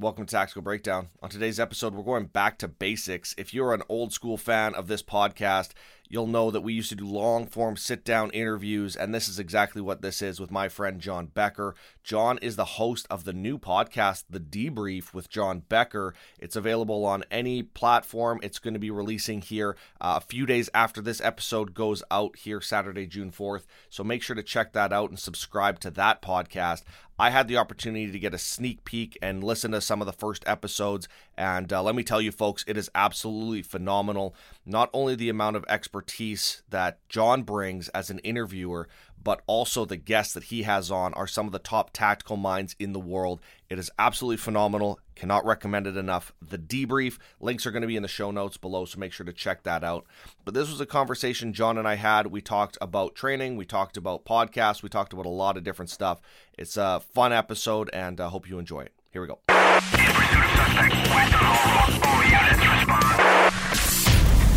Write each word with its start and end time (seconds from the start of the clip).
Welcome 0.00 0.26
to 0.26 0.32
Tactical 0.32 0.60
Breakdown. 0.60 1.10
On 1.22 1.30
today's 1.30 1.60
episode, 1.60 1.94
we're 1.94 2.02
going 2.02 2.26
back 2.26 2.58
to 2.58 2.66
basics. 2.66 3.32
If 3.38 3.54
you're 3.54 3.72
an 3.72 3.84
old 3.88 4.12
school 4.12 4.36
fan 4.36 4.74
of 4.74 4.88
this 4.88 5.04
podcast, 5.04 5.70
you'll 6.08 6.26
know 6.26 6.50
that 6.50 6.60
we 6.60 6.72
used 6.72 6.90
to 6.90 6.94
do 6.94 7.06
long 7.06 7.46
form 7.46 7.76
sit 7.76 8.04
down 8.04 8.30
interviews, 8.30 8.96
and 8.96 9.14
this 9.14 9.28
is 9.28 9.38
exactly 9.38 9.80
what 9.80 10.02
this 10.02 10.22
is 10.22 10.40
with 10.40 10.50
my 10.50 10.68
friend 10.68 11.00
John 11.00 11.26
Becker. 11.26 11.74
John 12.02 12.38
is 12.38 12.56
the 12.56 12.64
host 12.64 13.06
of 13.10 13.24
the 13.24 13.32
new 13.32 13.58
podcast, 13.58 14.24
The 14.28 14.40
Debrief 14.40 15.14
with 15.14 15.30
John 15.30 15.60
Becker. 15.68 16.14
It's 16.38 16.56
available 16.56 17.04
on 17.04 17.24
any 17.30 17.62
platform. 17.62 18.40
It's 18.42 18.58
going 18.58 18.74
to 18.74 18.80
be 18.80 18.90
releasing 18.90 19.40
here 19.40 19.76
uh, 20.00 20.20
a 20.22 20.26
few 20.26 20.46
days 20.46 20.68
after 20.74 21.00
this 21.00 21.20
episode 21.20 21.74
goes 21.74 22.02
out 22.10 22.36
here, 22.36 22.60
Saturday, 22.60 23.06
June 23.06 23.30
4th. 23.30 23.64
So 23.88 24.04
make 24.04 24.22
sure 24.22 24.36
to 24.36 24.42
check 24.42 24.72
that 24.72 24.92
out 24.92 25.10
and 25.10 25.18
subscribe 25.18 25.80
to 25.80 25.90
that 25.92 26.22
podcast. 26.22 26.82
I 27.18 27.30
had 27.30 27.46
the 27.46 27.56
opportunity 27.56 28.10
to 28.10 28.18
get 28.18 28.34
a 28.34 28.38
sneak 28.38 28.84
peek 28.84 29.16
and 29.22 29.44
listen 29.44 29.70
to 29.70 29.80
some 29.80 30.02
of 30.02 30.06
the 30.06 30.12
first 30.12 30.42
episodes. 30.46 31.08
And 31.36 31.72
uh, 31.72 31.82
let 31.82 31.94
me 31.94 32.04
tell 32.04 32.20
you, 32.20 32.32
folks, 32.32 32.64
it 32.66 32.76
is 32.76 32.90
absolutely 32.94 33.62
phenomenal. 33.62 34.34
Not 34.64 34.90
only 34.92 35.14
the 35.14 35.28
amount 35.28 35.56
of 35.56 35.64
expertise 35.68 36.62
that 36.70 36.98
John 37.08 37.42
brings 37.42 37.88
as 37.88 38.10
an 38.10 38.18
interviewer, 38.20 38.88
but 39.24 39.40
also 39.46 39.84
the 39.84 39.96
guests 39.96 40.34
that 40.34 40.44
he 40.44 40.62
has 40.62 40.90
on 40.90 41.14
are 41.14 41.26
some 41.26 41.46
of 41.46 41.52
the 41.52 41.58
top 41.58 41.90
tactical 41.92 42.36
minds 42.36 42.76
in 42.78 42.92
the 42.92 43.00
world. 43.00 43.40
It 43.70 43.78
is 43.78 43.90
absolutely 43.98 44.36
phenomenal. 44.36 45.00
Cannot 45.16 45.46
recommend 45.46 45.86
it 45.86 45.96
enough. 45.96 46.32
The 46.42 46.58
debrief 46.58 47.18
links 47.40 47.66
are 47.66 47.70
going 47.70 47.82
to 47.82 47.88
be 47.88 47.96
in 47.96 48.02
the 48.02 48.08
show 48.08 48.30
notes 48.30 48.58
below, 48.58 48.84
so 48.84 48.98
make 48.98 49.12
sure 49.12 49.24
to 49.24 49.32
check 49.32 49.62
that 49.62 49.82
out. 49.82 50.04
But 50.44 50.52
this 50.52 50.70
was 50.70 50.80
a 50.80 50.86
conversation 50.86 51.54
John 51.54 51.78
and 51.78 51.88
I 51.88 51.94
had. 51.94 52.26
We 52.26 52.42
talked 52.42 52.76
about 52.80 53.14
training, 53.14 53.56
we 53.56 53.64
talked 53.64 53.96
about 53.96 54.26
podcasts, 54.26 54.82
we 54.82 54.90
talked 54.90 55.14
about 55.14 55.26
a 55.26 55.30
lot 55.30 55.56
of 55.56 55.64
different 55.64 55.90
stuff. 55.90 56.20
It's 56.58 56.76
a 56.76 57.00
fun 57.14 57.32
episode, 57.32 57.88
and 57.92 58.20
I 58.20 58.26
uh, 58.26 58.28
hope 58.28 58.48
you 58.48 58.58
enjoy 58.58 58.82
it. 58.82 58.93
Here 59.14 59.22
we 59.22 59.28
go. 59.28 59.38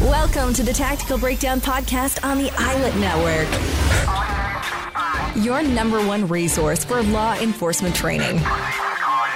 Welcome 0.01 0.51
to 0.55 0.63
the 0.63 0.73
Tactical 0.73 1.19
Breakdown 1.19 1.61
Podcast 1.61 2.23
on 2.27 2.39
the 2.39 2.49
ILET 2.49 2.99
Network. 2.99 3.47
Your 5.45 5.61
number 5.61 6.03
one 6.03 6.27
resource 6.27 6.83
for 6.83 7.03
law 7.03 7.37
enforcement 7.37 7.95
training. 7.95 8.39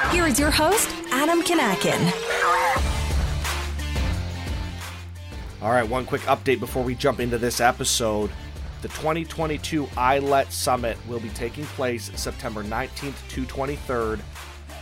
Here 0.09 0.25
is 0.25 0.39
your 0.39 0.50
host, 0.50 0.89
Adam 1.11 1.44
Kinakin. 1.44 2.11
All 5.61 5.69
right, 5.69 5.88
one 5.88 6.08
quick 6.08 6.22
update 6.22 6.59
before 6.59 6.81
we 6.81 6.95
jump 6.95 7.19
into 7.19 7.38
this 7.38 7.61
episode. 7.61 8.31
The 8.81 8.88
2022 8.88 9.85
ILET 9.85 10.52
Summit 10.52 10.97
will 11.08 11.19
be 11.19 11.30
taking 11.30 11.66
place 11.66 12.09
September 12.16 12.63
19th 12.63 13.30
to 13.30 13.44
23rd 13.44 14.22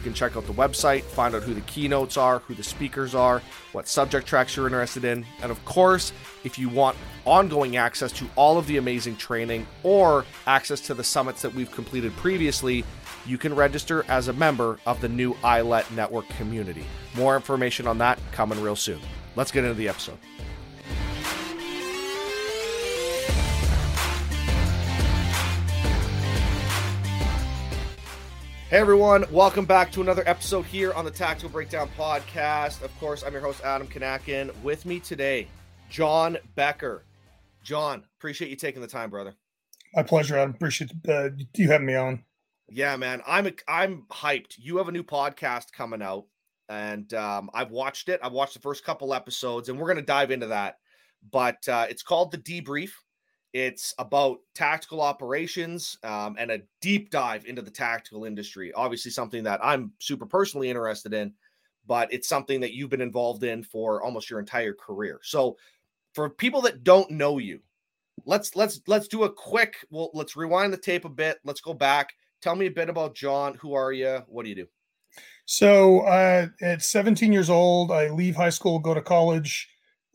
Can 0.08 0.14
check 0.14 0.38
out 0.38 0.46
the 0.46 0.54
website, 0.54 1.02
find 1.02 1.34
out 1.34 1.42
who 1.42 1.52
the 1.52 1.60
keynotes 1.60 2.16
are, 2.16 2.38
who 2.38 2.54
the 2.54 2.62
speakers 2.62 3.14
are, 3.14 3.42
what 3.72 3.86
subject 3.86 4.26
tracks 4.26 4.56
you're 4.56 4.64
interested 4.64 5.04
in, 5.04 5.26
and 5.42 5.50
of 5.50 5.62
course, 5.66 6.14
if 6.44 6.58
you 6.58 6.70
want 6.70 6.96
ongoing 7.26 7.76
access 7.76 8.10
to 8.12 8.26
all 8.34 8.56
of 8.56 8.66
the 8.66 8.78
amazing 8.78 9.16
training 9.16 9.66
or 9.82 10.24
access 10.47 10.80
to 10.80 10.94
the 10.94 11.04
summits 11.04 11.42
that 11.42 11.52
we've 11.52 11.70
completed 11.72 12.16
previously, 12.16 12.86
you 13.26 13.36
can 13.36 13.54
register 13.54 14.02
as 14.08 14.28
a 14.28 14.32
member 14.32 14.78
of 14.86 14.98
the 15.02 15.10
new 15.10 15.34
ILET 15.44 15.91
network 15.91 16.26
community. 16.30 16.86
More 17.14 17.36
information 17.36 17.86
on 17.86 17.98
that 17.98 18.18
coming 18.32 18.62
real 18.62 18.76
soon. 18.76 19.00
Let's 19.36 19.52
get 19.52 19.64
into 19.64 19.76
the 19.76 19.91
episode. 19.91 20.16
Hey 28.70 28.76
everyone, 28.76 29.24
welcome 29.32 29.64
back 29.64 29.90
to 29.92 30.02
another 30.02 30.22
episode 30.26 30.66
here 30.66 30.92
on 30.92 31.06
the 31.06 31.10
Tactical 31.10 31.48
Breakdown 31.48 31.88
Podcast. 31.96 32.82
Of 32.82 32.94
course, 33.00 33.22
I'm 33.22 33.32
your 33.32 33.40
host, 33.40 33.64
Adam 33.64 33.88
Kinakin. 33.88 34.54
With 34.62 34.84
me 34.84 35.00
today, 35.00 35.48
John 35.88 36.36
Becker. 36.54 37.02
John, 37.64 38.04
appreciate 38.18 38.50
you 38.50 38.56
taking 38.56 38.82
the 38.82 38.86
time, 38.86 39.08
brother. 39.08 39.34
My 39.94 40.02
pleasure. 40.02 40.38
I 40.38 40.42
appreciate 40.42 40.90
uh, 41.08 41.30
you 41.56 41.70
having 41.70 41.86
me 41.86 41.94
on. 41.94 42.22
Yeah, 42.68 42.94
man, 42.98 43.22
I'm 43.26 43.50
I'm 43.66 44.04
hyped. 44.10 44.56
You 44.58 44.76
have 44.76 44.88
a 44.88 44.92
new 44.92 45.02
podcast 45.02 45.72
coming 45.72 46.02
out, 46.02 46.26
and 46.68 47.14
um, 47.14 47.48
I've 47.54 47.70
watched 47.70 48.10
it. 48.10 48.20
I've 48.22 48.32
watched 48.32 48.52
the 48.52 48.60
first 48.60 48.84
couple 48.84 49.14
episodes, 49.14 49.70
and 49.70 49.78
we're 49.78 49.88
gonna 49.88 50.02
dive 50.02 50.30
into 50.30 50.48
that. 50.48 50.76
But 51.32 51.66
uh, 51.70 51.86
it's 51.88 52.02
called 52.02 52.32
the 52.32 52.38
Debrief. 52.38 52.90
It's 53.53 53.94
about 53.98 54.41
tactical 54.54 55.00
operations 55.00 55.97
um, 56.03 56.36
and 56.38 56.50
a 56.50 56.60
deep 56.82 57.10
dive 57.10 57.47
into 57.47 57.62
the 57.62 57.70
tactical 57.70 58.25
industry. 58.25 58.72
Obviously, 58.75 59.10
something 59.10 59.42
that 59.44 59.60
I'm 59.62 59.92
super 59.98 60.26
personally 60.26 60.69
interested 60.69 61.14
in, 61.14 61.32
but 61.86 62.12
it's 62.12 62.28
something 62.28 62.60
that 62.60 62.75
you've 62.75 62.91
been 62.91 63.00
involved 63.00 63.44
in 63.44 63.62
for 63.62 64.03
almost 64.03 64.28
your 64.28 64.38
entire 64.38 64.75
career. 64.75 65.20
So, 65.22 65.56
for 66.14 66.28
people 66.28 66.60
that 66.62 66.84
don't 66.84 67.10
know 67.10 67.38
you, 67.38 67.60
let's 68.26 68.54
let's 68.54 68.81
let's 68.86 69.09
do 69.09 69.25
a 69.25 69.32
quick. 69.32 69.76
Well, 69.91 70.10
let's 70.12 70.36
rewind 70.36 70.72
the 70.72 70.78
tape 70.78 71.06
a 71.06 71.10
bit. 71.10 71.38
Let's 71.44 71.60
go 71.60 71.72
back. 71.72 72.12
Tell 72.42 72.54
me 72.54 72.66
a 72.66 72.70
bit 72.70 72.91
about 72.91 73.15
John. 73.15 73.54
Who 73.54 73.72
are 73.72 73.92
you? 73.92 74.22
What 74.28 74.42
do 74.44 74.50
you 74.50 74.56
do? 74.56 74.66
So, 75.47 76.00
uh, 76.00 76.48
at 76.60 76.82
17 76.82 77.32
years 77.32 77.48
old, 77.48 77.91
I 77.91 78.10
leave 78.10 78.36
high 78.36 78.50
school, 78.50 78.78
go 78.78 78.92
to 78.92 79.00
college 79.00 79.70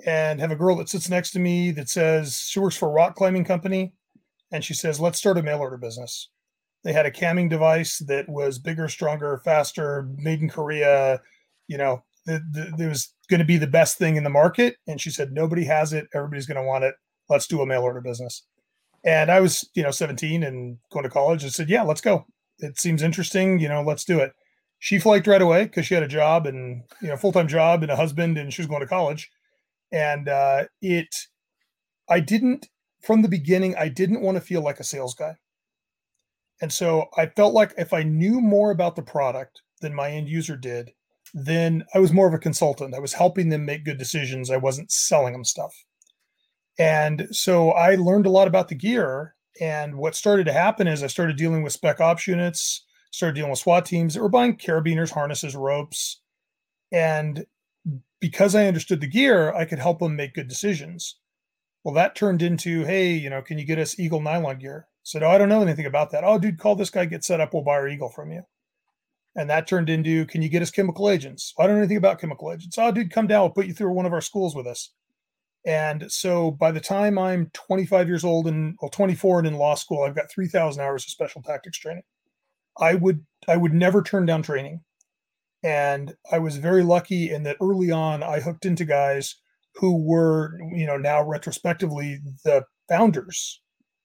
and 0.05 0.39
have 0.39 0.51
a 0.51 0.55
girl 0.55 0.75
that 0.77 0.89
sits 0.89 1.09
next 1.09 1.31
to 1.31 1.39
me 1.39 1.71
that 1.71 1.89
says 1.89 2.37
she 2.37 2.59
works 2.59 2.75
for 2.75 2.89
a 2.89 2.91
rock 2.91 3.15
climbing 3.15 3.45
company 3.45 3.93
and 4.51 4.63
she 4.63 4.73
says 4.73 4.99
let's 4.99 5.17
start 5.17 5.37
a 5.37 5.43
mail 5.43 5.59
order 5.59 5.77
business. 5.77 6.29
They 6.83 6.93
had 6.93 7.05
a 7.05 7.11
camming 7.11 7.49
device 7.49 7.99
that 7.99 8.27
was 8.27 8.59
bigger 8.59 8.89
stronger 8.89 9.41
faster 9.45 10.07
made 10.17 10.41
in 10.41 10.49
korea 10.49 11.21
you 11.67 11.77
know 11.77 12.03
it 12.25 12.87
was 12.87 13.13
going 13.29 13.39
to 13.39 13.45
be 13.45 13.57
the 13.57 13.67
best 13.67 13.97
thing 13.97 14.15
in 14.15 14.23
the 14.23 14.29
market 14.29 14.77
and 14.87 14.99
she 14.99 15.09
said 15.09 15.31
nobody 15.31 15.65
has 15.65 15.91
it. 15.91 16.07
Everybody's 16.13 16.45
going 16.45 16.61
to 16.61 16.67
want 16.67 16.85
it. 16.85 16.95
Let's 17.29 17.47
do 17.47 17.61
a 17.61 17.65
mail 17.65 17.81
order 17.81 18.01
business. 18.01 18.43
And 19.05 19.31
i 19.31 19.39
was 19.39 19.69
you 19.73 19.83
know 19.83 19.91
17 19.91 20.43
and 20.43 20.77
going 20.91 21.03
to 21.03 21.09
college 21.09 21.43
and 21.43 21.53
said 21.53 21.69
yeah 21.69 21.83
let's 21.83 22.01
go. 22.01 22.25
It 22.59 22.79
seems 22.79 23.03
interesting 23.03 23.59
you 23.59 23.69
know 23.69 23.81
let's 23.81 24.03
do 24.03 24.19
it. 24.19 24.33
She 24.79 24.99
flaked 24.99 25.27
right 25.27 25.41
away 25.41 25.63
because 25.63 25.85
she 25.85 25.93
had 25.93 26.03
a 26.03 26.07
job 26.09 26.45
and 26.45 26.83
you 27.01 27.07
know 27.07 27.15
full-time 27.15 27.47
job 27.47 27.83
and 27.83 27.91
a 27.91 27.95
husband 27.95 28.37
and 28.37 28.53
she 28.53 28.61
was 28.61 28.67
going 28.67 28.81
to 28.81 28.87
college 28.87 29.31
and 29.93 30.27
uh, 30.27 30.65
it 30.81 31.15
i 32.09 32.19
didn't 32.19 32.67
from 33.01 33.21
the 33.21 33.29
beginning 33.29 33.75
i 33.77 33.87
didn't 33.87 34.21
want 34.21 34.35
to 34.35 34.41
feel 34.41 34.61
like 34.61 34.79
a 34.79 34.83
sales 34.83 35.15
guy. 35.15 35.35
And 36.61 36.73
so 36.73 37.05
i 37.17 37.27
felt 37.27 37.53
like 37.53 37.73
if 37.77 37.93
i 37.93 38.03
knew 38.03 38.41
more 38.41 38.71
about 38.71 38.97
the 38.97 39.01
product 39.01 39.61
than 39.79 39.95
my 39.95 40.09
end 40.09 40.27
user 40.27 40.57
did 40.57 40.91
then 41.33 41.85
i 41.93 41.99
was 41.99 42.11
more 42.11 42.27
of 42.27 42.33
a 42.33 42.39
consultant. 42.39 42.93
I 42.93 42.99
was 42.99 43.13
helping 43.13 43.49
them 43.49 43.65
make 43.65 43.85
good 43.85 43.97
decisions. 43.97 44.51
I 44.51 44.57
wasn't 44.57 44.91
selling 44.91 45.33
them 45.33 45.45
stuff. 45.45 45.73
And 46.77 47.27
so 47.31 47.71
i 47.71 47.95
learned 47.95 48.25
a 48.25 48.31
lot 48.31 48.47
about 48.47 48.67
the 48.67 48.75
gear 48.75 49.35
and 49.61 49.95
what 49.95 50.15
started 50.15 50.45
to 50.45 50.53
happen 50.53 50.87
is 50.87 51.03
i 51.03 51.07
started 51.07 51.37
dealing 51.37 51.61
with 51.61 51.73
spec 51.73 52.01
ops 52.01 52.27
units 52.27 52.85
started 53.11 53.35
dealing 53.35 53.51
with 53.51 53.59
swat 53.59 53.85
teams 53.85 54.15
that 54.15 54.21
were 54.21 54.29
buying 54.29 54.57
carabiners 54.57 55.11
harnesses 55.11 55.55
ropes 55.55 56.21
and 56.91 57.45
because 58.23 58.55
I 58.55 58.67
understood 58.67 59.01
the 59.01 59.07
gear, 59.07 59.53
I 59.53 59.65
could 59.65 59.79
help 59.79 59.99
them 59.99 60.15
make 60.15 60.33
good 60.33 60.47
decisions. 60.47 61.17
Well, 61.83 61.93
that 61.95 62.15
turned 62.15 62.41
into, 62.41 62.85
hey, 62.85 63.11
you 63.11 63.29
know, 63.29 63.41
can 63.41 63.57
you 63.57 63.65
get 63.65 63.79
us 63.79 63.99
Eagle 63.99 64.21
nylon 64.21 64.59
gear? 64.59 64.87
I 64.87 65.03
said, 65.03 65.23
oh, 65.23 65.29
I 65.29 65.37
don't 65.37 65.49
know 65.49 65.61
anything 65.61 65.85
about 65.85 66.11
that. 66.11 66.23
Oh, 66.23 66.39
dude, 66.39 66.57
call 66.57 66.77
this 66.77 66.89
guy, 66.89 67.03
get 67.03 67.25
set 67.25 67.41
up, 67.41 67.53
we'll 67.53 67.63
buy 67.63 67.73
our 67.73 67.89
Eagle 67.89 68.07
from 68.07 68.31
you. 68.31 68.43
And 69.35 69.49
that 69.49 69.67
turned 69.67 69.89
into, 69.89 70.25
can 70.27 70.41
you 70.41 70.47
get 70.47 70.61
us 70.61 70.71
chemical 70.71 71.09
agents? 71.09 71.53
I 71.59 71.67
don't 71.67 71.75
know 71.75 71.81
anything 71.81 71.97
about 71.97 72.21
chemical 72.21 72.49
agents. 72.49 72.77
Oh, 72.77 72.93
dude, 72.93 73.11
come 73.11 73.27
down, 73.27 73.41
we'll 73.41 73.49
put 73.49 73.65
you 73.65 73.73
through 73.73 73.91
one 73.91 74.05
of 74.05 74.13
our 74.13 74.21
schools 74.21 74.55
with 74.55 74.67
us. 74.67 74.91
And 75.65 76.09
so 76.09 76.49
by 76.49 76.71
the 76.71 76.79
time 76.79 77.19
I'm 77.19 77.51
25 77.51 78.07
years 78.07 78.23
old 78.23 78.47
and 78.47 78.77
well, 78.81 78.87
24 78.87 79.39
and 79.39 79.47
in 79.49 79.55
law 79.55 79.75
school, 79.75 80.03
I've 80.03 80.15
got 80.15 80.31
3,000 80.31 80.81
hours 80.81 81.03
of 81.03 81.09
special 81.09 81.41
tactics 81.41 81.77
training. 81.77 82.03
I 82.79 82.95
would 82.95 83.25
I 83.49 83.57
would 83.57 83.73
never 83.73 84.01
turn 84.01 84.25
down 84.25 84.43
training. 84.43 84.79
And 85.63 86.15
I 86.31 86.39
was 86.39 86.57
very 86.57 86.83
lucky 86.83 87.31
in 87.31 87.43
that 87.43 87.57
early 87.61 87.89
on, 87.89 88.21
I 88.21 88.41
hooked 88.41 88.65
into 88.65 88.83
guys 88.83 89.35
who 89.75 90.03
were, 90.03 90.59
you 90.73 90.85
know, 90.85 90.97
now 90.97 91.23
retrospectively 91.23 92.19
the 92.43 92.65
founders 92.89 93.61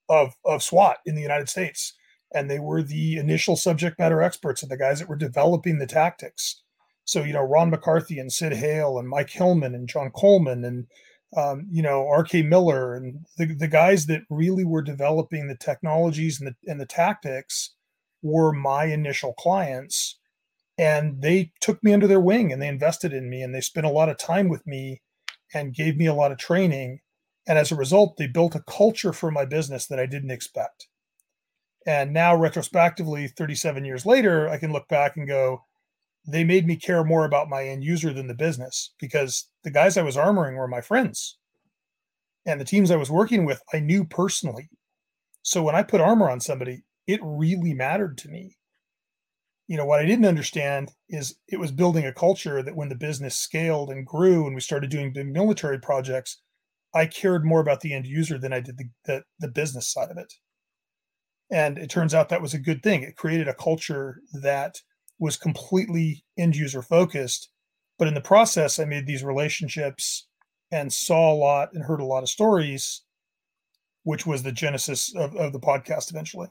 of, 0.08 0.34
of 0.44 0.62
SWAT 0.62 0.99
in 1.05 1.14
the 1.14 1.22
United 1.22 1.49
States. 1.49 1.94
And 2.32 2.50
they 2.50 2.58
were 2.58 2.82
the 2.82 3.16
initial 3.16 3.56
subject 3.56 3.99
matter 3.99 4.22
experts 4.22 4.62
and 4.62 4.70
the 4.70 4.76
guys 4.76 5.00
that 5.00 5.08
were 5.08 5.16
developing 5.16 5.78
the 5.78 5.87
tactics. 5.87 6.62
So, 7.05 7.25
you 7.25 7.32
know, 7.32 7.43
Ron 7.43 7.70
McCarthy 7.70 8.19
and 8.19 8.31
Sid 8.31 8.52
Heal 8.52 8.99
and 8.99 9.08
Mike 9.08 9.31
Hillman 9.31 9.75
and 9.75 9.88
John 9.88 10.11
Kolman 10.11 10.66
and, 10.66 10.87
um, 11.37 11.66
you 11.70 11.82
know, 11.82 12.06
RK 12.08 12.44
Miller 12.44 12.94
and 12.94 13.25
the, 13.37 13.54
the 13.54 13.69
guys 13.69 14.06
that 14.06 14.22
really 14.28 14.64
were 14.64 14.82
developing 14.82 15.49
the 15.49 15.56
technologies 15.56 16.38
and 16.38 16.49
the, 16.49 16.70
and 16.70 16.81
the 16.81 16.87
tactics 16.87 17.75
were 18.22 18.52
my 18.52 18.84
initial 18.84 19.32
clients. 19.34 20.17
And 20.78 21.20
they 21.22 21.50
took 21.60 21.82
me 21.82 21.92
under 21.92 22.06
their 22.06 22.20
wing 22.20 22.52
and 22.52 22.62
they 22.62 22.69
invested 22.69 23.12
in 23.12 23.28
me 23.28 23.42
and 23.42 23.54
they 23.54 23.60
spent 23.60 23.86
a 23.86 23.90
lot 23.90 24.08
of 24.08 24.16
time 24.16 24.48
with 24.48 24.66
me 24.66 25.02
and 25.52 25.75
gave 25.75 25.96
me 25.96 26.06
a 26.06 26.14
lot 26.14 26.30
of 26.30 26.38
training. 26.38 27.00
And 27.48 27.58
as 27.58 27.72
a 27.72 27.76
result, 27.76 28.16
they 28.16 28.28
built 28.28 28.54
a 28.54 28.62
culture 28.69 29.12
for 29.12 29.30
my 29.30 29.44
business 29.44 29.86
that 29.86 29.98
I 29.98 30.06
didn't 30.06 30.30
expect. 30.30 30.86
And 31.86 32.12
now, 32.12 32.36
retrospectively, 32.36 33.28
37 33.28 33.84
years 33.84 34.04
later, 34.04 34.48
I 34.48 34.58
can 34.58 34.72
look 34.72 34.88
back 34.88 35.16
and 35.16 35.26
go, 35.26 35.62
they 36.26 36.44
made 36.44 36.66
me 36.66 36.76
care 36.76 37.02
more 37.02 37.25
about 37.25 37.48
my 37.48 37.64
end 37.64 37.82
user 37.82 38.12
than 38.12 38.26
the 38.26 38.34
business 38.34 38.92
because 39.00 39.48
the 39.64 39.70
guys 39.70 39.96
I 39.96 40.02
was 40.02 40.16
armoring 40.16 40.56
were 40.56 40.69
my 40.69 40.82
friends. 40.82 41.38
And 42.44 42.60
the 42.60 42.66
teams 42.66 42.90
I 42.90 42.96
was 42.96 43.10
working 43.10 43.46
with, 43.46 43.62
I 43.72 43.80
knew 43.80 44.04
personally. 44.04 44.69
So 45.42 45.62
when 45.62 45.75
I 45.75 45.82
put 45.82 46.02
armor 46.02 46.28
on 46.28 46.40
somebody, 46.40 46.82
it 47.06 47.20
really 47.22 47.72
mattered 47.72 48.19
to 48.19 48.28
me. 48.28 48.57
You 49.68 49.76
know, 49.76 49.84
what 49.84 50.00
I 50.00 50.06
didn't 50.06 50.24
understand 50.24 50.90
is 51.08 51.36
it 51.46 51.60
was 51.60 51.70
building 51.70 52.06
a 52.06 52.12
culture 52.12 52.62
that 52.62 52.74
when 52.74 52.88
the 52.88 52.94
business 52.94 53.36
scaled 53.36 53.90
and 53.90 54.06
grew 54.06 54.46
and 54.46 54.54
we 54.54 54.60
started 54.60 54.90
doing 54.90 55.12
big 55.12 55.30
military 55.30 55.78
projects, 55.78 56.40
I 56.94 57.06
cared 57.06 57.44
more 57.44 57.60
about 57.60 57.80
the 57.80 57.94
end 57.94 58.06
user 58.06 58.38
than 58.38 58.52
I 58.52 58.60
did 58.60 58.78
the, 58.78 58.88
the, 59.04 59.22
the 59.40 59.48
business 59.48 59.92
side 59.92 60.10
of 60.10 60.16
it. 60.16 60.32
And 61.50 61.78
it 61.78 61.90
turns 61.90 62.14
out 62.14 62.28
that 62.30 62.42
was 62.42 62.54
a 62.54 62.58
good 62.58 62.82
thing. 62.82 63.02
It 63.02 63.16
created 63.16 63.46
a 63.46 63.54
culture 63.54 64.20
that 64.42 64.76
was 65.18 65.36
completely 65.36 66.24
end 66.38 66.56
user 66.56 66.82
focused. 66.82 67.50
But 67.98 68.08
in 68.08 68.14
the 68.14 68.20
process, 68.20 68.78
I 68.78 68.84
made 68.84 69.06
these 69.06 69.24
relationships 69.24 70.28
and 70.70 70.92
saw 70.92 71.32
a 71.32 71.34
lot 71.34 71.70
and 71.72 71.84
heard 71.84 72.00
a 72.00 72.04
lot 72.04 72.22
of 72.22 72.28
stories, 72.28 73.02
which 74.04 74.26
was 74.26 74.42
the 74.42 74.52
genesis 74.52 75.14
of, 75.14 75.34
of 75.36 75.52
the 75.52 75.60
podcast 75.60 76.10
eventually. 76.10 76.48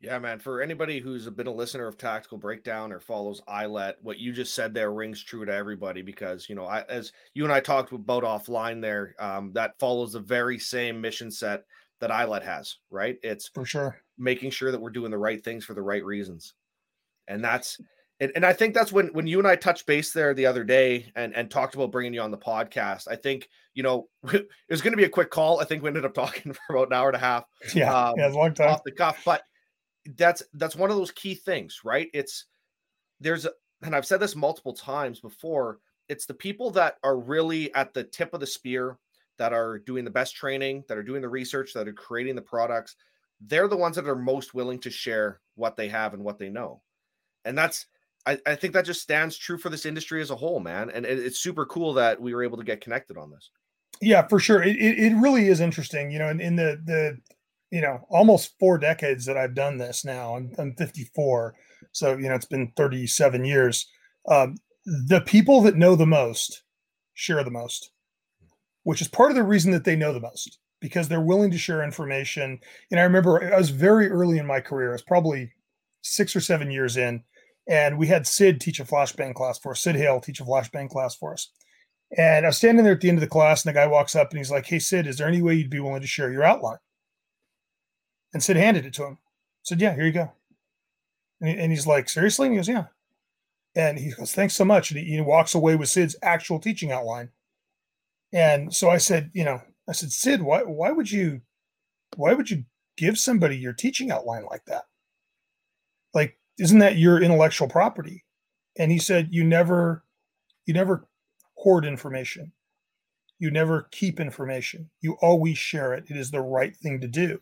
Yeah, 0.00 0.18
man. 0.20 0.38
For 0.38 0.62
anybody 0.62 1.00
who's 1.00 1.28
been 1.28 1.48
a 1.48 1.52
listener 1.52 1.88
of 1.88 1.98
Tactical 1.98 2.38
Breakdown 2.38 2.92
or 2.92 3.00
follows 3.00 3.42
ILET, 3.48 3.94
what 4.00 4.18
you 4.18 4.32
just 4.32 4.54
said 4.54 4.72
there 4.72 4.92
rings 4.92 5.24
true 5.24 5.44
to 5.44 5.52
everybody 5.52 6.02
because, 6.02 6.48
you 6.48 6.54
know, 6.54 6.66
I, 6.66 6.82
as 6.88 7.12
you 7.34 7.42
and 7.42 7.52
I 7.52 7.58
talked 7.58 7.92
about 7.92 8.22
offline 8.22 8.80
there, 8.80 9.16
um, 9.18 9.52
that 9.54 9.78
follows 9.80 10.12
the 10.12 10.20
very 10.20 10.58
same 10.58 11.00
mission 11.00 11.32
set 11.32 11.64
that 12.00 12.10
ILET 12.10 12.44
has, 12.44 12.76
right? 12.90 13.16
It's 13.24 13.48
for 13.48 13.64
sure 13.64 14.00
making 14.18 14.50
sure 14.50 14.72
that 14.72 14.80
we're 14.80 14.90
doing 14.90 15.10
the 15.10 15.18
right 15.18 15.42
things 15.42 15.64
for 15.64 15.74
the 15.74 15.82
right 15.82 16.04
reasons. 16.04 16.54
And 17.28 17.42
that's 17.42 17.78
and, 18.20 18.32
and 18.34 18.44
I 18.44 18.52
think 18.52 18.74
that's 18.74 18.90
when 18.90 19.08
when 19.08 19.26
you 19.26 19.38
and 19.38 19.46
I 19.46 19.54
touched 19.54 19.86
base 19.86 20.12
there 20.12 20.34
the 20.34 20.46
other 20.46 20.64
day 20.64 21.10
and 21.14 21.34
and 21.34 21.50
talked 21.50 21.74
about 21.74 21.92
bringing 21.92 22.14
you 22.14 22.20
on 22.20 22.32
the 22.32 22.38
podcast. 22.38 23.06
I 23.08 23.16
think 23.16 23.48
you 23.74 23.82
know 23.82 24.08
it 24.32 24.48
was 24.68 24.82
going 24.82 24.92
to 24.92 24.96
be 24.96 25.04
a 25.04 25.08
quick 25.08 25.30
call. 25.30 25.60
I 25.60 25.64
think 25.64 25.82
we 25.82 25.88
ended 25.88 26.04
up 26.04 26.14
talking 26.14 26.52
for 26.66 26.76
about 26.76 26.88
an 26.88 26.94
hour 26.94 27.08
and 27.08 27.16
a 27.16 27.20
half. 27.20 27.44
Yeah, 27.74 27.94
um, 27.94 28.14
yeah, 28.18 28.28
a 28.28 28.30
long 28.30 28.54
time 28.54 28.70
off 28.70 28.82
the 28.84 28.92
cuff. 28.92 29.22
But 29.24 29.42
that's 30.16 30.42
that's 30.54 30.76
one 30.76 30.90
of 30.90 30.96
those 30.96 31.10
key 31.10 31.34
things, 31.34 31.80
right? 31.84 32.08
It's 32.14 32.46
there's 33.20 33.46
and 33.82 33.94
I've 33.94 34.06
said 34.06 34.20
this 34.20 34.36
multiple 34.36 34.72
times 34.72 35.20
before. 35.20 35.78
It's 36.08 36.26
the 36.26 36.34
people 36.34 36.70
that 36.70 36.96
are 37.04 37.18
really 37.18 37.72
at 37.74 37.92
the 37.92 38.04
tip 38.04 38.32
of 38.32 38.40
the 38.40 38.46
spear 38.46 38.98
that 39.38 39.52
are 39.52 39.78
doing 39.78 40.04
the 40.04 40.10
best 40.10 40.34
training, 40.34 40.84
that 40.88 40.98
are 40.98 41.02
doing 41.02 41.22
the 41.22 41.28
research, 41.28 41.72
that 41.74 41.86
are 41.86 41.92
creating 41.92 42.34
the 42.34 42.42
products, 42.42 42.96
they're 43.46 43.68
the 43.68 43.76
ones 43.76 43.96
that 43.96 44.08
are 44.08 44.16
most 44.16 44.54
willing 44.54 44.78
to 44.80 44.90
share 44.90 45.40
what 45.54 45.76
they 45.76 45.88
have 45.88 46.14
and 46.14 46.24
what 46.24 46.38
they 46.38 46.48
know. 46.48 46.82
And 47.44 47.56
that's, 47.56 47.86
I, 48.26 48.38
I 48.46 48.56
think 48.56 48.72
that 48.74 48.84
just 48.84 49.00
stands 49.00 49.38
true 49.38 49.58
for 49.58 49.68
this 49.68 49.86
industry 49.86 50.20
as 50.20 50.30
a 50.30 50.36
whole, 50.36 50.60
man. 50.60 50.90
And 50.90 51.06
it, 51.06 51.18
it's 51.18 51.38
super 51.38 51.64
cool 51.66 51.94
that 51.94 52.20
we 52.20 52.34
were 52.34 52.42
able 52.42 52.58
to 52.58 52.64
get 52.64 52.80
connected 52.80 53.16
on 53.16 53.30
this. 53.30 53.50
Yeah, 54.00 54.26
for 54.26 54.40
sure. 54.40 54.62
It, 54.62 54.76
it, 54.76 54.98
it 54.98 55.14
really 55.14 55.48
is 55.48 55.60
interesting. 55.60 56.10
You 56.10 56.18
know, 56.18 56.28
in, 56.28 56.40
in 56.40 56.56
the, 56.56 56.80
the, 56.84 57.18
you 57.70 57.80
know, 57.80 58.00
almost 58.10 58.54
four 58.58 58.78
decades 58.78 59.24
that 59.26 59.36
I've 59.36 59.54
done 59.54 59.78
this 59.78 60.04
now, 60.04 60.36
I'm, 60.36 60.52
I'm 60.58 60.74
54. 60.74 61.54
So, 61.92 62.16
you 62.16 62.28
know, 62.28 62.34
it's 62.34 62.46
been 62.46 62.72
37 62.76 63.44
years. 63.44 63.86
Um, 64.28 64.56
the 64.84 65.20
people 65.20 65.60
that 65.62 65.76
know 65.76 65.96
the 65.96 66.06
most 66.06 66.62
share 67.14 67.42
the 67.44 67.50
most 67.50 67.90
which 68.88 69.02
is 69.02 69.08
part 69.08 69.30
of 69.30 69.36
the 69.36 69.42
reason 69.42 69.70
that 69.72 69.84
they 69.84 69.94
know 69.94 70.14
the 70.14 70.20
most 70.20 70.60
because 70.80 71.08
they're 71.08 71.20
willing 71.20 71.50
to 71.50 71.58
share 71.58 71.84
information. 71.84 72.58
And 72.90 72.98
I 72.98 73.02
remember 73.02 73.52
I 73.52 73.58
was 73.58 73.68
very 73.68 74.08
early 74.08 74.38
in 74.38 74.46
my 74.46 74.60
career, 74.60 74.88
I 74.88 74.92
was 74.92 75.02
probably 75.02 75.52
six 76.00 76.34
or 76.34 76.40
seven 76.40 76.70
years 76.70 76.96
in, 76.96 77.22
and 77.68 77.98
we 77.98 78.06
had 78.06 78.26
Sid 78.26 78.62
teach 78.62 78.80
a 78.80 78.84
flashbang 78.84 79.34
class 79.34 79.58
for 79.58 79.72
us, 79.72 79.80
Sid 79.80 79.96
Heal 79.96 80.22
teach 80.22 80.40
a 80.40 80.44
flashbang 80.44 80.88
class 80.88 81.14
for 81.14 81.34
us. 81.34 81.50
And 82.16 82.46
I 82.46 82.48
was 82.48 82.56
standing 82.56 82.82
there 82.82 82.94
at 82.94 83.02
the 83.02 83.10
end 83.10 83.18
of 83.18 83.20
the 83.20 83.26
class, 83.26 83.62
and 83.62 83.68
the 83.68 83.78
guy 83.78 83.86
walks 83.86 84.16
up 84.16 84.30
and 84.30 84.38
he's 84.38 84.50
like, 84.50 84.64
Hey, 84.64 84.78
Sid, 84.78 85.06
is 85.06 85.18
there 85.18 85.28
any 85.28 85.42
way 85.42 85.52
you'd 85.52 85.68
be 85.68 85.80
willing 85.80 86.00
to 86.00 86.06
share 86.06 86.32
your 86.32 86.44
outline? 86.44 86.78
And 88.32 88.42
Sid 88.42 88.56
handed 88.56 88.86
it 88.86 88.94
to 88.94 89.04
him. 89.04 89.18
Said, 89.62 89.80
Yeah, 89.80 89.94
here 89.94 90.06
you 90.06 90.12
go. 90.12 90.32
And, 91.40 91.50
he, 91.50 91.56
and 91.56 91.72
he's 91.72 91.86
like, 91.86 92.08
Seriously? 92.08 92.46
And 92.46 92.54
he 92.54 92.58
goes, 92.58 92.68
Yeah. 92.68 92.86
And 93.74 93.98
he 93.98 94.10
goes, 94.10 94.32
Thanks 94.32 94.54
so 94.54 94.64
much. 94.64 94.90
And 94.90 95.00
he, 95.00 95.06
he 95.06 95.20
walks 95.20 95.54
away 95.54 95.76
with 95.76 95.88
Sid's 95.88 96.16
actual 96.22 96.58
teaching 96.58 96.92
outline. 96.92 97.30
And 98.32 98.74
so 98.74 98.90
I 98.90 98.98
said, 98.98 99.30
you 99.32 99.44
know, 99.44 99.62
I 99.88 99.92
said, 99.92 100.12
Sid, 100.12 100.42
why 100.42 100.62
why 100.62 100.90
would 100.90 101.10
you 101.10 101.40
why 102.16 102.34
would 102.34 102.50
you 102.50 102.64
give 102.96 103.18
somebody 103.18 103.56
your 103.56 103.72
teaching 103.72 104.10
outline 104.10 104.44
like 104.44 104.64
that? 104.66 104.84
Like, 106.14 106.38
isn't 106.58 106.80
that 106.80 106.96
your 106.96 107.22
intellectual 107.22 107.68
property? 107.68 108.24
And 108.78 108.92
he 108.92 108.98
said, 108.98 109.28
you 109.30 109.44
never 109.44 110.04
you 110.66 110.74
never 110.74 111.08
hoard 111.54 111.84
information. 111.84 112.52
You 113.38 113.50
never 113.50 113.88
keep 113.92 114.20
information. 114.20 114.90
You 115.00 115.16
always 115.22 115.56
share 115.56 115.94
it. 115.94 116.04
It 116.08 116.16
is 116.16 116.30
the 116.30 116.40
right 116.40 116.76
thing 116.76 117.00
to 117.00 117.08
do. 117.08 117.40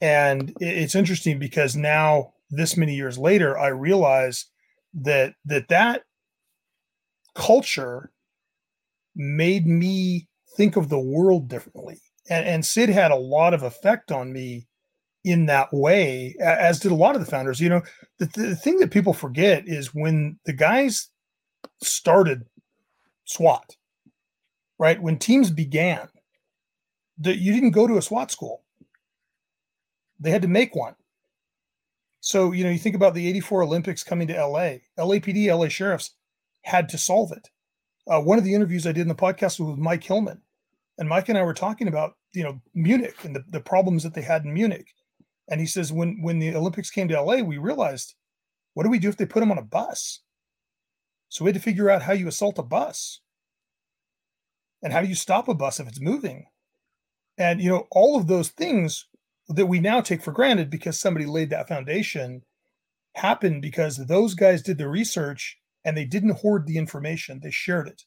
And 0.00 0.52
it's 0.60 0.94
interesting 0.94 1.38
because 1.38 1.76
now 1.76 2.32
this 2.50 2.76
many 2.76 2.94
years 2.94 3.18
later, 3.18 3.58
I 3.58 3.68
realize 3.68 4.46
that 4.94 5.34
that 5.44 5.68
that 5.68 6.02
culture 7.34 8.10
made 9.14 9.66
me 9.66 10.28
think 10.56 10.76
of 10.76 10.88
the 10.88 10.98
world 10.98 11.48
differently. 11.48 12.00
And, 12.28 12.46
and 12.46 12.66
Sid 12.66 12.88
had 12.88 13.10
a 13.10 13.16
lot 13.16 13.54
of 13.54 13.62
effect 13.62 14.10
on 14.10 14.32
me 14.32 14.66
in 15.24 15.46
that 15.46 15.68
way, 15.72 16.34
as 16.40 16.80
did 16.80 16.92
a 16.92 16.94
lot 16.94 17.14
of 17.14 17.20
the 17.20 17.30
founders. 17.30 17.60
You 17.60 17.68
know, 17.68 17.82
the, 18.18 18.26
the 18.26 18.56
thing 18.56 18.78
that 18.78 18.90
people 18.90 19.12
forget 19.12 19.64
is 19.66 19.94
when 19.94 20.38
the 20.46 20.52
guys 20.52 21.08
started 21.82 22.44
SWAT, 23.26 23.76
right? 24.78 25.00
When 25.00 25.18
teams 25.18 25.50
began, 25.50 26.08
that 27.18 27.36
you 27.36 27.52
didn't 27.52 27.72
go 27.72 27.86
to 27.86 27.98
a 27.98 28.02
SWAT 28.02 28.30
school. 28.30 28.62
They 30.20 30.30
had 30.30 30.42
to 30.42 30.48
make 30.48 30.76
one. 30.76 30.94
So, 32.20 32.52
you 32.52 32.64
know, 32.64 32.70
you 32.70 32.78
think 32.78 32.94
about 32.94 33.14
the 33.14 33.26
84 33.28 33.62
Olympics 33.62 34.04
coming 34.04 34.28
to 34.28 34.46
LA, 34.46 34.76
LAPD, 34.98 35.46
LA 35.46 35.68
sheriffs 35.68 36.14
had 36.62 36.88
to 36.90 36.98
solve 36.98 37.32
it. 37.32 37.48
Uh, 38.06 38.20
one 38.20 38.38
of 38.38 38.44
the 38.44 38.54
interviews 38.54 38.86
I 38.86 38.92
did 38.92 39.02
in 39.02 39.08
the 39.08 39.14
podcast 39.14 39.58
was 39.58 39.70
with 39.70 39.78
Mike 39.78 40.04
Hillman, 40.04 40.42
and 40.98 41.08
Mike 41.08 41.28
and 41.28 41.38
I 41.38 41.42
were 41.42 41.54
talking 41.54 41.88
about 41.88 42.14
you 42.32 42.42
know 42.42 42.60
Munich 42.74 43.24
and 43.24 43.34
the, 43.34 43.44
the 43.48 43.60
problems 43.60 44.02
that 44.02 44.14
they 44.14 44.22
had 44.22 44.44
in 44.44 44.52
Munich. 44.54 44.88
And 45.48 45.60
he 45.60 45.66
says 45.66 45.92
when 45.92 46.20
when 46.22 46.38
the 46.38 46.54
Olympics 46.54 46.90
came 46.90 47.08
to 47.08 47.20
LA, 47.20 47.36
we 47.36 47.58
realized 47.58 48.14
what 48.74 48.84
do 48.84 48.90
we 48.90 48.98
do 48.98 49.08
if 49.08 49.16
they 49.16 49.26
put 49.26 49.40
them 49.40 49.50
on 49.50 49.58
a 49.58 49.62
bus? 49.62 50.20
So 51.28 51.44
we 51.44 51.50
had 51.50 51.54
to 51.54 51.62
figure 51.62 51.90
out 51.90 52.02
how 52.02 52.12
you 52.12 52.28
assault 52.28 52.58
a 52.58 52.62
bus, 52.62 53.20
and 54.82 54.92
how 54.92 55.00
do 55.00 55.08
you 55.08 55.14
stop 55.14 55.48
a 55.48 55.54
bus 55.54 55.78
if 55.78 55.88
it's 55.88 56.00
moving, 56.00 56.46
and 57.38 57.60
you 57.60 57.70
know 57.70 57.86
all 57.90 58.18
of 58.18 58.26
those 58.26 58.48
things 58.48 59.06
that 59.50 59.66
we 59.66 59.80
now 59.80 60.00
take 60.00 60.22
for 60.22 60.32
granted 60.32 60.70
because 60.70 60.98
somebody 60.98 61.26
laid 61.26 61.50
that 61.50 61.68
foundation 61.68 62.42
happened 63.16 63.62
because 63.62 63.96
those 63.96 64.34
guys 64.34 64.62
did 64.62 64.78
the 64.78 64.88
research 64.88 65.58
and 65.84 65.96
they 65.96 66.04
didn't 66.04 66.38
hoard 66.38 66.66
the 66.66 66.78
information; 66.78 67.40
they 67.42 67.50
shared 67.50 67.88
it. 67.88 68.04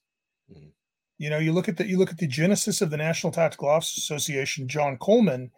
Mm-hmm. 0.51 0.69
You 1.17 1.29
know, 1.29 1.37
you 1.37 1.53
look 1.53 1.69
at 1.69 1.77
the 1.77 1.87
you 1.87 1.97
look 1.97 2.11
at 2.11 2.17
the 2.17 2.27
genesis 2.27 2.81
of 2.81 2.89
the 2.89 2.97
National 2.97 3.31
Tactical 3.31 3.69
Officers 3.69 4.03
Association, 4.03 4.67
John 4.67 4.97
Kolman. 4.97 5.51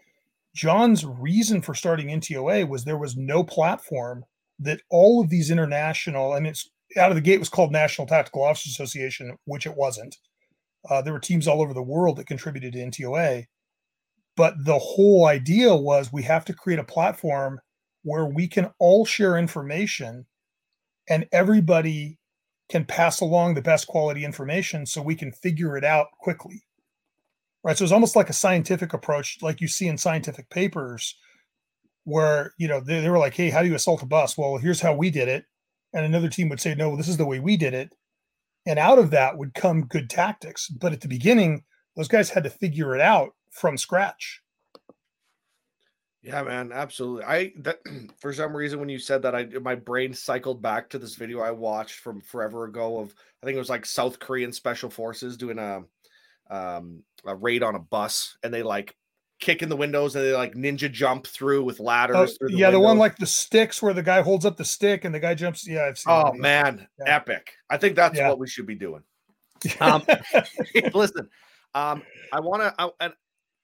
John's 0.53 1.05
reason 1.05 1.61
for 1.61 1.75
starting 1.75 2.07
NTOA 2.07 2.67
was 2.67 2.85
there 2.85 2.97
was 2.97 3.17
no 3.17 3.43
platform 3.43 4.23
that 4.59 4.79
all 4.89 5.21
of 5.21 5.29
these 5.29 5.51
international 5.51 6.33
and 6.33 6.47
it's 6.47 6.69
out 6.97 7.11
of 7.11 7.15
the 7.15 7.21
gate 7.21 7.39
was 7.39 7.49
called 7.49 7.71
National 7.71 8.07
Tactical 8.07 8.43
Officers 8.43 8.71
Association, 8.71 9.37
which 9.45 9.65
it 9.65 9.75
wasn't. 9.75 10.17
Uh, 10.89 11.01
there 11.01 11.13
were 11.13 11.19
teams 11.19 11.47
all 11.47 11.61
over 11.61 11.73
the 11.73 11.81
world 11.81 12.17
that 12.17 12.27
contributed 12.27 12.73
to 12.73 12.79
NTOA, 12.79 13.45
but 14.35 14.53
the 14.63 14.77
whole 14.77 15.25
idea 15.25 15.75
was 15.75 16.11
we 16.11 16.23
have 16.23 16.45
to 16.45 16.53
create 16.53 16.79
a 16.79 16.83
platform 16.83 17.59
where 18.03 18.25
we 18.25 18.47
can 18.47 18.71
all 18.79 19.05
share 19.05 19.37
information 19.37 20.25
and 21.09 21.27
everybody 21.31 22.19
can 22.69 22.85
pass 22.85 23.21
along 23.21 23.53
the 23.53 23.61
best 23.61 23.87
quality 23.87 24.25
information 24.25 24.85
so 24.85 25.01
we 25.01 25.15
can 25.15 25.31
figure 25.31 25.77
it 25.77 25.83
out 25.83 26.07
quickly. 26.19 26.63
Right. 27.63 27.77
So 27.77 27.83
it's 27.83 27.93
almost 27.93 28.15
like 28.15 28.29
a 28.29 28.33
scientific 28.33 28.93
approach, 28.93 29.39
like 29.41 29.59
you 29.59 29.67
see 29.67 29.87
in 29.87 29.97
scientific 29.97 30.49
papers, 30.51 31.15
where 32.03 32.53
you 32.59 32.67
know 32.67 32.79
they, 32.79 33.01
they 33.01 33.09
were 33.09 33.17
like, 33.17 33.33
"Hey, 33.33 33.49
how 33.49 33.63
do 33.63 33.67
you 33.67 33.73
assault 33.73 34.03
a 34.03 34.05
bus?" 34.05 34.37
Well, 34.37 34.57
here's 34.57 34.81
how 34.81 34.93
we 34.93 35.09
did 35.09 35.27
it, 35.27 35.45
and 35.95 36.05
another 36.05 36.27
team 36.27 36.49
would 36.49 36.59
say, 36.59 36.75
no, 36.75 36.95
this 36.97 37.07
is 37.07 37.15
the 37.15 37.25
way 37.25 37.39
we 37.39 37.55
did 37.55 37.73
it. 37.73 37.95
And 38.67 38.77
out 38.77 38.99
of 38.99 39.11
that 39.11 39.37
would 39.37 39.53
come 39.53 39.85
good 39.85 40.09
tactics. 40.09 40.67
But 40.67 40.91
at 40.91 40.99
the 40.99 41.07
beginning, 41.07 41.63
those 41.95 42.09
guys 42.09 42.29
had 42.29 42.43
to 42.43 42.49
figure 42.49 42.93
it 42.93 43.01
out 43.01 43.29
from 43.55 43.77
scratch. 43.77 44.41
Yeah, 46.21 46.41
man, 46.43 46.71
absolutely. 46.73 47.23
I 47.23 47.53
that 47.59 47.79
for 48.19 48.33
some 48.33 48.55
reason 48.55 48.79
when 48.79 48.89
you 48.89 48.99
said 48.99 49.21
that, 49.21 49.35
I 49.35 49.45
my 49.61 49.75
brain 49.75 50.13
cycled 50.13 50.61
back 50.61 50.89
to 50.89 50.99
this 50.99 51.15
video 51.15 51.39
I 51.39 51.51
watched 51.51 51.99
from 51.99 52.21
forever 52.21 52.65
ago 52.65 52.99
of 52.99 53.13
I 53.41 53.45
think 53.45 53.55
it 53.55 53.59
was 53.59 53.69
like 53.69 53.85
South 53.85 54.19
Korean 54.19 54.51
special 54.51 54.89
forces 54.89 55.37
doing 55.37 55.59
a 55.59 55.83
um 56.49 57.03
a 57.25 57.35
raid 57.35 57.63
on 57.63 57.75
a 57.75 57.79
bus, 57.79 58.37
and 58.43 58.53
they 58.53 58.63
like 58.63 58.95
kick 59.39 59.61
in 59.61 59.69
the 59.69 59.75
windows 59.75 60.15
and 60.15 60.25
they 60.25 60.33
like 60.33 60.53
ninja 60.53 60.91
jump 60.91 61.27
through 61.27 61.63
with 61.63 61.79
ladders. 61.79 62.15
Oh, 62.15 62.25
through 62.39 62.49
the 62.49 62.57
yeah, 62.57 62.71
the 62.71 62.79
one 62.79 62.97
like 62.97 63.17
the 63.17 63.25
sticks 63.27 63.81
where 63.81 63.93
the 63.93 64.03
guy 64.03 64.21
holds 64.21 64.45
up 64.45 64.57
the 64.57 64.65
stick 64.65 65.05
and 65.05 65.13
the 65.13 65.19
guy 65.19 65.35
jumps. 65.35 65.67
Yeah, 65.67 65.85
I've 65.85 65.99
seen. 65.99 66.11
Oh 66.13 66.31
that. 66.31 66.39
man, 66.39 66.87
Yeah. 66.99 67.15
epic! 67.15 67.53
I 67.69 67.77
think 67.77 67.95
that's 67.95 68.17
Yeah. 68.17 68.29
what 68.29 68.39
we 68.39 68.47
should 68.47 68.65
be 68.65 68.75
doing. 68.75 69.03
Um, 69.79 70.03
listen, 70.93 71.29
um, 71.73 72.03
I 72.31 72.39
want 72.39 72.61
to, 72.61 72.73
I, 72.77 72.89
and 72.99 73.13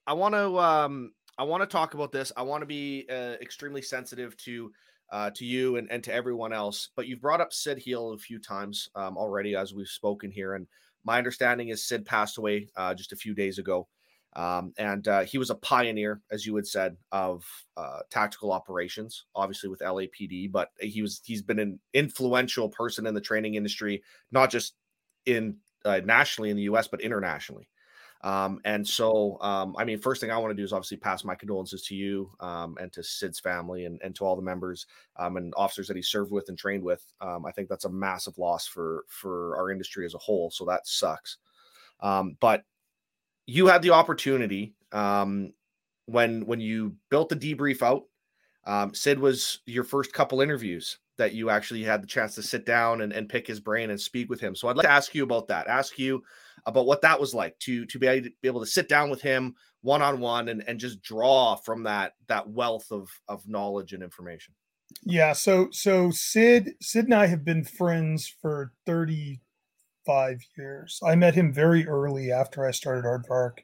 I 0.08 0.13
want 0.13 0.34
to, 0.36 0.60
um, 0.60 1.13
I 1.38 1.43
want 1.43 1.62
to 1.62 1.67
talk 1.67 1.93
about 1.93 2.12
this. 2.12 2.31
I 2.36 2.41
want 2.41 2.62
to 2.62 2.67
be 2.67 3.05
uh, 3.10 3.36
extremely 3.41 3.81
sensitive 3.81 4.36
to, 4.38 4.72
uh, 5.12 5.31
to 5.36 5.46
you 5.46 5.77
and, 5.77 5.91
and 5.91 6.03
to 6.03 6.13
everyone 6.13 6.53
else. 6.53 6.89
But 6.96 7.08
you've 7.08 7.22
brought 7.22 7.41
up 7.41 7.53
Sid 7.53 7.77
Heal 7.77 8.13
a 8.13 8.17
few 8.17 8.39
times 8.39 8.89
um, 8.96 9.17
already 9.17 9.55
as 9.55 9.74
we've 9.74 9.88
spoken 9.88 10.31
here, 10.31 10.55
and 10.55 10.67
my 11.03 11.17
understanding 11.17 11.70
is 11.70 11.84
Sid 11.84 12.05
passed 12.05 12.38
away 12.38 12.67
uh, 12.75 12.93
just 12.93 13.12
a 13.12 13.17
few 13.17 13.34
days 13.34 13.58
ago. 13.58 13.88
Um, 14.34 14.74
and 14.77 15.08
uh, 15.08 15.22
he 15.22 15.38
was 15.38 15.50
a 15.50 15.55
pioneer, 15.55 16.22
as 16.31 16.46
you 16.46 16.55
had 16.55 16.65
said, 16.65 16.96
of 17.12 17.43
uh, 17.75 18.00
tactical 18.10 18.53
operations, 18.53 19.25
obviously 19.36 19.70
with 19.70 19.81
LAPD. 19.81 20.51
But 20.51 20.70
he 20.79 21.01
was 21.01 21.22
he's 21.25 21.41
been 21.41 21.60
an 21.60 21.79
influential 21.93 22.70
person 22.70 23.05
in 23.08 23.13
the 23.13 23.22
training 23.22 23.55
industry, 23.55 24.03
not 24.31 24.50
just 24.50 24.75
in 25.25 25.58
uh, 25.84 26.01
nationally 26.05 26.50
in 26.50 26.55
the 26.55 26.63
U.S. 26.63 26.88
but 26.88 27.01
internationally. 27.01 27.67
Um, 28.24 28.60
and 28.66 28.88
so, 28.88 29.42
um, 29.42 29.75
I 29.78 29.84
mean, 29.84 30.00
first 30.00 30.22
thing 30.22 30.30
I 30.30 30.38
want 30.38 30.51
to 30.51 30.56
do 30.56 30.63
is 30.63 30.74
obviously 30.74 30.98
pass 30.98 31.24
my 31.24 31.34
condolences 31.34 31.82
to 31.84 31.96
you 31.96 32.32
um, 32.40 32.78
and 32.80 32.94
to 32.94 33.04
Sid's 33.04 33.40
family 33.40 33.86
and, 33.86 34.00
and 34.04 34.16
to 34.16 34.25
all 34.25 34.36
the 34.36 34.42
members 34.42 34.86
um, 35.18 35.38
and 35.38 35.54
officers 35.58 35.88
that 35.88 35.96
he 35.96 36.04
served 36.04 36.32
with 36.32 36.48
and 36.50 36.58
trained 36.58 36.84
with. 36.84 37.04
Um, 37.20 37.46
I 37.46 37.51
think 37.51 37.68
that's 37.68 37.86
a 37.86 37.90
massive 37.90 38.38
loss 38.38 38.68
for 38.68 39.06
for 39.08 39.58
our 39.58 39.72
industry 39.72 40.06
as 40.06 40.13
a 40.13 40.20
whole. 40.20 40.51
So 40.51 40.66
that 40.66 40.88
sucks. 40.88 41.38
Um, 42.00 42.38
but 42.40 42.63
you 43.48 43.68
had 43.68 43.82
the 43.82 43.92
opportunity 43.92 44.75
um, 44.92 45.54
when 46.06 46.46
when 46.46 46.60
you 46.60 46.96
built 47.10 47.30
the 47.30 47.36
debrief 47.36 47.82
out. 47.82 48.04
Um, 48.66 48.94
Sid 48.94 49.18
was 49.18 49.62
your 49.66 49.84
first 49.84 50.13
couple 50.13 50.42
interviews 50.42 51.00
that 51.18 51.34
you 51.34 51.50
actually 51.50 51.84
had 51.84 52.01
the 52.01 52.08
chance 52.08 52.36
to 52.36 52.44
sit 52.44 52.66
down 52.66 53.01
and, 53.01 53.12
and 53.12 53.28
pick 53.28 53.48
his 53.48 53.60
brain 53.60 53.90
and 53.90 54.00
speak 54.00 54.30
with 54.30 54.40
him. 54.40 54.56
So 54.56 54.68
I'd 54.68 54.78
like 54.78 54.86
to 54.86 54.92
ask 54.92 55.16
you 55.16 55.24
about 55.24 55.48
that. 55.48 55.68
Ask 55.68 55.98
you 55.98 56.24
about 56.65 56.86
what 56.86 57.01
that 57.01 57.20
was 57.20 57.34
like 57.34 57.58
to 57.60 57.86
to 57.86 58.00
be 58.00 58.34
able 58.44 58.60
to, 58.60 58.65
sit 58.65 58.88
down 58.88 59.10
with 59.10 59.22
him 59.22 59.56
one 59.82 60.01
on 60.01 60.20
one 60.20 60.50
and 60.50 60.63
and 60.68 60.80
just 60.80 61.01
draw 61.01 61.56
from 61.56 61.84
that 61.84 62.13
that 62.27 62.50
wealth 62.50 62.91
of 62.91 63.10
of 63.27 63.48
knowledge 63.48 63.94
and 63.94 64.03
information. 64.03 64.53
Yeah, 65.03 65.34
so 65.34 65.70
so 65.72 66.12
Sid 66.12 66.75
Sid 66.82 67.06
and 67.06 67.13
I 67.13 67.27
have 67.27 67.46
been 67.46 67.63
friends 67.63 68.34
for 68.41 68.74
35 68.86 70.41
years. 70.58 71.00
I 71.06 71.15
met 71.15 71.36
him 71.36 71.53
very 71.53 71.88
early 71.88 72.32
after 72.32 72.65
I 72.65 72.72
started 72.72 73.06
Aardvark 73.06 73.60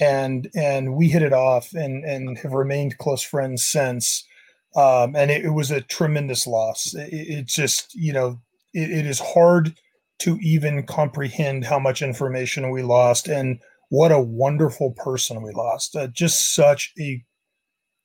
and 0.00 0.48
and 0.54 0.94
we 0.94 1.08
hit 1.08 1.22
it 1.22 1.32
off 1.32 1.74
and 1.74 2.04
and 2.04 2.38
have 2.38 2.52
remained 2.52 2.98
close 2.98 3.22
friends 3.22 3.64
since. 3.64 4.26
Um, 4.74 5.14
and 5.14 5.30
it, 5.30 5.44
it 5.44 5.50
was 5.50 5.70
a 5.70 5.82
tremendous 5.82 6.46
loss. 6.46 6.94
It, 6.94 7.12
it 7.12 7.46
just, 7.46 7.94
you 7.94 8.14
know, 8.14 8.40
it, 8.72 8.90
it 8.90 9.06
is 9.06 9.20
hard 9.20 9.74
to 10.22 10.38
even 10.40 10.84
comprehend 10.84 11.64
how 11.64 11.78
much 11.78 12.02
information 12.02 12.70
we 12.70 12.82
lost 12.82 13.28
and 13.28 13.58
what 13.88 14.12
a 14.12 14.20
wonderful 14.20 14.92
person 14.92 15.42
we 15.42 15.50
lost. 15.52 15.96
Uh, 15.96 16.06
just 16.06 16.54
such 16.54 16.92
a 16.98 17.22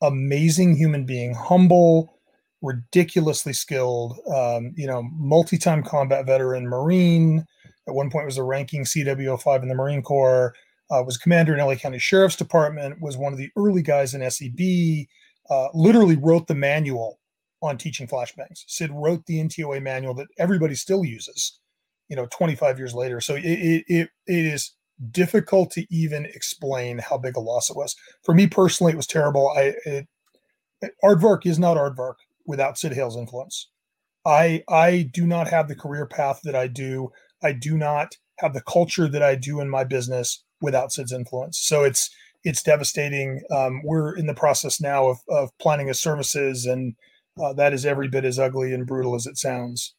amazing 0.02 0.76
human 0.76 1.06
being, 1.06 1.34
humble, 1.34 2.20
ridiculously 2.62 3.54
skilled, 3.54 4.18
um, 4.34 4.74
you 4.76 4.88
know, 4.88 5.04
multi-time 5.14 5.84
combat 5.84 6.26
veteran, 6.26 6.68
Marine. 6.68 7.46
At 7.88 7.94
one 7.94 8.10
point 8.10 8.26
was 8.26 8.38
a 8.38 8.44
ranking 8.44 8.84
CWO5 8.84 9.62
in 9.62 9.70
the 9.70 9.76
Marine 9.76 10.02
Corps. 10.02 10.54
Uh, 10.90 11.04
was 11.06 11.18
commander 11.18 11.54
in 11.54 11.66
LA 11.66 11.76
County 11.76 12.00
Sheriff's 12.00 12.36
Department. 12.36 13.00
Was 13.00 13.18
one 13.18 13.32
of 13.32 13.38
the 13.38 13.50
early 13.56 13.82
guys 13.82 14.14
in 14.14 14.30
SEB. 14.30 15.06
Uh, 15.50 15.70
literally 15.74 16.18
wrote 16.18 16.48
the 16.48 16.56
manual 16.56 17.20
on 17.62 17.78
teaching 17.78 18.08
flashbangs. 18.08 18.64
Sid 18.68 18.92
wrote 18.92 19.26
the 19.26 19.40
NTOA 19.40 19.82
manual 19.82 20.14
that 20.16 20.28
everybody 20.38 20.76
still 20.76 21.06
uses. 21.06 21.60
You 22.10 22.16
know, 22.16 22.28
25 22.32 22.78
years 22.78 22.94
later. 22.94 23.22
So 23.22 23.36
it 23.36 23.44
it 23.44 23.86
it, 23.88 24.10
is 24.28 24.74
difficult 25.12 25.72
to 25.72 25.86
even 25.94 26.26
explain 26.26 26.98
how 26.98 27.18
big 27.18 27.36
a 27.36 27.40
loss 27.40 27.70
it 27.70 27.76
was. 27.76 27.96
For 28.24 28.34
me 28.34 28.48
personally, 28.48 28.94
it 28.94 28.98
was 28.98 29.08
terrible. 29.08 29.50
I 29.50 29.74
it, 29.86 30.08
Aardvark 31.04 31.46
is 31.46 31.60
not 31.60 31.78
Aardvark 31.78 32.16
without 32.46 32.78
Sid 32.78 32.94
Heal's 32.94 33.18
influence. 33.18 33.70
I 34.26 34.64
I 34.70 35.10
do 35.14 35.26
not 35.26 35.48
have 35.48 35.68
the 35.68 35.76
career 35.76 36.06
path 36.06 36.42
that 36.44 36.56
I 36.56 36.68
do. 36.68 37.12
I 37.44 37.54
do 37.54 37.78
not 37.78 38.16
have 38.40 38.54
the 38.54 38.62
culture 38.62 39.08
that 39.08 39.24
I 39.24 39.36
do 39.36 39.60
in 39.60 39.70
my 39.70 39.84
business 39.84 40.44
without 40.62 40.92
Sid's 40.92 41.12
influence. 41.12 41.60
So 41.60 41.84
it's 41.84 42.10
it's 42.44 42.64
devastating. 42.64 43.42
Um, 43.56 43.82
we're 43.84 44.16
in 44.16 44.28
the 44.28 44.34
process 44.34 44.80
now 44.80 45.08
of 45.08 45.20
of 45.30 45.50
planning 45.60 45.88
his 45.88 46.00
services, 46.00 46.66
and 46.66 46.96
uh, 47.42 47.54
that 47.54 47.74
is 47.74 47.86
every 47.86 48.08
bit 48.08 48.26
as 48.26 48.40
ugly 48.40 48.74
and 48.74 48.88
brutal 48.88 49.16
as 49.16 49.26
it 49.26 49.38
sounds. 49.38 49.94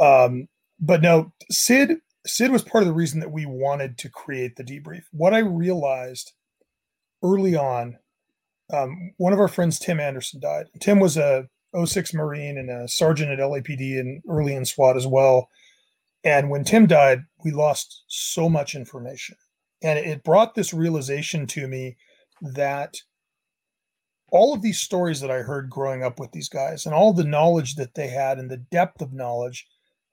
Um, 0.00 0.48
but 0.80 1.02
no, 1.02 1.32
Sid 1.50 1.98
Sid 2.26 2.50
was 2.50 2.62
part 2.62 2.82
of 2.82 2.88
the 2.88 2.94
reason 2.94 3.20
that 3.20 3.32
we 3.32 3.46
wanted 3.46 3.96
to 3.98 4.10
create 4.10 4.56
the 4.56 4.64
debrief. 4.64 5.04
What 5.12 5.34
I 5.34 5.38
realized 5.38 6.32
early 7.22 7.56
on, 7.56 7.98
um, 8.72 9.12
one 9.16 9.32
of 9.32 9.40
our 9.40 9.48
friends, 9.48 9.78
Tim 9.78 9.98
Anderson, 9.98 10.40
died. 10.40 10.66
Tim 10.80 11.00
was 11.00 11.16
a 11.16 11.48
06 11.82 12.12
Marine 12.14 12.58
and 12.58 12.70
a 12.70 12.88
sergeant 12.88 13.30
at 13.30 13.38
LAPD 13.38 13.98
and 13.98 14.22
early 14.28 14.54
in 14.54 14.64
SWAT 14.64 14.96
as 14.96 15.06
well. 15.06 15.48
And 16.24 16.50
when 16.50 16.64
Tim 16.64 16.86
died, 16.86 17.20
we 17.44 17.50
lost 17.50 18.04
so 18.08 18.48
much 18.48 18.74
information. 18.74 19.36
And 19.82 19.98
it 19.98 20.24
brought 20.24 20.54
this 20.54 20.74
realization 20.74 21.46
to 21.48 21.68
me 21.68 21.96
that 22.42 22.96
all 24.30 24.52
of 24.52 24.60
these 24.60 24.80
stories 24.80 25.20
that 25.20 25.30
I 25.30 25.38
heard 25.38 25.70
growing 25.70 26.02
up 26.02 26.18
with 26.18 26.32
these 26.32 26.48
guys 26.48 26.84
and 26.84 26.94
all 26.94 27.12
the 27.12 27.24
knowledge 27.24 27.76
that 27.76 27.94
they 27.94 28.08
had 28.08 28.38
and 28.38 28.50
the 28.50 28.58
depth 28.58 29.00
of 29.00 29.12
knowledge 29.12 29.66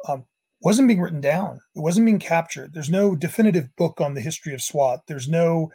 um, 0.07 0.25
wasn't 0.61 0.87
being 0.87 1.01
written 1.01 1.21
down. 1.21 1.59
It 1.75 1.81
wasn't 1.81 2.05
being 2.05 2.19
captured. 2.19 2.73
There's 2.73 2.89
no 2.89 3.15
definitive 3.15 3.75
book 3.75 4.01
on 4.01 4.13
the 4.13 4.21
history 4.21 4.53
of 4.53 4.61
SWAT. 4.61 5.01
There's 5.07 5.27
no, 5.27 5.71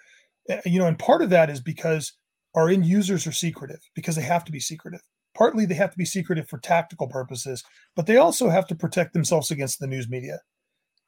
eh, 0.49 0.61
you 0.65 0.79
know, 0.79 0.87
and 0.87 0.99
part 0.99 1.23
of 1.23 1.31
that 1.31 1.51
is 1.51 1.61
because 1.61 2.13
our 2.55 2.69
end 2.69 2.87
users 2.87 3.27
are 3.27 3.33
secretive 3.33 3.81
because 3.95 4.17
they 4.17 4.23
have 4.23 4.45
to 4.45 4.53
be 4.53 4.61
secretive. 4.61 5.03
Partly 5.37 5.65
they 5.65 5.75
have 5.75 5.93
to 5.93 5.99
be 5.99 6.05
secretive 6.05 6.49
for 6.49 6.59
tactical 6.59 7.07
purposes, 7.07 7.63
but 7.95 8.07
they 8.07 8.17
also 8.17 8.49
have 8.49 8.67
to 8.69 8.75
protect 8.75 9.13
themselves 9.13 9.51
against 9.51 9.79
the 9.79 9.87
news 9.87 10.09
media. 10.09 10.41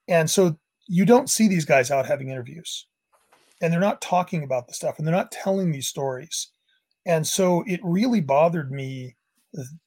And 0.08 0.30
so 0.30 0.58
you 0.86 1.04
don't 1.04 1.30
see 1.30 1.48
these 1.48 1.64
guys 1.64 1.90
out 1.90 2.06
having 2.06 2.28
interviews 2.28 2.86
and 3.62 3.72
they're 3.72 3.80
not 3.80 4.00
talking 4.00 4.42
about 4.42 4.66
the 4.66 4.74
stuff 4.74 4.98
and 4.98 5.06
they're 5.06 5.14
not 5.14 5.32
telling 5.32 5.70
these 5.70 5.86
stories. 5.86 6.48
And 7.06 7.26
so 7.26 7.64
it 7.66 7.80
really 7.82 8.20
bothered 8.20 8.70
me 8.70 9.16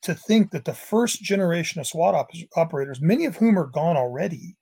to 0.03 0.13
think 0.13 0.51
that 0.51 0.65
the 0.65 0.73
first 0.73 1.21
generation 1.23 1.79
of 1.79 1.87
SWAT 1.87 2.15
op- 2.15 2.29
operators, 2.55 3.01
many 3.01 3.25
of 3.25 3.37
whom 3.37 3.57
are 3.57 3.67
gone 3.67 3.97
already, 3.97 4.55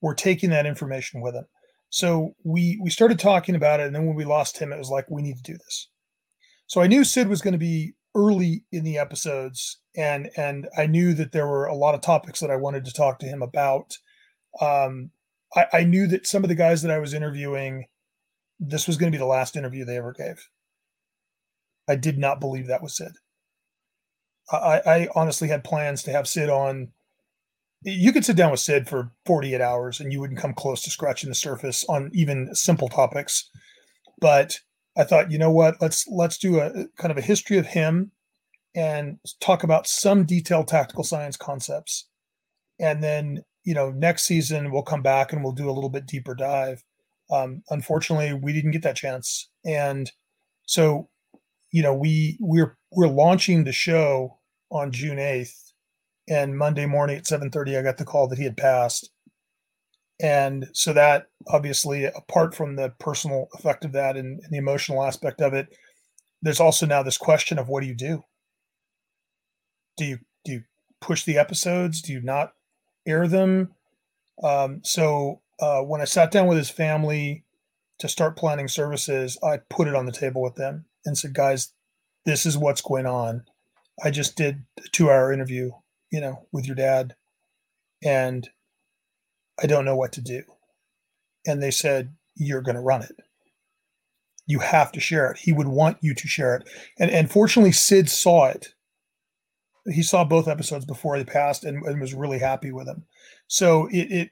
were 0.00 0.14
taking 0.14 0.50
that 0.50 0.66
information 0.66 1.20
with 1.20 1.34
them. 1.34 1.46
So 1.90 2.34
we 2.44 2.78
we 2.82 2.90
started 2.90 3.18
talking 3.18 3.54
about 3.54 3.80
it, 3.80 3.86
and 3.86 3.94
then 3.94 4.06
when 4.06 4.16
we 4.16 4.24
lost 4.24 4.58
him, 4.58 4.72
it 4.72 4.78
was 4.78 4.90
like 4.90 5.10
we 5.10 5.22
need 5.22 5.36
to 5.36 5.52
do 5.52 5.58
this. 5.58 5.88
So 6.66 6.80
I 6.80 6.86
knew 6.86 7.04
Sid 7.04 7.28
was 7.28 7.42
going 7.42 7.52
to 7.52 7.58
be 7.58 7.94
early 8.14 8.64
in 8.72 8.84
the 8.84 8.98
episodes, 8.98 9.80
and 9.96 10.30
and 10.36 10.68
I 10.76 10.86
knew 10.86 11.14
that 11.14 11.32
there 11.32 11.46
were 11.46 11.66
a 11.66 11.74
lot 11.74 11.94
of 11.94 12.00
topics 12.00 12.40
that 12.40 12.50
I 12.50 12.56
wanted 12.56 12.84
to 12.86 12.92
talk 12.92 13.18
to 13.18 13.26
him 13.26 13.42
about. 13.42 13.92
Um, 14.60 15.10
I, 15.54 15.66
I 15.72 15.84
knew 15.84 16.06
that 16.06 16.26
some 16.26 16.44
of 16.44 16.48
the 16.48 16.54
guys 16.54 16.82
that 16.82 16.90
I 16.90 16.98
was 16.98 17.14
interviewing, 17.14 17.86
this 18.58 18.86
was 18.86 18.96
going 18.96 19.12
to 19.12 19.16
be 19.16 19.20
the 19.20 19.26
last 19.26 19.56
interview 19.56 19.84
they 19.84 19.98
ever 19.98 20.12
gave. 20.12 20.48
I 21.88 21.96
did 21.96 22.16
not 22.16 22.40
believe 22.40 22.68
that 22.68 22.82
was 22.82 22.96
Sid. 22.96 23.12
I, 24.50 24.80
I 24.84 25.08
honestly 25.14 25.48
had 25.48 25.64
plans 25.64 26.02
to 26.04 26.12
have 26.12 26.28
Sid 26.28 26.48
on. 26.48 26.88
You 27.84 28.12
could 28.12 28.24
sit 28.24 28.36
down 28.36 28.50
with 28.52 28.60
Sid 28.60 28.88
for 28.88 29.10
48 29.26 29.60
hours 29.60 30.00
and 30.00 30.12
you 30.12 30.20
wouldn't 30.20 30.38
come 30.38 30.54
close 30.54 30.82
to 30.82 30.90
scratching 30.90 31.28
the 31.28 31.34
surface 31.34 31.84
on 31.88 32.10
even 32.14 32.54
simple 32.54 32.88
topics. 32.88 33.50
But 34.20 34.60
I 34.96 35.04
thought, 35.04 35.32
you 35.32 35.38
know 35.38 35.50
what? 35.50 35.76
Let's 35.80 36.06
let's 36.08 36.38
do 36.38 36.60
a 36.60 36.86
kind 36.96 37.10
of 37.10 37.18
a 37.18 37.22
history 37.22 37.58
of 37.58 37.66
him 37.66 38.12
and 38.74 39.18
talk 39.40 39.64
about 39.64 39.86
some 39.86 40.24
detailed 40.24 40.68
tactical 40.68 41.04
science 41.04 41.36
concepts. 41.36 42.06
And 42.78 43.02
then, 43.02 43.44
you 43.64 43.74
know, 43.74 43.90
next 43.90 44.24
season 44.24 44.70
we'll 44.70 44.82
come 44.82 45.02
back 45.02 45.32
and 45.32 45.42
we'll 45.42 45.52
do 45.52 45.68
a 45.68 45.72
little 45.72 45.90
bit 45.90 46.06
deeper 46.06 46.34
dive. 46.34 46.84
Um, 47.30 47.62
unfortunately, 47.70 48.32
we 48.34 48.52
didn't 48.52 48.72
get 48.72 48.82
that 48.82 48.96
chance. 48.96 49.48
And 49.64 50.10
so 50.66 51.08
you 51.72 51.82
know 51.82 51.94
we 51.94 52.36
we're 52.38 52.76
we're 52.94 53.08
launching 53.08 53.64
the 53.64 53.72
show 53.72 54.38
on 54.70 54.92
June 54.92 55.18
8th 55.18 55.72
and 56.28 56.56
Monday 56.56 56.86
morning 56.86 57.16
at 57.16 57.26
7:30 57.26 57.78
I 57.78 57.82
got 57.82 57.98
the 57.98 58.04
call 58.04 58.28
that 58.28 58.38
he 58.38 58.44
had 58.44 58.56
passed. 58.56 59.10
And 60.20 60.68
so 60.72 60.92
that 60.92 61.26
obviously 61.48 62.04
apart 62.04 62.54
from 62.54 62.76
the 62.76 62.90
personal 63.00 63.48
effect 63.54 63.84
of 63.84 63.92
that 63.92 64.16
and, 64.16 64.40
and 64.40 64.52
the 64.52 64.58
emotional 64.58 65.02
aspect 65.02 65.40
of 65.40 65.52
it, 65.52 65.74
there's 66.42 66.60
also 66.60 66.86
now 66.86 67.02
this 67.02 67.18
question 67.18 67.58
of 67.58 67.68
what 67.68 67.80
do 67.80 67.88
you 67.88 67.94
do? 67.94 68.24
Do 69.96 70.04
you 70.04 70.18
do 70.44 70.52
you 70.52 70.62
push 71.00 71.24
the 71.24 71.38
episodes? 71.38 72.02
Do 72.02 72.12
you 72.12 72.20
not 72.20 72.52
air 73.06 73.26
them? 73.26 73.74
Um, 74.42 74.80
so 74.84 75.40
uh, 75.60 75.82
when 75.82 76.00
I 76.00 76.04
sat 76.04 76.30
down 76.30 76.46
with 76.46 76.58
his 76.58 76.70
family 76.70 77.44
to 77.98 78.08
start 78.08 78.36
planning 78.36 78.68
services, 78.68 79.38
I 79.42 79.58
put 79.70 79.88
it 79.88 79.94
on 79.94 80.06
the 80.06 80.12
table 80.12 80.42
with 80.42 80.54
them 80.54 80.86
and 81.04 81.16
said, 81.16 81.34
guys, 81.34 81.72
this 82.24 82.46
is 82.46 82.56
what's 82.56 82.80
going 82.80 83.06
on. 83.06 83.44
I 84.02 84.10
just 84.10 84.36
did 84.36 84.64
a 84.78 84.88
two 84.92 85.10
hour 85.10 85.32
interview, 85.32 85.70
you 86.10 86.20
know, 86.20 86.46
with 86.52 86.66
your 86.66 86.76
dad, 86.76 87.14
and 88.02 88.48
I 89.62 89.66
don't 89.66 89.84
know 89.84 89.96
what 89.96 90.12
to 90.12 90.20
do. 90.20 90.42
And 91.46 91.62
they 91.62 91.70
said, 91.70 92.14
You're 92.34 92.62
going 92.62 92.76
to 92.76 92.80
run 92.80 93.02
it. 93.02 93.16
You 94.46 94.60
have 94.60 94.92
to 94.92 95.00
share 95.00 95.30
it. 95.30 95.38
He 95.38 95.52
would 95.52 95.68
want 95.68 95.98
you 96.00 96.14
to 96.14 96.28
share 96.28 96.56
it. 96.56 96.68
And, 96.98 97.10
and 97.10 97.30
fortunately, 97.30 97.72
Sid 97.72 98.08
saw 98.08 98.46
it. 98.46 98.74
He 99.86 100.02
saw 100.02 100.24
both 100.24 100.48
episodes 100.48 100.84
before 100.84 101.16
they 101.16 101.24
passed 101.24 101.64
and, 101.64 101.84
and 101.84 102.00
was 102.00 102.14
really 102.14 102.38
happy 102.38 102.70
with 102.70 102.86
them. 102.86 103.04
So 103.48 103.88
it, 103.88 104.12
it, 104.12 104.30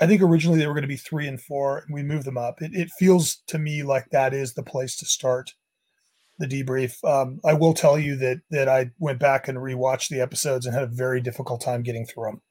I 0.00 0.06
think 0.06 0.22
originally 0.22 0.58
they 0.58 0.66
were 0.66 0.74
going 0.74 0.82
to 0.82 0.88
be 0.88 0.96
three 0.96 1.26
and 1.26 1.40
four, 1.40 1.78
and 1.78 1.92
we 1.92 2.02
moved 2.02 2.24
them 2.24 2.38
up. 2.38 2.62
It, 2.62 2.72
it 2.74 2.90
feels 2.98 3.42
to 3.48 3.58
me 3.58 3.82
like 3.82 4.10
that 4.10 4.32
is 4.32 4.54
the 4.54 4.62
place 4.62 4.96
to 4.98 5.06
start 5.06 5.52
the 6.42 6.64
debrief. 6.64 7.02
Um, 7.04 7.40
I 7.44 7.54
will 7.54 7.72
tell 7.72 7.98
you 7.98 8.16
that 8.16 8.40
that 8.50 8.68
I 8.68 8.90
went 8.98 9.18
back 9.18 9.48
and 9.48 9.58
rewatched 9.58 10.08
the 10.08 10.20
episodes 10.20 10.66
and 10.66 10.74
had 10.74 10.84
a 10.84 10.88
very 10.88 11.20
difficult 11.20 11.60
time 11.60 11.82
getting 11.82 12.04
through 12.04 12.24
them. 12.24 12.42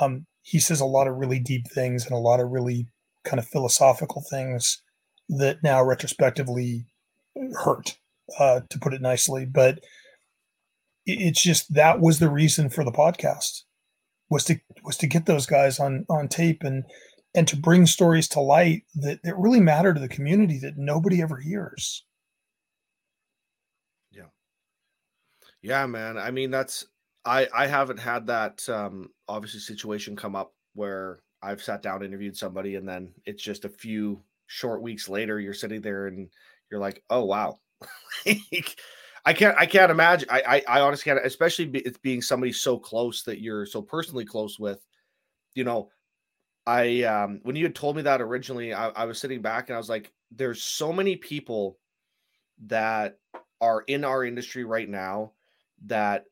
Um, 0.00 0.26
he 0.42 0.60
says 0.60 0.80
a 0.80 0.86
lot 0.86 1.08
of 1.08 1.16
really 1.16 1.38
deep 1.38 1.66
things 1.68 2.04
and 2.04 2.12
a 2.12 2.18
lot 2.18 2.40
of 2.40 2.50
really 2.50 2.86
kind 3.24 3.38
of 3.38 3.48
philosophical 3.48 4.22
things 4.28 4.82
that 5.28 5.62
now 5.62 5.82
retrospectively 5.82 6.84
hurt, 7.54 7.96
uh, 8.38 8.60
to 8.68 8.78
put 8.78 8.92
it 8.92 9.00
nicely. 9.00 9.46
But 9.46 9.80
it's 11.06 11.42
just 11.42 11.72
that 11.74 12.00
was 12.00 12.18
the 12.18 12.30
reason 12.30 12.68
for 12.68 12.84
the 12.84 12.92
podcast 12.92 13.62
was 14.30 14.44
to 14.44 14.58
was 14.84 14.96
to 14.98 15.06
get 15.06 15.26
those 15.26 15.46
guys 15.46 15.80
on 15.80 16.04
on 16.10 16.28
tape 16.28 16.62
and 16.62 16.84
and 17.34 17.48
to 17.48 17.56
bring 17.56 17.86
stories 17.86 18.28
to 18.28 18.40
light 18.40 18.84
that, 18.94 19.20
that 19.24 19.36
really 19.36 19.60
matter 19.60 19.92
to 19.92 20.00
the 20.00 20.08
community 20.08 20.58
that 20.60 20.76
nobody 20.76 21.20
ever 21.20 21.38
hears. 21.38 22.04
Yeah. 24.12 24.28
Yeah, 25.64 25.86
man. 25.86 26.18
I 26.18 26.30
mean, 26.30 26.50
that's 26.50 26.84
I 27.24 27.48
I 27.54 27.66
haven't 27.66 27.98
had 27.98 28.26
that 28.26 28.68
um 28.68 29.08
obviously 29.28 29.60
situation 29.60 30.14
come 30.14 30.36
up 30.36 30.52
where 30.74 31.20
I've 31.42 31.62
sat 31.62 31.80
down 31.82 32.04
interviewed 32.04 32.36
somebody 32.36 32.74
and 32.76 32.86
then 32.88 33.14
it's 33.24 33.42
just 33.42 33.64
a 33.64 33.68
few 33.70 34.22
short 34.46 34.82
weeks 34.82 35.08
later 35.08 35.40
you're 35.40 35.54
sitting 35.54 35.80
there 35.80 36.06
and 36.06 36.28
you're 36.70 36.80
like, 36.80 37.02
"Oh 37.08 37.24
wow." 37.24 37.60
I 39.26 39.32
can't 39.34 39.56
I 39.58 39.66
can't 39.66 39.90
imagine 39.90 40.28
I 40.30 40.62
I, 40.68 40.78
I 40.78 40.82
honestly 40.82 41.04
can't 41.10 41.24
especially 41.26 41.66
be, 41.66 41.80
it's 41.80 41.98
being 41.98 42.22
somebody 42.22 42.52
so 42.52 42.78
close 42.78 43.22
that 43.24 43.40
you're 43.40 43.66
so 43.66 43.82
personally 43.82 44.26
close 44.26 44.58
with 44.58 44.80
you 45.54 45.64
know 45.64 45.90
I 46.66 47.02
um 47.04 47.40
when 47.44 47.56
you 47.56 47.64
had 47.64 47.74
told 47.76 47.96
me 47.96 48.02
that 48.02 48.22
originally 48.22 48.74
I, 48.74 48.90
I 48.90 49.04
was 49.06 49.20
sitting 49.20 49.42
back 49.42 49.68
and 49.70 49.76
I 49.76 49.78
was 49.78 49.90
like 49.90 50.12
there's 50.32 50.62
so 50.62 50.92
many 50.92 51.16
people 51.16 51.78
that 52.66 53.18
are 53.60 53.82
in 53.86 54.04
our 54.04 54.24
industry 54.24 54.64
right 54.64 54.88
now 54.88 55.32
that 55.86 56.24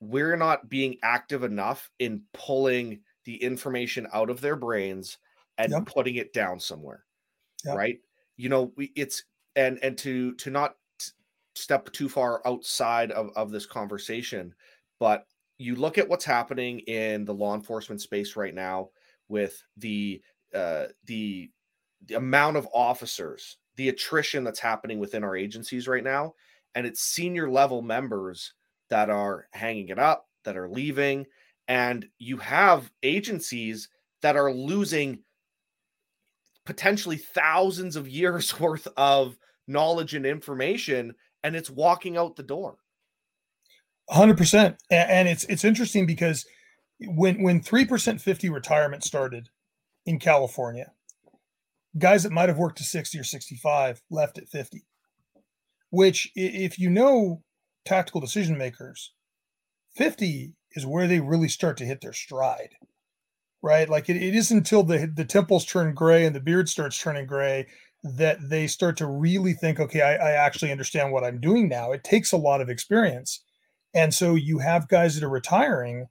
we're 0.00 0.36
not 0.36 0.68
being 0.68 0.96
active 1.02 1.44
enough 1.44 1.90
in 1.98 2.22
pulling 2.32 3.00
the 3.24 3.36
information 3.42 4.06
out 4.12 4.30
of 4.30 4.40
their 4.40 4.56
brains 4.56 5.18
and 5.58 5.72
yep. 5.72 5.86
putting 5.86 6.16
it 6.16 6.32
down 6.32 6.58
somewhere 6.58 7.04
yep. 7.64 7.76
right 7.76 7.98
you 8.36 8.48
know 8.48 8.72
we, 8.76 8.92
it's 8.96 9.24
and 9.56 9.78
and 9.82 9.98
to 9.98 10.34
to 10.34 10.50
not 10.50 10.76
step 11.54 11.90
too 11.92 12.08
far 12.08 12.40
outside 12.46 13.10
of, 13.10 13.30
of 13.36 13.50
this 13.50 13.66
conversation 13.66 14.54
but 14.98 15.26
you 15.58 15.76
look 15.76 15.98
at 15.98 16.08
what's 16.08 16.24
happening 16.24 16.78
in 16.80 17.24
the 17.26 17.34
law 17.34 17.54
enforcement 17.54 18.00
space 18.00 18.34
right 18.36 18.54
now 18.54 18.88
with 19.28 19.62
the 19.76 20.22
uh, 20.54 20.86
the 21.04 21.50
the 22.06 22.14
amount 22.14 22.56
of 22.56 22.66
officers 22.72 23.58
the 23.76 23.90
attrition 23.90 24.42
that's 24.42 24.58
happening 24.58 24.98
within 24.98 25.22
our 25.22 25.36
agencies 25.36 25.86
right 25.86 26.04
now 26.04 26.32
and 26.74 26.86
it's 26.86 27.02
senior 27.02 27.50
level 27.50 27.82
members 27.82 28.54
that 28.90 29.10
are 29.10 29.46
hanging 29.52 29.88
it 29.88 29.98
up, 29.98 30.28
that 30.44 30.56
are 30.56 30.68
leaving, 30.68 31.26
and 31.68 32.06
you 32.18 32.36
have 32.36 32.90
agencies 33.02 33.88
that 34.22 34.36
are 34.36 34.52
losing 34.52 35.20
potentially 36.66 37.16
thousands 37.16 37.96
of 37.96 38.08
years 38.08 38.58
worth 38.60 38.86
of 38.96 39.36
knowledge 39.66 40.14
and 40.14 40.26
information 40.26 41.14
and 41.42 41.56
it's 41.56 41.70
walking 41.70 42.16
out 42.16 42.36
the 42.36 42.42
door. 42.42 42.76
100% 44.10 44.76
and 44.90 45.28
it's 45.28 45.44
it's 45.44 45.64
interesting 45.64 46.04
because 46.04 46.44
when 47.00 47.42
when 47.42 47.60
3% 47.60 48.20
50 48.20 48.50
retirement 48.50 49.04
started 49.04 49.48
in 50.04 50.18
California 50.18 50.90
guys 51.96 52.24
that 52.24 52.32
might 52.32 52.48
have 52.48 52.58
worked 52.58 52.78
to 52.78 52.84
60 52.84 53.18
or 53.20 53.24
65 53.24 54.02
left 54.10 54.38
at 54.38 54.48
50 54.48 54.84
which 55.90 56.32
if 56.34 56.76
you 56.76 56.90
know 56.90 57.40
tactical 57.84 58.20
decision 58.20 58.56
makers, 58.58 59.12
50 59.96 60.54
is 60.72 60.86
where 60.86 61.06
they 61.06 61.20
really 61.20 61.48
start 61.48 61.76
to 61.78 61.84
hit 61.84 62.00
their 62.00 62.12
stride, 62.12 62.70
right? 63.62 63.88
Like 63.88 64.08
it, 64.08 64.16
it 64.16 64.34
isn't 64.34 64.58
until 64.58 64.82
the, 64.82 65.10
the 65.12 65.24
temples 65.24 65.64
turn 65.64 65.94
gray 65.94 66.24
and 66.24 66.34
the 66.34 66.40
beard 66.40 66.68
starts 66.68 66.98
turning 66.98 67.26
gray 67.26 67.66
that 68.02 68.38
they 68.48 68.66
start 68.66 68.96
to 68.98 69.06
really 69.06 69.52
think, 69.52 69.78
okay, 69.78 70.00
I, 70.00 70.14
I 70.14 70.30
actually 70.32 70.72
understand 70.72 71.12
what 71.12 71.24
I'm 71.24 71.40
doing 71.40 71.68
now. 71.68 71.92
It 71.92 72.04
takes 72.04 72.32
a 72.32 72.38
lot 72.38 72.60
of 72.60 72.70
experience. 72.70 73.42
And 73.94 74.14
so 74.14 74.34
you 74.34 74.58
have 74.58 74.88
guys 74.88 75.14
that 75.14 75.24
are 75.24 75.30
retiring 75.30 76.06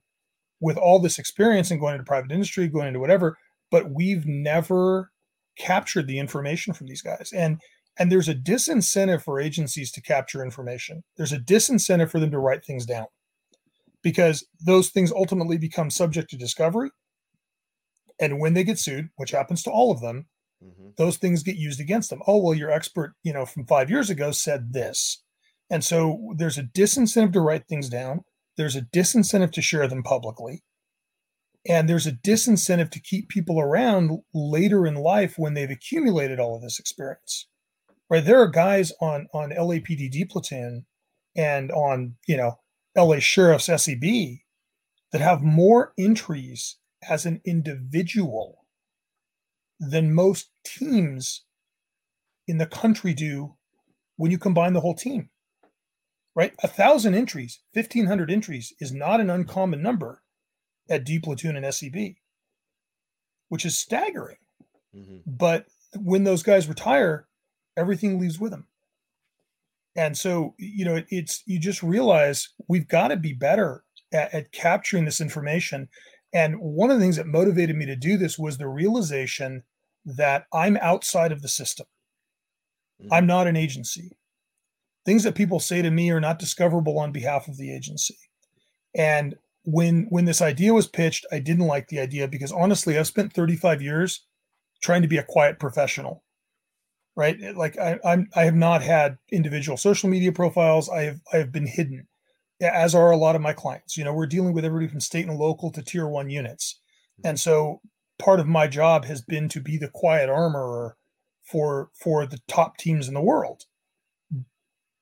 with 0.60 0.76
all 0.76 0.98
this 0.98 1.18
experience 1.18 1.70
and 1.70 1.80
going 1.80 1.94
into 1.94 2.04
private 2.04 2.30
industry, 2.30 2.68
going 2.68 2.88
into 2.88 3.00
whatever, 3.00 3.38
but 3.70 3.90
we've 3.90 4.26
never 4.26 5.10
captured 5.58 6.06
the 6.06 6.18
information 6.18 6.74
from 6.74 6.86
these 6.86 7.02
guys. 7.02 7.32
And 7.34 7.60
and 7.98 8.10
there's 8.10 8.28
a 8.28 8.34
disincentive 8.34 9.22
for 9.22 9.40
agencies 9.40 9.90
to 9.92 10.00
capture 10.00 10.42
information. 10.42 11.02
There's 11.16 11.32
a 11.32 11.38
disincentive 11.38 12.10
for 12.10 12.20
them 12.20 12.30
to 12.30 12.38
write 12.38 12.64
things 12.64 12.86
down 12.86 13.06
because 14.02 14.46
those 14.64 14.90
things 14.90 15.12
ultimately 15.12 15.58
become 15.58 15.90
subject 15.90 16.30
to 16.30 16.36
discovery. 16.36 16.90
And 18.18 18.40
when 18.40 18.54
they 18.54 18.64
get 18.64 18.78
sued, 18.78 19.08
which 19.16 19.30
happens 19.30 19.62
to 19.62 19.70
all 19.70 19.90
of 19.90 20.00
them, 20.00 20.26
mm-hmm. 20.64 20.90
those 20.96 21.16
things 21.16 21.42
get 21.42 21.56
used 21.56 21.80
against 21.80 22.10
them. 22.10 22.22
Oh, 22.26 22.38
well, 22.38 22.54
your 22.54 22.70
expert, 22.70 23.14
you 23.22 23.32
know, 23.32 23.46
from 23.46 23.66
five 23.66 23.90
years 23.90 24.10
ago 24.10 24.30
said 24.30 24.72
this. 24.72 25.22
And 25.70 25.84
so 25.84 26.34
there's 26.36 26.58
a 26.58 26.64
disincentive 26.64 27.32
to 27.34 27.40
write 27.40 27.66
things 27.66 27.88
down. 27.88 28.24
There's 28.56 28.76
a 28.76 28.82
disincentive 28.82 29.52
to 29.52 29.62
share 29.62 29.86
them 29.86 30.02
publicly. 30.02 30.62
And 31.68 31.88
there's 31.88 32.06
a 32.06 32.12
disincentive 32.12 32.90
to 32.90 33.00
keep 33.00 33.28
people 33.28 33.60
around 33.60 34.20
later 34.32 34.86
in 34.86 34.94
life 34.94 35.34
when 35.36 35.54
they've 35.54 35.70
accumulated 35.70 36.40
all 36.40 36.56
of 36.56 36.62
this 36.62 36.78
experience 36.78 37.46
right? 38.10 38.24
There 38.24 38.40
are 38.40 38.48
guys 38.48 38.92
on 39.00 39.28
on 39.32 39.50
LAPD 39.50 40.28
platoon 40.28 40.84
and 41.36 41.70
on 41.72 42.16
you 42.26 42.36
know 42.36 42.58
LA 42.96 43.20
Sheriff's 43.20 43.66
SEB 43.66 44.02
that 45.12 45.20
have 45.20 45.42
more 45.42 45.92
entries 45.98 46.76
as 47.08 47.24
an 47.24 47.40
individual 47.46 48.66
than 49.78 50.12
most 50.12 50.50
teams 50.64 51.44
in 52.46 52.58
the 52.58 52.66
country 52.66 53.14
do 53.14 53.54
when 54.16 54.30
you 54.30 54.38
combine 54.38 54.74
the 54.74 54.80
whole 54.80 54.94
team. 54.94 55.30
Right? 56.36 56.52
A 56.62 56.68
thousand 56.68 57.14
entries, 57.14 57.60
1500 57.72 58.30
entries 58.30 58.72
is 58.80 58.92
not 58.92 59.20
an 59.20 59.30
uncommon 59.30 59.82
number 59.82 60.22
at 60.88 61.04
D 61.04 61.18
platoon 61.18 61.56
and 61.56 61.74
SEB, 61.74 62.14
which 63.48 63.64
is 63.64 63.76
staggering. 63.76 64.36
Mm-hmm. 64.94 65.18
But 65.26 65.66
when 65.96 66.24
those 66.24 66.42
guys 66.42 66.68
retire, 66.68 67.26
everything 67.80 68.20
leaves 68.20 68.38
with 68.38 68.52
them. 68.52 68.66
And 69.96 70.16
so, 70.16 70.54
you 70.58 70.84
know, 70.84 70.96
it, 70.96 71.06
it's 71.10 71.42
you 71.46 71.58
just 71.58 71.82
realize 71.82 72.50
we've 72.68 72.88
got 72.88 73.08
to 73.08 73.16
be 73.16 73.32
better 73.32 73.82
at, 74.12 74.32
at 74.32 74.52
capturing 74.52 75.04
this 75.04 75.20
information. 75.20 75.88
And 76.32 76.60
one 76.60 76.90
of 76.90 76.98
the 76.98 77.02
things 77.02 77.16
that 77.16 77.26
motivated 77.26 77.76
me 77.76 77.86
to 77.86 77.96
do 77.96 78.16
this 78.16 78.38
was 78.38 78.56
the 78.56 78.68
realization 78.68 79.64
that 80.04 80.46
I'm 80.52 80.76
outside 80.76 81.32
of 81.32 81.42
the 81.42 81.48
system. 81.48 81.86
Mm-hmm. 83.02 83.12
I'm 83.12 83.26
not 83.26 83.46
an 83.46 83.56
agency. 83.56 84.16
Things 85.04 85.24
that 85.24 85.34
people 85.34 85.58
say 85.58 85.82
to 85.82 85.90
me 85.90 86.10
are 86.10 86.20
not 86.20 86.38
discoverable 86.38 86.98
on 86.98 87.10
behalf 87.10 87.48
of 87.48 87.56
the 87.56 87.74
agency. 87.74 88.16
And 88.94 89.34
when 89.64 90.06
when 90.08 90.24
this 90.24 90.40
idea 90.40 90.72
was 90.72 90.86
pitched, 90.86 91.26
I 91.32 91.38
didn't 91.38 91.66
like 91.66 91.88
the 91.88 92.00
idea 92.00 92.28
because 92.28 92.52
honestly, 92.52 92.98
I've 92.98 93.06
spent 93.06 93.32
35 93.32 93.82
years 93.82 94.26
trying 94.82 95.02
to 95.02 95.08
be 95.08 95.18
a 95.18 95.22
quiet 95.22 95.58
professional 95.58 96.22
right? 97.20 97.54
Like 97.54 97.78
I, 97.78 97.98
I'm, 98.02 98.30
I 98.34 98.44
have 98.44 98.54
not 98.54 98.82
had 98.82 99.18
individual 99.30 99.76
social 99.76 100.08
media 100.08 100.32
profiles. 100.32 100.88
I 100.88 101.02
have, 101.02 101.20
I 101.30 101.36
have 101.36 101.52
been 101.52 101.66
hidden. 101.66 102.06
as 102.62 102.94
are 102.94 103.10
a 103.10 103.16
lot 103.18 103.36
of 103.36 103.42
my 103.42 103.52
clients. 103.52 103.98
You 103.98 104.04
know, 104.04 104.14
we're 104.14 104.24
dealing 104.24 104.54
with 104.54 104.64
everybody 104.64 104.90
from 104.90 105.00
state 105.00 105.26
and 105.26 105.38
local 105.38 105.70
to 105.72 105.82
tier 105.82 106.08
one 106.08 106.30
units. 106.30 106.80
Mm-hmm. 107.20 107.28
And 107.28 107.40
so 107.40 107.82
part 108.18 108.40
of 108.40 108.46
my 108.46 108.66
job 108.66 109.04
has 109.04 109.20
been 109.20 109.50
to 109.50 109.60
be 109.60 109.76
the 109.76 109.90
quiet 109.92 110.30
armorer 110.30 110.96
for 111.44 111.90
for 111.94 112.24
the 112.24 112.40
top 112.48 112.78
teams 112.78 113.06
in 113.06 113.12
the 113.12 113.20
world. 113.20 113.64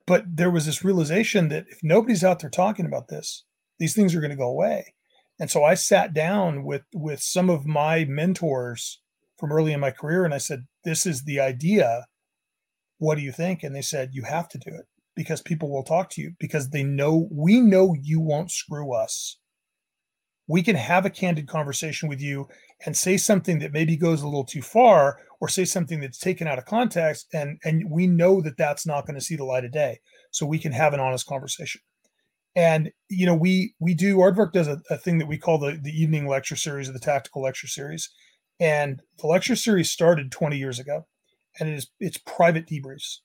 But 0.05 0.25
there 0.27 0.51
was 0.51 0.65
this 0.65 0.83
realization 0.83 1.47
that 1.49 1.67
if 1.69 1.79
nobody's 1.83 2.23
out 2.23 2.39
there 2.39 2.49
talking 2.49 2.85
about 2.85 3.07
this, 3.07 3.45
these 3.77 3.93
things 3.95 4.13
are 4.13 4.19
going 4.19 4.31
to 4.31 4.35
go 4.35 4.49
away. 4.49 4.93
And 5.39 5.49
so 5.49 5.63
I 5.63 5.75
sat 5.75 6.13
down 6.13 6.65
with 6.65 6.81
with 6.93 7.21
some 7.21 7.49
of 7.49 7.65
my 7.65 8.03
mentors 8.03 8.99
from 9.37 9.53
early 9.53 9.71
in 9.71 9.79
my 9.79 9.91
career 9.91 10.25
and 10.25 10.33
I 10.33 10.37
said, 10.39 10.67
"This 10.83 11.05
is 11.05 11.23
the 11.23 11.39
idea. 11.39 12.07
What 12.99 13.15
do 13.15 13.21
you 13.21 13.31
think?" 13.31 13.63
And 13.63 13.75
they 13.75 13.81
said, 13.81 14.11
"You 14.13 14.23
have 14.23 14.47
to 14.49 14.57
do 14.57 14.69
it 14.75 14.85
because 15.15 15.41
people 15.41 15.69
will 15.69 15.83
talk 15.83 16.09
to 16.11 16.21
you 16.21 16.33
because 16.39 16.69
they 16.69 16.83
know 16.83 17.27
we 17.31 17.59
know 17.59 17.95
you 17.99 18.21
won't 18.21 18.51
screw 18.51 18.93
us. 18.93 19.37
We 20.47 20.63
can 20.63 20.77
have 20.77 21.05
a 21.05 21.09
candid 21.09 21.47
conversation 21.47 22.07
with 22.07 22.21
you 22.21 22.47
and 22.85 22.95
say 22.95 23.17
something 23.17 23.59
that 23.59 23.73
maybe 23.73 23.97
goes 23.97 24.21
a 24.21 24.27
little 24.27 24.45
too 24.45 24.61
far 24.61 25.19
or 25.41 25.47
say 25.47 25.65
something 25.65 25.99
that's 25.99 26.17
taken 26.17 26.47
out 26.47 26.57
of 26.57 26.65
context 26.65 27.27
and 27.33 27.57
and 27.63 27.89
we 27.89 28.07
know 28.07 28.41
that 28.41 28.57
that's 28.57 28.85
not 28.85 29.05
going 29.05 29.17
to 29.17 29.25
see 29.25 29.35
the 29.35 29.43
light 29.43 29.65
of 29.65 29.71
day 29.71 29.99
so 30.31 30.45
we 30.45 30.59
can 30.59 30.71
have 30.71 30.93
an 30.93 30.99
honest 30.99 31.25
conversation 31.27 31.81
and 32.55 32.91
you 33.09 33.25
know 33.25 33.35
we 33.35 33.73
we 33.79 33.93
do 33.93 34.17
aardvark 34.17 34.51
does 34.53 34.67
a, 34.67 34.79
a 34.89 34.97
thing 34.97 35.17
that 35.17 35.27
we 35.27 35.37
call 35.37 35.57
the 35.57 35.79
the 35.83 36.01
evening 36.01 36.27
lecture 36.27 36.55
series 36.55 36.89
or 36.89 36.93
the 36.93 36.99
tactical 36.99 37.41
lecture 37.41 37.67
series 37.67 38.09
and 38.59 39.01
the 39.19 39.27
lecture 39.27 39.55
series 39.55 39.91
started 39.91 40.31
20 40.31 40.57
years 40.57 40.79
ago 40.79 41.05
and 41.59 41.69
it 41.69 41.73
is 41.73 41.87
it's 41.99 42.17
private 42.17 42.67
debriefs 42.67 43.17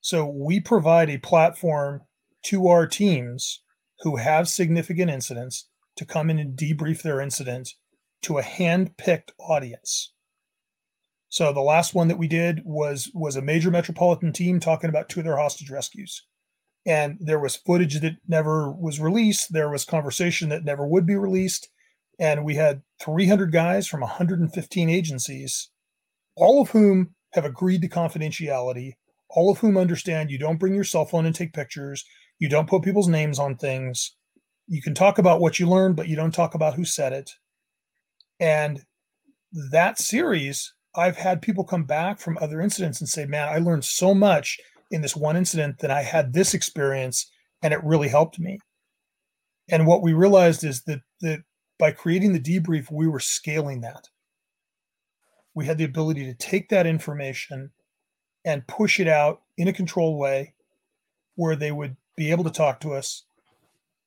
so 0.00 0.26
we 0.26 0.60
provide 0.60 1.10
a 1.10 1.18
platform 1.18 2.02
to 2.44 2.68
our 2.68 2.86
teams 2.86 3.62
who 4.00 4.16
have 4.16 4.48
significant 4.48 5.10
incidents 5.10 5.68
to 5.96 6.04
come 6.04 6.30
in 6.30 6.38
and 6.38 6.56
debrief 6.56 7.02
their 7.02 7.20
incident 7.20 7.74
to 8.22 8.38
a 8.38 8.42
hand-picked 8.42 9.32
audience. 9.38 10.12
So 11.28 11.52
the 11.52 11.60
last 11.60 11.94
one 11.94 12.08
that 12.08 12.18
we 12.18 12.28
did 12.28 12.62
was 12.64 13.10
was 13.14 13.36
a 13.36 13.42
major 13.42 13.70
metropolitan 13.70 14.32
team 14.32 14.60
talking 14.60 14.88
about 14.88 15.08
two 15.08 15.20
of 15.20 15.26
their 15.26 15.36
hostage 15.36 15.70
rescues. 15.70 16.24
And 16.86 17.18
there 17.20 17.38
was 17.38 17.56
footage 17.56 18.00
that 18.00 18.16
never 18.26 18.72
was 18.72 18.98
released, 18.98 19.52
there 19.52 19.68
was 19.68 19.84
conversation 19.84 20.48
that 20.48 20.64
never 20.64 20.86
would 20.86 21.04
be 21.04 21.16
released, 21.16 21.68
and 22.18 22.44
we 22.44 22.54
had 22.54 22.82
300 23.02 23.52
guys 23.52 23.86
from 23.86 24.00
115 24.00 24.88
agencies, 24.88 25.68
all 26.34 26.62
of 26.62 26.70
whom 26.70 27.14
have 27.32 27.44
agreed 27.44 27.82
to 27.82 27.88
confidentiality, 27.88 28.92
all 29.30 29.50
of 29.50 29.58
whom 29.58 29.76
understand 29.76 30.30
you 30.30 30.38
don't 30.38 30.58
bring 30.58 30.74
your 30.74 30.84
cell 30.84 31.04
phone 31.04 31.26
and 31.26 31.34
take 31.34 31.52
pictures, 31.52 32.04
you 32.38 32.48
don't 32.48 32.68
put 32.68 32.82
people's 32.82 33.08
names 33.08 33.38
on 33.38 33.56
things. 33.56 34.14
You 34.66 34.82
can 34.82 34.94
talk 34.94 35.18
about 35.18 35.40
what 35.40 35.58
you 35.58 35.68
learned, 35.68 35.96
but 35.96 36.08
you 36.08 36.16
don't 36.16 36.34
talk 36.34 36.54
about 36.54 36.74
who 36.74 36.84
said 36.84 37.12
it 37.12 37.30
and 38.40 38.84
that 39.70 39.98
series, 39.98 40.72
I've 40.96 41.16
had 41.16 41.42
people 41.42 41.64
come 41.64 41.84
back 41.84 42.18
from 42.18 42.38
other 42.40 42.60
incidents 42.60 43.00
and 43.00 43.08
say, 43.08 43.24
man, 43.26 43.48
I 43.48 43.58
learned 43.58 43.84
so 43.84 44.14
much 44.14 44.58
in 44.90 45.02
this 45.02 45.16
one 45.16 45.36
incident 45.36 45.78
that 45.80 45.90
I 45.90 46.02
had 46.02 46.32
this 46.32 46.54
experience 46.54 47.30
and 47.62 47.72
it 47.74 47.82
really 47.84 48.08
helped 48.08 48.38
me. 48.38 48.58
And 49.70 49.86
what 49.86 50.02
we 50.02 50.12
realized 50.12 50.64
is 50.64 50.82
that, 50.82 51.00
that 51.20 51.40
by 51.78 51.90
creating 51.92 52.32
the 52.32 52.40
debrief, 52.40 52.90
we 52.90 53.06
were 53.06 53.20
scaling 53.20 53.82
that. 53.82 54.08
We 55.58 55.66
had 55.66 55.76
the 55.76 55.82
ability 55.82 56.24
to 56.26 56.34
take 56.34 56.68
that 56.68 56.86
information 56.86 57.72
and 58.44 58.64
push 58.68 59.00
it 59.00 59.08
out 59.08 59.42
in 59.56 59.66
a 59.66 59.72
controlled 59.72 60.16
way 60.16 60.54
where 61.34 61.56
they 61.56 61.72
would 61.72 61.96
be 62.16 62.30
able 62.30 62.44
to 62.44 62.50
talk 62.50 62.78
to 62.82 62.92
us 62.92 63.24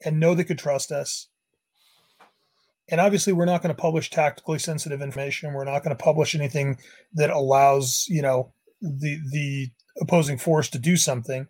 and 0.06 0.18
know 0.18 0.34
they 0.34 0.46
could 0.46 0.58
trust 0.58 0.94
us. 0.94 1.28
And 2.88 3.02
obviously 3.02 3.34
we're 3.34 3.44
not 3.44 3.62
going 3.62 3.76
to 3.76 3.82
publish 3.82 4.10
tactically 4.10 4.60
sensitive 4.60 5.02
information. 5.02 5.52
We're 5.52 5.66
not 5.66 5.84
going 5.84 5.94
to 5.94 6.02
publish 6.02 6.36
anything 6.36 6.78
that 7.16 7.30
allows 7.30 8.06
you 8.08 8.22
know 8.22 8.54
the 8.80 9.20
the 9.34 9.72
opposing 10.00 10.38
force 10.38 10.70
to 10.70 10.80
do 10.80 10.96
something. 10.96 11.50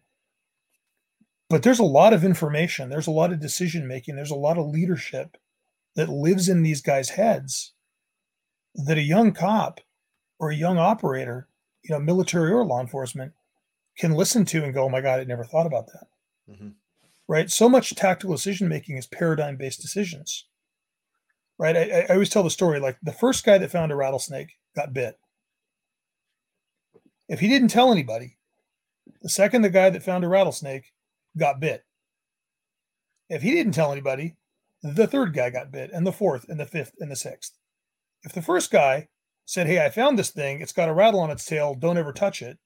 But 1.48 1.62
there's 1.62 1.78
a 1.78 1.84
lot 1.84 2.12
of 2.12 2.26
information. 2.26 2.90
There's 2.90 3.06
a 3.06 3.12
lot 3.12 3.32
of 3.32 3.40
decision 3.40 3.88
making. 3.88 4.16
There's 4.16 4.32
a 4.32 4.36
lot 4.36 4.58
of 4.58 4.66
leadership 4.66 5.38
that 5.96 6.10
lives 6.10 6.50
in 6.50 6.64
these 6.64 6.82
guys 6.82 7.10
heads 7.10 7.74
that 8.74 8.98
a 8.98 9.04
young 9.04 9.32
cop 9.32 9.80
or 10.41 10.49
a 10.49 10.56
young 10.56 10.77
operator 10.77 11.47
you 11.84 11.91
know 11.91 11.99
military 11.99 12.51
or 12.51 12.65
law 12.65 12.82
enforcement 12.82 13.32
can 13.97 14.12
listen 14.12 14.43
to 14.43 14.63
and 14.63 14.73
go 14.73 14.84
oh 14.84 14.89
my 14.89 14.99
god 14.99 15.21
i 15.21 15.23
never 15.23 15.45
thought 15.45 15.65
about 15.65 15.88
that 15.88 16.08
mm-hmm. 16.49 16.69
right 17.30 17.49
so 17.49 17.69
much 17.69 17.95
tactical 17.95 18.36
decision 18.36 18.67
making 18.67 18.97
is 18.97 19.08
paradigm 19.08 19.56
based 19.56 19.82
decisions 19.82 20.45
right? 21.62 21.77
I, 21.77 22.08
I 22.10 22.13
always 22.13 22.30
tell 22.30 22.41
the 22.41 22.49
story 22.49 22.80
like 22.80 22.97
the 23.04 23.13
first 23.13 23.45
guy 23.45 23.60
that 23.60 23.71
found 23.71 23.91
a 23.91 23.95
rattlesnake 23.95 24.58
got 24.75 24.93
bit. 24.93 25.19
If 27.30 27.39
he 27.39 27.47
didn't 27.47 27.67
tell 27.67 27.91
anybody, 27.91 28.39
the 29.21 29.30
second 29.30 29.62
the 29.62 29.69
guy 29.69 29.91
that 29.91 30.01
found 30.01 30.23
a 30.23 30.27
rattlesnake 30.27 30.91
got 31.38 31.60
bit. 31.60 31.86
If 33.30 33.43
he 33.43 33.51
didn't 33.51 33.73
tell 33.73 33.91
anybody, 33.91 34.38
the 34.82 35.06
third 35.06 35.36
guy 35.36 35.51
got 35.51 35.71
bit, 35.71 35.91
and 35.93 36.06
the 36.06 36.12
fourth, 36.12 36.49
and 36.49 36.60
the 36.60 36.65
fifth, 36.65 36.93
and 36.99 37.12
the 37.12 37.15
sixth. 37.15 37.54
If 38.23 38.34
the 38.34 38.41
first 38.41 38.71
guy 38.71 39.10
said, 39.52 39.68
Hey, 39.68 39.84
I 39.84 39.90
found 39.90 40.18
this 40.18 40.30
thing, 40.30 40.62
it's 40.62 40.72
got 40.72 40.88
a 40.88 40.94
rattle 40.94 41.20
on 41.20 41.30
its 41.30 41.44
tail, 41.44 41.76
don't 41.76 41.98
ever 41.98 42.14
touch 42.14 42.42
it, 42.42 42.58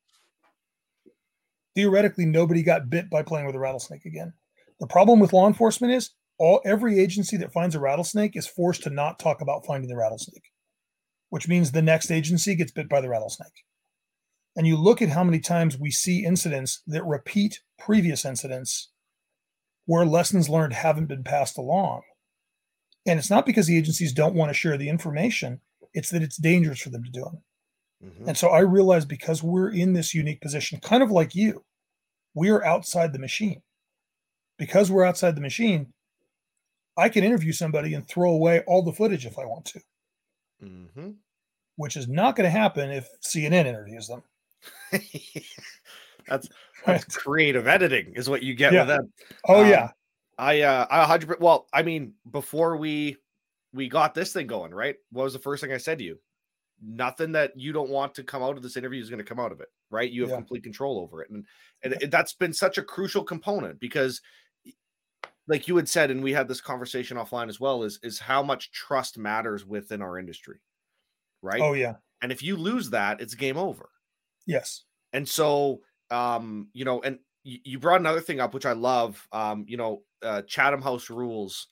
theoretically, 1.74 2.28
nobody 2.28 2.62
got 2.62 2.92
bit 2.92 3.10
by 3.10 3.24
playing 3.24 3.48
with 3.48 3.56
a 3.56 3.60
rattlesnake 3.60 4.06
again. 4.06 4.34
The 4.80 4.86
problem 4.86 5.20
with 5.20 5.34
law 5.34 5.48
enforcement 5.48 5.94
is 5.94 6.12
all 6.38 6.62
every 6.64 7.00
agency 7.00 7.38
that 7.38 7.52
finds 7.52 7.74
a 7.74 7.80
rattlesnake 7.80 8.36
is 8.36 8.46
forced 8.46 8.84
to 8.84 8.92
not 8.92 9.18
talk 9.18 9.42
about 9.42 9.66
finding 9.66 9.90
the 9.90 9.96
rattlesnake, 9.96 10.52
which 11.30 11.48
means 11.48 11.72
the 11.72 11.82
next 11.82 12.12
agency 12.12 12.54
gets 12.54 12.72
bit 12.72 12.88
by 12.88 13.02
the 13.02 13.10
rattlesnake. 13.10 13.64
And 14.56 14.68
you 14.68 14.78
look 14.78 15.02
at 15.02 15.10
how 15.10 15.24
many 15.24 15.40
times 15.40 15.80
we 15.80 15.90
see 15.90 16.24
incidents 16.24 16.84
that 16.86 17.04
repeat 17.04 17.62
previous 17.80 18.26
incidents 18.26 18.90
where 19.88 20.06
lessons 20.06 20.50
learned 20.50 20.74
haven't 20.74 21.08
been 21.08 21.24
passed 21.24 21.58
along. 21.58 22.04
And 23.08 23.18
it's 23.18 23.32
not 23.32 23.48
because 23.48 23.66
the 23.66 23.78
agencies 23.78 24.14
don't 24.14 24.36
want 24.36 24.50
to 24.50 24.54
share 24.54 24.78
the 24.78 24.90
information, 24.90 25.62
it's 25.96 26.10
that 26.12 26.22
it's 26.22 26.38
dangerous 26.38 26.82
for 26.82 26.90
them 26.90 27.04
to 27.04 27.10
do 27.10 27.26
it. 27.26 28.06
Mm-hmm. 28.06 28.30
And 28.30 28.38
so 28.38 28.50
I 28.50 28.60
realize 28.60 29.06
because 29.06 29.42
we're 29.42 29.72
in 29.72 29.94
this 29.94 30.14
unique 30.14 30.42
position, 30.42 30.80
kind 30.82 31.02
of 31.02 31.10
like 31.10 31.34
you, 31.34 31.64
we 32.36 32.50
are 32.50 32.64
outside 32.64 33.14
the 33.14 33.20
machine. 33.20 33.62
Because 34.58 34.92
we're 34.92 35.06
outside 35.06 35.36
the 35.36 35.42
machine, 35.42 35.94
I 36.98 37.10
can 37.10 37.24
interview 37.24 37.52
somebody 37.52 37.94
and 37.94 38.08
throw 38.08 38.32
away 38.32 38.62
all 38.68 38.84
the 38.84 38.94
footage 38.94 39.26
if 39.26 39.40
I 39.40 39.46
want 39.46 39.66
to, 39.66 39.82
mm-hmm. 40.64 41.10
which 41.78 41.98
is 41.98 42.08
not 42.08 42.36
going 42.36 42.46
to 42.46 42.58
happen 42.58 42.90
if 42.92 43.10
CNN 43.22 43.66
interviews 43.66 44.08
them. 44.08 44.24
that's, 46.28 46.48
that's 46.86 47.06
creative 47.18 47.68
editing, 47.68 48.14
is 48.16 48.30
what 48.30 48.44
you 48.44 48.54
get 48.54 48.72
yeah. 48.72 48.82
with 48.82 48.88
them. 48.90 49.14
Oh 49.48 49.64
um, 49.64 49.70
yeah, 49.70 49.90
I 50.38 50.62
uh, 50.62 50.88
I 50.90 51.04
hundred. 51.04 51.42
Well, 51.42 51.68
I 51.74 51.84
mean, 51.84 52.14
before 52.32 52.78
we 52.78 53.18
we 53.76 53.90
got 53.90 54.14
this 54.14 54.32
thing 54.32 54.48
going, 54.48 54.74
right? 54.74 54.96
What 55.12 55.24
was 55.24 55.34
the 55.34 55.40
first 55.40 55.62
thing 55.62 55.74
I 55.74 55.78
said 55.78 55.98
to 56.00 56.04
you? 56.04 56.18
Nothing 56.82 57.34
that 57.34 57.52
you 57.56 57.72
don't 57.72 57.90
want 57.90 58.16
to 58.16 58.24
come 58.24 58.42
out 58.42 58.58
of 58.58 58.64
this 58.64 58.78
interview 58.78 59.02
is 59.02 59.10
going 59.10 59.24
to 59.24 59.26
come 59.26 59.40
out 59.40 59.52
of 59.52 59.62
it, 59.62 59.68
right? 59.90 60.10
You 60.10 60.22
have 60.22 60.32
yeah. 60.32 60.38
complete 60.38 60.64
control 60.64 61.00
over 61.00 61.22
it, 61.22 61.30
and 61.30 61.46
and 61.84 61.94
it, 62.02 62.12
that's 62.12 62.34
been 62.34 62.54
such 62.54 62.78
a 62.78 62.84
crucial 62.84 63.24
component 63.24 63.80
because 63.80 64.22
like 65.48 65.68
you 65.68 65.76
had 65.76 65.88
said, 65.88 66.12
and 66.12 66.24
we 66.24 66.34
had 66.34 66.48
this 66.48 66.62
conversation 66.62 67.18
offline 67.18 67.50
as 67.50 67.60
well, 67.60 67.84
is 67.84 68.00
is 68.02 68.20
how 68.20 68.42
much 68.42 68.72
trust 68.72 69.18
matters 69.18 69.66
within 69.66 70.02
our 70.02 70.18
industry, 70.18 70.60
right? 71.42 71.62
Oh 71.62 71.74
yeah. 71.74 71.96
And 72.22 72.32
if 72.32 72.42
you 72.42 72.56
lose 72.56 72.90
that, 72.90 73.22
it's 73.22 73.36
game 73.36 73.58
over. 73.58 73.90
Yes. 74.48 74.84
And 75.14 75.28
so, 75.28 75.82
um, 76.12 76.70
you 76.74 76.86
know, 76.86 77.02
and 77.02 77.20
you, 77.44 77.60
you 77.64 77.80
brought 77.80 78.00
another 78.00 78.22
thing 78.22 78.40
up, 78.40 78.54
which 78.54 78.66
I 78.66 78.74
love. 78.74 79.28
Um, 79.32 79.66
you 79.68 79.78
know, 79.78 80.02
uh, 80.24 80.42
Chatham 80.44 80.82
House 80.82 81.10
rules, 81.10 81.68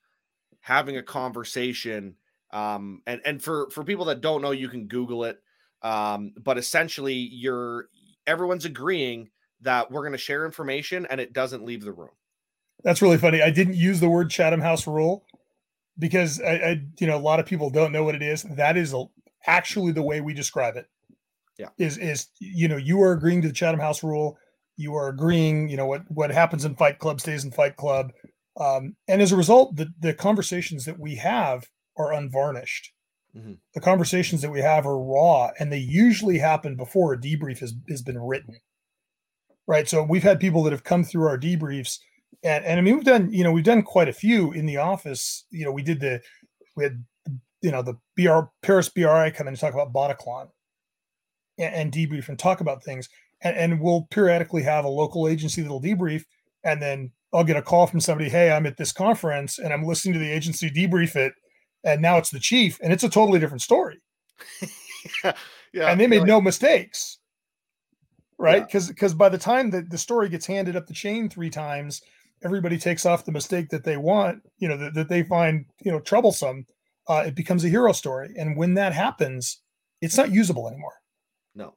having 0.63 0.97
a 0.97 1.03
conversation, 1.03 2.15
um, 2.51 3.01
and 3.05 3.21
and 3.25 3.43
for 3.43 3.69
for 3.69 3.83
people 3.83 4.05
that 4.05 4.21
don't 4.21 4.41
know, 4.41 4.51
you 4.51 4.69
can 4.69 4.87
Google 4.87 5.25
it. 5.25 5.39
Um, 5.83 6.33
but 6.41 6.57
essentially, 6.57 7.13
you're 7.13 7.89
everyone's 8.25 8.65
agreeing 8.65 9.29
that 9.61 9.91
we're 9.91 10.01
going 10.01 10.13
to 10.13 10.17
share 10.17 10.45
information 10.45 11.05
and 11.09 11.19
it 11.19 11.33
doesn't 11.33 11.65
leave 11.65 11.83
the 11.83 11.91
room. 11.91 12.09
That's 12.83 13.01
really 13.01 13.17
funny. 13.17 13.41
I 13.41 13.49
didn't 13.49 13.75
use 13.75 13.99
the 13.99 14.09
word 14.09 14.29
Chatham 14.29 14.61
House 14.61 14.87
rule 14.87 15.25
because 15.97 16.41
I, 16.41 16.51
I, 16.51 16.81
you 16.99 17.07
know, 17.07 17.17
a 17.17 17.19
lot 17.19 17.39
of 17.39 17.45
people 17.45 17.69
don't 17.69 17.91
know 17.91 18.03
what 18.03 18.15
it 18.15 18.21
is. 18.21 18.43
That 18.43 18.77
is 18.77 18.93
a, 18.93 19.05
actually 19.45 19.91
the 19.91 20.01
way 20.01 20.21
we 20.21 20.33
describe 20.33 20.75
it. 20.75 20.87
Yeah. 21.57 21.69
Is 21.77 21.99
is 21.99 22.27
you 22.39 22.67
know 22.67 22.77
you 22.77 22.99
are 23.03 23.11
agreeing 23.11 23.43
to 23.43 23.47
the 23.47 23.53
Chatham 23.53 23.79
House 23.79 24.03
rule. 24.03 24.39
You 24.75 24.95
are 24.95 25.09
agreeing. 25.09 25.69
You 25.69 25.77
know 25.77 25.85
what 25.85 26.01
what 26.09 26.31
happens 26.31 26.65
in 26.65 26.75
Fight 26.75 26.97
Club 26.97 27.21
stays 27.21 27.45
in 27.45 27.51
Fight 27.51 27.75
Club. 27.75 28.11
Um, 28.59 28.95
and 29.07 29.21
as 29.21 29.31
a 29.31 29.37
result, 29.37 29.75
the 29.75 29.89
the 29.99 30.13
conversations 30.13 30.85
that 30.85 30.99
we 30.99 31.15
have 31.15 31.67
are 31.97 32.13
unvarnished. 32.13 32.91
Mm-hmm. 33.35 33.53
The 33.73 33.81
conversations 33.81 34.41
that 34.41 34.51
we 34.51 34.61
have 34.61 34.85
are 34.85 34.99
raw, 34.99 35.51
and 35.59 35.71
they 35.71 35.79
usually 35.79 36.37
happen 36.37 36.75
before 36.75 37.13
a 37.13 37.17
debrief 37.19 37.59
has 37.59 37.73
has 37.89 38.01
been 38.01 38.19
written. 38.19 38.57
Right. 39.65 39.87
So 39.87 40.03
we've 40.03 40.23
had 40.23 40.39
people 40.39 40.63
that 40.63 40.71
have 40.73 40.83
come 40.83 41.03
through 41.03 41.27
our 41.27 41.37
debriefs 41.39 41.99
And 42.43 42.65
and 42.65 42.79
I 42.79 42.83
mean 42.83 42.95
we've 42.95 43.05
done, 43.05 43.31
you 43.31 43.43
know, 43.43 43.51
we've 43.51 43.63
done 43.63 43.81
quite 43.81 44.09
a 44.09 44.13
few 44.13 44.51
in 44.51 44.65
the 44.65 44.77
office. 44.77 45.45
You 45.49 45.65
know, 45.65 45.71
we 45.71 45.83
did 45.83 45.99
the 45.99 46.21
we 46.75 46.83
had 46.83 47.03
you 47.61 47.71
know 47.71 47.81
the 47.81 47.95
BR 48.17 48.47
Paris 48.61 48.89
BRI 48.89 49.31
come 49.31 49.47
in 49.47 49.53
and 49.53 49.59
talk 49.59 49.73
about 49.73 49.93
Bataclan 49.93 50.49
and, 51.57 51.73
and 51.73 51.91
debrief 51.91 52.29
and 52.29 52.37
talk 52.37 52.61
about 52.61 52.83
things. 52.83 53.09
And, 53.41 53.57
and 53.57 53.81
we'll 53.81 54.07
periodically 54.11 54.63
have 54.63 54.85
a 54.85 54.89
local 54.89 55.27
agency 55.27 55.61
that'll 55.61 55.81
debrief, 55.81 56.23
and 56.63 56.81
then 56.81 57.11
I'll 57.33 57.43
get 57.43 57.57
a 57.57 57.61
call 57.61 57.87
from 57.87 57.99
somebody, 57.99 58.29
hey, 58.29 58.51
I'm 58.51 58.65
at 58.65 58.77
this 58.77 58.91
conference 58.91 59.57
and 59.57 59.73
I'm 59.73 59.83
listening 59.83 60.13
to 60.13 60.19
the 60.19 60.31
agency 60.31 60.69
debrief 60.69 61.15
it, 61.15 61.33
and 61.83 62.01
now 62.01 62.17
it's 62.17 62.29
the 62.29 62.39
chief, 62.39 62.79
and 62.81 62.93
it's 62.93 63.03
a 63.03 63.09
totally 63.09 63.39
different 63.39 63.61
story. 63.61 63.97
yeah, 65.23 65.33
yeah, 65.73 65.91
and 65.91 65.99
they 65.99 66.07
made 66.07 66.19
like, 66.19 66.27
no 66.27 66.39
mistakes, 66.41 67.17
right? 68.37 68.57
Yeah. 68.57 68.65
Because 68.65 68.87
because 68.87 69.13
by 69.13 69.29
the 69.29 69.37
time 69.37 69.71
that 69.71 69.89
the 69.89 69.97
story 69.97 70.29
gets 70.29 70.45
handed 70.45 70.75
up 70.75 70.87
the 70.87 70.93
chain 70.93 71.29
three 71.29 71.49
times, 71.49 72.01
everybody 72.43 72.77
takes 72.77 73.05
off 73.05 73.25
the 73.25 73.31
mistake 73.31 73.69
that 73.69 73.83
they 73.83 73.97
want, 73.97 74.41
you 74.57 74.67
know, 74.67 74.77
that, 74.77 74.93
that 74.93 75.09
they 75.09 75.23
find 75.23 75.65
you 75.83 75.91
know 75.91 75.99
troublesome. 75.99 76.65
Uh, 77.09 77.23
it 77.27 77.35
becomes 77.35 77.65
a 77.65 77.69
hero 77.69 77.91
story, 77.91 78.33
and 78.37 78.55
when 78.55 78.75
that 78.75 78.93
happens, 78.93 79.61
it's 80.01 80.15
not 80.15 80.31
usable 80.31 80.67
anymore. 80.69 80.93
no, 81.55 81.73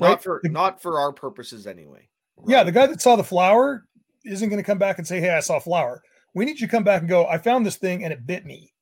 Right? 0.00 0.08
not 0.10 0.22
for 0.22 0.40
not 0.44 0.82
for 0.82 0.98
our 0.98 1.12
purposes 1.12 1.66
anyway. 1.66 2.08
Yeah, 2.48 2.64
the 2.64 2.72
guy 2.72 2.86
that 2.86 3.00
saw 3.00 3.14
the 3.14 3.22
flower 3.22 3.84
isn't 4.24 4.48
going 4.48 4.60
to 4.62 4.66
come 4.66 4.78
back 4.78 4.98
and 4.98 5.06
say, 5.06 5.20
"Hey, 5.20 5.30
I 5.30 5.40
saw 5.40 5.56
a 5.56 5.60
flower." 5.60 6.02
We 6.34 6.44
need 6.44 6.60
you 6.60 6.66
to 6.66 6.70
come 6.70 6.84
back 6.84 7.00
and 7.00 7.08
go, 7.08 7.26
"I 7.26 7.38
found 7.38 7.64
this 7.64 7.76
thing 7.76 8.02
and 8.04 8.12
it 8.12 8.26
bit 8.26 8.44
me." 8.44 8.72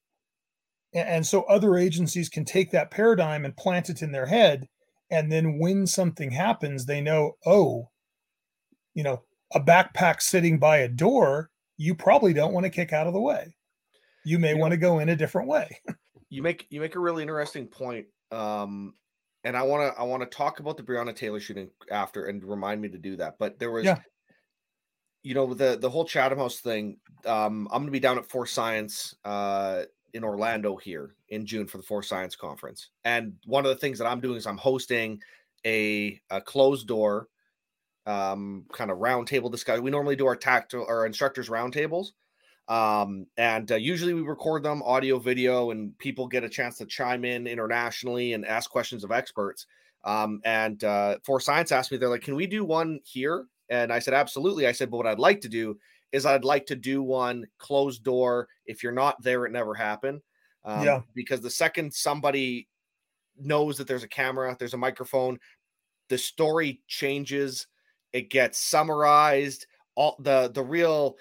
And 0.94 1.26
so 1.26 1.42
other 1.44 1.76
agencies 1.76 2.28
can 2.28 2.44
take 2.44 2.70
that 2.70 2.90
paradigm 2.90 3.44
and 3.44 3.57
plant 3.57 3.88
it 3.88 4.02
in 4.02 4.12
their 4.12 4.26
head, 4.26 4.68
and 5.11 5.33
then 5.33 5.59
when 5.59 5.87
something 5.87 6.31
happens, 6.31 6.87
they 6.87 7.00
know, 7.00 7.33
"Oh, 7.46 7.90
you 8.94 9.02
know, 9.02 9.22
a 9.55 9.61
backpack 9.61 10.20
sitting 10.20 10.59
by 10.59 10.78
a 10.78 10.88
door, 10.88 11.50
you 11.76 11.94
probably 11.94 12.33
don't 12.33 12.52
want 12.52 12.64
to 12.64 12.70
kick 12.70 12.92
out 12.92 13.07
of 13.07 13.12
the 13.14 13.20
way. 13.20 13.57
You 14.24 14.38
may 14.38 14.52
know- 14.55 14.61
want 14.61 14.72
to 14.72 14.76
go 14.78 14.98
in 14.98 15.09
a 15.09 15.16
different 15.16 15.48
way." 15.48 15.81
you 16.28 16.42
make 16.42 16.66
you 16.70 16.81
make 16.81 16.94
a 16.94 17.00
really 17.00 17.20
interesting 17.20 17.66
point 17.66 18.07
um 18.31 18.94
and 19.44 19.55
i 19.55 19.62
want 19.62 19.92
to 19.94 20.00
i 20.00 20.02
want 20.02 20.22
to 20.22 20.28
talk 20.35 20.61
about 20.61 20.78
the 20.78 20.83
breonna 20.83 21.14
taylor 21.14 21.38
shooting 21.38 21.68
after 21.90 22.24
and 22.24 22.42
remind 22.42 22.81
me 22.81 22.88
to 22.88 22.96
do 22.96 23.16
that 23.16 23.35
but 23.38 23.59
there 23.59 23.70
was 23.70 23.85
Yeah. 23.85 23.98
You 25.23 25.35
know 25.35 25.55
the 25.55 25.79
the 25.81 25.89
whole 25.89 26.05
chatham 26.05 26.39
house 26.39 26.59
thing 26.59 26.97
um 27.27 27.69
i'm 27.71 27.83
gonna 27.83 27.93
be 27.93 28.01
down 28.01 28.19
at 28.19 28.27
force 28.27 28.51
science 28.51 29.15
uh 29.25 29.85
in 30.15 30.25
orlando 30.25 30.77
here 30.77 31.15
in 31.29 31.47
june 31.47 31.67
for 31.67 31.77
the 31.77 31.85
force 31.85 32.09
science 32.09 32.35
conference. 32.35 32.91
And 33.05 33.35
one 33.47 33.65
of 33.65 33.69
the 33.69 33.77
things 33.77 33.99
that 33.99 34.07
i'm 34.07 34.21
doing 34.21 34.37
is 34.37 34.47
i'm 34.47 34.57
hosting 34.57 35.21
a, 35.65 36.21
a 36.31 36.41
closed 36.41 36.89
door 36.89 37.29
um 38.07 38.65
kind 38.73 38.91
of 38.91 38.99
roundtable 38.99 39.51
discussion. 39.51 39.85
We 39.85 39.93
normally 39.93 40.17
do 40.17 40.27
our 40.27 40.35
tactile 40.35 40.87
our 40.89 41.07
instructors 41.07 41.49
roundtables 41.49 42.09
um 42.67 43.27
and 43.37 43.71
uh, 43.71 43.77
usually 43.77 44.15
we 44.15 44.23
record 44.23 44.65
them 44.65 44.83
audio 44.83 45.21
video 45.21 45.71
and 45.71 45.97
people 45.99 46.27
get 46.27 46.43
a 46.43 46.49
chance 46.49 46.79
to 46.79 46.87
chime 46.87 47.25
in 47.25 47.47
internationally 47.47 48.33
and 48.33 48.45
ask 48.45 48.71
questions 48.71 49.05
of 49.05 49.13
experts. 49.13 49.67
Um 50.03 50.41
and 50.45 50.83
uh 50.83 51.19
Force 51.25 51.45
Science 51.45 51.71
asked 51.71 51.93
me 51.93 51.99
they're 51.99 52.09
like 52.09 52.23
can 52.23 52.35
we 52.35 52.49
do 52.49 52.65
one 52.65 52.99
here 53.05 53.47
and 53.68 53.92
i 53.92 53.98
said 53.98 54.14
absolutely. 54.14 54.66
I 54.66 54.72
said 54.72 54.90
but 54.90 54.96
what 54.98 55.07
i'd 55.07 55.18
like 55.18 55.40
to 55.42 55.48
do 55.48 55.79
is 56.12 56.27
i'd 56.27 56.44
like 56.44 56.66
to 56.66 56.77
do 56.77 57.03
one 57.03 57.46
closed 57.59 58.05
door. 58.05 58.48
If 58.66 58.83
you're 58.83 58.92
not 58.92 59.22
there 59.22 59.46
it 59.46 59.53
never 59.53 59.75
happened. 59.75 60.20
Um, 60.64 60.85
Yeah. 60.85 61.01
because 61.14 61.40
the 61.40 61.51
second 61.51 61.92
somebody 61.92 62.68
knows 63.38 63.79
that 63.79 63.87
there's 63.88 64.03
a 64.05 64.09
camera 64.09 64.57
there's 64.59 64.75
a 64.75 64.79
microphone 64.79 65.38
the 66.09 66.18
story 66.18 66.83
changes. 66.88 67.66
It 68.12 68.29
gets 68.29 68.59
summarized. 68.59 69.66
All 69.94 70.16
the 70.20 70.51
the 70.53 70.62
real 70.62 71.16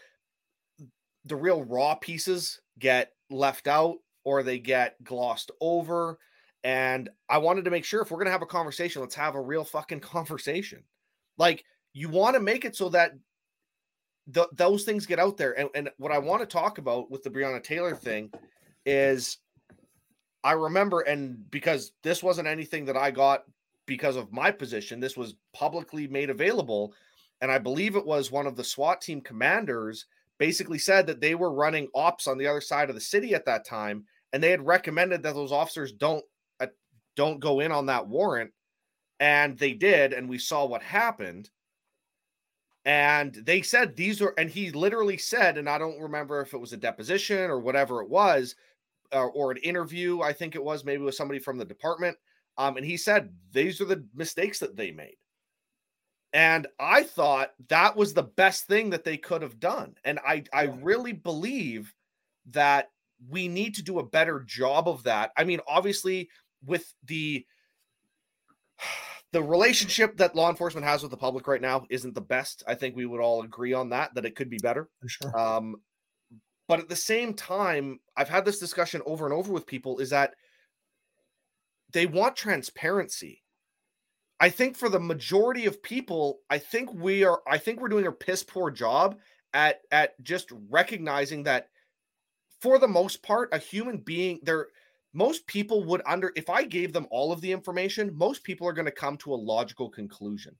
the 1.26 1.36
real 1.36 1.64
raw 1.64 1.96
pieces 1.96 2.60
get 2.80 3.14
left 3.30 3.68
out 3.68 3.98
or 4.26 4.44
they 4.44 4.60
get 4.60 5.02
glossed 5.04 5.52
over. 5.62 6.20
And 6.64 7.10
i 7.30 7.38
wanted 7.38 7.64
to 7.66 7.72
make 7.72 7.86
sure 7.86 8.02
if 8.02 8.12
we're 8.12 8.18
going 8.18 8.26
to 8.26 8.32
have 8.32 8.42
a 8.42 8.46
conversation 8.46 9.02
let's 9.02 9.16
have 9.16 9.36
a 9.36 9.42
real 9.42 9.64
fucking 9.64 10.00
conversation. 10.16 10.84
Like 11.38 11.64
you 11.94 12.10
want 12.10 12.36
to 12.36 12.40
make 12.40 12.66
it 12.66 12.76
so 12.76 12.90
that 12.90 13.14
th- 14.34 14.48
those 14.54 14.84
things 14.84 15.06
get 15.06 15.20
out 15.20 15.38
there. 15.38 15.58
And, 15.60 15.70
and 15.76 15.90
what 15.98 16.12
i 16.12 16.18
want 16.18 16.42
to 16.42 16.46
talk 16.46 16.78
about 16.78 17.10
with 17.12 17.24
the 17.24 17.30
breonna 17.30 17.64
taylor 17.64 17.96
thing 17.96 18.32
is 18.86 19.38
i 20.44 20.54
remember 20.54 21.02
and 21.02 21.50
because 21.52 21.92
this 22.04 22.24
wasn't 22.24 22.48
anything 22.48 22.86
that 22.86 22.98
i 22.98 23.12
got 23.12 23.44
because 23.86 24.16
of 24.16 24.32
my 24.32 24.50
position 24.52 25.00
this 25.00 25.18
was 25.18 25.36
publicly 25.54 26.08
made 26.08 26.30
available. 26.30 26.94
And 27.42 27.52
i 27.52 27.58
believe 27.58 27.96
it 27.96 28.06
was 28.06 28.32
one 28.32 28.48
of 28.48 28.56
the 28.56 28.64
swat 28.64 29.02
team 29.02 29.22
commanders 29.22 30.06
basically 30.42 30.80
said 30.80 31.06
that 31.06 31.22
they 31.22 31.36
were 31.36 31.54
running 31.54 31.88
ops 31.94 32.26
on 32.26 32.36
the 32.36 32.48
other 32.48 32.62
side 32.62 32.90
of 32.90 32.96
the 32.96 33.00
city 33.00 33.36
at 33.36 33.46
that 33.46 33.64
time. 33.64 34.04
And 34.34 34.42
they 34.42 34.50
had 34.50 34.66
recommended 34.66 35.22
that 35.22 35.36
those 35.36 35.52
officers 35.52 35.92
don't 35.92 36.26
uh, 36.60 36.66
don't 37.16 37.40
go 37.40 37.60
in 37.60 37.72
on 37.72 37.86
that 37.86 38.08
warrant. 38.08 38.50
And 39.20 39.56
they 39.56 39.74
did. 39.74 40.14
And 40.14 40.28
we 40.28 40.40
saw 40.40 40.66
what 40.66 40.82
happened 40.82 41.52
and 42.86 43.36
they 43.36 43.62
said 43.62 43.96
these 43.96 44.22
are 44.22 44.34
and 44.38 44.50
he 44.50 44.72
literally 44.72 45.18
said 45.18 45.58
and 45.58 45.70
i 45.70 45.78
don't 45.78 46.00
remember 46.00 46.42
if 46.42 46.54
it 46.54 46.60
was 46.60 46.74
a 46.74 46.78
deposition 46.78 47.50
or 47.50 47.60
whatever 47.60 48.02
it 48.02 48.10
was 48.10 48.56
uh, 49.14 49.26
or 49.28 49.52
an 49.52 49.58
interview 49.58 50.22
i 50.22 50.34
think 50.34 50.56
it 50.56 50.64
was 50.64 50.84
maybe 50.84 51.04
with 51.04 51.16
somebody 51.16 51.40
from 51.40 51.58
the 51.58 51.66
department 51.66 52.18
um, 52.58 52.78
and 52.78 52.86
he 52.86 52.98
said 52.98 53.34
these 53.52 53.80
are 53.82 53.86
the 53.86 54.04
mistakes 54.16 54.60
that 54.60 54.76
they 54.76 54.92
made 54.92 55.16
and 56.34 56.68
I 56.80 57.04
thought 57.04 57.52
that 57.68 57.96
was 57.96 58.14
the 58.14 58.24
best 58.24 58.66
thing 58.66 58.90
that 58.92 59.04
they 59.04 59.18
could 59.18 59.42
have 59.42 59.60
done. 59.60 59.96
And 60.06 60.20
I, 60.26 60.44
I 60.54 60.64
really 60.82 61.12
believe 61.12 61.94
that 62.52 62.90
we 63.30 63.48
need 63.48 63.76
to 63.76 63.84
do 63.84 64.00
a 64.00 64.06
better 64.06 64.40
job 64.40 64.88
of 64.88 65.04
that. 65.04 65.32
I 65.38 65.44
mean, 65.44 65.60
obviously, 65.68 66.30
with 66.66 66.94
the 67.04 67.46
the 69.32 69.42
relationship 69.42 70.18
that 70.18 70.36
law 70.36 70.50
enforcement 70.50 70.86
has 70.86 71.02
with 71.02 71.12
the 71.12 71.18
public 71.18 71.48
right 71.48 71.62
now 71.62 71.86
isn't 71.90 72.16
the 72.16 72.22
best. 72.22 72.64
I 72.68 72.76
think 72.76 72.96
we 72.96 73.06
would 73.06 73.22
all 73.22 73.44
agree 73.44 73.74
on 73.74 73.90
that, 73.90 74.14
that 74.16 74.26
it 74.26 74.36
could 74.36 74.50
be 74.50 74.58
better. 74.58 74.90
For 75.02 75.10
sure. 75.10 75.40
Um, 75.40 75.78
but 76.68 76.80
at 76.80 76.90
the 76.90 76.96
same 76.96 77.34
time, 77.34 78.00
I've 78.16 78.30
had 78.30 78.46
this 78.46 78.60
discussion 78.60 79.02
over 79.06 79.26
and 79.26 79.34
over 79.34 79.52
with 79.52 79.66
people 79.66 80.00
is 80.00 80.10
that 80.10 80.34
they 81.92 82.06
want 82.06 82.36
transparency. 82.36 83.44
I 84.40 84.50
think 84.50 84.76
for 84.76 84.90
the 84.90 85.00
majority 85.00 85.66
of 85.66 85.84
people, 85.84 86.40
I 86.50 86.58
think 86.58 86.94
we 86.94 87.24
are 87.24 87.42
I 87.48 87.58
think 87.58 87.80
we're 87.80 87.90
doing 87.90 88.08
a 88.08 88.12
piss 88.12 88.44
poor 88.44 88.72
job 88.72 89.20
at 89.54 89.82
at 89.92 90.22
just 90.24 90.52
recognizing 90.70 91.44
that 91.44 91.68
for 92.62 92.80
the 92.80 92.88
most 92.88 93.22
part, 93.24 93.50
a 93.54 93.58
human 93.58 93.98
being 93.98 94.40
there 94.44 94.68
most 95.14 95.46
people 95.48 95.84
would 95.86 96.02
under 96.06 96.32
if 96.36 96.50
I 96.50 96.64
gave 96.64 96.94
them 96.94 97.08
all 97.12 97.32
of 97.32 97.42
the 97.42 97.52
information, 97.52 98.16
most 98.16 98.44
people 98.44 98.68
are 98.68 98.74
going 98.74 98.86
to 98.86 98.92
come 98.92 99.18
to 99.18 99.34
a 99.34 99.36
logical 99.36 99.90
conclusion. 99.90 100.56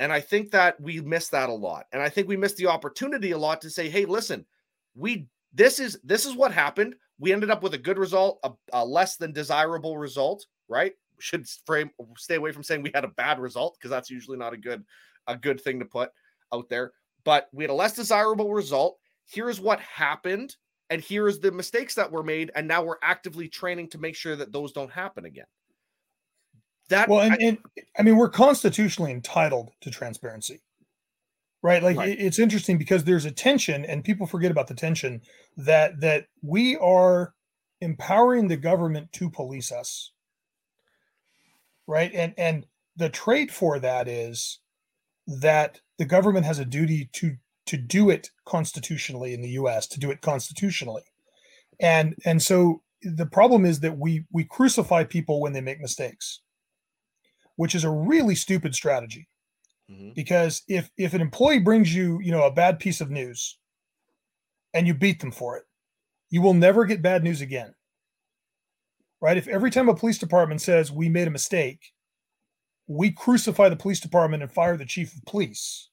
And 0.00 0.12
I 0.12 0.20
think 0.20 0.50
that 0.52 0.80
we 0.80 1.00
miss 1.00 1.28
that 1.28 1.48
a 1.48 1.52
lot. 1.52 1.86
And 1.92 2.00
I 2.02 2.08
think 2.08 2.28
we 2.28 2.36
miss 2.36 2.54
the 2.54 2.66
opportunity 2.66 3.32
a 3.32 3.38
lot 3.38 3.60
to 3.62 3.70
say, 3.70 3.88
"Hey, 3.88 4.04
listen, 4.04 4.46
we 4.94 5.28
this 5.52 5.78
is 5.80 5.98
this 6.04 6.26
is 6.26 6.34
what 6.34 6.52
happened. 6.52 6.94
We 7.18 7.32
ended 7.32 7.50
up 7.50 7.62
with 7.62 7.74
a 7.74 7.78
good 7.78 7.98
result, 7.98 8.38
a, 8.44 8.52
a 8.72 8.84
less 8.84 9.16
than 9.16 9.32
desirable 9.32 9.98
result, 9.98 10.46
right? 10.68 10.92
Should 11.18 11.48
frame 11.66 11.90
stay 12.16 12.36
away 12.36 12.52
from 12.52 12.62
saying 12.62 12.82
we 12.82 12.92
had 12.94 13.04
a 13.04 13.08
bad 13.08 13.40
result 13.40 13.76
because 13.78 13.90
that's 13.90 14.10
usually 14.10 14.38
not 14.38 14.52
a 14.52 14.56
good 14.56 14.84
a 15.26 15.36
good 15.36 15.60
thing 15.60 15.78
to 15.80 15.84
put 15.84 16.10
out 16.52 16.68
there. 16.68 16.92
But 17.24 17.48
we 17.52 17.64
had 17.64 17.70
a 17.70 17.74
less 17.74 17.94
desirable 17.94 18.52
result. 18.52 18.98
Here's 19.26 19.60
what 19.60 19.80
happened, 19.80 20.56
and 20.90 21.02
here's 21.02 21.38
the 21.40 21.50
mistakes 21.52 21.94
that 21.96 22.10
were 22.10 22.22
made, 22.22 22.50
and 22.54 22.66
now 22.68 22.82
we're 22.82 22.96
actively 23.02 23.48
training 23.48 23.88
to 23.90 23.98
make 23.98 24.14
sure 24.16 24.36
that 24.36 24.52
those 24.52 24.72
don't 24.72 24.90
happen 24.92 25.24
again. 25.24 25.46
That 26.88 27.08
well 27.08 27.20
and, 27.20 27.34
I- 27.34 27.36
and 27.40 27.58
i 27.98 28.02
mean 28.02 28.16
we're 28.16 28.30
constitutionally 28.30 29.12
entitled 29.12 29.72
to 29.82 29.90
transparency 29.90 30.62
right 31.60 31.82
like 31.82 31.98
Right. 31.98 32.16
it's 32.18 32.38
interesting 32.38 32.78
because 32.78 33.04
there's 33.04 33.26
a 33.26 33.30
tension 33.30 33.84
and 33.84 34.02
people 34.02 34.26
forget 34.26 34.50
about 34.50 34.68
the 34.68 34.74
tension 34.74 35.20
that 35.58 36.00
that 36.00 36.28
we 36.42 36.76
are 36.78 37.34
empowering 37.82 38.48
the 38.48 38.56
government 38.56 39.12
to 39.12 39.28
police 39.28 39.70
us 39.70 40.12
right 41.86 42.10
and 42.14 42.32
and 42.38 42.64
the 42.96 43.10
trade 43.10 43.52
for 43.52 43.78
that 43.78 44.08
is 44.08 44.60
that 45.26 45.80
the 45.98 46.06
government 46.06 46.46
has 46.46 46.58
a 46.58 46.64
duty 46.64 47.10
to 47.12 47.36
to 47.68 47.76
do 47.76 48.10
it 48.10 48.30
constitutionally 48.44 49.34
in 49.34 49.40
the 49.42 49.50
US 49.50 49.86
to 49.88 50.00
do 50.00 50.10
it 50.10 50.20
constitutionally. 50.22 51.04
And 51.80 52.14
and 52.24 52.42
so 52.42 52.82
the 53.02 53.26
problem 53.26 53.64
is 53.64 53.80
that 53.80 53.96
we 53.98 54.24
we 54.32 54.44
crucify 54.44 55.04
people 55.04 55.40
when 55.40 55.52
they 55.52 55.60
make 55.62 55.80
mistakes 55.80 56.40
which 57.56 57.74
is 57.74 57.84
a 57.84 57.90
really 57.90 58.34
stupid 58.36 58.74
strategy. 58.74 59.28
Mhm. 59.90 60.14
because 60.14 60.62
if 60.68 60.90
if 60.98 61.14
an 61.14 61.20
employee 61.22 61.60
brings 61.60 61.94
you 61.94 62.20
you 62.20 62.30
know 62.32 62.44
a 62.44 62.52
bad 62.52 62.78
piece 62.78 63.00
of 63.00 63.10
news 63.10 63.58
and 64.74 64.86
you 64.86 64.94
beat 64.94 65.20
them 65.20 65.32
for 65.32 65.56
it 65.56 65.64
you 66.30 66.42
will 66.42 66.54
never 66.54 66.84
get 66.84 67.02
bad 67.02 67.24
news 67.24 67.40
again. 67.40 67.74
Right? 69.20 69.36
If 69.38 69.48
every 69.48 69.70
time 69.70 69.88
a 69.88 69.94
police 69.94 70.18
department 70.18 70.60
says 70.60 70.92
we 70.92 71.08
made 71.08 71.26
a 71.28 71.30
mistake 71.38 71.92
we 72.86 73.12
crucify 73.12 73.68
the 73.68 73.76
police 73.76 74.00
department 74.00 74.42
and 74.42 74.52
fire 74.52 74.76
the 74.76 74.86
chief 74.86 75.14
of 75.14 75.24
police. 75.24 75.88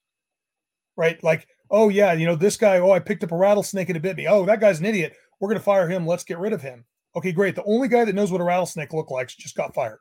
Right? 0.96 1.22
Like 1.22 1.48
oh 1.70 1.88
yeah, 1.88 2.12
you 2.12 2.26
know 2.26 2.36
this 2.36 2.56
guy. 2.56 2.78
Oh, 2.78 2.90
I 2.90 2.98
picked 2.98 3.24
up 3.24 3.32
a 3.32 3.36
rattlesnake 3.36 3.88
and 3.88 3.96
it 3.96 4.02
bit 4.02 4.16
me. 4.16 4.26
Oh, 4.26 4.44
that 4.46 4.60
guy's 4.60 4.80
an 4.80 4.86
idiot. 4.86 5.14
We're 5.40 5.48
going 5.48 5.58
to 5.58 5.64
fire 5.64 5.88
him. 5.88 6.06
Let's 6.06 6.24
get 6.24 6.38
rid 6.38 6.52
of 6.52 6.62
him. 6.62 6.84
Okay, 7.14 7.32
great. 7.32 7.54
The 7.54 7.64
only 7.64 7.88
guy 7.88 8.04
that 8.04 8.14
knows 8.14 8.30
what 8.30 8.40
a 8.40 8.44
rattlesnake 8.44 8.92
look 8.92 9.10
like 9.10 9.28
just 9.28 9.56
got 9.56 9.74
fired. 9.74 9.98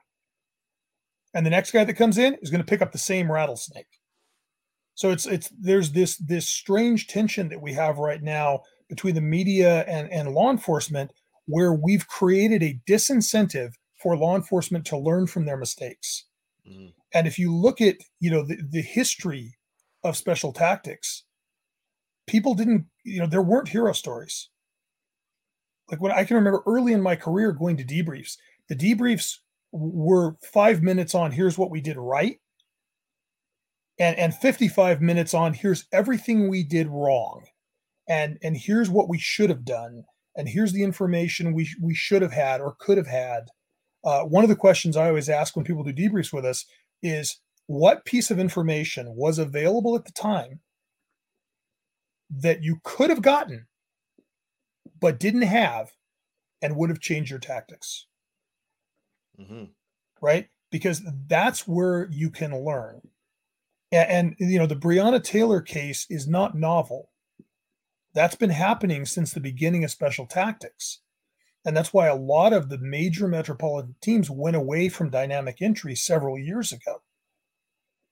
And 1.34 1.46
the 1.46 1.50
next 1.50 1.72
guy 1.72 1.84
that 1.84 1.94
comes 1.94 2.18
in 2.18 2.36
is 2.42 2.50
going 2.50 2.62
to 2.62 2.68
pick 2.68 2.82
up 2.82 2.92
the 2.92 2.98
same 2.98 3.32
rattlesnake. 3.32 3.88
So 4.96 5.12
it's 5.12 5.26
it's 5.26 5.50
there's 5.60 5.92
this 5.92 6.18
this 6.18 6.48
strange 6.48 7.08
tension 7.08 7.50
that 7.50 7.62
we 7.62 7.74
have 7.74 7.98
right 7.98 8.24
now 8.24 8.62
between 8.90 9.16
the 9.16 9.22
media 9.22 9.82
and, 9.88 10.10
and 10.12 10.34
law 10.34 10.52
enforcement 10.52 11.12
where 11.48 11.74
we've 11.74 12.08
created 12.08 12.64
a 12.64 12.80
disincentive 12.88 13.74
for 14.02 14.18
law 14.18 14.36
enforcement 14.36 14.86
to 14.86 14.98
learn 14.98 15.28
from 15.28 15.46
their 15.46 15.58
mistakes. 15.58 16.26
Mm. 16.70 16.94
And 17.14 17.28
if 17.28 17.38
you 17.38 17.54
look 17.54 17.82
at, 17.82 17.98
you 18.20 18.32
know, 18.32 18.44
the, 18.44 18.58
the 18.70 18.82
history 18.82 19.58
of 20.04 20.18
special 20.18 20.54
tactics, 20.54 21.24
people 22.28 22.54
didn't, 22.56 22.86
you 23.04 23.20
know, 23.20 23.28
there 23.28 23.42
weren't 23.42 23.70
hero 23.70 23.94
stories. 23.94 24.50
Like 25.90 26.02
when 26.02 26.12
I 26.12 26.24
can 26.24 26.36
remember 26.36 26.64
early 26.66 26.94
in 26.94 27.02
my 27.02 27.16
career 27.16 27.52
going 27.52 27.78
to 27.78 27.84
debriefs, 27.84 28.38
the 28.70 28.76
debriefs 28.76 29.38
were 29.72 30.36
five 30.42 30.82
minutes 30.82 31.14
on 31.14 31.32
here's 31.32 31.58
what 31.58 31.70
we 31.70 31.82
did 31.82 31.98
right. 31.98 32.38
And, 34.00 34.18
and 34.18 34.36
55 34.36 35.02
minutes 35.02 35.34
on 35.34 35.54
here's 35.54 35.86
everything 35.92 36.50
we 36.50 36.64
did 36.64 36.88
wrong. 36.88 37.46
And, 38.10 38.38
and 38.44 38.58
here's 38.58 38.90
what 38.90 39.10
we 39.10 39.20
should 39.20 39.50
have 39.50 39.66
done. 39.66 40.04
And 40.36 40.50
here's 40.50 40.74
the 40.74 40.84
information 40.84 41.54
we, 41.54 41.70
we 41.82 41.96
should 41.96 42.22
have 42.22 42.34
had 42.34 42.62
or 42.62 42.76
could 42.80 42.98
have 42.98 43.08
had. 43.08 43.46
Uh, 44.04 44.24
one 44.24 44.44
of 44.44 44.50
the 44.50 44.56
questions 44.56 44.98
I 44.98 45.08
always 45.08 45.30
ask 45.30 45.56
when 45.56 45.66
people 45.66 45.84
do 45.84 45.94
debriefs 45.94 46.34
with 46.34 46.46
us 46.46 46.66
is 47.02 47.40
what 47.68 48.06
piece 48.06 48.30
of 48.30 48.38
information 48.38 49.16
was 49.16 49.40
available 49.40 49.96
at 49.96 50.06
the 50.06 50.12
time 50.12 50.60
that 52.30 52.64
you 52.64 52.80
could 52.84 53.10
have 53.10 53.22
gotten 53.22 53.68
but 55.00 55.20
didn't 55.20 55.44
have 55.44 55.92
and 56.62 56.76
would 56.76 56.90
have 56.90 57.00
changed 57.00 57.30
your 57.30 57.40
tactics. 57.40 58.08
Mm-hmm. 59.40 59.66
Right? 60.22 60.48
Because 60.72 61.02
that's 61.28 61.68
where 61.68 62.08
you 62.12 62.30
can 62.30 62.66
learn. 62.66 63.02
And, 63.92 64.36
and, 64.40 64.50
you 64.52 64.58
know, 64.58 64.66
the 64.66 64.76
Breonna 64.76 65.24
Taylor 65.24 65.62
case 65.62 66.08
is 66.10 66.28
not 66.28 66.58
novel. 66.58 67.10
That's 68.14 68.36
been 68.36 68.50
happening 68.50 69.06
since 69.06 69.32
the 69.32 69.40
beginning 69.40 69.84
of 69.84 69.92
special 69.92 70.26
tactics. 70.26 71.02
And 71.66 71.76
that's 71.76 71.94
why 71.94 72.08
a 72.08 72.16
lot 72.16 72.54
of 72.54 72.70
the 72.70 72.78
major 72.78 73.28
metropolitan 73.28 73.96
teams 74.02 74.30
went 74.30 74.56
away 74.56 74.88
from 74.88 75.10
dynamic 75.10 75.62
entry 75.62 75.96
several 75.96 76.38
years 76.38 76.72
ago. 76.72 77.02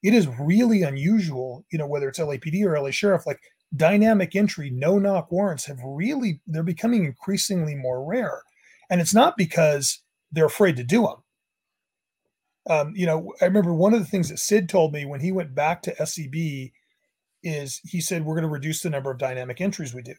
It 0.01 0.13
is 0.13 0.27
really 0.39 0.83
unusual, 0.83 1.65
you 1.71 1.77
know, 1.77 1.87
whether 1.87 2.09
it's 2.09 2.19
LAPD 2.19 2.65
or 2.65 2.79
LA 2.79 2.91
Sheriff, 2.91 3.25
like 3.25 3.39
dynamic 3.75 4.35
entry, 4.35 4.69
no 4.69 4.99
knock 4.99 5.31
warrants 5.31 5.65
have 5.65 5.79
really, 5.83 6.41
they're 6.47 6.63
becoming 6.63 7.05
increasingly 7.05 7.75
more 7.75 8.03
rare. 8.05 8.43
And 8.89 9.01
it's 9.01 9.13
not 9.13 9.37
because 9.37 9.99
they're 10.31 10.45
afraid 10.45 10.75
to 10.77 10.83
do 10.83 11.03
them. 11.03 11.15
Um, 12.69 12.93
you 12.95 13.05
know, 13.05 13.33
I 13.41 13.45
remember 13.45 13.73
one 13.73 13.93
of 13.93 13.99
the 13.99 14.05
things 14.05 14.29
that 14.29 14.39
Sid 14.39 14.69
told 14.69 14.93
me 14.93 15.05
when 15.05 15.19
he 15.19 15.31
went 15.31 15.53
back 15.53 15.81
to 15.83 16.05
seb 16.05 16.35
is 17.43 17.81
he 17.83 17.99
said, 17.99 18.23
we're 18.23 18.35
going 18.35 18.43
to 18.43 18.49
reduce 18.49 18.81
the 18.81 18.89
number 18.89 19.11
of 19.11 19.17
dynamic 19.17 19.59
entries 19.59 19.93
we 19.93 20.01
do. 20.01 20.15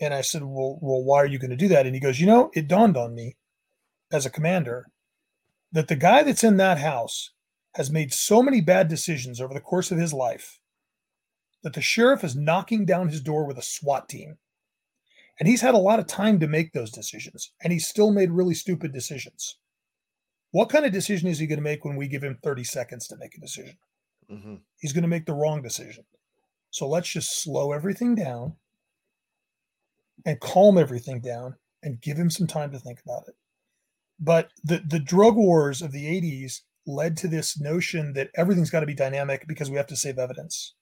And 0.00 0.12
I 0.12 0.20
said, 0.20 0.42
well, 0.42 0.78
well, 0.82 1.02
why 1.02 1.18
are 1.18 1.26
you 1.26 1.38
going 1.38 1.50
to 1.50 1.56
do 1.56 1.68
that? 1.68 1.86
And 1.86 1.94
he 1.94 2.00
goes, 2.00 2.20
you 2.20 2.26
know, 2.26 2.50
it 2.54 2.68
dawned 2.68 2.96
on 2.96 3.14
me 3.14 3.36
as 4.12 4.26
a 4.26 4.30
commander 4.30 4.86
that 5.72 5.88
the 5.88 5.96
guy 5.96 6.22
that's 6.22 6.44
in 6.44 6.56
that 6.58 6.78
house 6.78 7.32
has 7.74 7.90
made 7.90 8.12
so 8.12 8.42
many 8.42 8.60
bad 8.60 8.88
decisions 8.88 9.40
over 9.40 9.54
the 9.54 9.60
course 9.60 9.90
of 9.90 9.98
his 9.98 10.12
life 10.12 10.59
that 11.62 11.74
the 11.74 11.80
sheriff 11.80 12.24
is 12.24 12.36
knocking 12.36 12.84
down 12.84 13.08
his 13.08 13.20
door 13.20 13.46
with 13.46 13.58
a 13.58 13.62
SWAT 13.62 14.08
team. 14.08 14.38
And 15.38 15.48
he's 15.48 15.62
had 15.62 15.74
a 15.74 15.78
lot 15.78 15.98
of 15.98 16.06
time 16.06 16.38
to 16.40 16.46
make 16.46 16.72
those 16.72 16.90
decisions, 16.90 17.52
and 17.62 17.72
he's 17.72 17.88
still 17.88 18.10
made 18.10 18.30
really 18.30 18.54
stupid 18.54 18.92
decisions. 18.92 19.56
What 20.50 20.68
kind 20.68 20.84
of 20.84 20.92
decision 20.92 21.28
is 21.28 21.38
he 21.38 21.46
going 21.46 21.58
to 21.58 21.62
make 21.62 21.84
when 21.84 21.96
we 21.96 22.08
give 22.08 22.22
him 22.22 22.38
30 22.42 22.64
seconds 22.64 23.06
to 23.08 23.16
make 23.16 23.34
a 23.36 23.40
decision? 23.40 23.78
Mm-hmm. 24.30 24.56
He's 24.78 24.92
going 24.92 25.02
to 25.02 25.08
make 25.08 25.26
the 25.26 25.34
wrong 25.34 25.62
decision. 25.62 26.04
So 26.70 26.88
let's 26.88 27.08
just 27.08 27.42
slow 27.42 27.72
everything 27.72 28.14
down 28.14 28.54
and 30.26 30.38
calm 30.40 30.76
everything 30.76 31.20
down 31.20 31.56
and 31.82 32.00
give 32.00 32.16
him 32.16 32.30
some 32.30 32.46
time 32.46 32.70
to 32.72 32.78
think 32.78 33.00
about 33.04 33.24
it. 33.28 33.34
But 34.18 34.50
the, 34.62 34.82
the 34.86 35.00
drug 35.00 35.36
wars 35.36 35.80
of 35.80 35.92
the 35.92 36.04
80s 36.04 36.60
led 36.86 37.16
to 37.18 37.28
this 37.28 37.58
notion 37.58 38.12
that 38.12 38.30
everything's 38.36 38.70
got 38.70 38.80
to 38.80 38.86
be 38.86 38.94
dynamic 38.94 39.46
because 39.48 39.70
we 39.70 39.76
have 39.76 39.86
to 39.86 39.96
save 39.96 40.18
evidence. 40.18 40.74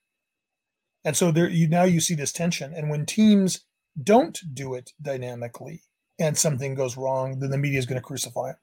And 1.04 1.16
so 1.16 1.30
there 1.30 1.48
you 1.48 1.68
now 1.68 1.84
you 1.84 2.00
see 2.00 2.14
this 2.14 2.32
tension. 2.32 2.72
And 2.74 2.90
when 2.90 3.06
teams 3.06 3.60
don't 4.02 4.38
do 4.54 4.74
it 4.74 4.92
dynamically 5.00 5.82
and 6.18 6.36
something 6.36 6.74
goes 6.74 6.96
wrong, 6.96 7.38
then 7.38 7.50
the 7.50 7.58
media 7.58 7.78
is 7.78 7.86
going 7.86 8.00
to 8.00 8.06
crucify 8.06 8.50
it. 8.50 8.56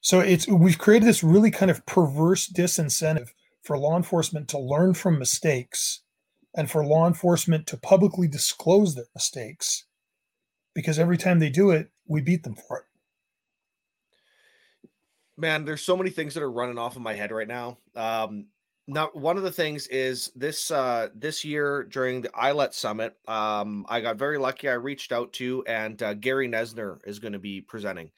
So 0.00 0.20
it's 0.20 0.48
we've 0.48 0.78
created 0.78 1.06
this 1.08 1.22
really 1.22 1.50
kind 1.50 1.70
of 1.70 1.84
perverse 1.84 2.48
disincentive 2.48 3.30
for 3.62 3.78
law 3.78 3.96
enforcement 3.96 4.48
to 4.48 4.58
learn 4.58 4.94
from 4.94 5.18
mistakes 5.18 6.00
and 6.54 6.70
for 6.70 6.84
law 6.84 7.06
enforcement 7.06 7.66
to 7.68 7.76
publicly 7.76 8.26
disclose 8.26 8.94
their 8.94 9.04
mistakes 9.14 9.84
because 10.74 10.98
every 10.98 11.18
time 11.18 11.38
they 11.38 11.50
do 11.50 11.70
it, 11.70 11.90
we 12.06 12.20
beat 12.20 12.42
them 12.42 12.56
for 12.56 12.78
it. 12.78 12.84
Man, 15.36 15.64
there's 15.64 15.82
so 15.82 15.96
many 15.96 16.10
things 16.10 16.34
that 16.34 16.42
are 16.42 16.50
running 16.50 16.78
off 16.78 16.96
of 16.96 17.02
my 17.02 17.14
head 17.14 17.30
right 17.30 17.48
now. 17.48 17.78
Um, 17.94 18.46
now, 18.92 19.08
one 19.12 19.36
of 19.36 19.44
the 19.44 19.52
things 19.52 19.86
is 19.86 20.32
this 20.34 20.70
uh, 20.72 21.08
this 21.14 21.44
year 21.44 21.84
during 21.84 22.22
the 22.22 22.28
ILET 22.30 22.74
summit, 22.74 23.14
um, 23.28 23.86
I 23.88 24.00
got 24.00 24.16
very 24.16 24.36
lucky. 24.36 24.68
I 24.68 24.72
reached 24.72 25.12
out 25.12 25.32
to, 25.34 25.62
and 25.68 26.02
uh, 26.02 26.14
Gary 26.14 26.48
Noesner 26.48 26.98
is 27.06 27.20
going 27.20 27.32
to 27.32 27.38
be 27.38 27.60
presenting 27.60 28.10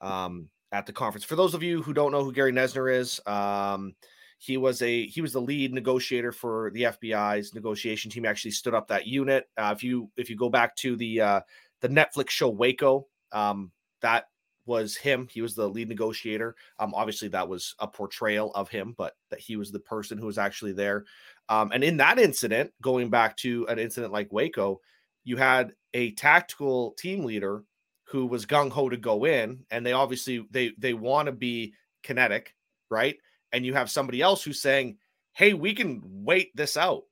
um, 0.00 0.48
at 0.72 0.86
the 0.86 0.94
conference. 0.94 1.24
For 1.24 1.36
those 1.36 1.52
of 1.52 1.62
you 1.62 1.82
who 1.82 1.92
don't 1.92 2.10
know 2.10 2.24
who 2.24 2.32
Gary 2.32 2.52
Noesner 2.52 2.90
is, 2.92 3.20
um, 3.26 3.94
he 4.38 4.56
was 4.56 4.80
a 4.80 5.06
he 5.06 5.20
was 5.20 5.34
the 5.34 5.42
lead 5.42 5.74
negotiator 5.74 6.32
for 6.32 6.70
the 6.72 6.84
FBI's 6.84 7.54
negotiation 7.54 8.10
team. 8.10 8.24
He 8.24 8.28
actually 8.28 8.52
stood 8.52 8.74
up 8.74 8.88
that 8.88 9.06
unit. 9.06 9.44
Uh, 9.58 9.74
if 9.76 9.84
you 9.84 10.10
if 10.16 10.30
you 10.30 10.36
go 10.36 10.48
back 10.48 10.74
to 10.76 10.96
the 10.96 11.20
uh, 11.20 11.40
the 11.82 11.88
Netflix 11.90 12.30
show 12.30 12.48
Waco, 12.48 13.08
um, 13.32 13.72
that 14.00 14.24
was 14.66 14.96
him. 14.96 15.28
He 15.30 15.42
was 15.42 15.54
the 15.54 15.68
lead 15.68 15.88
negotiator. 15.88 16.56
Um, 16.78 16.94
obviously 16.94 17.28
that 17.28 17.48
was 17.48 17.74
a 17.78 17.86
portrayal 17.86 18.52
of 18.54 18.68
him, 18.68 18.94
but 18.96 19.14
that 19.30 19.40
he 19.40 19.56
was 19.56 19.70
the 19.70 19.80
person 19.80 20.18
who 20.18 20.26
was 20.26 20.38
actually 20.38 20.72
there. 20.72 21.04
Um, 21.48 21.70
and 21.72 21.84
in 21.84 21.96
that 21.98 22.18
incident, 22.18 22.72
going 22.80 23.10
back 23.10 23.36
to 23.38 23.66
an 23.68 23.78
incident 23.78 24.12
like 24.12 24.32
Waco, 24.32 24.80
you 25.24 25.36
had 25.36 25.72
a 25.92 26.12
tactical 26.12 26.92
team 26.98 27.24
leader 27.24 27.64
who 28.04 28.26
was 28.26 28.46
gung 28.46 28.70
ho 28.70 28.88
to 28.88 28.96
go 28.96 29.24
in, 29.24 29.64
and 29.70 29.84
they 29.84 29.92
obviously 29.92 30.46
they 30.50 30.72
they 30.78 30.94
want 30.94 31.26
to 31.26 31.32
be 31.32 31.74
kinetic, 32.02 32.54
right? 32.90 33.16
and 33.54 33.64
you 33.64 33.72
have 33.72 33.88
somebody 33.88 34.20
else 34.20 34.42
who's 34.42 34.60
saying, 34.60 34.98
"Hey, 35.32 35.54
we 35.54 35.74
can 35.74 36.02
wait 36.04 36.54
this 36.56 36.76
out," 36.76 37.04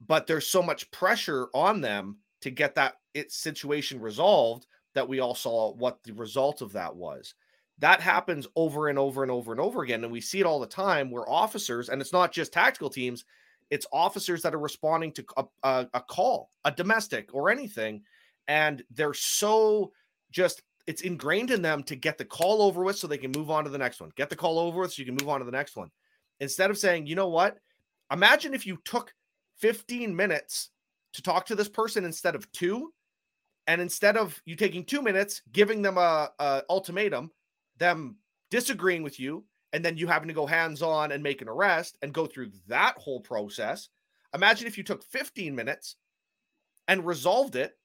but 0.00 0.26
there's 0.26 0.46
so 0.46 0.62
much 0.62 0.90
pressure 0.90 1.48
on 1.54 1.82
them 1.82 2.18
to 2.40 2.50
get 2.50 2.74
that 2.74 2.94
it 3.14 3.30
situation 3.30 4.00
resolved 4.00 4.66
that 4.94 5.08
we 5.08 5.20
all 5.20 5.34
saw 5.34 5.72
what 5.74 6.02
the 6.02 6.12
result 6.12 6.62
of 6.62 6.72
that 6.72 6.94
was. 6.94 7.34
That 7.78 8.00
happens 8.00 8.46
over 8.54 8.88
and 8.88 8.98
over 8.98 9.22
and 9.22 9.32
over 9.32 9.52
and 9.52 9.60
over 9.60 9.82
again, 9.82 10.04
and 10.04 10.12
we 10.12 10.20
see 10.20 10.40
it 10.40 10.46
all 10.46 10.60
the 10.60 10.66
time 10.66 11.10
where 11.10 11.28
officers, 11.28 11.88
and 11.88 12.00
it's 12.00 12.12
not 12.12 12.32
just 12.32 12.52
tactical 12.52 12.90
teams, 12.90 13.24
it's 13.70 13.86
officers 13.92 14.42
that 14.42 14.54
are 14.54 14.58
responding 14.58 15.12
to 15.12 15.24
a, 15.36 15.44
a, 15.62 15.88
a 15.94 16.00
call, 16.00 16.50
a 16.64 16.70
domestic 16.70 17.30
or 17.32 17.50
anything, 17.50 18.02
and 18.46 18.82
they're 18.90 19.14
so 19.14 19.92
just 20.30 20.62
it's 20.86 21.02
ingrained 21.02 21.50
in 21.50 21.62
them 21.62 21.82
to 21.84 21.96
get 21.96 22.18
the 22.18 22.24
call 22.24 22.60
over 22.62 22.82
with 22.82 22.98
so 22.98 23.06
they 23.06 23.18
can 23.18 23.32
move 23.32 23.50
on 23.50 23.64
to 23.64 23.70
the 23.70 23.78
next 23.78 24.00
one. 24.00 24.10
Get 24.16 24.30
the 24.30 24.36
call 24.36 24.58
over 24.58 24.80
with 24.80 24.92
so 24.92 25.00
you 25.00 25.06
can 25.06 25.16
move 25.20 25.28
on 25.28 25.38
to 25.40 25.46
the 25.46 25.52
next 25.52 25.76
one. 25.76 25.90
Instead 26.40 26.70
of 26.70 26.78
saying, 26.78 27.06
you 27.06 27.14
know 27.14 27.28
what? 27.28 27.56
Imagine 28.10 28.52
if 28.52 28.66
you 28.66 28.78
took 28.84 29.12
15 29.58 30.14
minutes 30.14 30.70
to 31.12 31.22
talk 31.22 31.46
to 31.46 31.54
this 31.54 31.68
person 31.68 32.04
instead 32.04 32.34
of 32.34 32.50
two. 32.52 32.92
And 33.66 33.80
instead 33.80 34.16
of 34.16 34.40
you 34.44 34.56
taking 34.56 34.84
two 34.84 35.02
minutes, 35.02 35.42
giving 35.52 35.82
them 35.82 35.96
a, 35.98 36.30
a 36.38 36.62
ultimatum, 36.68 37.30
them 37.78 38.16
disagreeing 38.50 39.02
with 39.02 39.20
you, 39.20 39.44
and 39.72 39.84
then 39.84 39.96
you 39.96 40.06
having 40.06 40.28
to 40.28 40.34
go 40.34 40.46
hands 40.46 40.82
on 40.82 41.12
and 41.12 41.22
make 41.22 41.40
an 41.42 41.48
arrest 41.48 41.96
and 42.02 42.12
go 42.12 42.26
through 42.26 42.50
that 42.68 42.96
whole 42.98 43.20
process. 43.20 43.88
Imagine 44.34 44.66
if 44.66 44.76
you 44.76 44.84
took 44.84 45.04
15 45.04 45.54
minutes 45.54 45.96
and 46.88 47.06
resolved 47.06 47.56
it. 47.56 47.78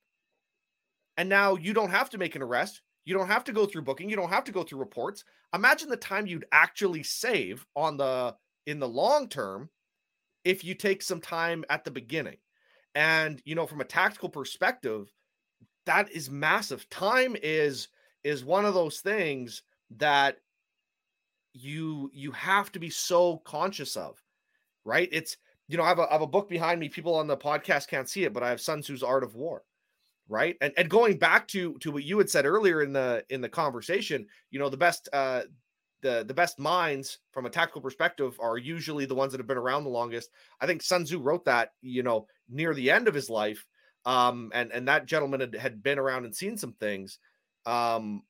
And 1.18 1.30
now 1.30 1.56
you 1.56 1.74
don't 1.74 1.92
have 1.92 2.10
to 2.12 2.18
make 2.18 2.36
an 2.36 2.42
arrest. 2.42 2.82
You 3.06 3.14
don't 3.14 3.28
have 3.28 3.44
to 3.46 3.54
go 3.54 3.66
through 3.66 3.84
booking. 3.84 4.10
You 4.10 4.16
don't 4.16 4.30
have 4.30 4.44
to 4.46 4.52
go 4.52 4.64
through 4.64 4.80
reports. 4.80 5.24
Imagine 5.54 5.90
the 5.90 5.98
time 5.98 6.28
you'd 6.28 6.46
actually 6.52 7.04
save 7.04 7.66
on 7.76 7.98
the 7.98 8.36
in 8.66 8.80
the 8.80 8.88
long 8.88 9.30
term 9.30 9.70
if 10.44 10.64
you 10.64 10.76
take 10.76 11.02
some 11.02 11.22
time 11.22 11.64
at 11.70 11.86
the 11.86 11.92
beginning. 11.92 12.38
And 12.96 13.42
you 13.46 13.56
know, 13.56 13.66
from 13.66 13.82
a 13.82 13.86
tactical 13.86 14.30
perspective, 14.30 15.12
that 15.88 16.12
is 16.12 16.30
massive. 16.30 16.88
Time 16.90 17.36
is 17.42 17.88
is 18.24 18.46
one 18.46 18.66
of 18.66 18.74
those 18.74 19.00
things 19.00 19.64
that 19.98 20.38
you 21.54 22.12
you 22.14 22.32
have 22.32 22.72
to 22.74 22.80
be 22.80 22.90
so 22.90 23.38
conscious 23.38 23.98
of. 23.98 24.22
Right? 24.86 25.10
It's 25.12 25.38
you 25.68 25.78
know, 25.78 25.84
I 25.84 25.90
have, 25.90 26.00
a, 26.00 26.04
I 26.04 26.14
have 26.14 26.22
a 26.22 26.28
book 26.28 26.48
behind 26.48 26.80
me. 26.80 26.88
People 26.88 27.16
on 27.16 27.28
the 27.28 27.36
podcast 27.36 27.90
can't 27.90 28.08
see 28.08 28.24
it, 28.24 28.34
but 28.34 28.44
I 28.44 28.50
have 28.50 28.62
Sun 28.62 28.84
Tzu's 28.84 29.04
Art 29.04 29.24
of 29.24 29.36
War, 29.36 29.64
right? 30.30 30.56
And 30.62 30.74
and 30.78 30.90
going 30.90 31.18
back 31.18 31.48
to 31.50 31.74
to 31.80 31.92
what 31.92 32.04
you 32.04 32.18
had 32.18 32.30
said 32.30 32.46
earlier 32.46 32.82
in 32.84 32.94
the 32.94 33.26
in 33.30 33.42
the 33.42 33.50
conversation, 33.50 34.28
you 34.52 34.60
know, 34.60 34.70
the 34.70 34.78
best 34.78 35.10
uh 35.14 35.42
the 36.02 36.24
the 36.28 36.34
best 36.34 36.60
minds 36.60 37.20
from 37.32 37.46
a 37.46 37.50
tactical 37.50 37.82
perspective 37.82 38.38
are 38.40 38.58
usually 38.58 39.06
the 39.06 39.16
ones 39.16 39.32
that 39.32 39.40
have 39.40 39.48
been 39.48 39.58
around 39.58 39.84
the 39.84 39.90
longest. 39.90 40.30
I 40.62 40.68
think 40.68 40.82
Sun 40.82 41.06
Tzu 41.06 41.20
wrote 41.20 41.46
that, 41.46 41.72
you 41.82 42.04
know, 42.04 42.28
near 42.50 42.74
the 42.74 42.92
end 42.92 43.08
of 43.08 43.14
his 43.14 43.30
life. 43.30 43.66
Um, 44.08 44.52
and 44.56 44.72
and 44.72 44.88
that 44.88 45.06
gentleman 45.06 45.42
had, 45.42 45.54
had 45.54 45.84
been 45.84 46.00
around 46.00 46.26
and 46.26 46.36
seen 46.36 46.58
some 46.58 46.74
things. 46.74 47.20
Um, 47.66 48.24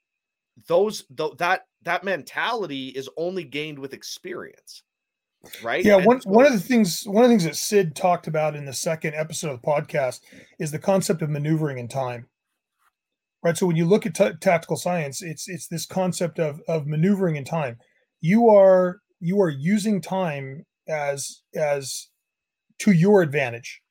those 0.67 1.05
th- 1.15 1.37
that 1.37 1.67
that 1.83 2.03
mentality 2.03 2.89
is 2.89 3.09
only 3.15 3.43
gained 3.43 3.77
with 3.77 3.93
experience 3.93 4.83
right? 5.61 5.85
Yeah 5.85 5.97
one, 5.97 6.19
so, 6.19 6.29
one 6.31 6.47
of 6.47 6.51
the 6.51 6.59
things 6.59 7.03
one 7.05 7.23
of 7.23 7.29
the 7.29 7.33
things 7.33 7.43
that 7.43 7.55
sid 7.55 7.95
talked 7.95 8.25
about 8.27 8.55
in 8.55 8.65
the 8.65 8.73
second 8.73 9.13
episode 9.13 9.51
of 9.51 9.61
the 9.61 9.67
podcast 9.67 10.21
is 10.59 10.71
the 10.71 10.79
concept 10.79 11.21
of 11.21 11.29
maneuvering 11.29 11.77
in 11.77 11.87
time 11.87 12.27
right? 13.43 13.55
So 13.55 13.67
when 13.67 13.75
you 13.75 13.85
look 13.85 14.05
at 14.05 14.15
t- 14.15 14.31
tactical 14.41 14.77
science 14.77 15.21
it's 15.21 15.47
it's 15.47 15.67
this 15.67 15.85
concept 15.85 16.39
of 16.39 16.59
of 16.67 16.87
maneuvering 16.87 17.35
in 17.35 17.45
time. 17.45 17.77
You 18.19 18.49
are 18.49 18.99
you 19.19 19.39
are 19.41 19.49
using 19.49 20.01
time 20.01 20.65
as 20.87 21.43
as 21.55 22.07
to 22.79 22.91
your 22.91 23.21
advantage 23.21 23.81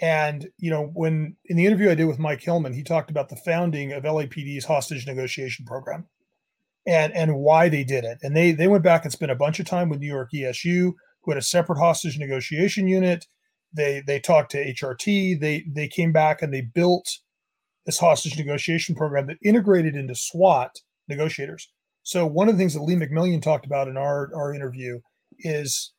and 0.00 0.48
you 0.58 0.70
know 0.70 0.90
when 0.94 1.36
in 1.46 1.56
the 1.56 1.66
interview 1.66 1.90
i 1.90 1.94
did 1.94 2.04
with 2.04 2.18
mike 2.18 2.40
hillmann 2.40 2.74
he 2.74 2.82
talked 2.82 3.10
about 3.10 3.28
the 3.28 3.36
founding 3.36 3.92
of 3.92 4.04
lapd's 4.04 4.64
hostage 4.64 5.06
negotiation 5.06 5.64
program 5.64 6.06
and 6.88 7.14
and 7.14 7.36
why 7.36 7.68
they 7.68 7.84
did 7.84 8.04
it. 8.04 8.18
And 8.22 8.34
they 8.34 8.52
they 8.52 8.66
went 8.66 8.82
back 8.82 9.04
and 9.04 9.12
spent 9.12 9.30
a 9.30 9.36
bunch 9.36 9.60
of 9.60 9.66
time 9.66 9.90
with 9.90 10.00
New 10.00 10.06
York 10.06 10.30
ESU, 10.34 10.94
who 11.22 11.30
had 11.30 11.38
a 11.38 11.42
separate 11.42 11.78
hostage 11.78 12.18
negotiation 12.18 12.88
unit. 12.88 13.26
They 13.72 14.02
they 14.06 14.18
talked 14.18 14.50
to 14.52 14.74
HRT. 14.74 15.38
They 15.38 15.64
they 15.70 15.86
came 15.86 16.12
back 16.12 16.40
and 16.40 16.52
they 16.52 16.62
built 16.62 17.18
this 17.84 17.98
hostage 17.98 18.38
negotiation 18.38 18.94
program 18.94 19.26
that 19.26 19.36
integrated 19.44 19.94
into 19.94 20.14
SWAT 20.14 20.80
negotiators. 21.08 21.70
So 22.02 22.26
one 22.26 22.48
of 22.48 22.54
the 22.54 22.58
things 22.58 22.72
that 22.72 22.82
Lee 22.82 22.96
McMillian 22.96 23.42
talked 23.42 23.66
about 23.66 23.88
in 23.88 23.98
our 23.98 24.30
our 24.34 24.54
interview 24.54 25.00
is 25.40 25.92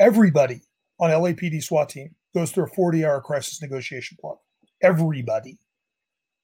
everybody 0.00 0.62
on 0.98 1.10
LAPD 1.10 1.62
SWAT 1.62 1.88
team 1.88 2.16
goes 2.34 2.50
through 2.50 2.64
a 2.64 2.68
40 2.68 3.04
hour 3.04 3.20
crisis 3.20 3.62
negotiation 3.62 4.18
block. 4.20 4.40
Everybody. 4.82 5.58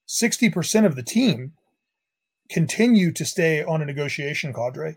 60% 0.08 0.86
of 0.86 0.96
the 0.96 1.02
team 1.02 1.52
continue 2.50 3.12
to 3.12 3.24
stay 3.24 3.62
on 3.62 3.82
a 3.82 3.86
negotiation 3.86 4.52
cadre 4.52 4.96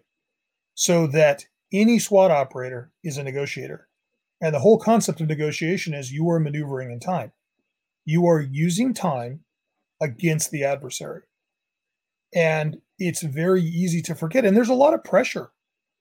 so 0.74 1.06
that 1.08 1.46
any 1.72 2.00
SWAT 2.00 2.32
operator 2.32 2.91
is 3.04 3.18
a 3.18 3.24
negotiator. 3.24 3.88
And 4.41 4.54
the 4.54 4.60
whole 4.60 4.80
concept 4.80 5.22
of 5.22 5.28
negotiation 5.28 5.94
is 5.94 6.12
you 6.12 6.30
are 6.30 6.39
maneuvering 6.39 6.91
in 6.91 7.00
time. 7.00 7.32
You 8.06 8.28
are 8.28 8.41
using 8.41 8.94
time 8.94 9.41
against 10.02 10.52
the 10.52 10.64
adversary. 10.64 11.22
And 12.36 12.82
it's 13.00 13.22
very 13.22 13.62
easy 13.62 14.02
to 14.04 14.16
forget. 14.16 14.46
And 14.46 14.58
there's 14.58 14.70
a 14.70 14.74
lot 14.74 14.94
of 14.94 15.04
pressure. 15.04 15.52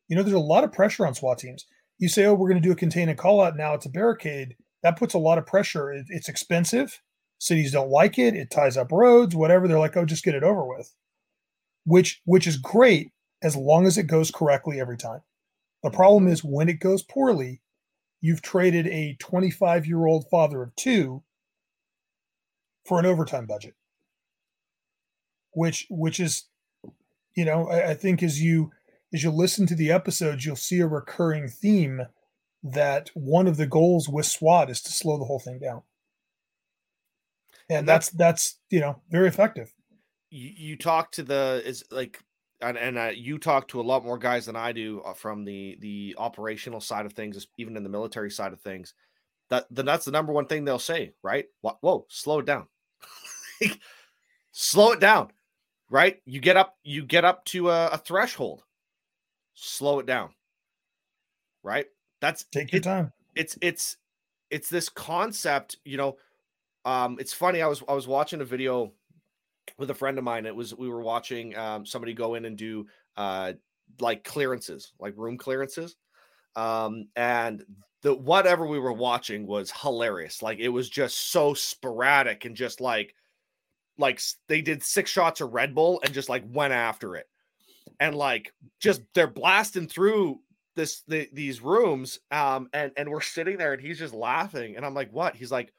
You 0.08 0.16
know, 0.16 0.22
there's 0.22 0.34
a 0.34 0.40
lot 0.40 0.64
of 0.64 0.72
pressure 0.72 1.06
on 1.06 1.14
SWAT 1.14 1.38
teams. 1.38 1.66
You 1.98 2.08
say, 2.08 2.24
oh, 2.24 2.34
we're 2.34 2.48
going 2.48 2.60
to 2.60 2.66
do 2.66 2.72
a 2.72 2.76
contain 2.76 3.08
and 3.08 3.18
call 3.18 3.40
out 3.40 3.56
now. 3.56 3.74
It's 3.74 3.86
a 3.86 3.90
barricade. 3.90 4.56
That 4.82 4.98
puts 4.98 5.14
a 5.14 5.18
lot 5.18 5.38
of 5.38 5.46
pressure. 5.46 5.92
It, 5.92 6.06
it's 6.08 6.28
expensive. 6.28 7.00
Cities 7.38 7.72
don't 7.72 7.90
like 7.90 8.18
it. 8.18 8.34
It 8.34 8.50
ties 8.50 8.76
up 8.76 8.92
roads, 8.92 9.34
whatever. 9.34 9.66
They're 9.66 9.78
like, 9.78 9.96
oh, 9.96 10.04
just 10.04 10.24
get 10.24 10.34
it 10.34 10.44
over 10.44 10.64
with 10.64 10.92
which 11.84 12.20
which 12.24 12.46
is 12.46 12.56
great 12.56 13.12
as 13.42 13.56
long 13.56 13.86
as 13.86 13.98
it 13.98 14.06
goes 14.06 14.30
correctly 14.30 14.80
every 14.80 14.96
time. 14.96 15.20
The 15.82 15.90
problem 15.90 16.28
is 16.28 16.44
when 16.44 16.68
it 16.68 16.80
goes 16.80 17.02
poorly, 17.02 17.60
you've 18.20 18.42
traded 18.42 18.86
a 18.86 19.16
25 19.18 19.86
year 19.86 20.06
old 20.06 20.26
father 20.30 20.62
of 20.62 20.74
two 20.76 21.22
for 22.86 22.98
an 22.98 23.06
overtime 23.06 23.46
budget, 23.46 23.74
which 25.52 25.86
which 25.90 26.20
is, 26.20 26.44
you 27.34 27.44
know, 27.44 27.68
I, 27.68 27.90
I 27.90 27.94
think 27.94 28.22
as 28.22 28.40
you 28.40 28.70
as 29.12 29.22
you 29.22 29.30
listen 29.30 29.66
to 29.66 29.74
the 29.74 29.90
episodes, 29.90 30.46
you'll 30.46 30.56
see 30.56 30.80
a 30.80 30.86
recurring 30.86 31.48
theme 31.48 32.02
that 32.62 33.10
one 33.14 33.46
of 33.46 33.56
the 33.56 33.66
goals 33.66 34.08
with 34.08 34.26
SWAT 34.26 34.70
is 34.70 34.80
to 34.82 34.92
slow 34.92 35.18
the 35.18 35.24
whole 35.24 35.40
thing 35.40 35.58
down. 35.58 35.82
And 37.68 37.88
that's 37.88 38.10
that's 38.10 38.58
you 38.70 38.80
know 38.80 39.00
very 39.10 39.28
effective 39.28 39.72
you, 40.32 40.50
you 40.56 40.76
talk 40.76 41.12
to 41.12 41.22
the 41.22 41.62
is 41.64 41.84
like 41.90 42.18
and, 42.60 42.78
and 42.78 42.98
uh, 42.98 43.10
you 43.14 43.38
talk 43.38 43.68
to 43.68 43.80
a 43.80 43.82
lot 43.82 44.04
more 44.04 44.18
guys 44.18 44.46
than 44.46 44.56
I 44.56 44.72
do 44.72 45.02
uh, 45.04 45.12
from 45.12 45.44
the 45.44 45.76
the 45.80 46.16
operational 46.18 46.80
side 46.80 47.06
of 47.06 47.12
things, 47.12 47.46
even 47.58 47.76
in 47.76 47.82
the 47.82 47.88
military 47.88 48.30
side 48.30 48.52
of 48.52 48.60
things. 48.60 48.94
That 49.50 49.66
then 49.70 49.84
that's 49.84 50.06
the 50.06 50.10
number 50.10 50.32
one 50.32 50.46
thing 50.46 50.64
they'll 50.64 50.78
say, 50.78 51.12
right? 51.22 51.46
Whoa, 51.60 52.06
slow 52.08 52.38
it 52.38 52.46
down, 52.46 52.66
slow 54.52 54.92
it 54.92 55.00
down, 55.00 55.32
right? 55.90 56.20
You 56.24 56.40
get 56.40 56.56
up, 56.56 56.76
you 56.82 57.04
get 57.04 57.24
up 57.24 57.44
to 57.46 57.70
a, 57.70 57.88
a 57.88 57.98
threshold, 57.98 58.62
slow 59.54 59.98
it 59.98 60.06
down, 60.06 60.30
right? 61.62 61.86
That's 62.22 62.44
take 62.44 62.72
your 62.72 62.78
it, 62.78 62.84
time. 62.84 63.12
It's 63.34 63.58
it's 63.60 63.98
it's 64.48 64.70
this 64.70 64.88
concept, 64.88 65.76
you 65.84 65.98
know. 65.98 66.16
Um, 66.84 67.18
it's 67.20 67.32
funny. 67.32 67.60
I 67.60 67.66
was 67.66 67.82
I 67.88 67.94
was 67.94 68.06
watching 68.06 68.40
a 68.40 68.44
video 68.44 68.92
with 69.76 69.90
a 69.90 69.94
friend 69.94 70.16
of 70.18 70.24
mine. 70.24 70.46
It 70.46 70.54
was 70.54 70.74
we 70.74 70.88
were 70.88 71.02
watching 71.02 71.56
um, 71.56 71.84
somebody 71.84 72.14
go 72.14 72.36
in 72.36 72.44
and 72.44 72.56
do 72.56 72.86
uh, 73.16 73.54
like 74.00 74.22
clearances, 74.22 74.92
like 75.00 75.14
room 75.16 75.36
clearances, 75.36 75.96
um, 76.54 77.08
and 77.16 77.64
the 78.02 78.14
whatever 78.14 78.68
we 78.68 78.78
were 78.78 78.92
watching 78.92 79.44
was 79.44 79.72
hilarious. 79.72 80.42
Like 80.42 80.60
it 80.60 80.68
was 80.68 80.88
just 80.88 81.32
so 81.32 81.54
sporadic 81.54 82.44
and 82.44 82.54
just 82.54 82.80
like 82.80 83.16
like 83.98 84.20
they 84.48 84.62
did 84.62 84.84
six 84.84 85.10
shots 85.10 85.40
of 85.40 85.52
Red 85.52 85.74
Bull 85.74 86.00
and 86.04 86.14
just 86.14 86.28
like 86.28 86.44
went 86.46 86.72
after 86.72 87.16
it, 87.16 87.26
and 87.98 88.14
like 88.14 88.52
just 88.78 89.02
they're 89.12 89.26
blasting 89.26 89.88
through 89.88 90.38
this 90.76 91.02
the, 91.06 91.28
these 91.32 91.60
rooms 91.60 92.18
um 92.30 92.68
and 92.72 92.92
and 92.96 93.08
we're 93.08 93.20
sitting 93.20 93.56
there 93.58 93.72
and 93.72 93.82
he's 93.82 93.98
just 93.98 94.14
laughing 94.14 94.76
and 94.76 94.86
i'm 94.86 94.94
like 94.94 95.12
what? 95.12 95.36
He's 95.36 95.52
like 95.52 95.72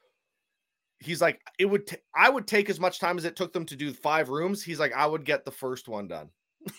he's 1.00 1.20
like 1.20 1.40
it 1.58 1.66
would 1.66 1.86
t- 1.86 1.96
I 2.14 2.30
would 2.30 2.46
take 2.46 2.70
as 2.70 2.80
much 2.80 2.98
time 2.98 3.18
as 3.18 3.24
it 3.24 3.36
took 3.36 3.52
them 3.52 3.66
to 3.66 3.76
do 3.76 3.92
five 3.92 4.28
rooms. 4.28 4.62
He's 4.62 4.80
like 4.80 4.92
i 4.94 5.06
would 5.06 5.24
get 5.24 5.44
the 5.44 5.50
first 5.50 5.88
one 5.88 6.08
done. 6.08 6.30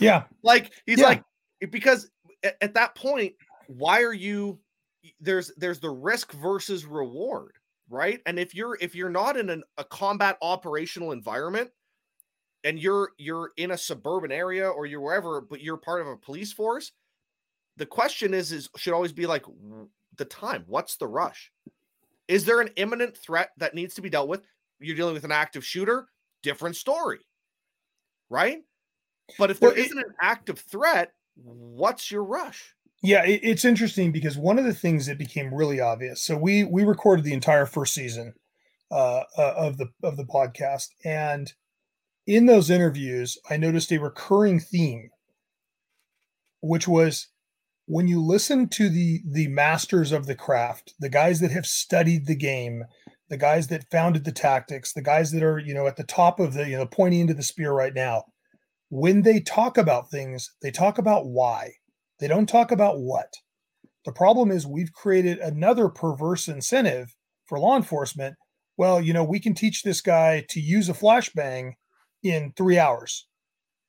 Yeah. 0.00 0.24
Like 0.42 0.72
he's 0.86 0.98
yeah. 0.98 1.06
like 1.06 1.22
because 1.70 2.10
at, 2.42 2.56
at, 2.60 2.74
that 2.74 2.96
point 2.96 3.34
why 3.68 4.02
are 4.02 4.12
you 4.12 4.58
there's 5.20 5.52
there's 5.56 5.78
the 5.78 5.90
risk 5.90 6.32
versus 6.32 6.84
reward 6.84 7.52
right? 7.88 8.20
And 8.26 8.38
if 8.38 8.54
you're 8.54 8.76
if 8.80 8.94
you're 8.94 9.10
not 9.10 9.36
in 9.36 9.50
an, 9.50 9.62
a 9.78 9.84
combat 9.84 10.36
operational 10.42 11.12
environment 11.12 11.70
and 12.64 12.78
you're 12.78 13.10
you're 13.18 13.50
in 13.56 13.70
a 13.70 13.78
suburban 13.78 14.32
area 14.32 14.68
or 14.68 14.86
you're 14.86 15.00
wherever 15.00 15.40
but 15.40 15.60
you're 15.60 15.76
part 15.76 16.00
of 16.00 16.06
a 16.08 16.16
police 16.16 16.52
force 16.52 16.92
the 17.76 17.86
question 17.86 18.34
is 18.34 18.52
is 18.52 18.68
should 18.76 18.94
always 18.94 19.12
be 19.12 19.26
like 19.26 19.44
the 20.16 20.24
time 20.24 20.64
what's 20.66 20.96
the 20.96 21.06
rush 21.06 21.50
is 22.28 22.44
there 22.44 22.60
an 22.60 22.70
imminent 22.76 23.16
threat 23.16 23.50
that 23.58 23.74
needs 23.74 23.94
to 23.94 24.02
be 24.02 24.10
dealt 24.10 24.28
with? 24.28 24.42
You're 24.80 24.96
dealing 24.96 25.14
with 25.14 25.24
an 25.24 25.32
active 25.32 25.64
shooter, 25.64 26.08
different 26.42 26.76
story, 26.76 27.20
right? 28.30 28.58
But 29.38 29.50
if 29.50 29.60
there 29.60 29.70
well, 29.70 29.78
not 29.78 30.06
an 30.06 30.14
active 30.20 30.58
threat, 30.58 31.12
what's 31.36 32.10
your 32.10 32.24
rush? 32.24 32.74
Yeah, 33.02 33.24
it, 33.24 33.40
it's 33.42 33.64
interesting 33.64 34.12
because 34.12 34.36
one 34.36 34.58
of 34.58 34.64
the 34.64 34.74
things 34.74 35.06
that 35.06 35.18
became 35.18 35.54
really 35.54 35.80
obvious. 35.80 36.22
So 36.22 36.36
we 36.36 36.64
we 36.64 36.84
recorded 36.84 37.24
the 37.24 37.32
entire 37.32 37.66
first 37.66 37.94
season 37.94 38.34
uh, 38.90 39.22
uh, 39.38 39.54
of 39.56 39.78
the 39.78 39.88
of 40.02 40.16
the 40.16 40.24
podcast, 40.24 40.88
and 41.04 41.52
in 42.26 42.46
those 42.46 42.70
interviews, 42.70 43.38
I 43.50 43.56
noticed 43.56 43.92
a 43.92 43.98
recurring 43.98 44.60
theme, 44.60 45.10
which 46.60 46.88
was 46.88 47.28
when 47.86 48.08
you 48.08 48.22
listen 48.22 48.68
to 48.68 48.88
the 48.88 49.20
the 49.30 49.48
masters 49.48 50.12
of 50.12 50.26
the 50.26 50.34
craft, 50.34 50.94
the 50.98 51.10
guys 51.10 51.40
that 51.40 51.50
have 51.50 51.66
studied 51.66 52.26
the 52.26 52.36
game, 52.36 52.84
the 53.28 53.36
guys 53.36 53.68
that 53.68 53.90
founded 53.90 54.24
the 54.24 54.32
tactics, 54.32 54.92
the 54.92 55.02
guys 55.02 55.32
that 55.32 55.42
are, 55.42 55.58
you 55.58 55.74
know, 55.74 55.86
at 55.86 55.96
the 55.96 56.04
top 56.04 56.40
of 56.40 56.54
the, 56.54 56.68
you 56.68 56.76
know, 56.76 56.86
pointing 56.86 57.20
into 57.20 57.34
the 57.34 57.42
spear 57.42 57.72
right 57.72 57.94
now, 57.94 58.24
when 58.88 59.22
they 59.22 59.40
talk 59.40 59.76
about 59.76 60.10
things, 60.10 60.50
they 60.62 60.70
talk 60.70 60.98
about 60.98 61.26
why. 61.26 61.72
They 62.20 62.28
don't 62.28 62.48
talk 62.48 62.70
about 62.70 63.00
what. 63.00 63.32
The 64.04 64.12
problem 64.12 64.50
is 64.50 64.66
we've 64.66 64.92
created 64.92 65.38
another 65.38 65.88
perverse 65.88 66.48
incentive 66.48 67.14
for 67.46 67.58
law 67.58 67.76
enforcement. 67.76 68.36
Well, 68.76 69.00
you 69.00 69.12
know, 69.12 69.24
we 69.24 69.40
can 69.40 69.54
teach 69.54 69.82
this 69.82 70.00
guy 70.00 70.44
to 70.50 70.60
use 70.60 70.88
a 70.88 70.94
flashbang 70.94 71.72
in 72.24 72.52
3 72.56 72.78
hours. 72.78 73.26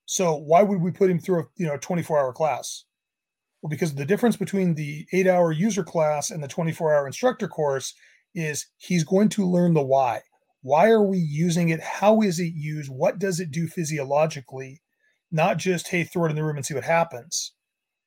So 0.05 0.35
why 0.35 0.61
would 0.61 0.81
we 0.81 0.91
put 0.91 1.09
him 1.09 1.19
through 1.19 1.39
a, 1.39 1.43
you 1.57 1.65
know, 1.65 1.77
24-hour 1.77 2.33
class? 2.33 2.83
Well, 3.61 3.69
because 3.71 3.95
the 3.95 4.05
difference 4.05 4.37
between 4.37 4.75
the 4.75 5.07
eight 5.11 5.25
hour 5.25 5.51
user 5.51 5.83
class 5.83 6.29
and 6.29 6.43
the 6.43 6.47
24 6.47 6.93
hour 6.93 7.07
instructor 7.07 7.47
course 7.47 7.95
is 8.35 8.67
he's 8.77 9.03
going 9.03 9.29
to 9.29 9.49
learn 9.49 9.73
the 9.73 9.81
why. 9.81 10.21
Why 10.61 10.89
are 10.89 11.01
we 11.01 11.17
using 11.17 11.69
it? 11.69 11.79
How 11.79 12.21
is 12.21 12.39
it 12.39 12.53
used? 12.53 12.91
What 12.91 13.17
does 13.17 13.39
it 13.39 13.51
do 13.51 13.67
physiologically? 13.67 14.81
Not 15.31 15.57
just, 15.57 15.87
hey, 15.87 16.03
throw 16.03 16.25
it 16.25 16.29
in 16.29 16.35
the 16.35 16.43
room 16.43 16.57
and 16.57 16.65
see 16.65 16.75
what 16.75 16.83
happens. 16.83 17.53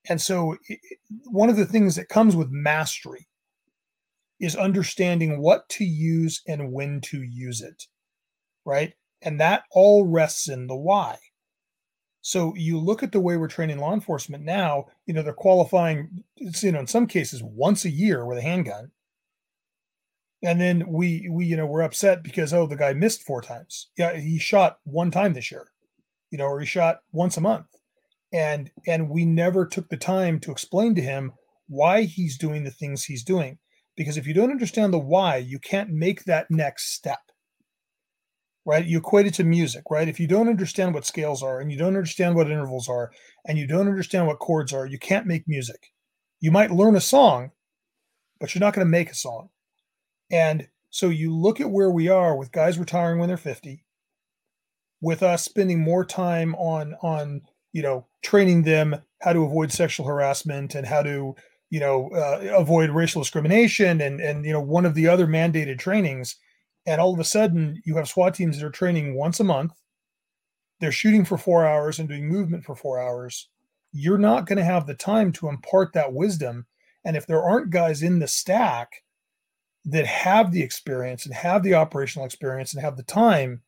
And 0.08 0.20
so, 0.20 0.56
one 1.24 1.50
of 1.50 1.56
the 1.56 1.66
things 1.66 1.96
that 1.96 2.08
comes 2.08 2.36
with 2.36 2.50
mastery 2.50 3.26
is 4.40 4.54
understanding 4.54 5.40
what 5.40 5.68
to 5.70 5.84
use 5.84 6.42
and 6.46 6.72
when 6.72 7.00
to 7.02 7.22
use 7.22 7.60
it, 7.60 7.84
right? 8.64 8.92
And 9.22 9.40
that 9.40 9.64
all 9.70 10.06
rests 10.06 10.48
in 10.48 10.66
the 10.66 10.76
why. 10.76 11.18
So 12.20 12.54
you 12.56 12.78
look 12.78 13.02
at 13.02 13.12
the 13.12 13.20
way 13.20 13.36
we're 13.36 13.48
training 13.48 13.78
law 13.78 13.94
enforcement 13.94 14.44
now, 14.44 14.86
you 15.06 15.14
know, 15.14 15.22
they're 15.22 15.32
qualifying, 15.32 16.24
you 16.36 16.72
know, 16.72 16.80
in 16.80 16.86
some 16.86 17.06
cases 17.06 17.42
once 17.42 17.84
a 17.84 17.90
year 17.90 18.26
with 18.26 18.38
a 18.38 18.42
handgun. 18.42 18.90
And 20.42 20.60
then 20.60 20.84
we, 20.88 21.28
we, 21.30 21.46
you 21.46 21.56
know, 21.56 21.66
we're 21.66 21.82
upset 21.82 22.22
because, 22.22 22.52
oh, 22.52 22.66
the 22.66 22.76
guy 22.76 22.92
missed 22.92 23.22
four 23.22 23.42
times. 23.42 23.88
Yeah, 23.96 24.16
he 24.16 24.38
shot 24.38 24.78
one 24.84 25.10
time 25.10 25.32
this 25.32 25.50
year, 25.50 25.68
you 26.30 26.38
know, 26.38 26.44
or 26.44 26.60
he 26.60 26.66
shot 26.66 27.00
once 27.12 27.36
a 27.36 27.40
month. 27.40 27.66
And, 28.32 28.70
and 28.86 29.08
we 29.08 29.24
never 29.24 29.66
took 29.66 29.88
the 29.88 29.96
time 29.96 30.38
to 30.40 30.52
explain 30.52 30.94
to 30.96 31.00
him 31.00 31.32
why 31.68 32.02
he's 32.02 32.38
doing 32.38 32.62
the 32.62 32.70
things 32.70 33.04
he's 33.04 33.24
doing. 33.24 33.58
Because 33.96 34.16
if 34.16 34.26
you 34.26 34.34
don't 34.34 34.50
understand 34.50 34.92
the 34.92 34.98
why, 34.98 35.38
you 35.38 35.58
can't 35.58 35.90
make 35.90 36.24
that 36.24 36.50
next 36.50 36.92
step 36.92 37.27
right? 38.68 38.84
You 38.84 38.98
equate 38.98 39.26
it 39.26 39.32
to 39.34 39.44
music, 39.44 39.84
right? 39.90 40.08
If 40.08 40.20
you 40.20 40.26
don't 40.26 40.50
understand 40.50 40.92
what 40.92 41.06
scales 41.06 41.42
are 41.42 41.58
and 41.58 41.72
you 41.72 41.78
don't 41.78 41.96
understand 41.96 42.36
what 42.36 42.50
intervals 42.50 42.86
are 42.86 43.10
and 43.46 43.56
you 43.56 43.66
don't 43.66 43.88
understand 43.88 44.26
what 44.26 44.40
chords 44.40 44.74
are, 44.74 44.84
you 44.84 44.98
can't 44.98 45.26
make 45.26 45.48
music. 45.48 45.90
You 46.40 46.50
might 46.50 46.70
learn 46.70 46.94
a 46.94 47.00
song, 47.00 47.52
but 48.38 48.54
you're 48.54 48.60
not 48.60 48.74
going 48.74 48.86
to 48.86 48.90
make 48.90 49.10
a 49.10 49.14
song. 49.14 49.48
And 50.30 50.68
so 50.90 51.08
you 51.08 51.34
look 51.34 51.62
at 51.62 51.70
where 51.70 51.90
we 51.90 52.10
are 52.10 52.36
with 52.36 52.52
guys 52.52 52.78
retiring 52.78 53.18
when 53.18 53.28
they're 53.28 53.38
50, 53.38 53.86
with 55.00 55.22
us 55.22 55.46
spending 55.46 55.80
more 55.80 56.04
time 56.04 56.54
on 56.56 56.94
on 57.02 57.40
you 57.72 57.80
know 57.80 58.06
training 58.22 58.64
them 58.64 58.96
how 59.22 59.32
to 59.32 59.44
avoid 59.44 59.72
sexual 59.72 60.06
harassment 60.06 60.74
and 60.74 60.86
how 60.86 61.02
to 61.02 61.34
you 61.70 61.80
know 61.80 62.10
uh, 62.10 62.54
avoid 62.54 62.90
racial 62.90 63.22
discrimination 63.22 64.02
and 64.02 64.20
and 64.20 64.44
you 64.44 64.52
know 64.52 64.60
one 64.60 64.84
of 64.84 64.94
the 64.94 65.08
other 65.08 65.26
mandated 65.26 65.78
trainings 65.78 66.36
and 66.88 67.02
all 67.02 67.12
of 67.12 67.20
a 67.20 67.24
sudden 67.24 67.80
you 67.84 67.94
have 67.96 68.08
SWAT 68.08 68.34
teams 68.34 68.58
that 68.58 68.66
are 68.66 68.70
training 68.70 69.14
once 69.14 69.40
a 69.40 69.44
month. 69.44 69.72
They're 70.80 70.90
shooting 70.90 71.24
for 71.24 71.36
four 71.36 71.66
hours 71.66 71.98
and 71.98 72.08
doing 72.08 72.26
movement 72.26 72.64
for 72.64 72.74
four 72.74 72.98
hours. 72.98 73.48
You're 73.92 74.16
not 74.16 74.46
going 74.46 74.56
to 74.56 74.64
have 74.64 74.86
the 74.86 74.94
time 74.94 75.30
to 75.32 75.48
impart 75.48 75.92
that 75.92 76.14
wisdom. 76.14 76.66
And 77.04 77.14
if 77.14 77.26
there 77.26 77.42
aren't 77.42 77.70
guys 77.70 78.02
in 78.02 78.18
the 78.18 78.26
stack 78.26 79.02
that 79.84 80.06
have 80.06 80.50
the 80.50 80.62
experience 80.62 81.26
and 81.26 81.34
have 81.34 81.62
the 81.62 81.74
operational 81.74 82.24
experience 82.24 82.72
and 82.72 82.82
have 82.82 82.96
the 82.96 83.02
time, 83.02 83.62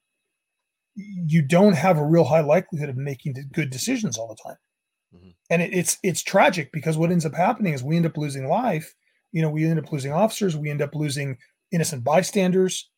you 0.94 1.42
don't 1.42 1.74
have 1.74 1.98
a 1.98 2.04
real 2.04 2.24
high 2.24 2.40
likelihood 2.40 2.88
of 2.88 2.96
making 2.96 3.34
good 3.52 3.68
decisions 3.68 4.16
all 4.16 4.28
the 4.28 4.42
time. 4.42 4.58
Mm-hmm. 5.14 5.30
And 5.50 5.62
it, 5.62 5.74
it's 5.74 5.98
it's 6.02 6.22
tragic 6.22 6.72
because 6.72 6.96
what 6.96 7.10
ends 7.10 7.26
up 7.26 7.34
happening 7.34 7.74
is 7.74 7.82
we 7.82 7.96
end 7.96 8.06
up 8.06 8.16
losing 8.16 8.48
life. 8.48 8.94
You 9.32 9.42
know, 9.42 9.50
we 9.50 9.66
end 9.66 9.78
up 9.78 9.92
losing 9.92 10.12
officers, 10.12 10.56
we 10.56 10.70
end 10.70 10.82
up 10.82 10.94
losing 10.94 11.36
innocent 11.70 12.02
bystanders 12.02 12.89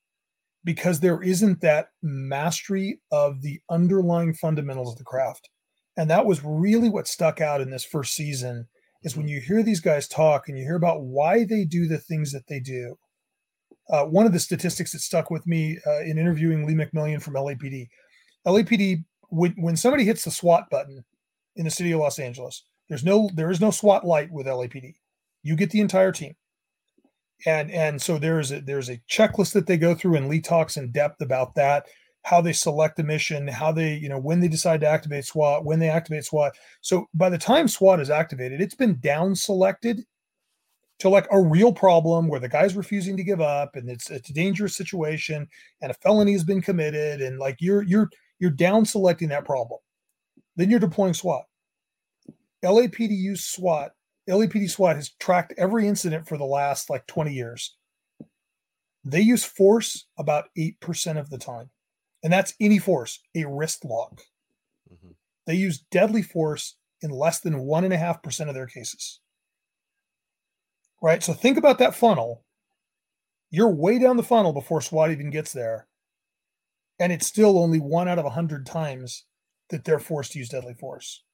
because 0.64 1.00
there 1.00 1.22
isn't 1.22 1.60
that 1.60 1.88
mastery 2.02 3.00
of 3.10 3.42
the 3.42 3.60
underlying 3.70 4.34
fundamentals 4.34 4.92
of 4.92 4.98
the 4.98 5.04
craft. 5.04 5.48
And 5.96 6.08
that 6.10 6.26
was 6.26 6.44
really 6.44 6.88
what 6.88 7.08
stuck 7.08 7.40
out 7.40 7.60
in 7.60 7.70
this 7.70 7.84
first 7.84 8.14
season 8.14 8.68
is 9.02 9.16
when 9.16 9.28
you 9.28 9.40
hear 9.40 9.62
these 9.62 9.80
guys 9.80 10.06
talk 10.06 10.48
and 10.48 10.56
you 10.56 10.64
hear 10.64 10.76
about 10.76 11.02
why 11.02 11.44
they 11.44 11.64
do 11.64 11.86
the 11.86 11.98
things 11.98 12.32
that 12.32 12.46
they 12.48 12.60
do. 12.60 12.96
Uh, 13.90 14.04
one 14.04 14.26
of 14.26 14.32
the 14.32 14.38
statistics 14.38 14.92
that 14.92 15.00
stuck 15.00 15.30
with 15.30 15.46
me 15.46 15.78
uh, 15.86 16.00
in 16.02 16.18
interviewing 16.18 16.64
Lee 16.64 16.74
McMillian 16.74 17.20
from 17.20 17.34
LAPD, 17.34 17.88
LAPD 18.46 19.04
when, 19.28 19.52
when 19.52 19.76
somebody 19.76 20.04
hits 20.04 20.24
the 20.24 20.30
SWAT 20.30 20.70
button 20.70 21.04
in 21.56 21.64
the 21.64 21.70
city 21.70 21.90
of 21.92 22.00
Los 22.00 22.18
Angeles, 22.18 22.64
there's 22.88 23.04
no 23.04 23.28
there 23.34 23.50
is 23.50 23.60
no 23.60 23.70
SWAT 23.70 24.06
light 24.06 24.30
with 24.30 24.46
LAPD. 24.46 24.94
You 25.42 25.56
get 25.56 25.70
the 25.70 25.80
entire 25.80 26.12
team 26.12 26.34
and 27.46 27.70
and 27.70 28.00
so 28.00 28.18
there's 28.18 28.52
a 28.52 28.60
there's 28.60 28.90
a 28.90 29.00
checklist 29.10 29.52
that 29.52 29.66
they 29.66 29.76
go 29.76 29.94
through 29.94 30.16
and 30.16 30.28
lee 30.28 30.40
talks 30.40 30.76
in 30.76 30.90
depth 30.92 31.20
about 31.20 31.54
that 31.54 31.86
how 32.24 32.40
they 32.40 32.52
select 32.52 32.98
a 32.98 33.02
mission 33.02 33.48
how 33.48 33.72
they 33.72 33.94
you 33.94 34.08
know 34.08 34.18
when 34.18 34.40
they 34.40 34.48
decide 34.48 34.80
to 34.80 34.86
activate 34.86 35.24
swat 35.24 35.64
when 35.64 35.78
they 35.78 35.88
activate 35.88 36.24
swat. 36.24 36.52
So 36.80 37.08
by 37.14 37.28
the 37.28 37.38
time 37.38 37.68
swat 37.68 38.00
is 38.00 38.10
activated 38.10 38.60
it's 38.60 38.74
been 38.74 38.98
down 39.00 39.34
selected 39.34 40.04
to 41.00 41.08
like 41.08 41.26
a 41.32 41.40
real 41.40 41.72
problem 41.72 42.28
where 42.28 42.38
the 42.38 42.48
guy's 42.48 42.76
refusing 42.76 43.16
to 43.16 43.24
give 43.24 43.40
up 43.40 43.74
and 43.74 43.90
it's 43.90 44.08
it's 44.10 44.30
a 44.30 44.34
dangerous 44.34 44.76
situation 44.76 45.48
and 45.80 45.90
a 45.90 45.94
felony 45.94 46.32
has 46.32 46.44
been 46.44 46.62
committed 46.62 47.20
and 47.20 47.38
like 47.38 47.56
you're 47.58 47.82
you're 47.82 48.08
you're 48.38 48.50
down 48.50 48.84
selecting 48.84 49.28
that 49.28 49.44
problem. 49.44 49.80
Then 50.56 50.70
you're 50.70 50.80
deploying 50.80 51.14
swat. 51.14 51.44
Lapd 52.64 52.98
use 52.98 53.44
swat 53.44 53.92
LAPD 54.32 54.70
SWAT 54.70 54.96
has 54.96 55.10
tracked 55.20 55.54
every 55.56 55.86
incident 55.86 56.26
for 56.26 56.38
the 56.38 56.44
last 56.44 56.90
like 56.90 57.06
20 57.06 57.32
years. 57.32 57.76
They 59.04 59.20
use 59.20 59.44
force 59.44 60.06
about 60.18 60.46
8% 60.56 61.18
of 61.18 61.30
the 61.30 61.38
time. 61.38 61.70
And 62.22 62.32
that's 62.32 62.54
any 62.60 62.78
force, 62.78 63.20
a 63.34 63.44
wrist 63.44 63.84
lock. 63.84 64.20
Mm-hmm. 64.92 65.12
They 65.46 65.54
use 65.54 65.84
deadly 65.90 66.22
force 66.22 66.76
in 67.00 67.10
less 67.10 67.40
than 67.40 67.54
1.5% 67.54 68.48
of 68.48 68.54
their 68.54 68.66
cases. 68.66 69.20
Right? 71.02 71.22
So 71.22 71.32
think 71.32 71.58
about 71.58 71.78
that 71.78 71.96
funnel. 71.96 72.44
You're 73.50 73.74
way 73.74 73.98
down 73.98 74.16
the 74.16 74.22
funnel 74.22 74.52
before 74.52 74.80
SWAT 74.80 75.10
even 75.10 75.30
gets 75.30 75.52
there. 75.52 75.88
And 77.00 77.12
it's 77.12 77.26
still 77.26 77.58
only 77.58 77.80
one 77.80 78.06
out 78.06 78.18
of 78.18 78.24
100 78.24 78.64
times 78.64 79.24
that 79.70 79.84
they're 79.84 79.98
forced 79.98 80.32
to 80.32 80.38
use 80.38 80.48
deadly 80.48 80.74
force. 80.74 81.24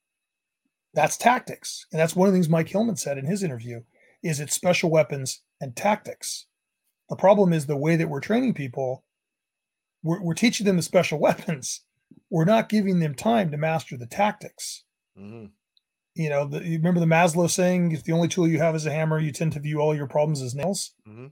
That's 0.99 1.17
tactics. 1.17 1.87
And 1.93 2.01
that's 2.01 2.17
one 2.17 2.27
of 2.27 2.35
the 2.35 2.37
things 2.37 2.49
Mike 2.49 2.67
Hillmann 2.67 2.99
said 2.99 3.19
in 3.19 3.25
his 3.25 3.45
interview 3.45 3.83
is 4.25 4.41
it's 4.41 4.53
special 4.53 4.91
weapons 4.91 5.43
and 5.61 5.77
tactics. 5.77 6.47
The 7.09 7.15
problem 7.15 7.53
is 7.53 7.67
the 7.67 7.77
way 7.77 7.95
that 7.95 8.09
we're 8.09 8.19
training 8.19 8.55
people, 8.55 9.05
we're, 10.03 10.21
we're 10.21 10.35
teaching 10.35 10.67
them 10.67 10.75
the 10.75 10.83
special 10.83 11.21
weapons. 11.21 11.83
We're 12.31 12.47
not 12.47 12.69
giving 12.69 12.99
them 12.99 13.15
time 13.15 13.53
to 13.53 13.57
master 13.57 13.97
the 13.97 14.07
tactics. 14.07 14.83
Mm-hmm. 15.17 15.47
You 16.17 16.31
know, 16.31 16.49
the, 16.49 16.65
you 16.65 16.79
remember 16.79 16.99
the 16.99 17.07
Maslow 17.07 17.49
saying, 17.49 17.93
if 17.93 18.03
the 18.03 18.13
only 18.13 18.27
tool 18.27 18.49
you 18.49 18.59
have 18.59 18.75
is 18.75 18.85
a 18.85 18.91
hammer, 18.91 19.21
you 19.21 19.31
tend 19.31 19.53
to 19.53 19.61
view 19.61 19.79
all 19.79 19.95
your 19.95 20.09
problems 20.09 20.43
as 20.43 20.57
nails. 20.57 20.95
Mm-hmm. 21.09 21.27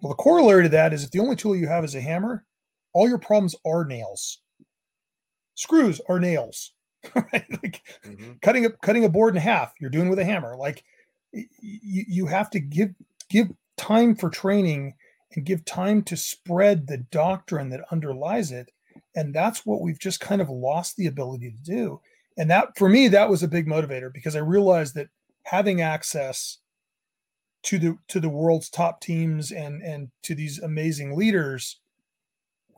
Well, 0.00 0.10
the 0.10 0.22
corollary 0.22 0.62
to 0.62 0.68
that 0.68 0.92
is 0.92 1.02
if 1.02 1.10
the 1.10 1.18
only 1.18 1.34
tool 1.34 1.56
you 1.56 1.66
have 1.66 1.84
is 1.84 1.96
a 1.96 2.00
hammer, 2.00 2.44
all 2.92 3.08
your 3.08 3.18
problems 3.18 3.56
are 3.66 3.84
nails. 3.84 4.42
Screws 5.56 6.00
are 6.08 6.20
nails. 6.20 6.72
right? 7.32 7.46
Like 7.62 7.82
mm-hmm. 8.04 8.32
cutting 8.42 8.66
a 8.66 8.70
cutting 8.70 9.04
a 9.04 9.08
board 9.08 9.34
in 9.34 9.40
half, 9.42 9.72
you're 9.80 9.90
doing 9.90 10.08
with 10.08 10.18
a 10.18 10.24
hammer. 10.24 10.56
Like 10.56 10.84
you, 11.32 12.04
you 12.08 12.26
have 12.26 12.50
to 12.50 12.60
give 12.60 12.94
give 13.28 13.48
time 13.76 14.14
for 14.14 14.30
training 14.30 14.94
and 15.34 15.44
give 15.44 15.64
time 15.64 16.02
to 16.02 16.16
spread 16.16 16.86
the 16.86 16.98
doctrine 16.98 17.70
that 17.70 17.84
underlies 17.90 18.50
it. 18.50 18.70
And 19.14 19.34
that's 19.34 19.66
what 19.66 19.80
we've 19.80 19.98
just 19.98 20.20
kind 20.20 20.40
of 20.40 20.48
lost 20.48 20.96
the 20.96 21.06
ability 21.06 21.50
to 21.50 21.62
do. 21.62 22.00
And 22.36 22.50
that 22.50 22.76
for 22.76 22.88
me, 22.88 23.08
that 23.08 23.28
was 23.28 23.42
a 23.42 23.48
big 23.48 23.66
motivator 23.66 24.12
because 24.12 24.36
I 24.36 24.40
realized 24.40 24.94
that 24.94 25.08
having 25.44 25.80
access 25.80 26.58
to 27.64 27.78
the 27.78 27.98
to 28.08 28.20
the 28.20 28.28
world's 28.28 28.70
top 28.70 29.00
teams 29.00 29.50
and 29.50 29.82
and 29.82 30.10
to 30.22 30.34
these 30.34 30.58
amazing 30.60 31.16
leaders 31.16 31.80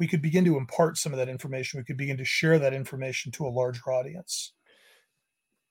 we 0.00 0.08
could 0.08 0.22
begin 0.22 0.46
to 0.46 0.56
impart 0.56 0.96
some 0.96 1.12
of 1.12 1.18
that 1.18 1.28
information. 1.28 1.78
We 1.78 1.84
could 1.84 1.98
begin 1.98 2.16
to 2.16 2.24
share 2.24 2.58
that 2.58 2.72
information 2.72 3.30
to 3.32 3.46
a 3.46 3.48
larger 3.48 3.92
audience. 3.92 4.54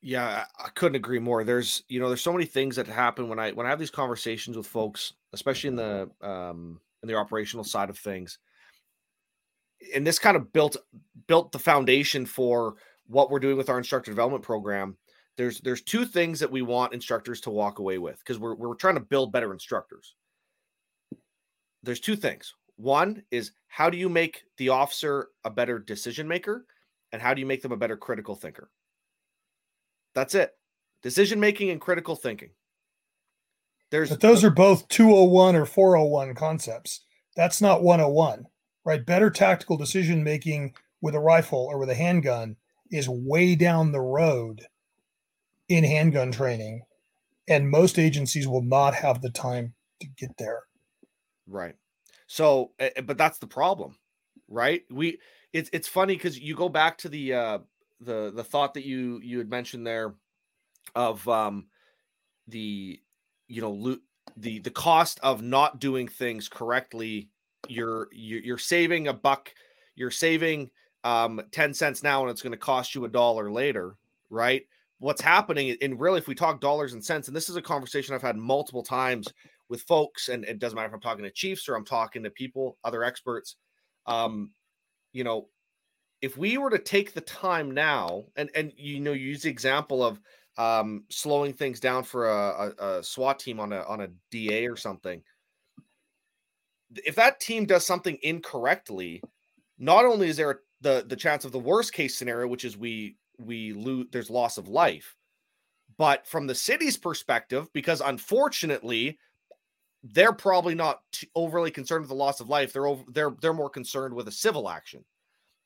Yeah, 0.02 0.46
I 0.58 0.70
couldn't 0.70 0.96
agree 0.96 1.20
more. 1.20 1.44
There's, 1.44 1.84
you 1.90 2.00
know, 2.00 2.08
there's 2.08 2.22
so 2.22 2.32
many 2.32 2.46
things 2.46 2.76
that 2.76 2.88
happen 2.88 3.28
when 3.28 3.40
I 3.40 3.52
when 3.52 3.66
I 3.66 3.70
have 3.70 3.80
these 3.80 3.90
conversations 3.90 4.56
with 4.56 4.68
folks, 4.68 5.14
especially 5.34 5.70
in 5.70 5.76
the 5.76 6.10
um 6.22 6.80
in 7.02 7.10
the 7.10 7.16
operational 7.16 7.66
side 7.66 7.90
of 7.90 7.98
things. 7.98 8.38
And 9.96 10.06
this 10.06 10.20
kind 10.20 10.38
of 10.38 10.54
built 10.54 10.78
built 11.28 11.52
the 11.52 11.60
foundation 11.60 12.26
for 12.26 12.76
what 13.08 13.32
we're 13.32 13.40
doing 13.40 13.58
with 13.58 13.70
our 13.70 13.80
instructor 13.80 14.12
development 14.12 14.44
program. 14.44 14.96
There's 15.38 15.60
there's 15.62 15.82
two 15.82 16.06
things 16.06 16.40
that 16.40 16.52
we 16.52 16.62
want 16.62 16.94
instructors 16.94 17.42
to 17.42 17.50
walk 17.50 17.80
away 17.80 17.98
with 17.98 18.20
because 18.20 18.38
we're 18.38 18.56
we're 18.56 18.76
trying 18.76 18.96
to 18.96 19.02
build 19.02 19.34
better 19.34 19.52
instructors. 19.52 20.16
There's 21.82 22.00
two 22.00 22.16
things. 22.16 22.54
One 22.80 23.24
is 23.30 23.52
how 23.68 23.90
do 23.90 23.98
you 23.98 24.08
make 24.08 24.44
the 24.56 24.70
officer 24.70 25.28
a 25.44 25.50
better 25.50 25.80
decision 25.80 26.30
maker 26.30 26.66
and 27.12 27.22
how 27.22 27.34
do 27.34 27.42
you 27.42 27.46
make 27.46 27.62
them 27.62 27.74
a 27.74 27.78
better 27.78 27.98
critical 27.98 28.36
thinker? 28.36 28.72
That's 30.16 30.34
it. 30.34 30.54
Decision 31.04 31.42
making 31.42 31.72
and 31.72 31.82
critical 31.82 32.16
thinking. 32.16 32.52
There's 33.92 34.10
But 34.10 34.22
those 34.22 34.46
are 34.46 34.50
both 34.50 34.88
201 34.88 35.58
or 35.58 35.66
401 35.66 36.36
concepts. 36.36 37.02
That's 37.36 37.62
not 37.62 37.84
101, 37.84 38.46
right? 38.86 39.06
Better 39.06 39.30
tactical 39.30 39.76
decision 39.76 40.24
making 40.24 40.74
with 41.02 41.16
a 41.16 41.20
rifle 41.20 41.68
or 41.70 41.80
with 41.80 41.90
a 41.90 41.96
handgun 41.96 42.56
is 42.90 43.10
way 43.10 43.56
down 43.56 43.92
the 43.92 44.00
road 44.00 44.68
in 45.68 45.84
handgun 45.84 46.32
training 46.32 46.84
and 47.50 47.70
most 47.70 48.00
agencies 48.00 48.48
will 48.48 48.64
not 48.64 48.96
have 48.96 49.22
the 49.22 49.32
time 49.32 49.74
to 50.00 50.08
get 50.18 50.38
there. 50.38 50.62
Right. 51.46 51.76
So, 52.32 52.74
but 53.06 53.18
that's 53.18 53.40
the 53.40 53.48
problem, 53.48 53.98
right? 54.48 54.84
We 54.92 55.18
it's 55.52 55.68
it's 55.74 55.88
funny 55.88 56.14
because 56.14 56.40
you 56.40 56.56
go 56.56 56.70
back 56.70 57.00
to 57.00 57.10
the 57.10 57.34
uh 57.34 57.58
the 58.02 58.32
the 58.34 58.44
thought 58.44 58.76
that 58.76 58.86
you 58.86 59.20
you 59.24 59.40
had 59.40 59.50
mentioned 59.50 59.86
there 59.86 60.14
of 60.94 61.28
um, 61.28 61.66
the 62.48 63.00
you 63.48 63.62
know 63.62 63.72
lo- 63.72 63.98
the 64.38 64.60
the 64.60 64.70
cost 64.70 65.20
of 65.24 65.42
not 65.42 65.80
doing 65.80 66.08
things 66.08 66.48
correctly. 66.48 67.30
You're 67.68 68.10
you're, 68.12 68.60
saving 68.60 69.08
a 69.08 69.14
buck. 69.14 69.52
You're 69.96 70.12
saving 70.12 70.70
um, 71.04 71.42
10 71.52 71.74
cents 71.74 72.04
now 72.04 72.22
and 72.22 72.30
it's 72.30 72.44
going 72.44 72.52
to 72.52 72.58
cost 72.58 72.94
you 72.94 73.06
a 73.06 73.10
dollar 73.10 73.52
later, 73.52 73.96
right? 74.30 74.62
What's 75.00 75.22
happening, 75.22 75.76
and 75.82 76.00
really, 76.00 76.20
if 76.20 76.28
we 76.28 76.36
talk 76.36 76.62
dollars 76.62 76.94
and 76.94 77.04
cents, 77.04 77.28
and 77.28 77.36
this 77.36 77.50
is 77.50 77.56
a 77.56 77.62
conversation 77.62 78.14
I've 78.14 78.22
had 78.22 78.38
multiple 78.38 78.84
times 78.84 79.28
with 79.70 79.82
folks, 79.84 80.30
and 80.30 80.44
it 80.46 80.60
doesn't 80.60 80.76
matter 80.76 80.88
if 80.88 80.94
I'm 80.94 81.00
talking 81.00 81.24
to 81.24 81.32
chiefs 81.32 81.70
or 81.70 81.76
I'm 81.76 81.86
talking 81.86 82.24
to 82.24 82.30
people, 82.30 82.78
other 82.84 83.04
experts. 83.04 83.56
Um, 84.06 84.52
you 85.14 85.24
know, 85.24 85.50
if 86.22 86.38
we 86.38 86.58
were 86.58 86.70
to 86.70 86.80
take 86.80 87.14
the 87.14 87.22
time 87.22 87.72
now, 87.72 88.26
and 88.36 88.50
and 88.56 88.74
you 88.76 89.00
know, 89.00 89.14
use 89.14 89.44
the 89.44 89.50
example 89.50 90.04
of 90.04 90.20
um, 90.58 91.06
slowing 91.10 91.54
things 91.54 91.80
down 91.80 92.04
for 92.04 92.30
a, 92.30 92.74
a, 92.80 92.98
a 93.00 93.04
SWAT 93.04 93.40
team 93.40 93.60
on 93.60 93.72
a 93.72 93.82
on 93.84 94.02
a 94.02 94.10
DA 94.32 94.68
or 94.68 94.76
something. 94.76 95.22
If 97.06 97.16
that 97.16 97.40
team 97.40 97.66
does 97.66 97.86
something 97.86 98.18
incorrectly, 98.24 99.22
not 99.78 100.06
only 100.06 100.30
is 100.30 100.38
there 100.38 100.62
the 100.82 101.06
the 101.08 101.16
chance 101.16 101.46
of 101.46 101.52
the 101.52 101.60
worst 101.60 101.94
case 101.94 102.18
scenario, 102.18 102.48
which 102.48 102.66
is 102.66 102.78
we 102.78 103.18
we 103.38 103.74
lose 103.74 104.08
there's 104.12 104.30
loss 104.30 104.58
of 104.58 104.68
life, 104.68 105.16
but 105.98 106.28
from 106.28 106.48
the 106.48 106.56
city's 106.56 106.98
perspective, 106.98 107.72
because 107.74 108.02
unfortunately 108.02 109.18
they're 110.04 110.34
probably 110.34 110.76
not 110.76 111.02
overly 111.36 111.72
concerned 111.72 112.02
with 112.02 112.10
the 112.10 112.16
loss 112.16 112.40
of 112.40 112.50
life. 112.50 112.72
They're 112.74 112.88
over, 112.88 113.04
they're 113.12 113.32
they're 113.42 113.54
more 113.54 113.70
concerned 113.70 114.14
with 114.14 114.28
a 114.28 114.32
civil 114.32 114.70
action. 114.70 115.04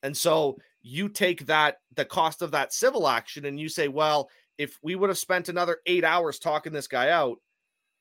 And 0.02 0.16
so 0.16 0.58
you 0.82 1.08
take 1.08 1.46
that 1.46 1.78
the 1.96 2.06
cost 2.06 2.42
of 2.42 2.52
that 2.52 2.74
civil 2.74 3.08
action 3.08 3.46
and 3.46 3.60
you 3.60 3.70
say, 3.70 3.88
well, 3.88 4.30
if 4.58 4.78
we 4.84 4.96
would 4.96 5.10
have 5.10 5.18
spent 5.18 5.50
another 5.50 5.78
8 5.86 6.04
hours 6.04 6.40
talking 6.40 6.74
this 6.74 6.88
guy 6.88 7.10
out, 7.10 7.38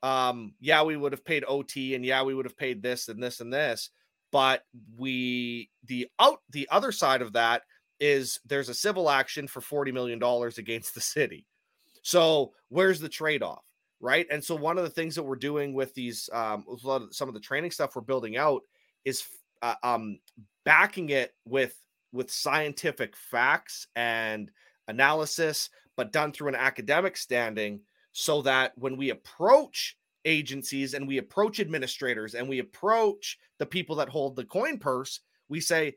um 0.02 0.54
yeah, 0.60 0.82
we 0.82 0.96
would 0.96 1.12
have 1.12 1.24
paid 1.24 1.44
OT 1.46 1.94
and 1.94 2.04
yeah, 2.04 2.22
we 2.22 2.34
would 2.34 2.46
have 2.46 2.56
paid 2.56 2.82
this 2.82 3.08
and 3.08 3.22
this 3.22 3.40
and 3.40 3.52
this, 3.52 3.90
but 4.32 4.64
we 4.96 5.70
the 5.84 6.08
out 6.18 6.40
the 6.50 6.68
other 6.70 6.92
side 6.92 7.22
of 7.22 7.34
that 7.34 7.62
is 8.00 8.40
there's 8.44 8.68
a 8.68 8.74
civil 8.74 9.08
action 9.08 9.46
for 9.46 9.60
40 9.60 9.92
million 9.92 10.18
dollars 10.18 10.58
against 10.58 10.94
the 10.94 11.00
city. 11.00 11.46
So, 12.02 12.52
where's 12.68 12.98
the 12.98 13.08
trade-off? 13.08 13.62
Right? 14.02 14.26
And 14.30 14.44
so 14.44 14.56
one 14.56 14.76
of 14.76 14.84
the 14.84 14.90
things 14.90 15.14
that 15.14 15.22
we're 15.22 15.36
doing 15.36 15.72
with 15.72 15.94
these, 15.94 16.28
um, 16.32 16.64
with 16.66 16.84
of 16.84 17.14
some 17.14 17.28
of 17.28 17.34
the 17.34 17.40
training 17.40 17.70
stuff 17.70 17.94
we're 17.94 18.02
building 18.02 18.36
out 18.36 18.62
is 19.04 19.24
uh, 19.62 19.76
um, 19.82 20.18
backing 20.64 21.08
it 21.08 21.32
with 21.46 21.78
with 22.12 22.30
scientific 22.30 23.16
facts 23.16 23.86
and 23.96 24.50
analysis, 24.88 25.70
but 25.96 26.12
done 26.12 26.30
through 26.30 26.48
an 26.48 26.54
academic 26.54 27.16
standing, 27.16 27.80
so 28.10 28.42
that 28.42 28.72
when 28.76 28.98
we 28.98 29.10
approach 29.10 29.96
agencies 30.26 30.92
and 30.92 31.08
we 31.08 31.18
approach 31.18 31.58
administrators 31.58 32.34
and 32.34 32.46
we 32.46 32.58
approach 32.58 33.38
the 33.58 33.64
people 33.64 33.96
that 33.96 34.10
hold 34.10 34.36
the 34.36 34.44
coin 34.44 34.78
purse, 34.78 35.20
we 35.48 35.60
say, 35.60 35.96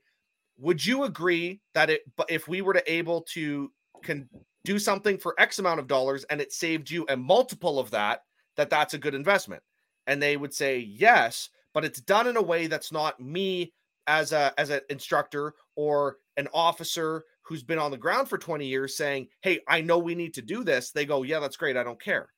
"Would 0.57 0.85
you 0.85 1.03
agree 1.03 1.59
that 1.73 1.89
it, 1.89 2.03
if 2.29 2.47
we 2.47 2.61
were 2.61 2.73
to 2.73 2.91
able 2.91 3.21
to 3.33 3.71
can 4.03 4.29
do 4.65 4.79
something 4.79 5.17
for 5.17 5.39
X 5.39 5.59
amount 5.59 5.79
of 5.79 5.87
dollars 5.87 6.25
and 6.25 6.41
it 6.41 6.51
saved 6.51 6.89
you 6.89 7.05
a 7.09 7.15
multiple 7.15 7.79
of 7.79 7.91
that, 7.91 8.21
that 8.57 8.69
that's 8.69 8.93
a 8.93 8.99
good 8.99 9.15
investment. 9.15 9.63
And 10.07 10.21
they 10.21 10.37
would 10.37 10.53
say 10.53 10.79
yes, 10.79 11.49
but 11.73 11.85
it's 11.85 12.01
done 12.01 12.27
in 12.27 12.37
a 12.37 12.41
way 12.41 12.67
that's 12.67 12.91
not 12.91 13.19
me 13.19 13.73
as 14.07 14.31
a 14.31 14.53
as 14.57 14.69
an 14.69 14.81
instructor 14.89 15.53
or 15.75 16.17
an 16.37 16.47
officer 16.53 17.23
who's 17.41 17.63
been 17.63 17.79
on 17.79 17.91
the 17.91 17.97
ground 17.97 18.29
for 18.29 18.37
20 18.37 18.65
years 18.65 18.97
saying, 18.97 19.27
"Hey, 19.41 19.61
I 19.67 19.81
know 19.81 19.97
we 19.97 20.15
need 20.15 20.33
to 20.35 20.41
do 20.41 20.63
this." 20.63 20.91
They 20.91 21.05
go, 21.05 21.23
"Yeah, 21.23 21.39
that's 21.39 21.57
great. 21.57 21.77
I 21.77 21.83
don't 21.83 22.01
care." 22.01 22.31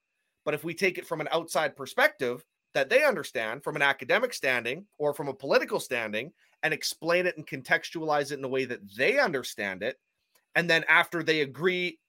But 0.45 0.53
if 0.53 0.63
we 0.63 0.73
take 0.73 0.97
it 0.97 1.07
from 1.07 1.21
an 1.21 1.29
outside 1.31 1.75
perspective 1.75 2.45
that 2.73 2.89
they 2.89 3.03
understand 3.03 3.63
from 3.63 3.75
an 3.75 3.81
academic 3.81 4.33
standing 4.33 4.87
or 4.97 5.13
from 5.13 5.27
a 5.27 5.33
political 5.33 5.79
standing 5.79 6.31
and 6.63 6.73
explain 6.73 7.25
it 7.25 7.37
and 7.37 7.47
contextualize 7.47 8.31
it 8.31 8.39
in 8.39 8.43
a 8.43 8.49
way 8.49 8.65
that 8.65 8.95
they 8.95 9.19
understand 9.19 9.83
it, 9.83 9.97
and 10.55 10.69
then 10.69 10.83
after 10.87 11.21
they 11.21 11.41
agree 11.41 11.99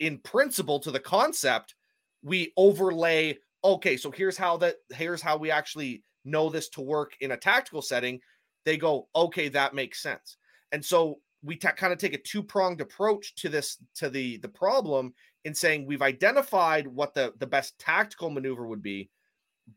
in 0.00 0.18
principle 0.18 0.78
to 0.80 0.90
the 0.90 1.00
concept, 1.00 1.74
we 2.22 2.52
overlay, 2.56 3.38
okay, 3.64 3.96
so 3.96 4.10
here's 4.10 4.36
how 4.36 4.56
that 4.58 4.76
here's 4.90 5.22
how 5.22 5.36
we 5.36 5.50
actually 5.50 6.02
know 6.24 6.50
this 6.50 6.68
to 6.70 6.80
work 6.80 7.12
in 7.20 7.32
a 7.32 7.36
tactical 7.36 7.82
setting. 7.82 8.20
They 8.64 8.76
go, 8.76 9.08
okay, 9.14 9.48
that 9.48 9.74
makes 9.74 10.02
sense. 10.02 10.36
And 10.72 10.84
so 10.84 11.20
we 11.42 11.56
t- 11.56 11.68
kind 11.76 11.92
of 11.92 11.98
take 11.98 12.14
a 12.14 12.18
two-pronged 12.18 12.80
approach 12.80 13.34
to 13.36 13.48
this 13.48 13.78
to 13.94 14.10
the 14.10 14.38
the 14.38 14.48
problem 14.48 15.14
in 15.44 15.54
saying 15.54 15.86
we've 15.86 16.02
identified 16.02 16.86
what 16.86 17.14
the 17.14 17.32
the 17.38 17.46
best 17.46 17.78
tactical 17.78 18.30
maneuver 18.30 18.66
would 18.66 18.82
be 18.82 19.10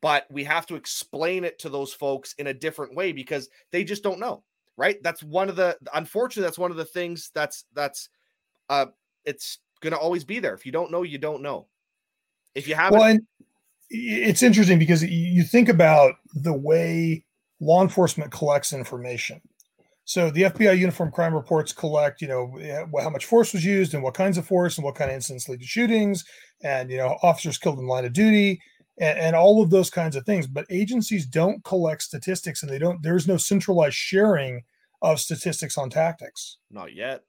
but 0.01 0.26
we 0.32 0.43
have 0.43 0.65
to 0.65 0.76
explain 0.76 1.43
it 1.43 1.59
to 1.59 1.69
those 1.69 1.93
folks 1.93 2.34
in 2.38 2.47
a 2.47 2.53
different 2.53 2.95
way 2.95 3.11
because 3.11 3.49
they 3.72 3.84
just 3.84 4.03
don't 4.03 4.19
know 4.19 4.43
right 4.78 5.01
that's 5.03 5.22
one 5.22 5.49
of 5.49 5.55
the 5.55 5.78
unfortunately 5.93 6.45
that's 6.45 6.59
one 6.59 6.72
of 6.72 6.78
the 6.78 6.86
things 6.86 7.30
that's 7.36 7.65
that's 7.74 8.09
uh 8.69 8.88
it's 9.26 9.59
going 9.82 9.94
to 9.94 10.00
always 10.00 10.24
be 10.24 10.40
there. 10.40 10.54
If 10.54 10.66
you 10.66 10.72
don't 10.72 10.92
know, 10.92 11.04
you 11.04 11.18
don't 11.18 11.42
know. 11.42 11.68
If 12.56 12.68
you 12.68 12.76
haven't, 12.76 13.00
well, 13.00 13.10
and 13.10 13.22
it's 13.90 14.44
interesting 14.44 14.80
because 14.80 15.04
you 15.04 15.44
think 15.44 15.70
about 15.70 16.16
the 16.34 16.54
way 16.54 17.26
law 17.60 17.82
enforcement 17.82 18.32
collects 18.32 18.74
information. 18.74 19.42
So 20.06 20.30
the 20.30 20.44
FBI 20.44 20.78
uniform 20.78 21.12
crime 21.12 21.34
reports 21.34 21.72
collect, 21.72 22.22
you 22.22 22.28
know, 22.28 22.58
how 23.02 23.10
much 23.10 23.26
force 23.26 23.54
was 23.54 23.64
used 23.64 23.94
and 23.94 24.04
what 24.04 24.14
kinds 24.14 24.38
of 24.38 24.46
force 24.46 24.78
and 24.78 24.84
what 24.84 24.96
kind 24.96 25.10
of 25.10 25.16
incidents 25.16 25.48
lead 25.48 25.62
to 25.62 25.66
shootings, 25.66 26.26
and 26.64 26.90
you 26.90 26.98
know, 26.98 27.18
officers 27.22 27.58
killed 27.58 27.80
in 27.80 27.88
line 27.88 28.06
of 28.06 28.14
duty, 28.14 28.60
and, 29.00 29.18
and 29.18 29.36
all 29.36 29.62
of 29.62 29.70
those 29.70 29.90
kinds 29.90 30.16
of 30.16 30.26
things. 30.26 30.48
But 30.48 30.66
agencies 30.70 31.26
don't 31.26 31.64
collect 31.64 32.02
statistics, 32.02 32.64
and 32.64 32.72
they 32.72 32.80
don't. 32.80 33.02
There's 33.04 33.28
no 33.28 33.38
centralized 33.38 33.96
sharing 33.96 34.64
of 35.02 35.20
statistics 35.20 35.78
on 35.78 35.90
tactics. 35.90 36.58
Not 36.70 36.94
yet. 36.94 37.22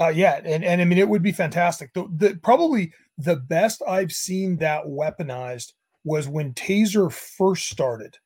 Uh, 0.00 0.08
yeah, 0.08 0.40
and 0.44 0.64
and 0.64 0.80
I 0.80 0.84
mean 0.84 0.98
it 0.98 1.08
would 1.08 1.22
be 1.22 1.32
fantastic. 1.32 1.92
The, 1.92 2.06
the 2.16 2.38
probably 2.42 2.92
the 3.18 3.36
best 3.36 3.82
I've 3.86 4.12
seen 4.12 4.56
that 4.58 4.84
weaponized 4.84 5.72
was 6.04 6.28
when 6.28 6.54
Taser 6.54 7.12
first 7.12 7.68
started. 7.68 8.16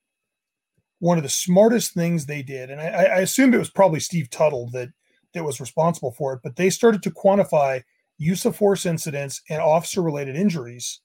One 0.98 1.18
of 1.18 1.24
the 1.24 1.30
smartest 1.30 1.94
things 1.94 2.26
they 2.26 2.42
did, 2.42 2.70
and 2.70 2.80
I, 2.80 2.84
I 2.86 3.18
assumed 3.20 3.54
it 3.54 3.58
was 3.58 3.70
probably 3.70 4.00
Steve 4.00 4.30
Tuttle 4.30 4.70
that 4.70 4.90
that 5.34 5.44
was 5.44 5.60
responsible 5.60 6.12
for 6.12 6.34
it, 6.34 6.40
but 6.44 6.56
they 6.56 6.70
started 6.70 7.02
to 7.04 7.10
quantify 7.10 7.82
use 8.18 8.44
of 8.44 8.54
force 8.54 8.86
incidents 8.86 9.42
and 9.50 9.60
officer 9.60 10.02
related 10.02 10.36
injuries, 10.36 11.00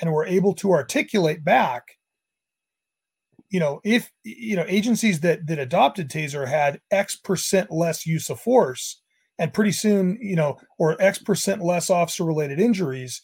and 0.00 0.12
were 0.12 0.26
able 0.26 0.54
to 0.56 0.72
articulate 0.72 1.42
back. 1.42 1.98
You 3.50 3.60
know, 3.60 3.80
if 3.82 4.10
you 4.24 4.56
know 4.56 4.64
agencies 4.68 5.20
that 5.20 5.46
that 5.46 5.58
adopted 5.58 6.10
Taser 6.10 6.46
had 6.46 6.80
X 6.90 7.16
percent 7.16 7.70
less 7.70 8.06
use 8.06 8.28
of 8.30 8.40
force 8.40 9.01
and 9.38 9.52
pretty 9.52 9.72
soon 9.72 10.18
you 10.20 10.36
know 10.36 10.58
or 10.78 11.00
x 11.00 11.18
percent 11.18 11.62
less 11.62 11.90
officer 11.90 12.24
related 12.24 12.60
injuries 12.60 13.22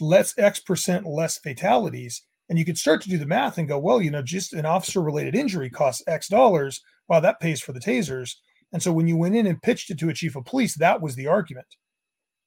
less 0.00 0.36
x 0.38 0.60
percent 0.60 1.06
less 1.06 1.38
fatalities. 1.38 2.22
And 2.48 2.58
you 2.58 2.64
could 2.64 2.78
start 2.78 3.02
to 3.02 3.08
do 3.08 3.18
the 3.18 3.26
math 3.26 3.58
and 3.58 3.68
go 3.68 3.78
well 3.78 4.00
you 4.00 4.10
know 4.10 4.22
just 4.22 4.52
an 4.52 4.66
officer 4.66 5.00
related 5.00 5.34
injury 5.34 5.70
costs 5.70 6.02
x 6.06 6.28
dollars. 6.28 6.82
Wow 7.08 7.20
that 7.20 7.40
pays 7.40 7.60
for 7.60 7.72
the 7.72 7.80
tasers. 7.80 8.34
And 8.72 8.82
so 8.82 8.92
when 8.92 9.08
you 9.08 9.16
went 9.16 9.36
in 9.36 9.46
and 9.46 9.62
pitched 9.62 9.90
it 9.90 9.98
to 10.00 10.08
a 10.08 10.14
chief 10.14 10.36
of 10.36 10.44
police 10.44 10.76
that 10.76 11.00
was 11.00 11.14
the 11.14 11.26
argument 11.26 11.66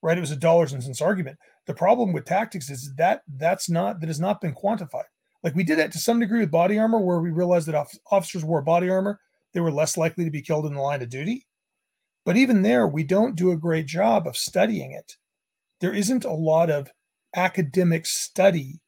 right? 0.02 0.18
It 0.18 0.22
was 0.22 0.32
a 0.32 0.36
dollars 0.36 0.74
and 0.74 0.84
cents 0.84 1.02
argument. 1.02 1.38
The 1.66 1.74
problem 1.74 2.14
with 2.14 2.26
tactics 2.26 2.70
is 2.70 2.94
that 2.96 3.22
that's 3.36 3.70
not 3.70 4.00
that 4.00 4.08
has 4.08 4.20
not 4.20 4.42
been 4.42 4.56
quantified. 4.56 5.04
Like 5.44 5.56
we 5.56 5.64
did 5.64 5.80
that 5.80 5.92
to 5.94 5.98
some 5.98 6.20
degree 6.20 6.40
with 6.40 6.52
body 6.52 6.78
armor 6.78 7.00
where 7.00 7.20
we 7.20 7.32
realized 7.32 7.68
that 7.68 7.88
officers 8.12 8.44
wore 8.44 8.62
body 8.62 8.90
armor. 8.90 9.20
They 9.54 9.60
were 9.60 9.72
less 9.72 9.98
likely 9.98 10.26
to 10.26 10.32
be 10.32 10.42
killed 10.42 10.66
in 10.66 10.74
the 10.74 10.82
line 10.82 11.02
of 11.02 11.10
duty 11.10 11.46
but 12.30 12.38
even 12.38 12.62
there, 12.62 12.88
we 12.88 13.04
don't 13.04 13.36
do 13.36 13.50
a 13.50 13.58
great 13.58 13.88
job 13.88 14.28
of 14.28 14.38
studying 14.38 14.92
it. 14.92 15.14
There 15.82 15.96
isn't 15.96 16.24
a 16.24 16.32
lot 16.32 16.70
of 16.70 16.92
academic 17.36 18.06
study 18.06 18.82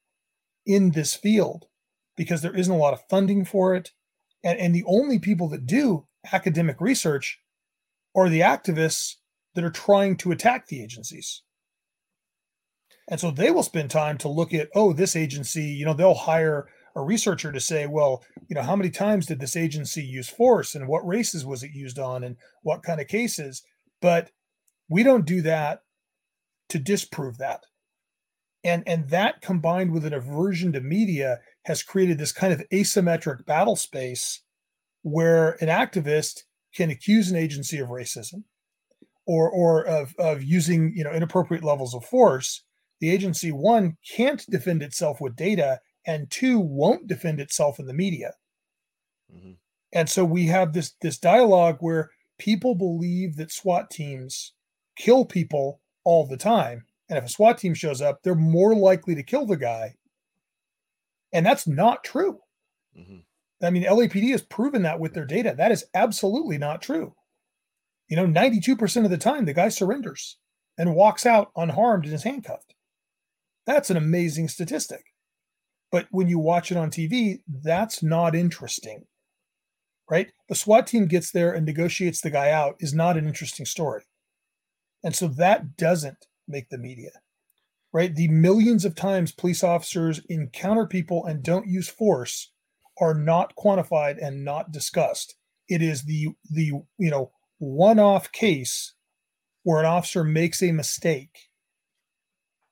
in 0.63 0.91
this 0.91 1.15
field 1.15 1.65
because 2.15 2.43
there 2.43 2.55
isn't 2.55 2.71
a 2.71 2.77
lot 2.77 2.93
of 2.93 3.01
funding 3.09 3.43
for 3.43 3.73
it. 3.73 3.93
And, 4.43 4.59
and 4.59 4.75
the 4.75 4.83
only 4.85 5.17
people 5.17 5.49
that 5.49 5.65
do 5.65 6.05
academic 6.31 6.79
research 6.79 7.39
are 8.15 8.29
the 8.29 8.41
activists 8.41 9.15
that 9.55 9.63
are 9.63 9.71
trying 9.71 10.17
to 10.17 10.31
attack 10.31 10.67
the 10.67 10.83
agencies. 10.83 11.41
And 13.09 13.19
so 13.19 13.31
they 13.31 13.49
will 13.49 13.63
spend 13.63 13.89
time 13.89 14.19
to 14.19 14.29
look 14.29 14.53
at, 14.53 14.69
oh, 14.75 14.93
this 14.93 15.15
agency, 15.15 15.63
you 15.63 15.83
know, 15.83 15.95
they'll 15.95 16.13
hire 16.13 16.67
a 16.95 17.01
researcher 17.01 17.51
to 17.51 17.59
say, 17.59 17.87
well, 17.87 18.23
you 18.47 18.55
know, 18.55 18.61
how 18.61 18.75
many 18.75 18.89
times 18.89 19.25
did 19.25 19.39
this 19.39 19.55
agency 19.55 20.03
use 20.03 20.29
force 20.29 20.75
and 20.75 20.87
what 20.87 21.05
races 21.05 21.45
was 21.45 21.63
it 21.63 21.71
used 21.71 21.99
on 21.99 22.23
and 22.23 22.37
what 22.63 22.83
kind 22.83 22.99
of 22.99 23.07
cases? 23.07 23.63
But 24.01 24.31
we 24.89 25.03
don't 25.03 25.25
do 25.25 25.41
that 25.41 25.83
to 26.69 26.79
disprove 26.79 27.37
that. 27.37 27.63
And 28.63 28.83
and 28.85 29.09
that 29.09 29.41
combined 29.41 29.91
with 29.91 30.05
an 30.05 30.13
aversion 30.13 30.71
to 30.73 30.81
media 30.81 31.39
has 31.63 31.83
created 31.83 32.17
this 32.17 32.31
kind 32.31 32.53
of 32.53 32.63
asymmetric 32.71 33.45
battle 33.45 33.75
space 33.75 34.41
where 35.01 35.51
an 35.61 35.67
activist 35.67 36.43
can 36.75 36.89
accuse 36.89 37.29
an 37.31 37.37
agency 37.37 37.79
of 37.79 37.89
racism 37.89 38.43
or 39.25 39.49
or 39.49 39.85
of, 39.85 40.15
of 40.17 40.43
using 40.43 40.93
you 40.95 41.03
know 41.03 41.11
inappropriate 41.11 41.63
levels 41.63 41.95
of 41.95 42.05
force 42.05 42.63
the 42.99 43.09
agency 43.09 43.51
one 43.51 43.97
can't 44.07 44.45
defend 44.49 44.83
itself 44.83 45.19
with 45.19 45.35
data 45.35 45.79
and 46.05 46.29
two 46.29 46.59
won't 46.59 47.07
defend 47.07 47.39
itself 47.39 47.79
in 47.79 47.85
the 47.85 47.93
media. 47.93 48.33
Mm-hmm. 49.33 49.51
and 49.93 50.09
so 50.09 50.25
we 50.25 50.47
have 50.47 50.73
this 50.73 50.93
this 51.01 51.17
dialogue 51.17 51.77
where 51.79 52.11
people 52.37 52.75
believe 52.75 53.37
that 53.37 53.49
swat 53.49 53.89
teams 53.89 54.53
kill 54.97 55.23
people 55.23 55.79
all 56.03 56.27
the 56.27 56.35
time. 56.35 56.85
And 57.07 57.17
if 57.17 57.23
a 57.23 57.29
swat 57.29 57.57
team 57.57 57.73
shows 57.73 58.01
up 58.01 58.21
they're 58.21 58.35
more 58.35 58.75
likely 58.75 59.15
to 59.15 59.23
kill 59.23 59.45
the 59.45 59.55
guy. 59.55 59.95
And 61.31 61.45
that's 61.45 61.65
not 61.65 62.03
true. 62.03 62.39
Mm-hmm. 62.97 63.19
i 63.65 63.69
mean 63.69 63.83
lapd 63.83 64.31
has 64.31 64.41
proven 64.41 64.81
that 64.81 64.99
with 64.99 65.13
their 65.13 65.25
data. 65.25 65.55
That 65.57 65.71
is 65.71 65.85
absolutely 65.93 66.57
not 66.57 66.81
true. 66.81 67.15
You 68.09 68.17
know 68.17 68.27
92% 68.27 69.05
of 69.05 69.11
the 69.11 69.17
time 69.17 69.45
the 69.45 69.53
guy 69.53 69.69
surrenders 69.69 70.37
and 70.77 70.93
walks 70.93 71.25
out 71.25 71.51
unharmed 71.55 72.03
and 72.03 72.13
is 72.13 72.23
handcuffed. 72.23 72.73
That's 73.65 73.89
an 73.89 73.97
amazing 73.97 74.49
statistic. 74.49 75.10
But 75.91 76.07
when 76.11 76.27
you 76.27 76.39
watch 76.39 76.71
it 76.71 76.77
on 76.77 76.89
TV, 76.89 77.41
that's 77.47 78.01
not 78.01 78.35
interesting. 78.35 79.05
Right? 80.09 80.31
The 80.49 80.55
SWAT 80.55 80.87
team 80.87 81.05
gets 81.05 81.31
there 81.31 81.53
and 81.53 81.65
negotiates 81.65 82.21
the 82.21 82.29
guy 82.29 82.51
out 82.51 82.75
is 82.79 82.93
not 82.93 83.17
an 83.17 83.27
interesting 83.27 83.65
story. 83.65 84.03
And 85.03 85.15
so 85.15 85.27
that 85.27 85.77
doesn't 85.77 86.27
make 86.47 86.69
the 86.69 86.77
media. 86.77 87.11
Right? 87.93 88.13
The 88.13 88.29
millions 88.29 88.85
of 88.85 88.95
times 88.95 89.31
police 89.31 89.63
officers 89.63 90.21
encounter 90.29 90.85
people 90.85 91.25
and 91.25 91.43
don't 91.43 91.67
use 91.67 91.89
force 91.89 92.51
are 92.99 93.13
not 93.13 93.55
quantified 93.55 94.17
and 94.25 94.45
not 94.45 94.71
discussed. 94.71 95.35
It 95.67 95.81
is 95.81 96.03
the 96.03 96.29
the 96.49 96.71
you 96.97 97.09
know 97.11 97.31
one-off 97.59 98.31
case 98.31 98.93
where 99.63 99.79
an 99.79 99.85
officer 99.85 100.23
makes 100.23 100.61
a 100.61 100.71
mistake 100.71 101.49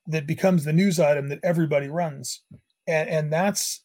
that 0.06 0.26
becomes 0.26 0.64
the 0.64 0.72
news 0.72 0.98
item 0.98 1.28
that 1.28 1.40
everybody 1.42 1.88
runs 1.88 2.42
and 2.90 3.08
and 3.08 3.32
that's 3.32 3.84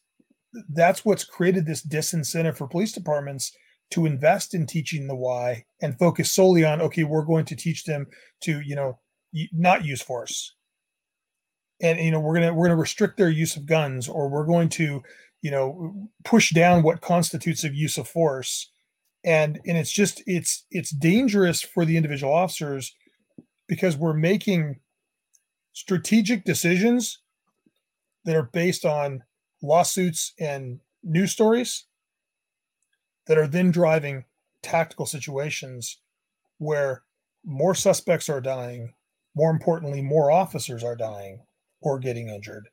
that's 0.74 1.04
what's 1.04 1.24
created 1.24 1.66
this 1.66 1.86
disincentive 1.86 2.56
for 2.56 2.66
police 2.66 2.92
departments 2.92 3.52
to 3.90 4.06
invest 4.06 4.54
in 4.54 4.66
teaching 4.66 5.06
the 5.06 5.14
why 5.14 5.64
and 5.80 5.98
focus 5.98 6.32
solely 6.32 6.64
on 6.64 6.80
okay 6.80 7.04
we're 7.04 7.24
going 7.24 7.44
to 7.44 7.56
teach 7.56 7.84
them 7.84 8.06
to 8.40 8.60
you 8.60 8.74
know 8.74 8.98
not 9.52 9.84
use 9.84 10.02
force. 10.02 10.54
And 11.82 11.98
you 12.00 12.10
know 12.10 12.20
we're 12.20 12.34
going 12.34 12.48
to 12.48 12.54
we're 12.54 12.66
going 12.66 12.76
to 12.76 12.80
restrict 12.80 13.18
their 13.18 13.28
use 13.28 13.56
of 13.56 13.66
guns 13.66 14.08
or 14.08 14.28
we're 14.28 14.46
going 14.46 14.70
to 14.70 15.02
you 15.42 15.50
know 15.50 16.08
push 16.24 16.50
down 16.52 16.82
what 16.82 17.02
constitutes 17.02 17.64
a 17.64 17.74
use 17.74 17.98
of 17.98 18.08
force. 18.08 18.70
And 19.24 19.60
and 19.66 19.76
it's 19.76 19.92
just 19.92 20.22
it's 20.26 20.64
it's 20.70 20.90
dangerous 20.90 21.60
for 21.60 21.84
the 21.84 21.96
individual 21.96 22.32
officers 22.32 22.94
because 23.68 23.96
we're 23.96 24.14
making 24.14 24.80
strategic 25.72 26.44
decisions 26.44 27.18
that 28.26 28.36
are 28.36 28.50
based 28.52 28.84
on 28.84 29.22
lawsuits 29.62 30.34
and 30.38 30.80
news 31.02 31.32
stories 31.32 31.86
that 33.26 33.38
are 33.38 33.46
then 33.46 33.70
driving 33.70 34.24
tactical 34.62 35.06
situations 35.06 35.98
where 36.58 37.02
more 37.44 37.74
suspects 37.74 38.28
are 38.28 38.40
dying, 38.40 38.92
more 39.34 39.50
importantly, 39.50 40.02
more 40.02 40.30
officers 40.30 40.82
are 40.82 40.96
dying 40.96 41.40
or 41.80 41.98
getting 41.98 42.28
injured. 42.28 42.68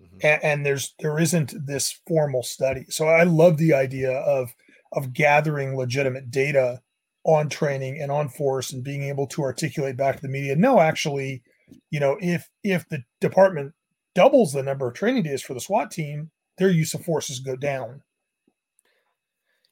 Mm-hmm. 0.00 0.18
And, 0.22 0.44
and, 0.44 0.66
there's 0.66 0.94
there 1.00 1.18
isn't 1.18 1.54
this 1.66 2.00
formal 2.06 2.44
study. 2.44 2.84
So 2.88 3.08
I 3.08 3.24
love 3.24 3.56
the 3.56 3.74
idea 3.74 4.12
of 4.12 4.54
of 4.92 5.12
gathering 5.12 5.76
legitimate 5.76 6.30
data 6.30 6.80
on 7.24 7.48
training 7.48 8.00
and 8.00 8.10
on 8.12 8.28
force 8.28 8.72
and 8.72 8.84
being 8.84 9.02
able 9.02 9.26
to 9.26 9.42
articulate 9.42 9.96
back 9.96 10.16
to 10.16 10.22
the 10.22 10.28
media. 10.28 10.54
No, 10.54 10.80
actually, 10.80 11.42
you 11.90 11.98
know, 11.98 12.16
if 12.20 12.48
if 12.62 12.88
the 12.88 13.02
department 13.20 13.74
doubles 14.18 14.52
the 14.52 14.62
number 14.64 14.88
of 14.88 14.94
training 14.94 15.22
days 15.22 15.42
for 15.42 15.54
the 15.54 15.60
SWAT 15.60 15.92
team, 15.92 16.28
their 16.58 16.70
use 16.70 16.92
of 16.92 17.04
forces 17.04 17.38
go 17.38 17.54
down. 17.54 18.02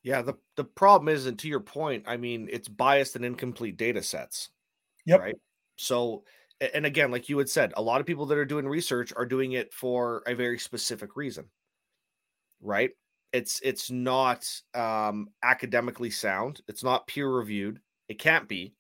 Yeah, 0.05 0.23
the 0.23 0.35
the 0.55 0.63
problem 0.63 1.09
is, 1.09 1.27
and 1.27 1.37
to 1.41 1.49
your 1.49 1.59
point, 1.59 2.05
I 2.07 2.17
mean, 2.17 2.49
it's 2.53 2.69
biased 2.69 3.17
and 3.17 3.25
incomplete 3.25 3.77
data 3.77 4.05
sets. 4.05 4.51
Yep. 5.05 5.21
Right. 5.21 5.35
So, 5.75 6.23
and 6.75 6.87
again, 6.87 7.11
like 7.11 7.29
you 7.29 7.39
had 7.39 7.49
said, 7.49 7.73
a 7.77 7.83
lot 7.83 8.01
of 8.01 8.07
people 8.07 8.25
that 8.27 8.39
are 8.39 8.45
doing 8.45 8.69
research 8.69 9.13
are 9.17 9.27
doing 9.27 9.53
it 9.53 9.75
for 9.75 10.23
a 10.29 10.35
very 10.35 10.61
specific 10.61 11.17
reason. 11.17 11.47
Right. 12.61 12.91
It's 13.33 13.59
it's 13.65 13.91
not 13.91 14.49
um, 14.75 15.27
academically 15.43 16.11
sound. 16.11 16.61
It's 16.69 16.85
not 16.85 17.09
peer 17.09 17.29
reviewed. 17.29 17.81
It 18.09 18.21
can't 18.21 18.47
be 18.47 18.75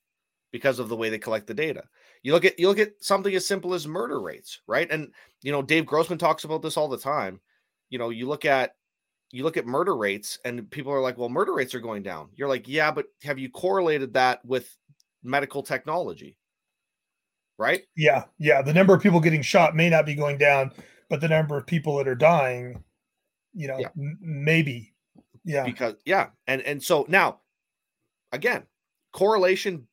because 0.52 0.78
of 0.78 0.88
the 0.88 0.96
way 0.96 1.10
they 1.10 1.18
collect 1.18 1.48
the 1.48 1.54
data. 1.54 1.82
You 2.26 2.32
look 2.32 2.44
at 2.44 2.58
you 2.58 2.66
look 2.66 2.80
at 2.80 2.94
something 2.98 3.32
as 3.36 3.46
simple 3.46 3.72
as 3.72 3.86
murder 3.86 4.20
rates, 4.20 4.60
right? 4.66 4.90
And 4.90 5.12
you 5.42 5.52
know, 5.52 5.62
Dave 5.62 5.86
Grossman 5.86 6.18
talks 6.18 6.42
about 6.42 6.60
this 6.60 6.76
all 6.76 6.88
the 6.88 6.98
time. 6.98 7.40
You 7.88 8.00
know, 8.00 8.10
you 8.10 8.26
look 8.26 8.44
at 8.44 8.74
you 9.30 9.44
look 9.44 9.56
at 9.56 9.64
murder 9.64 9.96
rates 9.96 10.36
and 10.44 10.68
people 10.68 10.92
are 10.92 11.00
like, 11.00 11.16
"Well, 11.16 11.28
murder 11.28 11.54
rates 11.54 11.72
are 11.72 11.80
going 11.80 12.02
down." 12.02 12.30
You're 12.34 12.48
like, 12.48 12.66
"Yeah, 12.66 12.90
but 12.90 13.06
have 13.22 13.38
you 13.38 13.48
correlated 13.48 14.14
that 14.14 14.44
with 14.44 14.76
medical 15.22 15.62
technology?" 15.62 16.36
Right? 17.58 17.84
Yeah. 17.96 18.24
Yeah, 18.38 18.60
the 18.60 18.74
number 18.74 18.92
of 18.92 19.00
people 19.00 19.20
getting 19.20 19.42
shot 19.42 19.76
may 19.76 19.88
not 19.88 20.04
be 20.04 20.16
going 20.16 20.36
down, 20.36 20.72
but 21.08 21.20
the 21.20 21.28
number 21.28 21.56
of 21.56 21.64
people 21.64 21.96
that 21.98 22.08
are 22.08 22.16
dying, 22.16 22.82
you 23.54 23.68
know, 23.68 23.78
yeah. 23.78 23.90
m- 23.96 24.18
maybe. 24.20 24.92
Yeah. 25.44 25.62
Because 25.62 25.94
yeah, 26.04 26.30
and 26.48 26.60
and 26.62 26.82
so 26.82 27.06
now 27.08 27.38
again, 28.32 28.64
correlation 29.12 29.86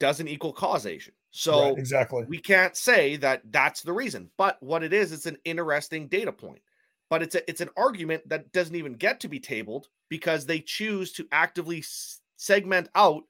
doesn't 0.00 0.26
equal 0.26 0.52
causation. 0.52 1.14
So 1.30 1.62
right, 1.62 1.78
exactly, 1.78 2.24
we 2.28 2.38
can't 2.38 2.76
say 2.76 3.16
that 3.16 3.42
that's 3.50 3.82
the 3.82 3.92
reason. 3.92 4.30
But 4.36 4.62
what 4.62 4.82
it 4.82 4.92
is, 4.92 5.12
it's 5.12 5.26
an 5.26 5.38
interesting 5.44 6.08
data 6.08 6.32
point. 6.32 6.62
But 7.08 7.22
it's 7.22 7.34
a, 7.34 7.48
it's 7.50 7.60
an 7.60 7.70
argument 7.76 8.28
that 8.28 8.52
doesn't 8.52 8.76
even 8.76 8.94
get 8.94 9.20
to 9.20 9.28
be 9.28 9.40
tabled 9.40 9.88
because 10.08 10.46
they 10.46 10.60
choose 10.60 11.12
to 11.12 11.26
actively 11.32 11.84
segment 12.36 12.88
out 12.94 13.24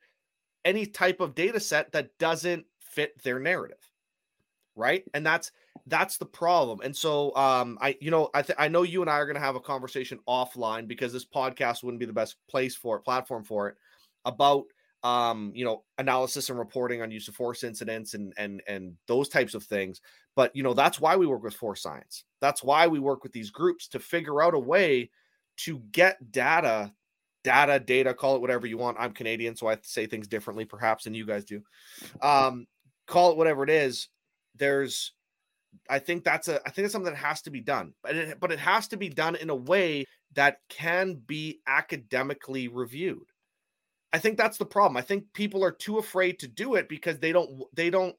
any 0.65 0.87
type 0.87 1.21
of 1.21 1.35
data 1.35 1.61
set 1.61 1.93
that 1.93 2.17
doesn't 2.19 2.67
fit 2.79 3.23
their 3.23 3.39
narrative 3.39 3.79
right 4.77 5.05
and 5.15 5.25
that's 5.25 5.53
that's 5.87 6.17
the 6.19 6.27
problem 6.27 6.81
and 6.83 6.97
so 6.97 7.35
um 7.37 7.79
i 7.81 7.97
you 8.01 8.11
know 8.11 8.29
i 8.35 8.43
th- 8.43 8.57
i 8.59 8.69
know 8.69 8.83
you 8.83 9.01
and 9.01 9.11
i 9.11 9.15
are 9.15 9.27
going 9.27 9.35
to 9.35 9.41
have 9.41 9.57
a 9.57 9.61
conversation 9.61 10.19
offline 10.29 10.87
because 10.87 11.13
this 11.13 11.25
podcast 11.25 11.83
wouldn't 11.83 12.01
be 12.01 12.07
the 12.07 12.13
best 12.13 12.37
place 12.49 12.75
for 12.75 12.97
it 12.97 13.05
platform 13.05 13.43
for 13.43 13.69
it 13.69 13.77
about 14.25 14.65
um, 15.03 15.53
you 15.55 15.65
know, 15.65 15.85
analysis 15.99 16.51
and 16.51 16.59
reporting 16.59 17.03
on 17.03 17.11
use 17.11 17.29
of 17.29 17.35
force 17.35 17.65
incidents 17.65 18.15
and 18.15 18.33
and 18.37 18.63
and 18.67 18.95
those 19.07 19.29
types 19.29 19.55
of 19.55 19.65
things. 19.65 20.01
But 20.37 20.55
you 20.55 20.63
know, 20.63 20.75
that's 20.75 21.01
why 21.01 21.17
we 21.17 21.27
work 21.27 21.43
with 21.43 21.55
Force 21.55 21.83
Science. 21.83 22.25
That's 22.41 22.63
why 22.63 22.87
we 22.87 22.99
work 22.99 23.23
with 23.23 23.33
these 23.33 23.51
groups 23.51 23.89
to 23.89 23.99
figure 23.99 24.43
out 24.43 24.55
a 24.55 24.59
way 24.59 25.11
to 25.59 25.79
get 25.93 26.33
data, 26.33 26.93
data, 27.45 27.79
data, 27.81 28.15
call 28.15 28.37
it 28.37 28.41
whatever 28.41 28.67
you 28.67 28.79
want. 28.79 28.97
I'm 29.01 29.13
Canadian, 29.13 29.57
so 29.57 29.69
I 29.69 29.79
say 29.83 30.07
things 30.07 30.29
differently, 30.29 30.65
perhaps, 30.65 31.05
than 31.05 31.15
you 31.15 31.27
guys 31.27 31.45
do. 31.45 31.63
Um, 32.23 32.67
call 33.07 33.33
it 33.33 33.37
whatever 33.37 33.65
it 33.65 33.71
is. 33.71 34.09
There's 34.57 35.13
I 35.89 35.99
think 35.99 36.25
that's 36.25 36.49
a 36.49 36.61
I 36.67 36.71
think 36.71 36.85
it's 36.85 36.93
something 36.93 37.13
that 37.13 37.19
has 37.19 37.43
to 37.43 37.51
be 37.51 37.61
done, 37.61 37.95
but 38.03 38.17
it, 38.17 38.41
but 38.41 38.53
it 38.53 38.59
has 38.59 38.89
to 38.89 38.97
be 38.97 39.09
done 39.09 39.37
in 39.37 39.51
a 39.51 39.55
way 39.55 40.05
that 40.35 40.59
can 40.69 41.15
be 41.27 41.61
academically 41.67 42.69
reviewed. 42.69 43.30
I 44.13 44.19
think 44.19 44.37
that's 44.37 44.59
the 44.59 44.67
problem. 44.67 44.97
I 44.97 45.03
think 45.03 45.25
people 45.33 45.65
are 45.65 45.73
too 45.73 45.99
afraid 45.99 46.39
to 46.41 46.49
do 46.49 46.75
it 46.75 46.89
because 46.89 47.19
they 47.19 47.33
don't 47.33 47.63
they 47.75 47.91
don't 47.91 48.15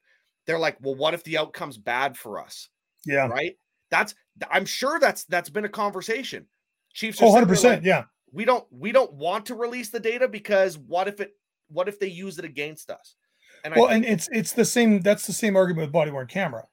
they're 0.46 0.60
like, 0.60 0.78
well, 0.82 0.96
what 0.96 1.14
if 1.14 1.24
the 1.24 1.38
outcome's 1.38 1.78
bad 1.78 2.18
for 2.18 2.39
us? 2.39 2.70
Yeah. 3.06 3.28
Right. 3.28 3.58
That's 3.89 4.16
I'm 4.50 4.66
sure 4.66 5.00
that's 5.00 5.26
that's 5.26 5.50
been 5.50 5.66
a 5.66 5.70
conversation. 5.70 6.46
Chiefs 6.94 7.20
oh, 7.22 7.28
100 7.28 7.48
percent. 7.48 7.76
Like, 7.82 7.86
yeah. 7.86 8.04
We 8.32 8.46
don't 8.46 8.66
we 8.72 8.92
don't 8.92 9.14
want 9.14 9.46
to 9.48 9.56
release 9.56 9.89
the 9.89 10.00
data 10.00 10.28
because 10.28 10.78
what 10.78 11.08
if 11.08 11.20
it 11.20 11.36
what 11.68 11.89
if 11.89 12.00
they 12.00 12.08
use 12.08 12.39
it 12.39 12.46
against 12.46 12.89
us? 12.89 13.16
And 13.64 13.76
well, 13.76 13.88
think, 13.88 14.06
and 14.06 14.14
it's 14.14 14.30
it's 14.32 14.54
the 14.54 14.66
same. 14.66 15.02
That's 15.02 15.28
the 15.28 15.34
same 15.34 15.56
argument 15.56 15.88
with 15.88 15.92
body 15.92 16.12
worn 16.12 16.28
camera, 16.28 16.64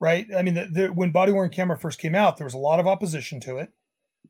right? 0.00 0.26
I 0.34 0.42
mean, 0.42 0.54
the, 0.54 0.68
the, 0.70 0.86
when 0.88 1.10
body 1.10 1.32
worn 1.32 1.50
camera 1.50 1.76
first 1.76 1.98
came 1.98 2.14
out, 2.14 2.36
there 2.36 2.46
was 2.46 2.54
a 2.54 2.58
lot 2.58 2.80
of 2.80 2.86
opposition 2.86 3.40
to 3.40 3.58
it 3.58 3.70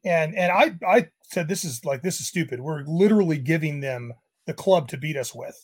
and 0.05 0.35
and 0.37 0.53
I 0.53 0.77
I 0.87 1.09
said 1.23 1.49
this 1.49 1.65
is 1.65 1.85
like 1.85 2.03
this 2.03 2.21
is 2.21 2.29
stupid. 2.29 2.61
We're 2.61 2.85
literally 2.87 3.39
giving 3.39 3.81
them 3.81 4.13
the 4.47 4.55
club 4.55 4.89
to 4.89 4.97
beat 4.97 5.17
us 5.17 5.35
with, 5.35 5.57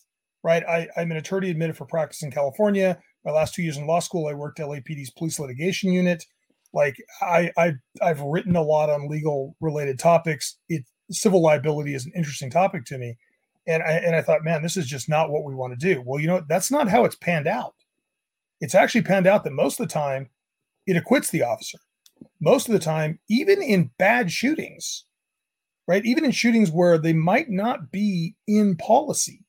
right? 0.42 0.62
I, 0.68 0.88
I'm 0.96 1.10
an 1.10 1.16
attorney 1.16 1.50
admitted 1.50 1.76
for 1.76 1.86
practice 1.86 2.22
in 2.22 2.30
California. 2.30 2.98
My 3.24 3.32
last 3.32 3.54
two 3.54 3.62
years 3.62 3.78
in 3.78 3.86
law 3.86 4.00
school, 4.00 4.26
I 4.26 4.34
worked 4.34 4.58
LAPD's 4.58 5.10
police 5.10 5.38
litigation 5.38 5.92
unit. 5.92 6.24
Like 6.72 6.96
I 7.22 7.50
I 7.56 7.72
I've 8.02 8.20
written 8.20 8.56
a 8.56 8.62
lot 8.62 8.90
on 8.90 9.08
legal 9.08 9.56
related 9.60 9.98
topics. 9.98 10.58
It 10.68 10.84
civil 11.10 11.42
liability 11.42 11.94
is 11.94 12.06
an 12.06 12.12
interesting 12.16 12.50
topic 12.50 12.84
to 12.86 12.98
me, 12.98 13.16
and 13.66 13.82
I 13.82 13.92
and 13.92 14.16
I 14.16 14.22
thought, 14.22 14.44
man, 14.44 14.62
this 14.62 14.76
is 14.76 14.86
just 14.86 15.08
not 15.08 15.30
what 15.30 15.44
we 15.44 15.54
want 15.54 15.78
to 15.78 15.94
do. 15.94 16.02
Well, 16.04 16.20
you 16.20 16.26
know, 16.26 16.42
that's 16.48 16.70
not 16.70 16.88
how 16.88 17.04
it's 17.04 17.16
panned 17.16 17.46
out. 17.46 17.74
It's 18.60 18.74
actually 18.74 19.02
panned 19.02 19.26
out 19.26 19.44
that 19.44 19.52
most 19.52 19.78
of 19.78 19.86
the 19.86 19.92
time, 19.92 20.28
it 20.86 20.96
acquits 20.96 21.30
the 21.30 21.42
officer 21.42 21.78
most 22.44 22.68
of 22.68 22.72
the 22.74 22.78
time, 22.78 23.18
even 23.28 23.62
in 23.62 23.90
bad 23.98 24.30
shootings, 24.30 25.06
right? 25.88 26.04
Even 26.04 26.24
in 26.24 26.30
shootings 26.30 26.70
where 26.70 26.98
they 26.98 27.14
might 27.14 27.48
not 27.48 27.90
be 27.90 28.36
in 28.46 28.76
policy, 28.76 29.44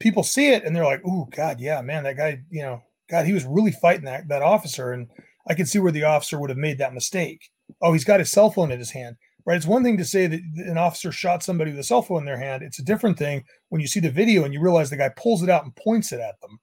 people 0.00 0.22
see 0.22 0.50
it 0.50 0.64
and 0.64 0.74
they're 0.74 0.84
like, 0.84 1.02
"Oh 1.04 1.28
God, 1.30 1.60
yeah, 1.60 1.82
man, 1.82 2.04
that 2.04 2.16
guy, 2.16 2.40
you 2.50 2.62
know, 2.62 2.82
God, 3.10 3.26
he 3.26 3.32
was 3.32 3.44
really 3.44 3.72
fighting 3.72 4.04
that 4.04 4.28
that 4.28 4.42
officer, 4.42 4.92
and 4.92 5.08
I 5.48 5.54
can 5.54 5.66
see 5.66 5.80
where 5.80 5.92
the 5.92 6.04
officer 6.04 6.38
would 6.38 6.50
have 6.50 6.58
made 6.58 6.78
that 6.78 6.94
mistake. 6.94 7.50
Oh, 7.80 7.92
he's 7.92 8.04
got 8.04 8.20
his 8.20 8.30
cell 8.30 8.50
phone 8.50 8.70
in 8.70 8.78
his 8.78 8.92
hand, 8.92 9.16
right? 9.44 9.56
It's 9.56 9.66
one 9.66 9.82
thing 9.82 9.96
to 9.98 10.04
say 10.04 10.28
that 10.28 10.40
an 10.56 10.78
officer 10.78 11.10
shot 11.10 11.42
somebody 11.42 11.72
with 11.72 11.80
a 11.80 11.84
cell 11.84 12.02
phone 12.02 12.20
in 12.20 12.26
their 12.26 12.38
hand. 12.38 12.62
It's 12.62 12.78
a 12.78 12.84
different 12.84 13.18
thing 13.18 13.44
when 13.70 13.80
you 13.80 13.88
see 13.88 14.00
the 14.00 14.10
video 14.10 14.44
and 14.44 14.54
you 14.54 14.60
realize 14.60 14.90
the 14.90 14.96
guy 14.96 15.10
pulls 15.16 15.42
it 15.42 15.50
out 15.50 15.64
and 15.64 15.74
points 15.74 16.12
it 16.12 16.20
at 16.20 16.40
them. 16.40 16.60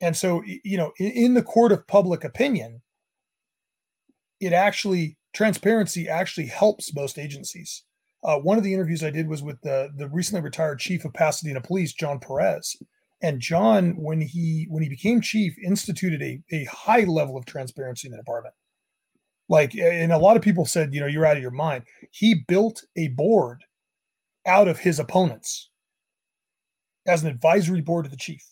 And 0.00 0.16
so, 0.16 0.42
you 0.44 0.76
know, 0.76 0.92
in, 0.98 1.34
the 1.34 1.42
court 1.42 1.72
of 1.72 1.86
public 1.86 2.22
opinion, 2.24 2.82
it 4.40 4.52
actually 4.52 5.16
transparency 5.34 6.08
actually 6.08 6.46
helps 6.46 6.94
most 6.94 7.18
agencies. 7.18 7.82
Uh, 8.22 8.38
one 8.38 8.58
of 8.58 8.64
the 8.64 8.74
interviews 8.74 9.02
I 9.02 9.10
did 9.10 9.28
was 9.28 9.42
with 9.42 9.60
the 9.62 9.90
the 9.96 10.08
recently 10.08 10.42
retired 10.42 10.80
chief 10.80 11.04
of 11.04 11.14
Pasadena 11.14 11.60
Police, 11.60 11.94
John 11.94 12.18
Perez, 12.18 12.76
and 13.22 13.40
John, 13.40 13.92
when 13.96 14.20
he 14.20 14.66
when 14.68 14.82
he 14.82 14.88
became 14.88 15.20
chief, 15.20 15.56
instituted 15.64 16.22
a 16.22 16.42
a 16.52 16.64
high 16.64 17.04
level 17.04 17.36
of 17.36 17.46
transparency 17.46 18.08
in 18.08 18.12
the 18.12 18.18
department. 18.18 18.54
Like, 19.48 19.76
and 19.76 20.12
a 20.12 20.18
lot 20.18 20.36
of 20.36 20.42
people 20.42 20.66
said, 20.66 20.92
you 20.92 21.00
know, 21.00 21.06
you're 21.06 21.24
out 21.24 21.36
of 21.36 21.42
your 21.42 21.52
mind. 21.52 21.84
He 22.10 22.42
built 22.48 22.84
a 22.96 23.08
board 23.08 23.62
out 24.44 24.66
of 24.66 24.78
his 24.78 24.98
opponents 24.98 25.70
as 27.06 27.22
an 27.22 27.28
advisory 27.28 27.80
board 27.80 28.04
to 28.04 28.10
the 28.10 28.16
chief. 28.16 28.44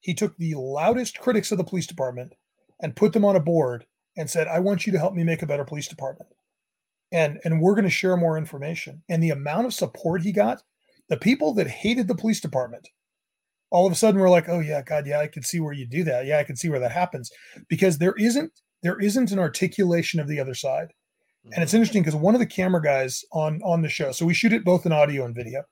He 0.00 0.14
took 0.14 0.36
the 0.36 0.54
loudest 0.54 1.18
critics 1.18 1.52
of 1.52 1.58
the 1.58 1.64
police 1.64 1.86
department 1.86 2.34
and 2.80 2.96
put 2.96 3.12
them 3.12 3.24
on 3.24 3.36
a 3.36 3.40
board 3.40 3.86
and 4.16 4.28
said, 4.28 4.48
I 4.48 4.58
want 4.58 4.86
you 4.86 4.92
to 4.92 4.98
help 4.98 5.14
me 5.14 5.24
make 5.24 5.42
a 5.42 5.46
better 5.46 5.64
police 5.64 5.88
department. 5.88 6.30
And 7.12 7.40
and 7.44 7.60
we're 7.60 7.74
going 7.74 7.84
to 7.84 7.90
share 7.90 8.16
more 8.16 8.38
information. 8.38 9.02
And 9.08 9.22
the 9.22 9.30
amount 9.30 9.66
of 9.66 9.74
support 9.74 10.22
he 10.22 10.32
got, 10.32 10.62
the 11.08 11.16
people 11.16 11.54
that 11.54 11.66
hated 11.66 12.08
the 12.08 12.14
police 12.14 12.40
department, 12.40 12.88
all 13.70 13.86
of 13.86 13.92
a 13.92 13.96
sudden 13.96 14.20
were 14.20 14.30
like, 14.30 14.48
oh 14.48 14.60
yeah, 14.60 14.82
God, 14.82 15.06
yeah, 15.06 15.18
I 15.18 15.26
can 15.26 15.42
see 15.42 15.60
where 15.60 15.72
you 15.72 15.86
do 15.86 16.04
that. 16.04 16.26
Yeah, 16.26 16.38
I 16.38 16.44
can 16.44 16.56
see 16.56 16.68
where 16.68 16.80
that 16.80 16.92
happens. 16.92 17.30
Because 17.68 17.98
there 17.98 18.14
isn't 18.16 18.52
there 18.82 18.98
isn't 18.98 19.32
an 19.32 19.38
articulation 19.38 20.20
of 20.20 20.28
the 20.28 20.40
other 20.40 20.54
side. 20.54 20.92
And 21.44 21.62
it's 21.62 21.70
mm-hmm. 21.70 21.78
interesting 21.78 22.02
because 22.02 22.16
one 22.16 22.34
of 22.34 22.40
the 22.40 22.46
camera 22.46 22.82
guys 22.82 23.24
on 23.32 23.60
on 23.64 23.82
the 23.82 23.88
show, 23.88 24.12
so 24.12 24.26
we 24.26 24.34
shoot 24.34 24.52
it 24.52 24.64
both 24.64 24.86
in 24.86 24.92
audio 24.92 25.24
and 25.24 25.34
video, 25.34 25.62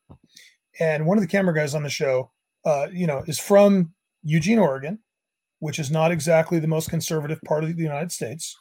and 0.81 1.07
one 1.07 1.19
of 1.19 1.23
the 1.23 1.29
camera 1.29 1.55
guys 1.55 1.75
on 1.75 1.83
the 1.83 1.91
show, 1.91 2.31
uh, 2.65 2.89
you 2.91 3.07
know, 3.07 3.23
is 3.27 3.39
from 3.39 3.93
Eugene, 4.23 4.59
Oregon, 4.59 4.99
which 5.61 5.79
is 5.79 5.91
not 5.91 6.11
exactly 6.11 6.59
the 6.59 6.67
most 6.67 6.91
conservative 6.91 7.41
part 7.43 7.65
of 7.65 7.77
the 7.77 7.83
United 7.83 8.13
States, 8.13 8.57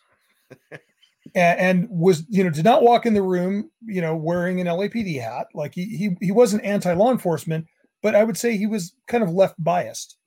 and, 1.36 1.88
was 1.90 2.26
you 2.30 2.44
know 2.44 2.50
did 2.50 2.66
not 2.66 2.84
walk 2.84 3.06
in 3.06 3.14
the 3.14 3.22
room 3.22 3.70
you 3.86 4.02
know 4.02 4.16
wearing 4.16 4.62
an 4.62 4.68
LAPD 4.68 5.22
hat, 5.22 5.48
like 5.54 5.74
he 5.76 5.86
he 5.86 6.16
he 6.22 6.32
wasn't 6.32 6.64
anti 6.64 6.94
law 6.94 7.12
enforcement, 7.12 7.66
but 8.02 8.16
I 8.16 8.24
would 8.24 8.38
say 8.38 8.58
he 8.58 8.68
was 8.68 8.94
kind 9.08 9.24
of 9.24 9.32
left 9.32 9.56
biased. 9.64 10.18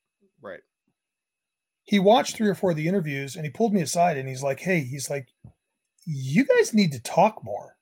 Right 0.42 0.60
he 1.90 1.98
watched 1.98 2.36
three 2.36 2.48
or 2.48 2.54
four 2.54 2.70
of 2.70 2.76
the 2.76 2.86
interviews 2.86 3.34
and 3.34 3.44
he 3.44 3.50
pulled 3.50 3.74
me 3.74 3.82
aside 3.82 4.16
and 4.16 4.28
he's 4.28 4.44
like, 4.44 4.60
Hey, 4.60 4.78
he's 4.78 5.10
like, 5.10 5.26
you 6.06 6.44
guys 6.44 6.72
need 6.72 6.92
to 6.92 7.02
talk 7.02 7.42
more. 7.42 7.76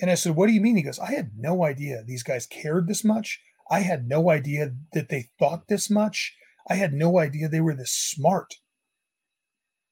And 0.00 0.10
I 0.10 0.14
said, 0.14 0.34
What 0.34 0.46
do 0.46 0.54
you 0.54 0.62
mean? 0.62 0.76
He 0.76 0.82
goes, 0.82 0.98
I 0.98 1.12
had 1.12 1.32
no 1.36 1.62
idea 1.62 2.02
these 2.02 2.22
guys 2.22 2.46
cared 2.46 2.88
this 2.88 3.04
much. 3.04 3.38
I 3.70 3.80
had 3.80 4.08
no 4.08 4.30
idea 4.30 4.72
that 4.92 5.08
they 5.08 5.28
thought 5.38 5.68
this 5.68 5.88
much. 5.88 6.34
I 6.68 6.74
had 6.74 6.92
no 6.92 7.18
idea 7.18 7.48
they 7.48 7.60
were 7.60 7.74
this 7.74 7.92
smart. 7.92 8.56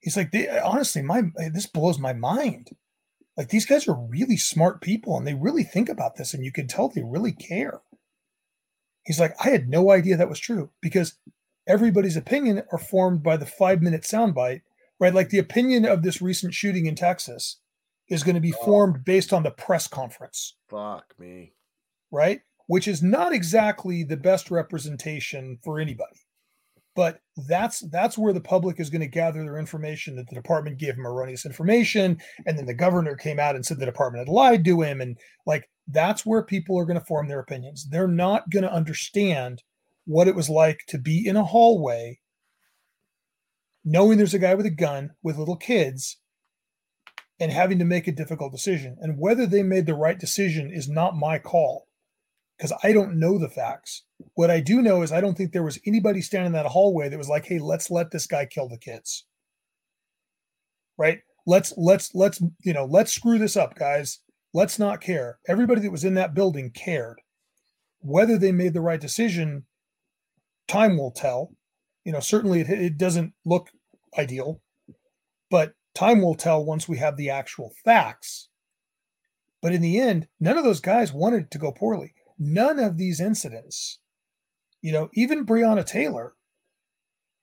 He's 0.01 0.17
like, 0.17 0.33
they, 0.33 0.49
honestly, 0.49 1.03
my 1.03 1.23
this 1.53 1.67
blows 1.67 1.99
my 1.99 2.13
mind. 2.13 2.71
Like 3.37 3.49
these 3.51 3.67
guys 3.67 3.87
are 3.87 3.95
really 3.95 4.37
smart 4.37 4.81
people 4.81 5.17
and 5.17 5.27
they 5.27 5.35
really 5.35 5.63
think 5.63 5.89
about 5.89 6.17
this, 6.17 6.35
and 6.35 6.45
you 6.45 6.53
can 6.53 6.67
tell 6.67 6.89
they 6.89 7.03
really 7.05 7.33
care. 7.33 7.81
He's 9.05 9.21
like, 9.21 9.35
I 9.45 9.51
had 9.51 9.69
no 9.69 9.91
idea 9.91 10.17
that 10.17 10.29
was 10.29 10.41
true 10.41 10.71
because 10.83 11.15
everybody's 11.67 12.17
opinion 12.17 12.63
are 12.73 12.79
formed 12.79 13.23
by 13.23 13.37
the 13.37 13.47
five 13.47 13.81
minute 13.81 14.03
soundbite, 14.03 14.63
right? 14.99 15.15
Like 15.15 15.31
the 15.31 15.39
opinion 15.39 15.85
of 15.85 16.03
this 16.03 16.21
recent 16.21 16.53
shooting 16.53 16.87
in 16.87 16.95
Texas 16.95 17.59
is 18.09 18.23
going 18.23 18.35
to 18.35 18.41
be 18.41 18.55
oh. 18.55 18.65
formed 18.65 19.05
based 19.05 19.33
on 19.33 19.45
the 19.45 19.51
press 19.51 19.87
conference. 19.87 20.57
Fuck 20.69 21.15
me. 21.19 21.53
Right? 22.11 22.41
Which 22.69 22.87
is 22.87 23.03
not 23.03 23.33
exactly 23.33 24.05
the 24.05 24.17
best 24.17 24.51
representation 24.51 25.59
for 25.65 25.81
anybody. 25.81 26.21
But 26.95 27.21
that's 27.49 27.81
that's 27.91 28.17
where 28.17 28.33
the 28.33 28.41
public 28.41 28.79
is 28.79 28.91
going 28.91 29.01
to 29.03 29.09
gather 29.09 29.43
their 29.43 29.59
information 29.59 30.15
that 30.17 30.29
the 30.29 30.37
department 30.37 30.79
gave 30.79 30.95
him 30.95 31.07
erroneous 31.07 31.45
information, 31.45 32.19
and 32.47 32.57
then 32.57 32.67
the 32.67 32.75
governor 32.75 33.17
came 33.17 33.41
out 33.41 33.57
and 33.57 33.67
said 33.67 33.79
the 33.79 33.87
department 33.87 34.27
had 34.27 34.33
lied 34.33 34.65
to 34.65 34.83
him, 34.83 35.01
and 35.01 35.17
like 35.47 35.69
that's 35.89 36.25
where 36.25 36.43
people 36.43 36.79
are 36.79 36.85
going 36.85 36.99
to 36.99 37.05
form 37.05 37.29
their 37.29 37.41
opinions. 37.41 37.89
They're 37.91 38.09
not 38.09 38.51
going 38.51 38.65
to 38.65 38.73
understand 38.73 39.63
what 40.07 40.29
it 40.29 40.35
was 40.35 40.49
like 40.49 40.81
to 40.89 40.99
be 40.99 41.27
in 41.27 41.37
a 41.37 41.45
hallway 41.45 42.19
knowing 43.85 44.19
there's 44.19 44.35
a 44.35 44.39
guy 44.39 44.55
with 44.55 44.67
a 44.67 44.71
gun 44.71 45.11
with 45.23 45.39
little 45.39 45.57
kids 45.57 46.19
and 47.41 47.51
having 47.51 47.79
to 47.79 47.85
make 47.85 48.07
a 48.07 48.13
difficult 48.13 48.53
decision. 48.53 48.97
And 49.01 49.19
whether 49.19 49.47
they 49.47 49.63
made 49.63 49.87
the 49.87 49.95
right 49.95 50.19
decision 50.19 50.71
is 50.73 50.89
not 50.89 51.17
my 51.17 51.39
call 51.39 51.88
because 52.59 52.73
I 52.83 52.93
don't 52.93 53.19
know 53.19 53.39
the 53.39 53.49
facts. 53.49 54.03
What 54.35 54.51
I 54.51 54.61
do 54.61 54.83
know 54.83 55.03
is 55.03 55.13
I 55.13 55.21
don't 55.21 55.37
think 55.37 55.53
there 55.53 55.63
was 55.63 55.79
anybody 55.87 56.21
standing 56.21 56.49
in 56.49 56.53
that 56.53 56.67
hallway 56.67 57.09
that 57.09 57.19
was 57.19 57.29
like, 57.29 57.47
"Hey, 57.47 57.59
let's 57.59 57.91
let 57.91 58.11
this 58.11 58.27
guy 58.27 58.47
kill 58.47 58.69
the 58.69 58.79
kids." 58.79 59.25
Right? 60.97 61.21
Let's 61.47 61.73
let's 61.77 62.15
let's 62.15 62.43
you 62.65 62.73
know, 62.73 62.85
let's 62.85 63.13
screw 63.13 63.39
this 63.39 63.57
up, 63.57 63.77
guys. 63.77 64.21
Let's 64.53 64.79
not 64.79 65.01
care. 65.01 65.39
Everybody 65.47 65.81
that 65.83 65.93
was 65.93 66.05
in 66.05 66.15
that 66.15 66.35
building 66.35 66.71
cared. 66.71 67.21
Whether 68.01 68.39
they 68.39 68.53
made 68.53 68.75
the 68.75 68.81
right 68.81 69.01
decision 69.01 69.65
time 70.67 70.97
will 70.99 71.11
tell. 71.11 71.53
You 72.05 72.13
know, 72.13 72.21
certainly 72.21 72.61
it, 72.61 72.71
it 72.71 72.99
doesn't 72.99 73.35
look 73.45 73.71
ideal, 74.19 74.61
but 75.51 75.75
time 75.95 76.23
will 76.23 76.35
tell 76.35 76.65
once 76.65 76.89
we 76.89 76.99
have 76.99 77.17
the 77.17 77.31
actual 77.31 77.73
facts. 77.85 78.49
But 79.61 79.73
in 79.73 79.83
the 79.83 79.99
end, 79.99 80.29
none 80.41 80.57
of 80.57 80.65
those 80.65 80.81
guys 80.81 81.13
wanted 81.13 81.51
to 81.51 81.59
go 81.59 81.73
poorly. 81.73 82.15
None 82.39 82.79
of 82.79 82.97
these 82.97 83.21
incidents, 83.21 83.99
you 84.81 84.93
know, 84.93 85.09
even 85.15 85.47
Breonna 85.47 85.85
Taylor, 85.85 86.35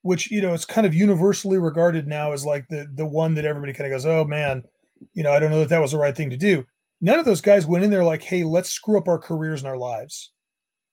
which 0.01 0.31
you 0.31 0.41
know 0.41 0.53
it's 0.53 0.65
kind 0.65 0.87
of 0.87 0.93
universally 0.93 1.57
regarded 1.57 2.07
now 2.07 2.31
as 2.31 2.45
like 2.45 2.67
the 2.69 2.87
the 2.95 3.05
one 3.05 3.33
that 3.35 3.45
everybody 3.45 3.73
kind 3.73 3.91
of 3.91 3.95
goes, 3.95 4.05
oh 4.05 4.25
man, 4.25 4.63
you 5.13 5.23
know, 5.23 5.31
I 5.31 5.39
don't 5.39 5.51
know 5.51 5.59
that 5.59 5.69
that 5.69 5.81
was 5.81 5.91
the 5.91 5.97
right 5.97 6.15
thing 6.15 6.29
to 6.29 6.37
do. 6.37 6.65
None 7.01 7.19
of 7.19 7.25
those 7.25 7.41
guys 7.41 7.65
went 7.65 7.83
in 7.83 7.91
there 7.91 8.03
like, 8.03 8.23
hey, 8.23 8.43
let's 8.43 8.69
screw 8.69 8.97
up 8.97 9.07
our 9.07 9.19
careers 9.19 9.61
and 9.61 9.67
our 9.67 9.77
lives. 9.77 10.31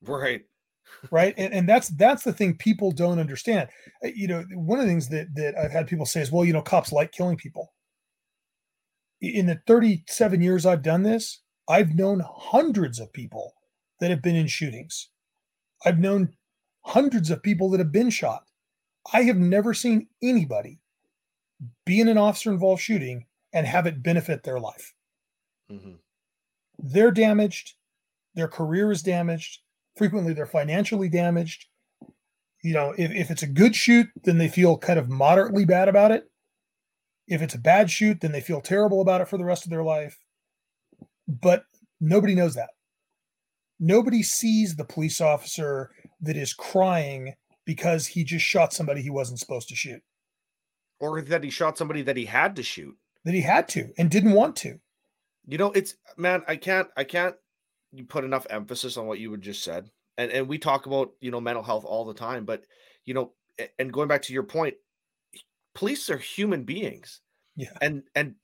Right 0.04 0.42
right 1.10 1.34
and, 1.36 1.52
and 1.52 1.68
that's 1.68 1.88
that's 1.88 2.22
the 2.22 2.32
thing 2.32 2.56
people 2.56 2.90
don't 2.90 3.18
understand 3.18 3.68
uh, 4.04 4.08
you 4.14 4.28
know 4.28 4.44
one 4.54 4.78
of 4.78 4.84
the 4.84 4.90
things 4.90 5.08
that 5.08 5.34
that 5.34 5.56
i've 5.58 5.70
had 5.70 5.86
people 5.86 6.06
say 6.06 6.20
is 6.20 6.30
well 6.30 6.44
you 6.44 6.52
know 6.52 6.62
cops 6.62 6.92
like 6.92 7.12
killing 7.12 7.36
people 7.36 7.72
in 9.20 9.46
the 9.46 9.60
37 9.66 10.40
years 10.40 10.66
i've 10.66 10.82
done 10.82 11.02
this 11.02 11.40
i've 11.68 11.94
known 11.94 12.22
hundreds 12.26 12.98
of 12.98 13.12
people 13.12 13.52
that 14.02 14.10
have 14.10 14.20
been 14.20 14.34
in 14.34 14.46
shootings 14.46 15.08
i've 15.86 16.00
known 16.00 16.34
hundreds 16.82 17.30
of 17.30 17.42
people 17.42 17.70
that 17.70 17.78
have 17.78 17.92
been 17.92 18.10
shot 18.10 18.42
i 19.14 19.22
have 19.22 19.38
never 19.38 19.72
seen 19.72 20.06
anybody 20.22 20.80
be 21.86 22.00
in 22.00 22.08
an 22.08 22.18
officer 22.18 22.50
involved 22.50 22.82
shooting 22.82 23.24
and 23.52 23.66
have 23.66 23.86
it 23.86 24.02
benefit 24.02 24.42
their 24.42 24.58
life 24.58 24.92
mm-hmm. 25.70 25.94
they're 26.78 27.12
damaged 27.12 27.74
their 28.34 28.48
career 28.48 28.90
is 28.90 29.02
damaged 29.02 29.60
frequently 29.96 30.32
they're 30.32 30.46
financially 30.46 31.08
damaged. 31.08 31.66
You 32.62 32.74
know, 32.74 32.94
if, 32.96 33.10
if 33.10 33.30
it's 33.30 33.42
a 33.42 33.48
good 33.48 33.74
shoot, 33.74 34.08
then 34.24 34.38
they 34.38 34.48
feel 34.48 34.78
kind 34.78 34.98
of 34.98 35.08
moderately 35.08 35.64
bad 35.64 35.88
about 35.88 36.12
it. 36.12 36.30
If 37.26 37.42
it's 37.42 37.54
a 37.54 37.58
bad 37.58 37.90
shoot, 37.90 38.20
then 38.20 38.32
they 38.32 38.40
feel 38.40 38.60
terrible 38.60 39.00
about 39.00 39.20
it 39.20 39.28
for 39.28 39.38
the 39.38 39.44
rest 39.44 39.64
of 39.64 39.70
their 39.70 39.82
life. 39.82 40.18
But 41.26 41.64
nobody 42.00 42.34
knows 42.34 42.54
that. 42.54 42.70
Nobody 43.84 44.22
sees 44.22 44.76
the 44.76 44.84
police 44.84 45.20
officer 45.20 45.90
that 46.20 46.36
is 46.36 46.54
crying 46.54 47.34
because 47.64 48.06
he 48.06 48.22
just 48.22 48.44
shot 48.44 48.72
somebody 48.72 49.02
he 49.02 49.10
wasn't 49.10 49.40
supposed 49.40 49.68
to 49.70 49.74
shoot. 49.74 50.00
Or 51.00 51.20
that 51.20 51.42
he 51.42 51.50
shot 51.50 51.76
somebody 51.76 52.02
that 52.02 52.16
he 52.16 52.24
had 52.24 52.54
to 52.56 52.62
shoot. 52.62 52.96
That 53.24 53.34
he 53.34 53.40
had 53.40 53.66
to 53.70 53.90
and 53.98 54.08
didn't 54.08 54.34
want 54.34 54.54
to. 54.56 54.78
You 55.48 55.58
know, 55.58 55.72
it's 55.72 55.96
man, 56.16 56.44
I 56.46 56.54
can't 56.54 56.86
I 56.96 57.02
can't 57.02 57.34
you 57.90 58.04
put 58.04 58.22
enough 58.22 58.46
emphasis 58.50 58.96
on 58.96 59.06
what 59.06 59.18
you 59.18 59.30
would 59.32 59.42
just 59.42 59.64
said. 59.64 59.90
And 60.16 60.30
and 60.30 60.48
we 60.48 60.58
talk 60.58 60.86
about, 60.86 61.10
you 61.20 61.32
know, 61.32 61.40
mental 61.40 61.64
health 61.64 61.84
all 61.84 62.04
the 62.04 62.14
time, 62.14 62.44
but 62.44 62.62
you 63.04 63.14
know, 63.14 63.32
and 63.80 63.92
going 63.92 64.06
back 64.06 64.22
to 64.22 64.32
your 64.32 64.44
point, 64.44 64.74
police 65.74 66.08
are 66.08 66.18
human 66.18 66.62
beings. 66.62 67.20
Yeah. 67.56 67.76
And 67.80 68.04
and 68.14 68.36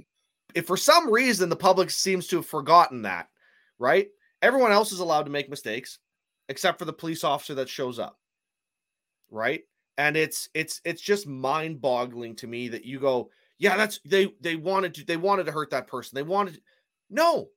if 0.56 0.66
for 0.66 0.76
some 0.76 1.08
reason 1.12 1.48
the 1.48 1.54
public 1.54 1.90
seems 1.90 2.26
to 2.28 2.36
have 2.36 2.46
forgotten 2.46 3.02
that, 3.02 3.28
right? 3.78 4.08
Everyone 4.42 4.72
else 4.72 4.92
is 4.92 5.00
allowed 5.00 5.24
to 5.24 5.30
make 5.30 5.50
mistakes 5.50 5.98
except 6.48 6.78
for 6.78 6.84
the 6.84 6.92
police 6.92 7.24
officer 7.24 7.54
that 7.56 7.68
shows 7.68 7.98
up. 7.98 8.18
Right? 9.30 9.62
And 9.96 10.16
it's 10.16 10.48
it's 10.54 10.80
it's 10.84 11.02
just 11.02 11.26
mind-boggling 11.26 12.36
to 12.36 12.46
me 12.46 12.68
that 12.68 12.84
you 12.84 13.00
go, 13.00 13.30
yeah, 13.58 13.76
that's 13.76 14.00
they 14.04 14.32
they 14.40 14.56
wanted 14.56 14.94
to 14.94 15.04
they 15.04 15.16
wanted 15.16 15.46
to 15.46 15.52
hurt 15.52 15.70
that 15.70 15.88
person. 15.88 16.14
They 16.14 16.22
wanted 16.22 16.54
to, 16.54 16.60
no, 17.10 17.48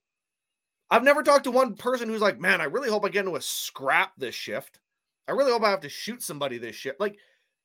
I've 0.89 1.03
never 1.03 1.23
talked 1.23 1.45
to 1.45 1.51
one 1.51 1.75
person 1.75 2.09
who's 2.09 2.21
like, 2.21 2.39
man, 2.39 2.59
I 2.59 2.65
really 2.65 2.89
hope 2.89 3.05
I 3.05 3.09
get 3.09 3.25
into 3.25 3.37
a 3.37 3.41
scrap 3.41 4.11
this 4.17 4.35
shift. 4.35 4.79
I 5.27 5.33
really 5.33 5.51
hope 5.51 5.63
I 5.63 5.69
have 5.69 5.81
to 5.81 5.89
shoot 5.89 6.21
somebody 6.21 6.57
this 6.57 6.75
shift. 6.75 6.99
Like, 6.99 7.17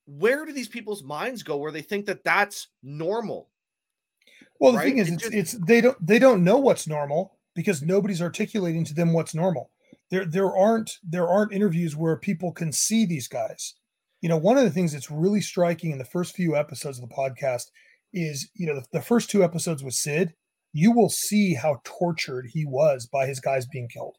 where 0.06 0.44
do 0.44 0.52
these 0.52 0.68
people's 0.68 1.02
minds 1.02 1.42
go 1.42 1.56
where 1.56 1.72
they 1.72 1.82
think 1.82 2.06
that 2.06 2.22
that's 2.22 2.68
normal? 2.82 3.48
Well, 4.60 4.72
the 4.72 4.78
right? 4.78 4.84
thing 4.84 4.98
is, 4.98 5.10
it's, 5.10 5.22
just, 5.22 5.34
it's 5.34 5.52
they 5.52 5.80
don't 5.80 6.06
they 6.06 6.18
don't 6.18 6.44
know 6.44 6.58
what's 6.58 6.86
normal 6.86 7.35
because 7.56 7.82
nobody's 7.82 8.22
articulating 8.22 8.84
to 8.84 8.94
them 8.94 9.12
what's 9.12 9.34
normal. 9.34 9.70
There 10.10 10.24
there 10.24 10.54
aren't 10.54 10.98
there 11.02 11.26
aren't 11.26 11.52
interviews 11.52 11.96
where 11.96 12.16
people 12.16 12.52
can 12.52 12.70
see 12.70 13.04
these 13.04 13.26
guys. 13.26 13.74
You 14.20 14.28
know, 14.28 14.36
one 14.36 14.56
of 14.56 14.64
the 14.64 14.70
things 14.70 14.92
that's 14.92 15.10
really 15.10 15.40
striking 15.40 15.90
in 15.90 15.98
the 15.98 16.04
first 16.04 16.36
few 16.36 16.54
episodes 16.54 17.00
of 17.00 17.08
the 17.08 17.14
podcast 17.14 17.64
is, 18.12 18.48
you 18.54 18.66
know, 18.66 18.76
the, 18.76 18.84
the 18.92 19.02
first 19.02 19.30
two 19.30 19.42
episodes 19.42 19.82
with 19.82 19.94
Sid, 19.94 20.32
you 20.72 20.92
will 20.92 21.08
see 21.08 21.54
how 21.54 21.80
tortured 21.84 22.46
he 22.52 22.64
was 22.64 23.06
by 23.06 23.26
his 23.26 23.40
guys 23.40 23.66
being 23.66 23.88
killed. 23.88 24.16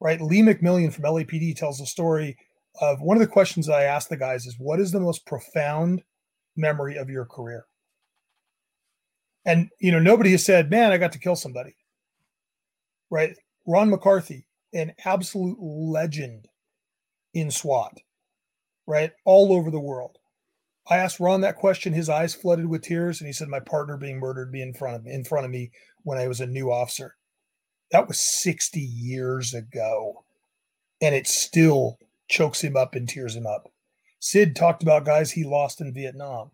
Right? 0.00 0.20
Lee 0.20 0.42
McMillian 0.42 0.92
from 0.92 1.04
LAPD 1.04 1.56
tells 1.56 1.80
a 1.80 1.86
story 1.86 2.36
of 2.80 3.00
one 3.00 3.16
of 3.16 3.20
the 3.20 3.26
questions 3.26 3.66
that 3.66 3.74
I 3.74 3.84
asked 3.84 4.10
the 4.10 4.16
guys 4.16 4.46
is 4.46 4.56
what 4.58 4.80
is 4.80 4.92
the 4.92 5.00
most 5.00 5.26
profound 5.26 6.02
memory 6.56 6.96
of 6.96 7.08
your 7.08 7.24
career? 7.24 7.64
And 9.46 9.68
you 9.80 9.92
know, 9.92 9.98
nobody 9.98 10.30
has 10.32 10.44
said, 10.44 10.70
"Man, 10.70 10.92
I 10.92 10.98
got 10.98 11.12
to 11.12 11.18
kill 11.18 11.36
somebody." 11.36 11.76
Right? 13.10 13.36
Ron 13.66 13.90
McCarthy, 13.90 14.46
an 14.72 14.94
absolute 15.04 15.58
legend 15.60 16.48
in 17.32 17.50
SWAT, 17.50 18.00
right? 18.86 19.12
All 19.24 19.52
over 19.52 19.70
the 19.70 19.80
world. 19.80 20.18
I 20.86 20.98
asked 20.98 21.20
Ron 21.20 21.40
that 21.40 21.56
question. 21.56 21.92
His 21.92 22.10
eyes 22.10 22.34
flooded 22.34 22.66
with 22.66 22.82
tears, 22.82 23.20
and 23.20 23.26
he 23.26 23.32
said, 23.32 23.48
"My 23.48 23.60
partner 23.60 23.96
being 23.96 24.18
murdered 24.18 24.52
be 24.52 24.60
in 24.60 24.74
front 24.74 24.96
of 24.96 25.04
me, 25.04 25.12
in 25.12 25.24
front 25.24 25.46
of 25.46 25.50
me 25.50 25.70
when 26.02 26.18
I 26.18 26.28
was 26.28 26.40
a 26.40 26.46
new 26.46 26.70
officer." 26.70 27.16
That 27.90 28.08
was 28.08 28.18
60 28.18 28.80
years 28.80 29.54
ago, 29.54 30.24
and 31.00 31.14
it 31.14 31.26
still 31.26 31.98
chokes 32.28 32.62
him 32.62 32.76
up 32.76 32.94
and 32.94 33.08
tears 33.08 33.36
him 33.36 33.46
up. 33.46 33.72
Sid 34.20 34.56
talked 34.56 34.82
about 34.82 35.04
guys 35.04 35.32
he 35.32 35.44
lost 35.44 35.80
in 35.80 35.92
Vietnam. 35.92 36.50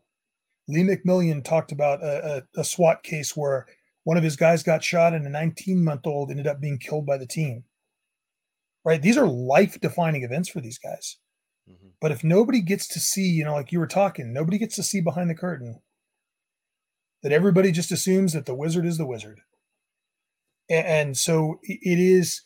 Lee 0.69 0.83
McMillian 0.83 1.43
talked 1.43 1.73
about 1.73 2.03
a, 2.03 2.47
a, 2.57 2.61
a 2.61 2.65
SWAT 2.65 3.03
case 3.03 3.37
where 3.37 3.67
one 4.11 4.17
of 4.17 4.25
his 4.25 4.35
guys 4.35 4.65
got 4.65 4.83
shot 4.83 5.15
and 5.15 5.25
a 5.25 5.31
19 5.31 5.85
month 5.85 6.05
old 6.05 6.33
ended 6.33 6.49
up 6.49 6.61
being 6.61 6.81
killed 6.81 7.07
by 7.07 7.17
the 7.17 7.29
team. 7.29 7.63
Right? 8.85 9.01
These 9.01 9.17
are 9.17 9.29
life 9.29 9.81
defining 9.81 10.25
events 10.25 10.49
for 10.49 10.61
these 10.61 10.79
guys. 10.79 11.19
Mm-hmm. 11.71 11.91
But 12.01 12.11
if 12.11 12.25
nobody 12.25 12.61
gets 12.61 12.89
to 12.89 12.99
see, 12.99 13.29
you 13.29 13.45
know, 13.45 13.53
like 13.53 13.71
you 13.71 13.79
were 13.79 13.87
talking, 13.87 14.33
nobody 14.33 14.59
gets 14.59 14.75
to 14.75 14.83
see 14.83 15.01
behind 15.01 15.31
the 15.31 15.37
curtain, 15.37 15.81
that 17.23 17.31
everybody 17.31 17.71
just 17.71 17.93
assumes 17.93 18.33
that 18.33 18.47
the 18.47 18.55
wizard 18.55 18.85
is 18.85 18.99
the 18.99 19.07
wizard. 19.07 19.43
And, 20.69 20.87
and 20.89 21.17
so 21.17 21.61
it 21.63 22.01
is 22.01 22.43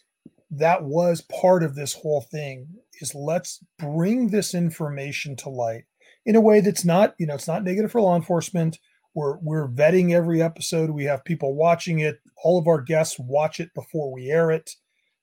that 0.51 0.85
was 0.85 1.23
part 1.23 1.63
of 1.63 1.77
this 1.77 1.95
whole 1.95 2.27
thing 2.31 2.69
is 3.01 3.15
let's 3.15 3.65
bring 3.79 4.29
this 4.29 4.55
information 4.55 5.35
to 5.37 5.49
light 5.49 5.85
in 6.27 6.37
a 6.37 6.43
way 6.43 6.61
that's 6.61 6.85
not, 6.85 7.15
you 7.19 7.27
know, 7.27 7.37
it's 7.37 7.49
not 7.49 7.65
negative 7.65 7.91
for 7.91 8.03
law 8.03 8.17
enforcement. 8.17 8.79
We're 9.15 9.39
we're 9.39 9.69
vetting 9.69 10.13
every 10.13 10.43
episode. 10.43 10.91
We 10.91 11.05
have 11.05 11.25
people 11.25 11.55
watching 11.55 12.01
it. 12.01 12.19
All 12.43 12.59
of 12.59 12.67
our 12.67 12.81
guests 12.81 13.17
watch 13.19 13.61
it 13.61 13.71
before 13.75 14.13
we 14.13 14.31
air 14.31 14.51
it. 14.51 14.71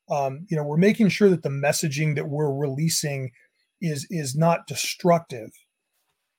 Um, 0.10 0.46
you 0.50 0.58
know, 0.58 0.64
we're 0.64 0.78
making 0.78 1.10
sure 1.10 1.30
that 1.30 1.44
the 1.44 1.50
messaging 1.50 2.16
that 2.16 2.30
we're 2.30 2.54
releasing 2.54 3.32
is 3.82 4.08
is 4.10 4.36
not 4.36 4.68
destructive, 4.68 5.50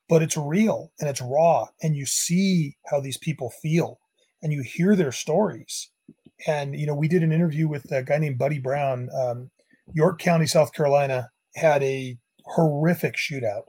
but 0.08 0.22
it's 0.22 0.36
real 0.36 0.92
and 0.98 1.08
it's 1.08 1.20
raw, 1.20 1.66
and 1.82 1.94
you 1.94 2.06
see 2.06 2.76
how 2.90 3.00
these 3.00 3.18
people 3.18 3.50
feel, 3.50 3.98
and 4.42 4.52
you 4.52 4.62
hear 4.62 4.96
their 4.96 5.12
stories. 5.12 5.90
And 6.46 6.74
you 6.74 6.86
know, 6.86 6.94
we 6.94 7.08
did 7.08 7.22
an 7.22 7.32
interview 7.32 7.68
with 7.68 7.90
a 7.92 8.02
guy 8.02 8.18
named 8.18 8.38
Buddy 8.38 8.58
Brown. 8.58 9.08
Um, 9.14 9.50
York 9.92 10.18
County, 10.20 10.46
South 10.46 10.72
Carolina, 10.72 11.28
had 11.54 11.82
a 11.82 12.16
horrific 12.46 13.16
shootout 13.16 13.64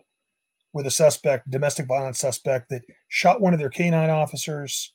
with 0.73 0.87
a 0.87 0.91
suspect, 0.91 1.49
domestic 1.49 1.87
violence 1.87 2.19
suspect, 2.19 2.69
that 2.69 2.81
shot 3.07 3.41
one 3.41 3.53
of 3.53 3.59
their 3.59 3.69
canine 3.69 4.09
officers, 4.09 4.93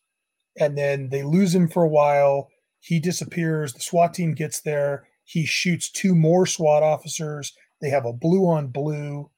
and 0.58 0.76
then 0.76 1.08
they 1.10 1.22
lose 1.22 1.54
him 1.54 1.68
for 1.68 1.84
a 1.84 1.88
while. 1.88 2.48
He 2.80 3.00
disappears. 3.00 3.72
The 3.72 3.80
SWAT 3.80 4.14
team 4.14 4.34
gets 4.34 4.60
there. 4.60 5.06
He 5.24 5.46
shoots 5.46 5.90
two 5.90 6.14
more 6.14 6.46
SWAT 6.46 6.82
officers. 6.82 7.52
They 7.80 7.90
have 7.90 8.06
a 8.06 8.12
blue 8.12 8.48
on 8.48 8.68
blue. 8.68 9.30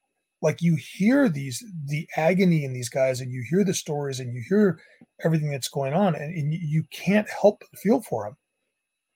Like 0.43 0.63
you 0.63 0.77
hear 0.77 1.29
these 1.29 1.63
the 1.87 2.09
agony 2.17 2.65
in 2.65 2.73
these 2.73 2.89
guys, 2.89 3.21
and 3.21 3.31
you 3.31 3.45
hear 3.51 3.63
the 3.63 3.75
stories, 3.75 4.21
and 4.21 4.33
you 4.35 4.43
hear 4.49 4.81
everything 5.23 5.51
that's 5.51 5.69
going 5.69 5.93
on, 5.93 6.15
and, 6.15 6.35
and 6.35 6.55
you 6.55 6.85
can't 6.91 7.29
help 7.29 7.61
but 7.61 7.81
feel 7.81 8.01
for 8.01 8.25
them. 8.25 8.37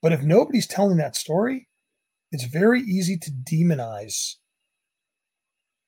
But 0.03 0.13
if 0.13 0.23
nobody's 0.23 0.67
telling 0.67 0.99
that 0.99 1.17
story, 1.17 1.69
it's 2.31 2.45
very 2.45 2.83
easy 2.83 3.17
to 3.17 3.31
demonize 3.31 4.35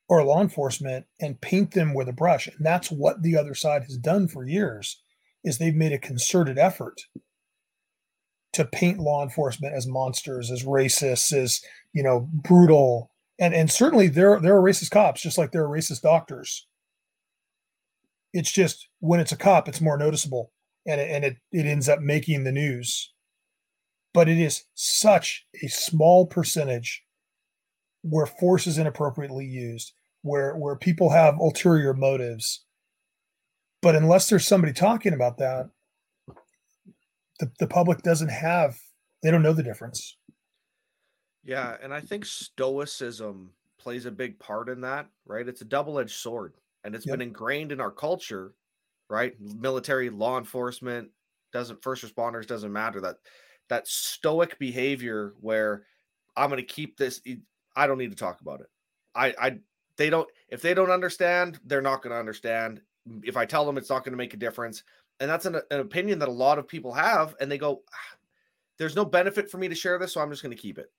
or 0.09 0.23
law 0.25 0.41
enforcement 0.41 1.07
and 1.21 1.41
paint 1.41 1.73
them 1.73 1.95
with 1.95 2.09
a 2.09 2.13
brush. 2.13 2.47
And 2.47 2.65
that's 2.65 2.91
what 2.91 3.23
the 3.23 3.37
other 3.37 3.55
side 3.55 3.83
has 3.85 3.97
done 3.97 4.29
for 4.29 4.45
years 4.45 5.01
is 5.43 5.59
they've 5.59 5.75
made 5.75 5.93
a 5.93 5.99
concerted 5.99 6.59
effort 6.59 7.03
to 8.53 8.65
paint 8.65 8.99
law 8.99 9.23
enforcement 9.23 9.75
as 9.75 9.87
monsters 9.87 10.51
as 10.51 10.65
racists 10.65 11.33
as 11.33 11.61
you 11.93 12.03
know 12.03 12.29
brutal. 12.33 13.11
And 13.39 13.55
and 13.55 13.71
certainly 13.71 14.09
there 14.09 14.41
there 14.41 14.57
are 14.57 14.63
racist 14.63 14.91
cops 14.91 15.21
just 15.21 15.39
like 15.39 15.53
there 15.53 15.65
are 15.65 15.69
racist 15.69 16.03
doctors. 16.03 16.67
It's 18.33 18.53
just 18.53 18.89
when 19.01 19.21
it's 19.21 19.33
a 19.33 19.37
cop 19.37 19.69
it's 19.69 19.81
more 19.81 19.99
noticeable 19.99 20.53
and 20.87 21.01
it, 21.01 21.11
and 21.11 21.25
it, 21.25 21.37
it 21.53 21.67
ends 21.67 21.89
up 21.89 22.01
making 22.01 22.45
the 22.45 22.53
news. 22.53 23.13
But 24.15 24.29
it 24.29 24.39
is 24.39 24.65
such 24.75 25.47
a 25.63 25.69
small 25.69 26.27
percentage 26.27 27.03
where 28.09 28.27
force 28.27 28.67
is 28.67 28.79
inappropriately 28.79 29.45
used, 29.45 29.93
where 30.23 30.57
where 30.57 30.77
people 30.77 31.11
have 31.11 31.39
ulterior 31.39 31.95
motives. 31.95 32.65
But 33.83 33.95
unless 33.95 34.29
there's 34.29 34.47
somebody 34.47 34.73
talking 34.73 35.13
about 35.13 35.39
that, 35.39 35.71
the, 37.39 37.51
the 37.59 37.67
public 37.67 38.03
doesn't 38.03 38.31
have 38.31 38.79
they 39.23 39.31
don't 39.31 39.43
know 39.43 39.53
the 39.53 39.63
difference. 39.63 40.17
Yeah, 41.45 41.77
and 41.83 41.95
I 41.95 42.01
think 42.01 42.25
stoicism 42.25 43.51
plays 43.79 44.07
a 44.07 44.11
big 44.11 44.39
part 44.39 44.69
in 44.69 44.81
that, 44.81 45.07
right? 45.27 45.47
It's 45.47 45.61
a 45.61 45.67
double-edged 45.67 46.11
sword 46.11 46.55
and 46.83 46.95
it's 46.95 47.07
yep. 47.07 47.15
been 47.15 47.29
ingrained 47.29 47.71
in 47.71 47.81
our 47.81 47.91
culture, 47.91 48.55
right? 49.09 49.35
Military, 49.41 50.11
law 50.11 50.39
enforcement, 50.39 51.11
doesn't 51.53 51.83
first 51.83 52.05
responders 52.05 52.47
doesn't 52.47 52.73
matter 52.73 53.01
that 53.01 53.17
that 53.69 53.87
stoic 53.87 54.59
behavior 54.59 55.35
where 55.41 55.85
I'm 56.37 56.51
going 56.51 56.59
to 56.59 56.75
keep 56.75 56.97
this 56.97 57.21
I 57.77 57.87
don't 57.87 57.99
need 57.99 58.11
to 58.11 58.17
talk 58.17 58.41
about 58.41 58.61
it. 58.61 58.67
I, 59.15 59.35
I, 59.39 59.59
they 59.97 60.11
don't, 60.11 60.29
if 60.49 60.63
they 60.63 60.75
don't 60.75 60.91
understand, 60.91 61.61
they're 61.65 61.83
not 61.83 62.03
going 62.03 62.13
to 62.13 62.19
understand. 62.19 62.81
If 63.23 63.37
I 63.37 63.45
tell 63.45 63.65
them 63.65 63.79
it's 63.79 63.91
not 63.91 64.05
going 64.05 64.13
to 64.13 64.19
make 64.19 64.35
a 64.35 64.39
difference. 64.39 64.83
And 65.21 65.31
that's 65.31 65.47
an, 65.47 65.57
an, 65.71 65.81
opinion 65.81 66.19
that 66.19 66.29
a 66.29 66.33
lot 66.33 66.59
of 66.59 66.69
people 66.69 66.93
have. 66.93 67.35
And 67.41 67.51
they 67.51 67.59
go, 67.59 67.83
ah, 67.93 68.17
there's 68.79 68.97
no 68.97 69.05
benefit 69.05 69.51
for 69.51 69.59
me 69.59 69.69
to 69.69 69.75
share 69.75 69.99
this. 69.99 70.13
So 70.13 70.21
I'm 70.21 70.31
just 70.31 70.43
going 70.43 70.55
to 70.55 70.61
keep 70.61 70.79
it. 70.79 70.91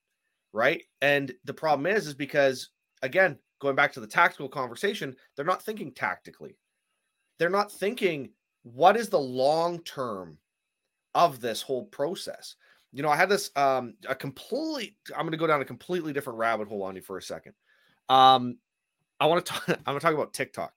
Right. 0.54 0.84
And 1.02 1.34
the 1.44 1.54
problem 1.54 1.86
is, 1.86 2.08
is 2.08 2.14
because 2.14 2.70
again, 3.02 3.38
going 3.60 3.76
back 3.76 3.92
to 3.94 4.00
the 4.00 4.08
tactical 4.08 4.50
conversation, 4.50 5.16
they're 5.36 5.46
not 5.46 5.64
thinking 5.64 5.92
tactically. 5.92 6.58
They're 7.38 7.50
not 7.50 7.72
thinking 7.72 8.30
what 8.64 8.98
is 8.98 9.10
the 9.10 9.20
long 9.20 9.80
term 9.84 10.38
of 11.16 11.40
this 11.40 11.62
whole 11.62 11.86
process 11.86 12.56
you 12.92 13.04
know, 13.04 13.10
I 13.10 13.16
had 13.16 13.30
this 13.30 13.52
um 13.56 13.96
a 14.08 14.16
complete 14.16 14.96
I'm 15.16 15.30
to 15.30 15.38
go 15.38 15.48
down 15.48 15.62
a 15.62 15.66
completely 15.66 16.14
different 16.14 16.40
rabbit 16.40 16.68
hole 16.68 16.84
on 16.84 16.96
you 16.96 17.02
for 17.02 17.18
a 17.18 17.22
second. 17.22 17.54
Um 18.10 18.58
I 19.20 19.26
want 19.26 19.46
to 19.46 19.52
talk 19.52 19.80
I'm 19.86 19.96
to 19.96 20.00
talk 20.00 20.14
about 20.14 20.34
TikTok. 20.34 20.74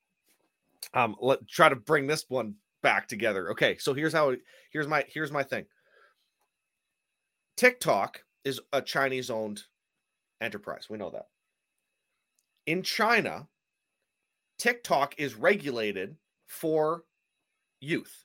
Um 0.95 1.17
let 1.21 1.47
try 1.49 1.69
to 1.69 1.77
bring 1.77 2.07
this 2.07 2.27
one 2.29 2.57
back 2.83 3.09
together. 3.09 3.51
Okay, 3.51 3.77
so 3.79 3.95
here's 3.95 4.13
how 4.13 4.35
here's 4.73 4.89
my 4.89 5.05
here's 5.09 5.33
my 5.33 5.43
thing. 5.43 5.67
TikTok 7.57 8.23
is 8.45 8.61
a 8.73 8.81
Chinese 8.81 9.31
owned 9.31 9.63
enterprise. 10.41 10.89
We 10.89 10.99
know 10.99 11.11
that. 11.11 11.27
In 12.67 12.83
China, 12.83 13.49
TikTok 14.59 15.15
is 15.19 15.35
regulated 15.35 16.17
for 16.47 17.05
youth. 17.81 18.25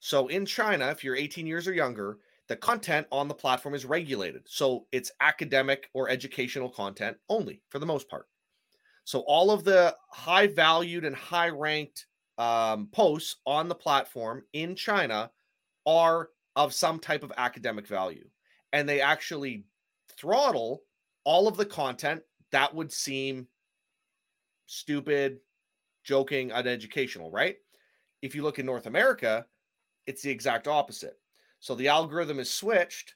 So 0.00 0.28
in 0.28 0.46
China, 0.46 0.88
if 0.88 1.04
you're 1.04 1.16
18 1.16 1.46
years 1.46 1.68
or 1.68 1.72
younger, 1.72 2.18
the 2.48 2.56
content 2.56 3.06
on 3.10 3.28
the 3.28 3.34
platform 3.34 3.74
is 3.74 3.84
regulated. 3.84 4.42
So 4.46 4.86
it's 4.92 5.12
academic 5.20 5.88
or 5.94 6.08
educational 6.08 6.68
content 6.68 7.16
only 7.28 7.62
for 7.70 7.78
the 7.78 7.86
most 7.86 8.08
part. 8.08 8.26
So 9.04 9.20
all 9.20 9.50
of 9.50 9.64
the 9.64 9.96
high 10.10 10.46
valued 10.46 11.04
and 11.04 11.16
high 11.16 11.48
ranked 11.48 12.06
um, 12.38 12.88
posts 12.92 13.36
on 13.46 13.68
the 13.68 13.74
platform 13.74 14.44
in 14.52 14.74
China 14.74 15.30
are 15.86 16.30
of 16.56 16.72
some 16.72 16.98
type 16.98 17.22
of 17.22 17.32
academic 17.36 17.86
value. 17.86 18.28
And 18.72 18.88
they 18.88 19.00
actually 19.00 19.64
throttle 20.16 20.82
all 21.24 21.48
of 21.48 21.56
the 21.56 21.66
content 21.66 22.22
that 22.50 22.74
would 22.74 22.92
seem 22.92 23.46
stupid, 24.66 25.38
joking, 26.04 26.50
uneducational, 26.50 27.30
right? 27.30 27.56
If 28.22 28.34
you 28.34 28.42
look 28.42 28.58
in 28.58 28.66
North 28.66 28.86
America, 28.86 29.46
it's 30.06 30.22
the 30.22 30.30
exact 30.30 30.68
opposite. 30.68 31.18
So 31.62 31.76
the 31.76 31.86
algorithm 31.86 32.40
is 32.40 32.50
switched 32.50 33.14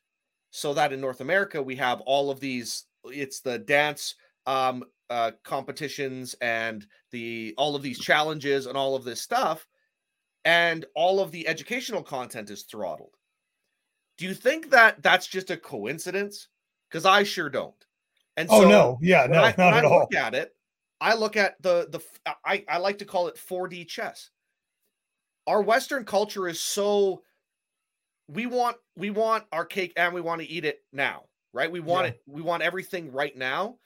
so 0.50 0.72
that 0.74 0.92
in 0.92 1.00
North 1.00 1.20
America 1.20 1.60
we 1.60 1.74
have 1.76 2.00
all 2.02 2.30
of 2.30 2.38
these. 2.38 2.84
It's 3.04 3.40
the 3.40 3.58
dance 3.58 4.14
um, 4.46 4.84
uh, 5.10 5.32
competitions 5.42 6.36
and 6.40 6.86
the 7.10 7.54
all 7.58 7.74
of 7.74 7.82
these 7.82 7.98
challenges 7.98 8.66
and 8.66 8.78
all 8.78 8.94
of 8.94 9.02
this 9.02 9.20
stuff, 9.20 9.66
and 10.44 10.86
all 10.94 11.18
of 11.18 11.32
the 11.32 11.48
educational 11.48 12.04
content 12.04 12.48
is 12.48 12.62
throttled. 12.62 13.16
Do 14.16 14.26
you 14.26 14.32
think 14.32 14.70
that 14.70 15.02
that's 15.02 15.26
just 15.26 15.50
a 15.50 15.56
coincidence? 15.56 16.46
Because 16.88 17.04
I 17.04 17.24
sure 17.24 17.50
don't. 17.50 17.74
And 18.36 18.48
oh 18.48 18.68
no, 18.68 18.98
yeah, 19.02 19.26
no, 19.26 19.42
I, 19.42 19.54
not 19.58 19.74
at 19.74 19.84
I 19.84 19.88
all. 19.88 19.98
Look 19.98 20.14
at 20.14 20.36
it. 20.36 20.54
I 21.00 21.16
look 21.16 21.36
at 21.36 21.60
the 21.62 21.88
the 21.90 22.00
I 22.44 22.64
I 22.68 22.78
like 22.78 22.98
to 22.98 23.04
call 23.04 23.26
it 23.26 23.34
4D 23.34 23.88
chess. 23.88 24.30
Our 25.48 25.62
Western 25.62 26.04
culture 26.04 26.46
is 26.46 26.60
so 26.60 27.22
we 28.28 28.46
want 28.46 28.76
we 28.96 29.10
want 29.10 29.44
our 29.52 29.64
cake 29.64 29.92
and 29.96 30.12
we 30.12 30.20
want 30.20 30.40
to 30.40 30.48
eat 30.48 30.64
it 30.64 30.80
now, 30.92 31.24
right? 31.52 31.70
We 31.70 31.80
want 31.80 32.06
yeah. 32.06 32.10
it. 32.12 32.22
We 32.26 32.42
want 32.42 32.62
everything 32.62 33.12
right 33.12 33.36
now. 33.36 33.76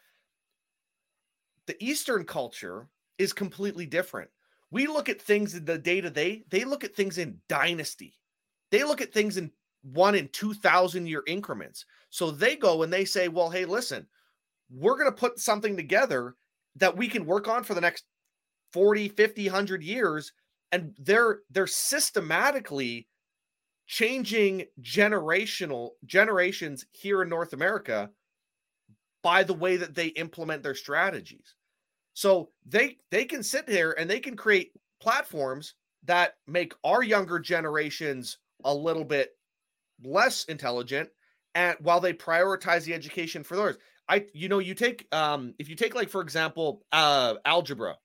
The 1.66 1.76
Eastern 1.84 2.24
culture 2.24 2.88
is 3.18 3.32
completely 3.32 3.86
different. 3.86 4.30
We 4.70 4.86
look 4.86 5.08
at 5.08 5.20
things 5.20 5.54
in 5.54 5.64
the 5.64 5.78
day 5.78 6.00
to 6.00 6.10
day. 6.10 6.44
They 6.50 6.64
look 6.64 6.84
at 6.84 6.94
things 6.94 7.18
in 7.18 7.38
dynasty. 7.48 8.18
They 8.70 8.84
look 8.84 9.00
at 9.00 9.12
things 9.12 9.36
in 9.36 9.50
one 9.82 10.14
in 10.14 10.28
2000 10.28 11.06
year 11.06 11.22
increments. 11.26 11.84
So 12.10 12.30
they 12.30 12.56
go 12.56 12.82
and 12.82 12.92
they 12.92 13.04
say, 13.04 13.28
well, 13.28 13.50
hey, 13.50 13.64
listen, 13.64 14.06
we're 14.70 14.96
going 14.96 15.10
to 15.10 15.16
put 15.16 15.38
something 15.38 15.76
together 15.76 16.34
that 16.76 16.96
we 16.96 17.08
can 17.08 17.26
work 17.26 17.48
on 17.48 17.64
for 17.64 17.74
the 17.74 17.80
next 17.80 18.04
40, 18.72 19.08
50, 19.08 19.46
100 19.46 19.82
years. 19.82 20.32
And 20.72 20.94
they're 20.98 21.40
they're 21.50 21.66
systematically 21.66 23.08
changing 23.90 24.64
generational 24.80 25.90
generations 26.06 26.86
here 26.92 27.22
in 27.22 27.28
North 27.28 27.52
America 27.52 28.08
by 29.20 29.42
the 29.42 29.52
way 29.52 29.76
that 29.76 29.96
they 29.96 30.06
implement 30.06 30.62
their 30.62 30.76
strategies. 30.76 31.56
So 32.14 32.50
they 32.64 32.98
they 33.10 33.24
can 33.24 33.42
sit 33.42 33.68
here 33.68 33.96
and 33.98 34.08
they 34.08 34.20
can 34.20 34.36
create 34.36 34.70
platforms 35.00 35.74
that 36.04 36.34
make 36.46 36.72
our 36.84 37.02
younger 37.02 37.40
generations 37.40 38.38
a 38.62 38.72
little 38.72 39.04
bit 39.04 39.30
less 40.04 40.44
intelligent 40.44 41.08
and 41.56 41.76
while 41.80 41.98
they 41.98 42.12
prioritize 42.12 42.84
the 42.84 42.94
education 42.94 43.42
for 43.42 43.56
theirs. 43.56 43.76
I 44.08 44.26
you 44.32 44.48
know 44.48 44.60
you 44.60 44.74
take 44.74 45.12
um 45.12 45.52
if 45.58 45.68
you 45.68 45.74
take 45.74 45.96
like 45.96 46.10
for 46.10 46.20
example 46.20 46.84
uh 46.92 47.34
algebra, 47.44 47.96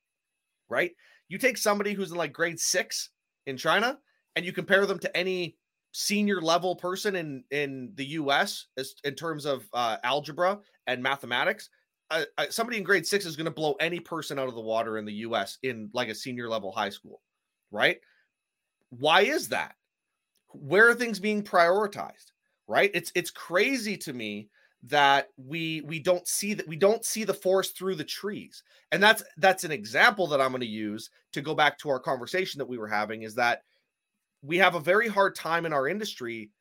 right? 0.67 0.93
You 1.29 1.37
take 1.37 1.59
somebody 1.59 1.93
who's 1.93 2.09
in 2.09 2.17
like 2.17 2.33
grade 2.33 2.59
6 2.59 3.11
in 3.45 3.55
China 3.55 3.99
and 4.35 4.43
you 4.43 4.51
compare 4.51 4.87
them 4.87 4.97
to 4.97 5.15
any 5.15 5.57
senior 5.97 6.41
level 6.41 6.75
person 6.75 7.15
in 7.15 7.41
in 7.51 7.89
the 7.95 8.05
US 8.19 8.67
as, 8.77 8.95
in 9.05 9.15
terms 9.15 9.45
of 9.45 9.65
uh, 9.73 9.95
algebra 10.03 10.59
and 10.87 11.01
mathematics. 11.01 11.69
Uh, 12.11 12.25
somebody 12.49 12.77
in 12.77 12.83
grade 12.83 13.07
six 13.07 13.25
is 13.25 13.37
going 13.37 13.45
to 13.45 13.51
blow 13.51 13.73
any 13.79 13.99
person 13.99 14.37
out 14.37 14.49
of 14.49 14.55
the 14.55 14.61
water 14.61 14.97
in 14.97 15.05
the 15.05 15.13
US 15.13 15.57
in 15.63 15.89
like 15.93 16.09
a 16.09 16.15
senior 16.15 16.49
level 16.49 16.69
high 16.71 16.89
school, 16.89 17.21
right? 17.71 17.99
Why 18.89 19.21
is 19.21 19.47
that? 19.49 19.75
Where 20.49 20.89
are 20.89 20.93
things 20.93 21.19
being 21.19 21.41
prioritized? 21.41 22.33
Right? 22.67 22.91
It's 22.93 23.13
it's 23.15 23.31
crazy 23.31 23.95
to 23.97 24.11
me 24.11 24.49
that 24.83 25.29
we 25.37 25.81
we 25.85 25.99
don't 25.99 26.27
see 26.27 26.53
that 26.53 26.67
we 26.67 26.75
don't 26.75 27.05
see 27.05 27.23
the 27.23 27.33
forest 27.33 27.77
through 27.77 27.95
the 27.95 28.03
trees 28.03 28.61
and 28.91 29.01
that's 29.01 29.23
that's 29.37 29.63
an 29.63 29.71
example 29.71 30.27
that 30.27 30.39
i'm 30.39 30.51
going 30.51 30.61
to 30.61 30.67
use 30.67 31.09
to 31.31 31.41
go 31.41 31.55
back 31.55 31.75
to 31.75 31.89
our 31.89 31.99
conversation 31.99 32.59
that 32.59 32.67
we 32.67 32.77
were 32.77 32.87
having 32.87 33.23
is 33.23 33.33
that 33.33 33.63
we 34.45 34.57
have 34.57 34.75
a 34.75 34.79
very 34.79 35.07
hard 35.07 35.35
time 35.35 35.65
in 35.65 35.73
our 35.73 35.87
industry 35.87 36.51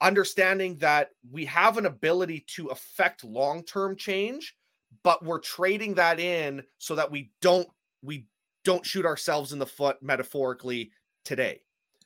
understanding 0.00 0.76
that 0.76 1.10
we 1.30 1.44
have 1.44 1.78
an 1.78 1.86
ability 1.86 2.44
to 2.46 2.66
affect 2.68 3.24
long-term 3.24 3.96
change 3.96 4.54
but 5.02 5.24
we're 5.24 5.38
trading 5.38 5.94
that 5.94 6.20
in 6.20 6.62
so 6.78 6.94
that 6.94 7.10
we 7.10 7.30
don't 7.40 7.68
we 8.02 8.26
don't 8.64 8.84
shoot 8.84 9.06
ourselves 9.06 9.52
in 9.52 9.58
the 9.58 9.66
foot 9.66 9.96
metaphorically 10.02 10.90
today. 11.24 11.60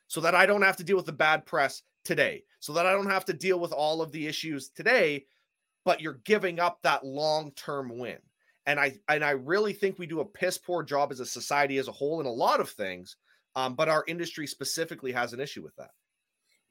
So 0.08 0.20
that 0.20 0.34
I 0.34 0.44
don't 0.44 0.62
have 0.62 0.76
to 0.76 0.84
deal 0.84 0.96
with 0.96 1.06
the 1.06 1.12
bad 1.12 1.46
press 1.46 1.82
today. 2.04 2.42
So 2.58 2.72
that 2.74 2.86
I 2.86 2.92
don't 2.92 3.08
have 3.08 3.24
to 3.26 3.32
deal 3.32 3.58
with 3.58 3.72
all 3.72 4.02
of 4.02 4.12
the 4.12 4.26
issues 4.26 4.68
today 4.68 5.24
but 5.86 6.02
you're 6.02 6.20
giving 6.24 6.60
up 6.60 6.78
that 6.82 7.06
long-term 7.06 7.98
win. 7.98 8.18
And 8.66 8.78
I 8.78 8.98
and 9.08 9.24
I 9.24 9.30
really 9.30 9.72
think 9.72 9.98
we 9.98 10.06
do 10.06 10.20
a 10.20 10.24
piss 10.24 10.58
poor 10.58 10.82
job 10.82 11.10
as 11.10 11.20
a 11.20 11.26
society 11.26 11.78
as 11.78 11.88
a 11.88 11.92
whole 11.92 12.20
in 12.20 12.26
a 12.26 12.30
lot 12.30 12.60
of 12.60 12.68
things 12.68 13.16
um, 13.56 13.74
but 13.74 13.88
our 13.88 14.04
industry 14.06 14.46
specifically 14.46 15.12
has 15.12 15.32
an 15.32 15.40
issue 15.40 15.62
with 15.62 15.74
that. 15.76 15.90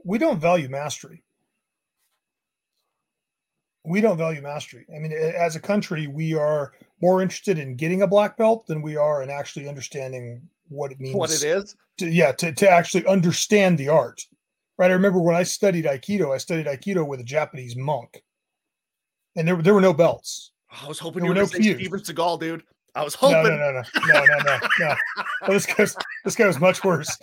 We 0.03 0.17
don't 0.17 0.39
value 0.39 0.69
mastery. 0.69 1.23
We 3.85 4.01
don't 4.01 4.17
value 4.17 4.41
mastery. 4.41 4.85
I 4.95 4.99
mean, 4.99 5.13
as 5.13 5.55
a 5.55 5.59
country, 5.59 6.07
we 6.07 6.33
are 6.33 6.73
more 7.01 7.21
interested 7.21 7.57
in 7.57 7.75
getting 7.75 8.01
a 8.01 8.07
black 8.07 8.37
belt 8.37 8.67
than 8.67 8.81
we 8.81 8.97
are 8.97 9.23
in 9.23 9.29
actually 9.29 9.67
understanding 9.67 10.41
what 10.67 10.91
it 10.91 10.99
means. 10.99 11.15
What 11.15 11.31
it 11.31 11.43
is? 11.43 11.75
To, 11.97 12.09
yeah, 12.09 12.31
to, 12.33 12.51
to 12.53 12.69
actually 12.69 13.05
understand 13.07 13.77
the 13.77 13.89
art. 13.89 14.21
Right. 14.77 14.91
I 14.91 14.93
remember 14.93 15.19
when 15.19 15.35
I 15.35 15.43
studied 15.43 15.85
Aikido, 15.85 16.33
I 16.33 16.37
studied 16.37 16.65
Aikido 16.65 17.05
with 17.05 17.19
a 17.19 17.23
Japanese 17.23 17.75
monk. 17.75 18.23
And 19.35 19.47
there, 19.47 19.61
there 19.61 19.73
were 19.73 19.81
no 19.81 19.93
belts. 19.93 20.51
I 20.71 20.87
was 20.87 20.99
hoping 20.99 21.23
there 21.23 21.31
you 21.31 21.35
were 21.35 21.41
no 21.41 21.47
Steven 21.47 21.99
Seagal, 21.99 22.39
dude. 22.39 22.63
I 22.95 23.03
was 23.03 23.15
hoping. 23.15 23.43
No, 23.43 23.71
no, 23.71 23.71
no, 23.71 23.81
no, 24.07 24.25
no, 24.25 24.35
no, 24.43 24.57
no. 24.79 24.95
no. 25.47 25.53
this 25.53 25.65
guy, 25.65 25.85
this 26.25 26.35
guy 26.35 26.47
was 26.47 26.59
much 26.59 26.83
worse. 26.83 27.17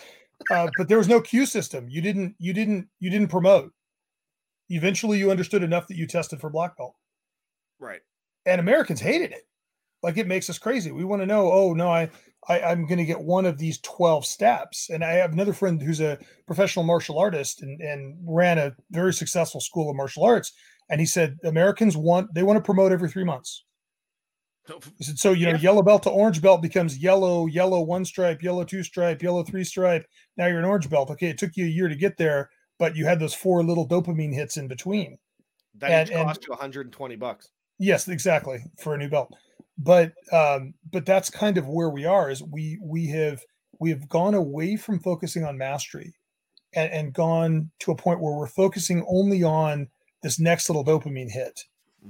Uh, 0.51 0.69
but 0.77 0.89
there 0.89 0.99
was 0.99 1.09
no 1.09 1.21
kyu 1.21 1.47
system. 1.47 1.89
You 1.89 2.01
didn't, 2.01 2.35
you 2.39 2.53
didn't, 2.53 2.89
you 3.01 3.11
didn't 3.11 3.29
promote. 3.29 3.73
Eventually, 4.69 5.19
you 5.19 5.31
understood 5.31 5.63
enough 5.63 5.87
that 5.89 5.97
you 5.97 6.07
tested 6.07 6.41
for 6.41 6.51
black 6.51 6.77
belt. 6.77 6.95
Right. 7.79 8.01
And 8.45 8.61
Americans 8.61 9.01
hated 9.01 9.33
it. 9.33 9.43
Like 10.03 10.19
it 10.19 10.27
makes 10.27 10.49
us 10.49 10.59
crazy. 10.59 10.93
We 10.93 11.05
want 11.05 11.23
to 11.23 11.27
know. 11.27 11.51
Oh 11.51 11.73
no, 11.73 11.89
I, 11.89 12.09
I 12.49 12.61
I'm 12.61 12.87
going 12.87 12.99
to 12.99 13.05
get 13.05 13.21
one 13.21 13.47
of 13.47 13.59
these 13.59 13.81
twelve 13.81 14.25
steps. 14.25 14.91
And 14.91 15.05
I 15.05 15.13
have 15.13 15.33
another 15.33 15.53
friend 15.53 15.83
who's 15.83 16.01
a 16.01 16.19
professional 16.47 16.85
martial 16.85 17.19
artist 17.19 17.63
and 17.63 17.81
and 17.81 18.17
ran 18.25 18.59
a 18.59 18.73
very 18.91 19.13
successful 19.13 19.61
school 19.61 19.91
of 19.91 19.97
martial 19.97 20.23
arts. 20.23 20.53
And 20.91 21.01
he 21.01 21.07
said 21.07 21.39
Americans 21.45 21.97
want 21.97 22.33
they 22.35 22.45
want 22.45 22.57
to 22.57 22.63
promote 22.63 22.93
every 22.93 23.11
three 23.11 23.25
months. 23.25 23.65
So 25.01 25.33
you 25.33 25.47
know, 25.47 25.53
yeah. 25.53 25.59
yellow 25.59 25.83
belt 25.83 26.03
to 26.05 26.11
orange 26.11 26.43
belt 26.43 26.63
becomes 26.63 26.99
yellow, 26.99 27.47
yellow 27.47 27.81
one 27.81 28.05
stripe, 28.05 28.43
yellow 28.43 28.65
two 28.65 28.83
stripe, 28.83 29.23
yellow 29.23 29.43
three 29.45 29.65
stripe. 29.65 30.07
Now 30.37 30.47
you're 30.47 30.59
an 30.59 30.65
orange 30.65 30.91
belt. 30.91 31.11
Okay, 31.11 31.29
it 31.29 31.39
took 31.39 31.57
you 31.57 31.65
a 31.65 31.69
year 31.69 31.89
to 31.89 31.95
get 31.95 32.17
there, 32.17 32.51
but 32.79 32.97
you 32.97 33.07
had 33.07 33.21
those 33.21 33.35
four 33.35 33.63
little 33.63 33.89
dopamine 33.89 34.35
hits 34.35 34.57
in 34.57 34.69
between. 34.69 35.19
That 35.79 35.91
and, 35.91 36.09
each 36.09 36.17
cost 36.17 36.47
you 36.47 36.51
120 36.51 37.17
bucks. 37.17 37.51
Yes, 37.79 38.09
exactly 38.09 38.65
for 38.79 38.95
a 38.95 38.99
new 38.99 39.09
belt. 39.09 39.33
But 39.79 40.13
um, 40.33 40.75
but 40.91 41.05
that's 41.05 41.31
kind 41.31 41.59
of 41.59 41.69
where 41.69 41.91
we 41.91 42.05
are. 42.07 42.31
Is 42.31 42.43
we 42.43 42.79
we 42.83 43.07
have 43.09 43.43
we 43.79 43.91
have 43.91 44.09
gone 44.09 44.35
away 44.35 44.77
from 44.77 44.99
focusing 45.01 45.45
on 45.45 45.59
mastery, 45.59 46.15
and, 46.75 46.91
and 46.93 47.13
gone 47.13 47.71
to 47.81 47.91
a 47.91 47.97
point 47.97 48.21
where 48.21 48.35
we're 48.35 48.47
focusing 48.47 49.05
only 49.09 49.43
on 49.43 49.89
this 50.23 50.39
next 50.41 50.69
little 50.69 50.85
dopamine 50.85 51.31
hit 51.31 51.61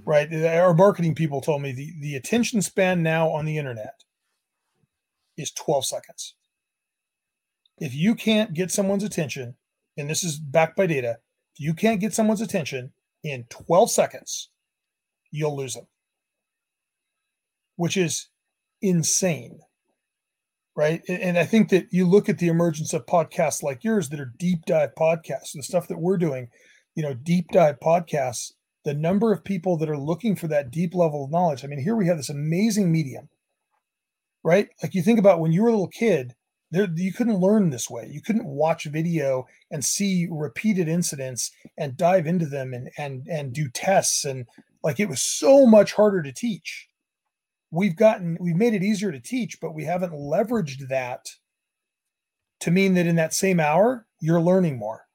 Right? 0.04 0.32
Our 0.32 0.74
marketing 0.74 1.14
people 1.14 1.40
told 1.40 1.62
me 1.62 1.72
the, 1.72 1.92
the 2.00 2.16
attention 2.16 2.62
span 2.62 3.02
now 3.02 3.28
on 3.28 3.44
the 3.44 3.58
internet 3.58 4.04
is 5.36 5.50
12 5.50 5.86
seconds. 5.86 6.34
If 7.78 7.94
you 7.94 8.14
can't 8.14 8.54
get 8.54 8.70
someone's 8.70 9.04
attention, 9.04 9.56
and 9.96 10.08
this 10.08 10.24
is 10.24 10.38
backed 10.38 10.76
by 10.76 10.86
data, 10.86 11.18
if 11.54 11.60
you 11.60 11.74
can't 11.74 12.00
get 12.00 12.14
someone's 12.14 12.40
attention 12.40 12.92
in 13.22 13.44
12 13.50 13.90
seconds, 13.90 14.50
you'll 15.30 15.56
lose 15.56 15.74
them, 15.74 15.86
which 17.76 17.96
is 17.96 18.28
insane. 18.80 19.60
Right. 20.74 21.02
And 21.08 21.38
I 21.38 21.44
think 21.44 21.70
that 21.70 21.86
you 21.90 22.06
look 22.06 22.28
at 22.28 22.38
the 22.38 22.48
emergence 22.48 22.92
of 22.92 23.06
podcasts 23.06 23.62
like 23.62 23.82
yours 23.82 24.10
that 24.10 24.20
are 24.20 24.34
deep 24.38 24.66
dive 24.66 24.90
podcasts, 24.94 25.52
the 25.54 25.62
stuff 25.62 25.88
that 25.88 25.98
we're 25.98 26.18
doing, 26.18 26.48
you 26.94 27.02
know, 27.02 27.14
deep 27.14 27.46
dive 27.50 27.80
podcasts 27.80 28.52
the 28.86 28.94
number 28.94 29.32
of 29.32 29.42
people 29.42 29.76
that 29.76 29.90
are 29.90 29.98
looking 29.98 30.36
for 30.36 30.46
that 30.46 30.70
deep 30.70 30.94
level 30.94 31.24
of 31.24 31.30
knowledge. 31.32 31.64
I 31.64 31.66
mean, 31.66 31.80
here 31.80 31.96
we 31.96 32.06
have 32.06 32.18
this 32.18 32.28
amazing 32.30 32.92
medium, 32.92 33.28
right? 34.44 34.68
Like 34.80 34.94
you 34.94 35.02
think 35.02 35.18
about 35.18 35.40
when 35.40 35.50
you 35.50 35.64
were 35.64 35.68
a 35.68 35.72
little 35.72 35.88
kid, 35.88 36.36
there 36.70 36.86
you 36.94 37.12
couldn't 37.12 37.40
learn 37.40 37.70
this 37.70 37.90
way. 37.90 38.08
You 38.08 38.22
couldn't 38.22 38.46
watch 38.46 38.84
video 38.84 39.48
and 39.72 39.84
see 39.84 40.28
repeated 40.30 40.86
incidents 40.86 41.50
and 41.76 41.96
dive 41.96 42.28
into 42.28 42.46
them 42.46 42.72
and 42.72 42.88
and 42.96 43.26
and 43.26 43.52
do 43.52 43.68
tests 43.68 44.24
and 44.24 44.46
like 44.84 45.00
it 45.00 45.08
was 45.08 45.20
so 45.20 45.66
much 45.66 45.94
harder 45.94 46.22
to 46.22 46.32
teach. 46.32 46.86
We've 47.72 47.96
gotten 47.96 48.38
we've 48.38 48.54
made 48.54 48.74
it 48.74 48.84
easier 48.84 49.10
to 49.10 49.18
teach, 49.18 49.60
but 49.60 49.74
we 49.74 49.84
haven't 49.84 50.12
leveraged 50.12 50.86
that 50.90 51.26
to 52.60 52.70
mean 52.70 52.94
that 52.94 53.08
in 53.08 53.16
that 53.16 53.34
same 53.34 53.58
hour 53.58 54.06
you're 54.20 54.40
learning 54.40 54.78
more 54.78 55.05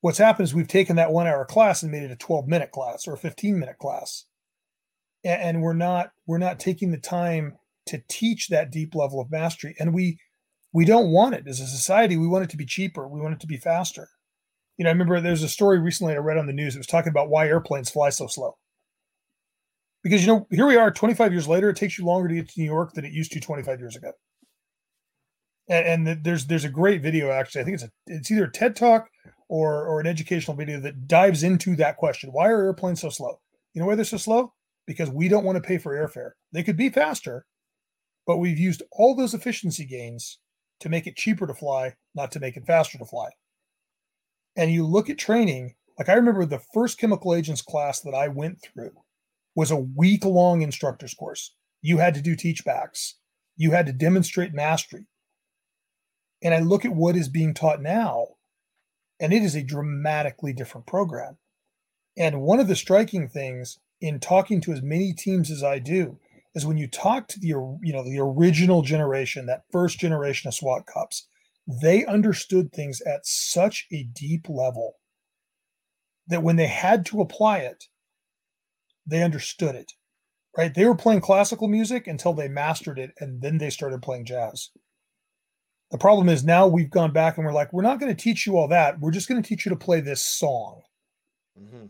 what's 0.00 0.18
happened 0.18 0.44
is 0.44 0.54
we've 0.54 0.68
taken 0.68 0.96
that 0.96 1.12
one 1.12 1.26
hour 1.26 1.44
class 1.44 1.82
and 1.82 1.92
made 1.92 2.02
it 2.02 2.10
a 2.10 2.16
12 2.16 2.46
minute 2.46 2.70
class 2.70 3.06
or 3.06 3.14
a 3.14 3.18
15 3.18 3.58
minute 3.58 3.78
class. 3.78 4.24
And, 5.24 5.60
we're 5.60 5.72
not 5.72 6.12
we're 6.26 6.38
not 6.38 6.60
taking 6.60 6.92
the 6.92 6.98
time 6.98 7.56
to 7.86 8.00
teach 8.08 8.48
that 8.48 8.70
deep 8.70 8.94
level 8.94 9.20
of 9.20 9.30
mastery. 9.30 9.74
And 9.80 9.92
we 9.92 10.18
we 10.72 10.84
don't 10.84 11.10
want 11.10 11.34
it. 11.34 11.48
As 11.48 11.58
a 11.58 11.66
society 11.66 12.16
we 12.16 12.28
want 12.28 12.44
it 12.44 12.50
to 12.50 12.56
be 12.56 12.66
cheaper. 12.66 13.08
We 13.08 13.20
want 13.20 13.34
it 13.34 13.40
to 13.40 13.46
be 13.46 13.56
faster. 13.56 14.08
You 14.78 14.84
know 14.84 14.90
i 14.90 14.92
remember 14.92 15.20
there's 15.20 15.42
a 15.42 15.48
story 15.48 15.78
recently 15.78 16.14
i 16.14 16.18
read 16.18 16.38
on 16.38 16.46
the 16.46 16.52
news. 16.52 16.76
It 16.76 16.78
was 16.78 16.86
talking 16.86 17.10
about 17.10 17.28
why 17.28 17.48
airplanes 17.48 17.90
fly 17.90 18.10
so 18.10 18.28
slow. 18.28 18.56
Because 20.04 20.20
you 20.20 20.28
know 20.28 20.46
here 20.50 20.66
we 20.66 20.76
are 20.76 20.92
25 20.92 21.32
years 21.32 21.48
later. 21.48 21.70
It 21.70 21.76
takes 21.76 21.98
you 21.98 22.04
longer 22.04 22.28
to 22.28 22.34
get 22.34 22.48
to 22.50 22.60
new 22.60 22.66
york 22.66 22.92
than 22.92 23.04
it 23.04 23.12
used 23.12 23.32
to 23.32 23.40
25 23.40 23.80
years 23.80 23.96
ago. 23.96 24.12
And, 25.68 26.06
and 26.08 26.24
there's 26.24 26.46
there's 26.46 26.64
a 26.64 26.68
great 26.68 27.02
video 27.02 27.32
actually. 27.32 27.62
I 27.62 27.64
think 27.64 27.74
it's 27.74 27.84
a 27.84 27.90
it's 28.06 28.30
either 28.30 28.44
a 28.44 28.52
ted 28.52 28.76
talk 28.76 29.08
or 29.48 29.86
or 29.86 30.00
an 30.00 30.06
educational 30.06 30.56
video 30.56 30.80
that 30.80 31.06
dives 31.06 31.42
into 31.42 31.76
that 31.76 31.96
question. 31.96 32.30
Why 32.32 32.48
are 32.48 32.64
airplanes 32.64 33.00
so 33.00 33.10
slow? 33.10 33.40
You 33.74 33.80
know 33.80 33.86
why 33.86 33.94
they're 33.94 34.04
so 34.04 34.16
slow? 34.16 34.52
Because 34.86 35.10
we 35.10 35.28
don't 35.28 35.44
want 35.44 35.56
to 35.56 35.66
pay 35.66 35.78
for 35.78 35.94
airfare. 35.94 36.32
They 36.52 36.62
could 36.62 36.76
be 36.76 36.90
faster 36.90 37.46
but 38.26 38.38
we've 38.38 38.58
used 38.58 38.82
all 38.92 39.14
those 39.14 39.34
efficiency 39.34 39.84
gains 39.84 40.38
to 40.80 40.88
make 40.88 41.06
it 41.06 41.16
cheaper 41.16 41.46
to 41.46 41.54
fly 41.54 41.94
not 42.14 42.32
to 42.32 42.40
make 42.40 42.56
it 42.56 42.66
faster 42.66 42.98
to 42.98 43.04
fly. 43.04 43.28
And 44.56 44.72
you 44.72 44.84
look 44.84 45.08
at 45.08 45.18
training 45.18 45.74
like 45.98 46.08
i 46.08 46.14
remember 46.14 46.44
the 46.44 46.62
first 46.74 46.98
chemical 46.98 47.34
agents 47.34 47.62
class 47.62 48.00
that 48.00 48.14
i 48.14 48.28
went 48.28 48.58
through 48.62 48.92
was 49.54 49.70
a 49.70 49.76
week 49.76 50.24
long 50.24 50.60
instructor's 50.60 51.14
course. 51.14 51.54
You 51.80 51.96
had 51.98 52.14
to 52.14 52.20
do 52.20 52.36
teach 52.36 52.64
backs, 52.64 53.14
you 53.56 53.70
had 53.70 53.86
to 53.86 53.92
demonstrate 53.92 54.52
mastery. 54.52 55.06
And 56.42 56.52
I 56.52 56.60
look 56.60 56.84
at 56.84 56.94
what 56.94 57.16
is 57.16 57.30
being 57.30 57.54
taught 57.54 57.80
now, 57.80 58.26
and 59.20 59.32
it 59.32 59.42
is 59.42 59.54
a 59.54 59.62
dramatically 59.62 60.52
different 60.52 60.86
program. 60.86 61.38
And 62.16 62.42
one 62.42 62.60
of 62.60 62.68
the 62.68 62.76
striking 62.76 63.28
things 63.28 63.78
in 64.00 64.20
talking 64.20 64.60
to 64.62 64.72
as 64.72 64.82
many 64.82 65.12
teams 65.12 65.50
as 65.50 65.62
I 65.62 65.78
do 65.78 66.18
is 66.54 66.64
when 66.64 66.78
you 66.78 66.88
talk 66.88 67.28
to 67.28 67.40
the 67.40 67.48
you 67.48 67.92
know 67.92 68.02
the 68.02 68.18
original 68.18 68.82
generation, 68.82 69.46
that 69.46 69.64
first 69.70 69.98
generation 69.98 70.48
of 70.48 70.54
SWAT 70.54 70.86
cops, 70.86 71.28
they 71.66 72.04
understood 72.06 72.72
things 72.72 73.00
at 73.02 73.26
such 73.26 73.86
a 73.92 74.04
deep 74.04 74.48
level 74.48 74.94
that 76.28 76.42
when 76.42 76.56
they 76.56 76.66
had 76.66 77.04
to 77.06 77.20
apply 77.20 77.58
it, 77.58 77.84
they 79.06 79.22
understood 79.22 79.74
it, 79.74 79.92
right? 80.56 80.74
They 80.74 80.84
were 80.86 80.96
playing 80.96 81.20
classical 81.20 81.68
music 81.68 82.06
until 82.06 82.32
they 82.32 82.48
mastered 82.48 82.98
it, 82.98 83.12
and 83.18 83.42
then 83.42 83.58
they 83.58 83.70
started 83.70 84.02
playing 84.02 84.24
jazz. 84.24 84.70
The 85.90 85.98
problem 85.98 86.28
is 86.28 86.44
now 86.44 86.66
we've 86.66 86.90
gone 86.90 87.12
back 87.12 87.36
and 87.36 87.46
we're 87.46 87.52
like, 87.52 87.72
we're 87.72 87.82
not 87.82 88.00
going 88.00 88.14
to 88.14 88.20
teach 88.20 88.46
you 88.46 88.56
all 88.56 88.68
that. 88.68 88.98
We're 88.98 89.12
just 89.12 89.28
going 89.28 89.40
to 89.40 89.48
teach 89.48 89.64
you 89.64 89.70
to 89.70 89.76
play 89.76 90.00
this 90.00 90.20
song. 90.20 90.82
Mm-hmm. 91.60 91.86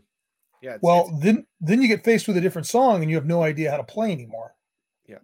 Yeah. 0.61 0.75
It's, 0.75 0.83
well, 0.83 1.09
it's, 1.13 1.25
then 1.25 1.47
then 1.61 1.83
you 1.83 1.89
get 1.89 2.05
faced 2.05 2.29
with 2.29 2.37
a 2.37 2.41
different 2.41 2.67
song 2.67 3.03
and 3.03 3.11
you 3.11 3.17
have 3.17 3.27
no 3.27 3.43
idea 3.43 3.71
how 3.71 3.77
to 3.77 3.85
play 3.85 4.13
anymore. 4.13 4.55
Yeah, 5.07 5.19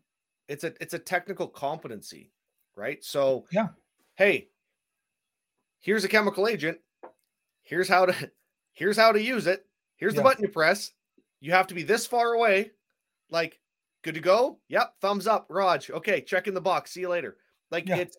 it's 0.48 0.64
a 0.64 0.74
it's 0.80 0.94
a 0.94 0.98
technical 0.98 1.48
competency, 1.48 2.30
right? 2.76 3.02
So 3.02 3.46
yeah, 3.50 3.68
hey, 4.14 4.48
here's 5.80 6.04
a 6.04 6.08
chemical 6.08 6.46
agent. 6.46 6.78
Here's 7.62 7.88
how 7.88 8.06
to 8.06 8.30
here's 8.72 8.96
how 8.96 9.12
to 9.12 9.22
use 9.22 9.46
it. 9.46 9.66
Here's 9.96 10.14
yeah. 10.14 10.20
the 10.20 10.24
button 10.24 10.42
you 10.44 10.50
press 10.50 10.92
you 11.42 11.50
have 11.50 11.66
to 11.66 11.74
be 11.74 11.82
this 11.82 12.06
far 12.06 12.32
away. 12.34 12.70
Like, 13.28 13.58
good 14.02 14.14
to 14.14 14.20
go? 14.20 14.60
Yep. 14.68 14.94
Thumbs 15.00 15.26
up, 15.26 15.46
Raj. 15.50 15.90
Okay, 15.90 16.20
check 16.20 16.46
in 16.46 16.54
the 16.54 16.60
box. 16.60 16.92
See 16.92 17.00
you 17.00 17.08
later. 17.08 17.36
Like 17.72 17.88
yeah. 17.88 17.96
it's 17.96 18.16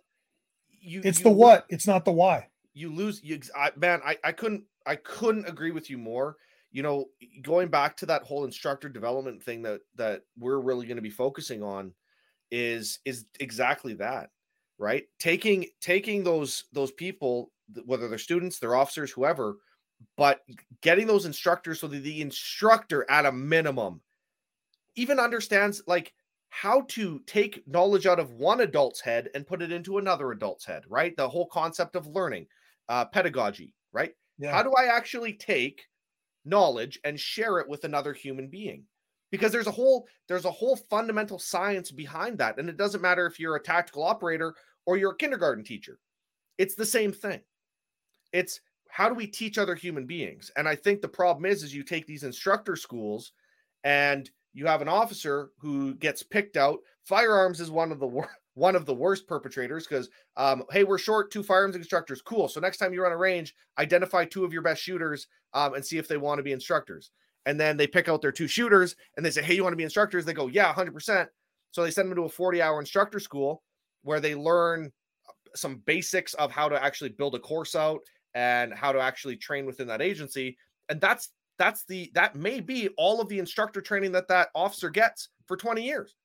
you. 0.83 1.01
It's 1.03 1.19
you 1.19 1.23
the 1.23 1.31
what. 1.31 1.65
It's 1.69 1.87
not 1.87 2.05
the 2.05 2.11
why. 2.11 2.47
You 2.73 2.93
lose. 2.93 3.21
You 3.23 3.39
I, 3.55 3.71
man. 3.75 4.01
I 4.05 4.17
I 4.23 4.31
couldn't. 4.31 4.63
I 4.85 4.95
couldn't 4.95 5.47
agree 5.47 5.71
with 5.71 5.89
you 5.89 5.97
more. 5.97 6.37
You 6.71 6.83
know, 6.83 7.05
going 7.41 7.69
back 7.69 7.95
to 7.97 8.05
that 8.07 8.23
whole 8.23 8.45
instructor 8.45 8.89
development 8.89 9.43
thing 9.43 9.61
that 9.63 9.81
that 9.95 10.21
we're 10.37 10.59
really 10.59 10.85
going 10.85 10.97
to 10.97 11.03
be 11.03 11.09
focusing 11.09 11.63
on 11.63 11.93
is 12.51 12.99
is 13.05 13.25
exactly 13.39 13.95
that 13.95 14.29
right 14.77 15.05
taking 15.19 15.65
taking 15.81 16.23
those 16.23 16.65
those 16.71 16.91
people 16.91 17.51
whether 17.85 18.07
they're 18.07 18.17
students 18.17 18.59
they're 18.59 18.75
officers 18.75 19.11
whoever 19.11 19.57
but 20.17 20.41
getting 20.81 21.07
those 21.07 21.25
instructors 21.25 21.79
so 21.79 21.87
that 21.87 22.03
the 22.03 22.21
instructor 22.21 23.09
at 23.09 23.25
a 23.25 23.31
minimum 23.31 24.01
even 24.95 25.19
understands 25.19 25.81
like 25.87 26.13
how 26.53 26.81
to 26.87 27.19
take 27.25 27.67
knowledge 27.67 28.05
out 28.05 28.19
of 28.19 28.33
one 28.33 28.61
adult's 28.61 29.01
head 29.01 29.27
and 29.33 29.47
put 29.47 29.63
it 29.63 29.71
into 29.71 29.97
another 29.97 30.31
adult's 30.31 30.63
head 30.63 30.83
right? 30.87 31.17
The 31.17 31.27
whole 31.27 31.47
concept 31.47 31.95
of 31.95 32.05
learning 32.05 32.45
uh, 32.89 33.05
pedagogy 33.05 33.73
right? 33.91 34.11
Yeah. 34.37 34.51
how 34.51 34.63
do 34.63 34.73
i 34.73 34.85
actually 34.85 35.33
take 35.33 35.83
knowledge 36.45 36.99
and 37.03 37.19
share 37.19 37.59
it 37.59 37.67
with 37.67 37.85
another 37.85 38.13
human 38.13 38.49
being? 38.49 38.83
Because 39.31 39.51
there's 39.51 39.67
a 39.67 39.71
whole 39.71 40.07
there's 40.27 40.45
a 40.45 40.51
whole 40.51 40.75
fundamental 40.75 41.39
science 41.39 41.89
behind 41.91 42.37
that 42.37 42.59
and 42.59 42.69
it 42.69 42.77
doesn't 42.77 43.01
matter 43.01 43.25
if 43.25 43.39
you're 43.39 43.55
a 43.55 43.63
tactical 43.63 44.03
operator 44.03 44.53
or 44.85 44.95
you're 44.95 45.13
a 45.13 45.17
kindergarten 45.17 45.63
teacher. 45.63 45.97
It's 46.59 46.75
the 46.75 46.85
same 46.85 47.11
thing. 47.11 47.41
It's 48.31 48.61
how 48.89 49.09
do 49.09 49.15
we 49.15 49.25
teach 49.25 49.57
other 49.57 49.73
human 49.73 50.05
beings? 50.05 50.51
And 50.55 50.69
I 50.69 50.75
think 50.75 51.01
the 51.01 51.07
problem 51.07 51.45
is, 51.45 51.63
is 51.63 51.73
you 51.73 51.81
take 51.81 52.05
these 52.05 52.23
instructor 52.23 52.75
schools 52.75 53.31
and 53.83 54.29
you 54.53 54.65
have 54.67 54.81
an 54.81 54.87
officer 54.87 55.49
who 55.57 55.95
gets 55.95 56.23
picked 56.23 56.57
out. 56.57 56.79
Firearms 57.03 57.59
is 57.59 57.71
one 57.71 57.91
of 57.91 57.99
the 57.99 58.07
one 58.55 58.75
of 58.75 58.85
the 58.85 58.93
worst 58.93 59.27
perpetrators 59.27 59.87
because, 59.87 60.09
um, 60.37 60.63
hey, 60.71 60.83
we're 60.83 60.99
short 60.99 61.31
two 61.31 61.41
firearms 61.41 61.75
instructors. 61.75 62.21
Cool. 62.21 62.47
So 62.47 62.59
next 62.59 62.77
time 62.77 62.93
you 62.93 63.01
run 63.01 63.11
a 63.11 63.17
range, 63.17 63.55
identify 63.79 64.25
two 64.25 64.45
of 64.45 64.53
your 64.53 64.61
best 64.61 64.81
shooters 64.81 65.25
um, 65.53 65.73
and 65.73 65.83
see 65.83 65.97
if 65.97 66.07
they 66.07 66.17
want 66.17 66.37
to 66.37 66.43
be 66.43 66.51
instructors. 66.51 67.09
And 67.47 67.59
then 67.59 67.77
they 67.77 67.87
pick 67.87 68.07
out 68.07 68.21
their 68.21 68.31
two 68.31 68.47
shooters 68.47 68.95
and 69.17 69.25
they 69.25 69.31
say, 69.31 69.41
hey, 69.41 69.55
you 69.55 69.63
want 69.63 69.73
to 69.73 69.77
be 69.77 69.83
instructors? 69.83 70.23
They 70.23 70.33
go, 70.33 70.47
yeah, 70.47 70.71
100%. 70.71 71.27
So 71.71 71.81
they 71.81 71.89
send 71.89 72.09
them 72.09 72.15
to 72.17 72.25
a 72.25 72.29
40 72.29 72.61
hour 72.61 72.79
instructor 72.79 73.19
school 73.19 73.63
where 74.03 74.19
they 74.19 74.35
learn 74.35 74.91
some 75.55 75.81
basics 75.85 76.35
of 76.35 76.51
how 76.51 76.69
to 76.69 76.81
actually 76.81 77.09
build 77.09 77.33
a 77.33 77.39
course 77.39 77.75
out 77.75 78.01
and 78.35 78.71
how 78.71 78.91
to 78.91 78.99
actually 78.99 79.35
train 79.35 79.65
within 79.65 79.87
that 79.87 80.01
agency 80.01 80.57
and 80.89 80.99
that's 80.99 81.29
that's 81.57 81.85
the 81.85 82.11
that 82.15 82.35
may 82.35 82.59
be 82.59 82.89
all 82.97 83.21
of 83.21 83.29
the 83.29 83.39
instructor 83.39 83.81
training 83.81 84.11
that 84.13 84.27
that 84.27 84.49
officer 84.55 84.89
gets 84.89 85.29
for 85.45 85.57
20 85.57 85.83
years. 85.83 86.15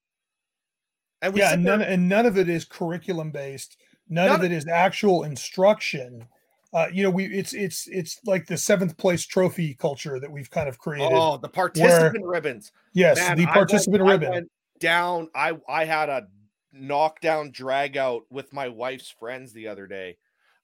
And 1.20 1.36
yeah 1.36 1.54
and 1.54 1.64
none, 1.64 1.82
and 1.82 2.08
none 2.08 2.26
of 2.26 2.38
it 2.38 2.48
is 2.48 2.64
curriculum 2.64 3.30
based. 3.30 3.76
None, 4.08 4.28
none 4.28 4.40
of 4.40 4.44
it 4.44 4.52
is 4.52 4.66
actual 4.68 5.24
instruction. 5.24 6.26
Uh, 6.72 6.86
you 6.92 7.02
know 7.02 7.10
we 7.10 7.26
it's 7.26 7.54
it's 7.54 7.88
it's 7.88 8.20
like 8.26 8.46
the 8.46 8.56
seventh 8.56 8.96
place 8.98 9.24
trophy 9.24 9.74
culture 9.74 10.20
that 10.20 10.30
we've 10.30 10.50
kind 10.50 10.68
of 10.68 10.78
created. 10.78 11.12
Oh 11.12 11.36
the 11.36 11.48
participant 11.48 12.22
where, 12.22 12.32
ribbons. 12.32 12.72
Yes 12.92 13.16
Man, 13.16 13.38
the 13.38 13.46
participant 13.46 14.04
went, 14.04 14.22
ribbon. 14.22 14.50
down 14.78 15.28
i 15.34 15.52
i 15.68 15.84
had 15.84 16.08
a 16.08 16.26
knockdown 16.72 17.50
drag 17.50 17.96
out 17.96 18.22
with 18.30 18.52
my 18.52 18.68
wife's 18.68 19.10
friends 19.10 19.52
the 19.52 19.68
other 19.68 19.86
day. 19.86 20.16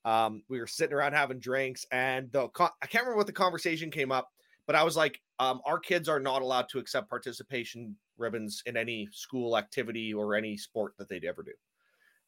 Um, 0.04 0.42
we 0.48 0.60
were 0.60 0.66
sitting 0.66 0.94
around 0.94 1.14
having 1.14 1.38
drinks, 1.38 1.86
and 1.90 2.30
the 2.30 2.48
I 2.58 2.86
can't 2.86 3.04
remember 3.04 3.16
what 3.16 3.26
the 3.26 3.32
conversation 3.32 3.90
came 3.90 4.12
up, 4.12 4.30
but 4.66 4.76
I 4.76 4.82
was 4.82 4.96
like, 4.96 5.20
um, 5.38 5.60
our 5.66 5.78
kids 5.78 6.08
are 6.08 6.20
not 6.20 6.42
allowed 6.42 6.68
to 6.70 6.78
accept 6.78 7.10
participation 7.10 7.96
ribbons 8.18 8.62
in 8.66 8.76
any 8.76 9.08
school 9.12 9.58
activity 9.58 10.14
or 10.14 10.34
any 10.34 10.56
sport 10.56 10.94
that 10.98 11.08
they'd 11.08 11.24
ever 11.24 11.42
do. 11.42 11.52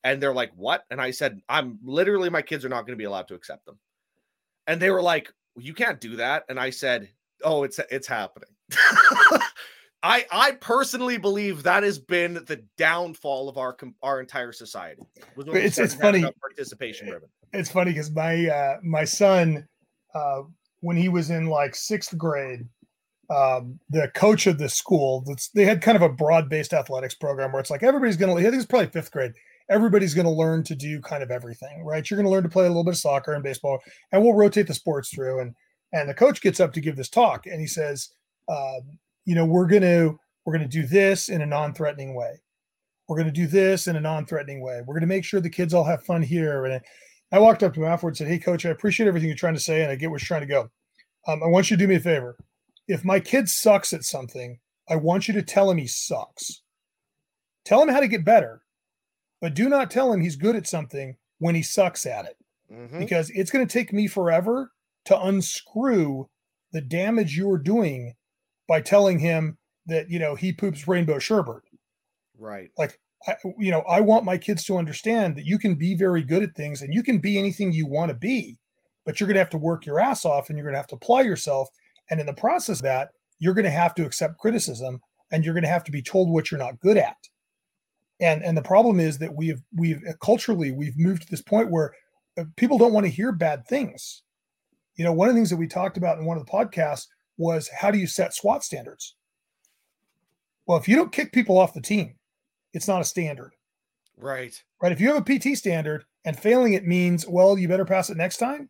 And 0.04 0.22
they're 0.22 0.34
like, 0.34 0.52
what? 0.54 0.84
And 0.90 1.00
I 1.00 1.10
said, 1.10 1.40
I'm 1.48 1.78
literally, 1.84 2.30
my 2.30 2.42
kids 2.42 2.64
are 2.64 2.68
not 2.68 2.82
going 2.82 2.96
to 2.96 3.00
be 3.00 3.04
allowed 3.04 3.28
to 3.28 3.34
accept 3.34 3.66
them. 3.66 3.78
And 4.66 4.80
they 4.80 4.90
were 4.90 5.02
like, 5.02 5.32
well, 5.54 5.64
you 5.64 5.74
can't 5.74 6.00
do 6.00 6.16
that. 6.16 6.44
And 6.48 6.60
I 6.60 6.70
said, 6.70 7.08
oh, 7.42 7.62
it's 7.62 7.80
it's 7.90 8.06
happening. 8.06 8.50
I 10.02 10.24
I 10.30 10.52
personally 10.60 11.16
believe 11.16 11.62
that 11.62 11.82
has 11.82 11.98
been 11.98 12.34
the 12.34 12.62
downfall 12.76 13.48
of 13.48 13.58
our 13.58 13.76
our 14.02 14.20
entire 14.20 14.52
society. 14.52 15.02
It's 15.36 15.78
it's 15.78 15.94
funny 15.94 16.24
participation 16.40 17.08
ribbon. 17.08 17.28
It's 17.52 17.70
funny 17.70 17.92
because 17.92 18.10
my 18.10 18.46
uh, 18.48 18.78
my 18.82 19.04
son, 19.04 19.66
uh, 20.14 20.42
when 20.80 20.96
he 20.96 21.08
was 21.08 21.30
in 21.30 21.46
like 21.46 21.74
sixth 21.74 22.16
grade, 22.16 22.66
um, 23.28 23.78
the 23.90 24.08
coach 24.14 24.46
of 24.46 24.58
the 24.58 24.68
school, 24.68 25.24
that's 25.26 25.48
they 25.48 25.64
had 25.64 25.82
kind 25.82 25.96
of 25.96 26.02
a 26.02 26.08
broad 26.08 26.48
based 26.48 26.72
athletics 26.72 27.14
program 27.14 27.52
where 27.52 27.60
it's 27.60 27.70
like 27.70 27.82
everybody's 27.82 28.16
going 28.16 28.34
to. 28.34 28.40
I 28.40 28.50
think 28.50 28.62
it's 28.62 28.66
probably 28.66 28.88
fifth 28.88 29.10
grade. 29.10 29.32
Everybody's 29.68 30.14
going 30.14 30.26
to 30.26 30.30
learn 30.30 30.62
to 30.64 30.76
do 30.76 31.00
kind 31.00 31.24
of 31.24 31.32
everything, 31.32 31.84
right? 31.84 32.08
You're 32.08 32.16
going 32.16 32.26
to 32.26 32.30
learn 32.30 32.44
to 32.44 32.48
play 32.48 32.66
a 32.66 32.68
little 32.68 32.84
bit 32.84 32.94
of 32.94 32.98
soccer 32.98 33.32
and 33.32 33.42
baseball, 33.42 33.80
and 34.12 34.22
we'll 34.22 34.34
rotate 34.34 34.68
the 34.68 34.74
sports 34.74 35.10
through. 35.10 35.40
And 35.40 35.54
and 35.92 36.08
the 36.08 36.14
coach 36.14 36.40
gets 36.40 36.60
up 36.60 36.72
to 36.74 36.80
give 36.80 36.96
this 36.96 37.08
talk, 37.08 37.46
and 37.46 37.60
he 37.60 37.66
says, 37.66 38.10
uh, 38.48 38.80
you 39.24 39.34
know, 39.34 39.44
we're 39.44 39.66
going 39.66 39.82
to 39.82 40.18
we're 40.44 40.58
to 40.58 40.68
do 40.68 40.86
this 40.86 41.28
in 41.28 41.42
a 41.42 41.46
non-threatening 41.46 42.14
way. 42.14 42.40
We're 43.08 43.16
going 43.16 43.26
to 43.26 43.32
do 43.32 43.46
this 43.46 43.88
in 43.88 43.96
a 43.96 44.00
non-threatening 44.00 44.60
way. 44.60 44.80
We're 44.80 44.94
going 44.94 45.00
to 45.00 45.08
make 45.08 45.24
sure 45.24 45.40
the 45.40 45.50
kids 45.50 45.74
all 45.74 45.84
have 45.84 46.04
fun 46.04 46.22
here. 46.22 46.64
And 46.64 46.80
I 47.32 47.38
walked 47.38 47.62
up 47.62 47.74
to 47.74 47.80
him 47.80 47.88
afterwards 47.88 48.20
and 48.20 48.28
said, 48.28 48.32
"Hey, 48.32 48.38
coach, 48.38 48.64
I 48.64 48.70
appreciate 48.70 49.06
everything 49.08 49.28
you're 49.28 49.36
trying 49.36 49.54
to 49.54 49.60
say, 49.60 49.82
and 49.82 49.90
I 49.90 49.96
get 49.96 50.10
where 50.10 50.18
you're 50.18 50.26
trying 50.26 50.42
to 50.42 50.46
go. 50.46 50.70
Um, 51.26 51.42
I 51.42 51.46
want 51.46 51.70
you 51.70 51.76
to 51.76 51.82
do 51.82 51.88
me 51.88 51.96
a 51.96 52.00
favor. 52.00 52.36
If 52.86 53.04
my 53.04 53.18
kid 53.18 53.48
sucks 53.48 53.92
at 53.92 54.04
something, 54.04 54.60
I 54.88 54.96
want 54.96 55.26
you 55.26 55.34
to 55.34 55.42
tell 55.42 55.70
him 55.70 55.78
he 55.78 55.88
sucks. 55.88 56.62
Tell 57.64 57.82
him 57.82 57.88
how 57.88 58.00
to 58.00 58.08
get 58.08 58.24
better, 58.24 58.62
but 59.40 59.54
do 59.54 59.68
not 59.68 59.90
tell 59.90 60.12
him 60.12 60.20
he's 60.20 60.36
good 60.36 60.54
at 60.54 60.68
something 60.68 61.16
when 61.38 61.56
he 61.56 61.62
sucks 61.62 62.06
at 62.06 62.26
it, 62.26 62.36
mm-hmm. 62.72 62.98
because 62.98 63.30
it's 63.30 63.50
going 63.50 63.66
to 63.66 63.72
take 63.72 63.92
me 63.92 64.06
forever 64.06 64.70
to 65.06 65.20
unscrew 65.20 66.28
the 66.72 66.80
damage 66.80 67.36
you're 67.36 67.58
doing 67.58 68.14
by 68.68 68.80
telling 68.80 69.18
him 69.18 69.58
that 69.86 70.10
you 70.10 70.18
know 70.18 70.34
he 70.34 70.52
poops 70.52 70.86
rainbow 70.86 71.18
sherbet. 71.18 71.62
Right. 72.38 72.70
Like 72.76 73.00
I, 73.26 73.36
you 73.58 73.70
know, 73.70 73.80
I 73.82 74.00
want 74.00 74.24
my 74.24 74.38
kids 74.38 74.64
to 74.64 74.78
understand 74.78 75.36
that 75.36 75.46
you 75.46 75.58
can 75.58 75.74
be 75.74 75.94
very 75.94 76.22
good 76.22 76.42
at 76.42 76.54
things 76.54 76.82
and 76.82 76.94
you 76.94 77.02
can 77.02 77.18
be 77.18 77.38
anything 77.38 77.72
you 77.72 77.86
want 77.86 78.10
to 78.10 78.16
be, 78.16 78.58
but 79.04 79.18
you're 79.18 79.26
going 79.26 79.34
to 79.34 79.40
have 79.40 79.50
to 79.50 79.58
work 79.58 79.86
your 79.86 80.00
ass 80.00 80.24
off 80.24 80.48
and 80.48 80.58
you're 80.58 80.66
going 80.66 80.74
to 80.74 80.78
have 80.78 80.86
to 80.88 80.96
apply 80.96 81.22
yourself. 81.22 81.68
And 82.10 82.20
in 82.20 82.26
the 82.26 82.34
process 82.34 82.78
of 82.78 82.82
that, 82.84 83.10
you're 83.38 83.54
going 83.54 83.64
to 83.64 83.70
have 83.70 83.94
to 83.96 84.04
accept 84.04 84.38
criticism 84.38 85.00
and 85.32 85.44
you're 85.44 85.54
going 85.54 85.64
to 85.64 85.70
have 85.70 85.84
to 85.84 85.92
be 85.92 86.02
told 86.02 86.30
what 86.30 86.50
you're 86.50 86.58
not 86.58 86.80
good 86.80 86.96
at. 86.96 87.16
And 88.20 88.42
and 88.42 88.56
the 88.56 88.62
problem 88.62 88.98
is 88.98 89.18
that 89.18 89.34
we've 89.34 89.60
we've 89.76 90.02
uh, 90.08 90.12
culturally 90.22 90.72
we've 90.72 90.96
moved 90.96 91.22
to 91.22 91.30
this 91.30 91.42
point 91.42 91.70
where 91.70 91.92
uh, 92.38 92.44
people 92.56 92.78
don't 92.78 92.92
want 92.92 93.04
to 93.04 93.12
hear 93.12 93.30
bad 93.32 93.66
things. 93.66 94.22
You 94.96 95.04
know, 95.04 95.12
one 95.12 95.28
of 95.28 95.34
the 95.34 95.38
things 95.38 95.50
that 95.50 95.56
we 95.56 95.66
talked 95.66 95.98
about 95.98 96.18
in 96.18 96.24
one 96.24 96.38
of 96.38 96.46
the 96.46 96.50
podcasts 96.50 97.06
was 97.36 97.68
how 97.68 97.90
do 97.90 97.98
you 97.98 98.06
set 98.06 98.34
SWAT 98.34 98.64
standards? 98.64 99.14
Well, 100.66 100.78
if 100.78 100.88
you 100.88 100.96
don't 100.96 101.12
kick 101.12 101.32
people 101.32 101.58
off 101.58 101.74
the 101.74 101.82
team, 101.82 102.14
it's 102.76 102.86
not 102.86 103.00
a 103.00 103.04
standard. 103.04 103.54
Right. 104.18 104.62
Right. 104.82 104.92
If 104.92 105.00
you 105.00 105.12
have 105.12 105.26
a 105.26 105.38
PT 105.38 105.56
standard 105.56 106.04
and 106.26 106.38
failing 106.38 106.74
it 106.74 106.86
means, 106.86 107.26
well, 107.26 107.58
you 107.58 107.68
better 107.68 107.86
pass 107.86 108.10
it 108.10 108.18
next 108.18 108.36
time. 108.36 108.68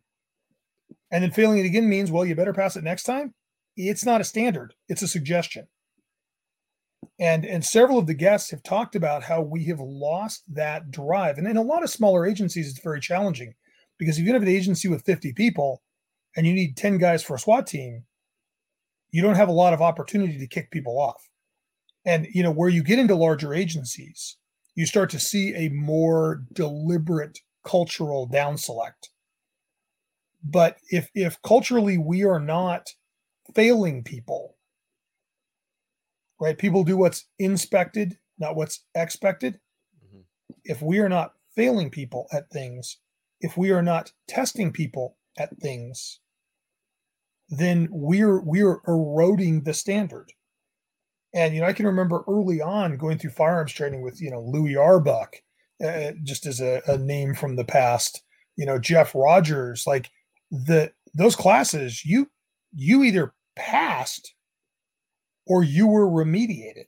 And 1.11 1.23
then 1.23 1.31
failing 1.31 1.59
it 1.59 1.65
again 1.65 1.89
means, 1.89 2.09
well, 2.09 2.25
you 2.25 2.33
better 2.33 2.53
pass 2.53 2.77
it 2.77 2.83
next 2.83 3.03
time. 3.03 3.33
It's 3.75 4.05
not 4.05 4.21
a 4.21 4.23
standard, 4.23 4.73
it's 4.87 5.01
a 5.01 5.07
suggestion. 5.07 5.67
And 7.19 7.45
and 7.45 7.63
several 7.63 7.99
of 7.99 8.07
the 8.07 8.13
guests 8.13 8.49
have 8.51 8.63
talked 8.63 8.95
about 8.95 9.23
how 9.23 9.41
we 9.41 9.65
have 9.65 9.79
lost 9.79 10.43
that 10.53 10.89
drive. 10.89 11.37
And 11.37 11.47
in 11.47 11.57
a 11.57 11.61
lot 11.61 11.83
of 11.83 11.89
smaller 11.89 12.25
agencies, 12.25 12.69
it's 12.69 12.79
very 12.79 12.99
challenging 12.99 13.53
because 13.97 14.17
if 14.17 14.25
you 14.25 14.33
have 14.33 14.41
an 14.41 14.47
agency 14.47 14.87
with 14.87 15.05
50 15.05 15.33
people 15.33 15.81
and 16.35 16.47
you 16.47 16.53
need 16.53 16.77
10 16.77 16.97
guys 16.97 17.23
for 17.23 17.35
a 17.35 17.39
SWAT 17.39 17.67
team, 17.67 18.03
you 19.11 19.21
don't 19.21 19.35
have 19.35 19.49
a 19.49 19.53
lot 19.53 19.73
of 19.73 19.81
opportunity 19.81 20.37
to 20.37 20.47
kick 20.47 20.71
people 20.71 20.99
off. 20.99 21.27
And 22.07 22.25
you 22.33 22.41
know, 22.41 22.51
where 22.51 22.69
you 22.69 22.83
get 22.83 22.99
into 22.99 23.15
larger 23.15 23.53
agencies, 23.53 24.37
you 24.75 24.85
start 24.85 25.09
to 25.09 25.19
see 25.19 25.53
a 25.53 25.67
more 25.67 26.45
deliberate 26.53 27.39
cultural 27.65 28.25
down 28.25 28.57
select. 28.57 29.09
But 30.41 30.77
if 30.89 31.09
if 31.13 31.41
culturally 31.41 31.97
we 31.97 32.23
are 32.23 32.39
not 32.39 32.91
failing 33.53 34.03
people, 34.03 34.55
right? 36.39 36.57
People 36.57 36.85
do 36.85 36.95
what's 36.95 37.25
inspected, 37.37 38.17
not 38.39 38.55
what's 38.55 38.85
expected. 38.95 39.59
Mm-hmm. 40.05 40.21
If 40.63 40.81
we 40.81 40.99
are 40.99 41.09
not 41.09 41.33
failing 41.53 41.89
people 41.89 42.27
at 42.31 42.49
things, 42.49 42.99
if 43.41 43.57
we 43.57 43.71
are 43.71 43.81
not 43.81 44.13
testing 44.29 44.71
people 44.71 45.17
at 45.37 45.57
things, 45.57 46.21
then 47.49 47.89
we're 47.91 48.39
we're 48.41 48.79
eroding 48.87 49.63
the 49.63 49.73
standard. 49.73 50.31
And 51.33 51.53
you 51.53 51.61
know, 51.61 51.67
I 51.67 51.73
can 51.73 51.85
remember 51.85 52.23
early 52.27 52.61
on 52.61 52.97
going 52.97 53.17
through 53.17 53.31
firearms 53.31 53.73
training 53.73 54.01
with 54.01 54.21
you 54.21 54.31
know 54.31 54.41
Louis 54.41 54.75
Arbuck, 54.75 55.35
uh, 55.83 56.11
just 56.23 56.45
as 56.45 56.61
a, 56.61 56.81
a 56.87 56.97
name 56.97 57.33
from 57.33 57.55
the 57.55 57.65
past. 57.65 58.21
You 58.55 58.65
know, 58.65 58.79
Jeff 58.79 59.13
Rogers, 59.13 59.85
like 59.85 60.09
the 60.51 60.91
those 61.13 61.35
classes, 61.35 62.05
you 62.05 62.29
you 62.73 63.03
either 63.03 63.33
passed 63.55 64.33
or 65.47 65.63
you 65.63 65.87
were 65.87 66.07
remediated. 66.07 66.85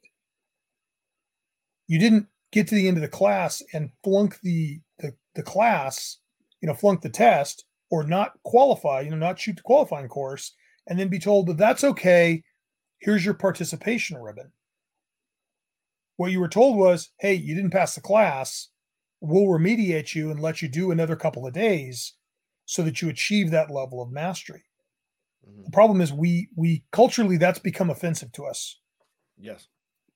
You 1.87 1.99
didn't 1.99 2.27
get 2.51 2.67
to 2.67 2.75
the 2.75 2.87
end 2.87 2.97
of 2.97 3.01
the 3.01 3.07
class 3.07 3.63
and 3.73 3.91
flunk 4.03 4.39
the, 4.41 4.79
the, 4.99 5.13
the 5.35 5.43
class, 5.43 6.17
you 6.61 6.67
know, 6.67 6.73
flunk 6.73 7.01
the 7.01 7.09
test 7.09 7.65
or 7.89 8.03
not 8.03 8.33
qualify, 8.43 9.01
you 9.01 9.09
know, 9.09 9.17
not 9.17 9.39
shoot 9.39 9.55
the 9.55 9.61
qualifying 9.61 10.07
course, 10.07 10.53
and 10.87 10.99
then 10.99 11.07
be 11.07 11.19
told 11.19 11.47
that 11.47 11.57
that's 11.57 11.83
okay. 11.83 12.43
Here's 12.99 13.25
your 13.25 13.33
participation 13.33 14.17
ribbon. 14.17 14.51
What 16.17 16.31
you 16.31 16.39
were 16.39 16.49
told 16.49 16.77
was, 16.77 17.11
hey, 17.19 17.33
you 17.33 17.55
didn't 17.55 17.71
pass 17.71 17.95
the 17.95 18.01
class. 18.01 18.67
We'll 19.21 19.43
remediate 19.43 20.15
you 20.15 20.31
and 20.31 20.39
let 20.39 20.61
you 20.61 20.67
do 20.67 20.91
another 20.91 21.15
couple 21.15 21.47
of 21.47 21.53
days 21.53 22.13
so 22.65 22.83
that 22.83 23.01
you 23.01 23.09
achieve 23.09 23.51
that 23.51 23.71
level 23.71 24.01
of 24.01 24.11
mastery. 24.11 24.63
Mm-hmm. 25.47 25.63
The 25.63 25.71
problem 25.71 26.01
is 26.01 26.11
we 26.11 26.49
we 26.55 26.83
culturally 26.91 27.37
that's 27.37 27.59
become 27.59 27.89
offensive 27.89 28.31
to 28.33 28.45
us. 28.45 28.79
Yes. 29.37 29.67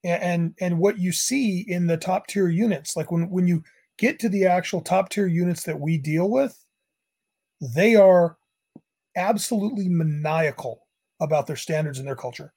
And 0.04 0.54
and 0.60 0.80
what 0.80 1.00
you 1.00 1.14
see 1.14 1.66
in 1.68 1.88
the 1.88 1.96
top 1.96 2.28
tier 2.28 2.50
units, 2.50 2.98
like 2.98 3.10
when 3.12 3.30
when 3.30 3.48
you 3.48 3.64
get 3.98 4.20
to 4.20 4.30
the 4.30 4.46
actual 4.46 4.82
top 4.82 5.10
tier 5.10 5.28
units 5.28 5.64
that 5.64 5.80
we 5.80 5.98
deal 5.98 6.30
with, 6.30 6.58
they 7.62 7.96
are 7.96 8.38
absolutely 9.16 9.88
maniacal 9.88 10.82
about 11.22 11.48
their 11.48 11.56
standards 11.56 12.00
and 12.00 12.08
their 12.08 12.16
culture. 12.16 12.54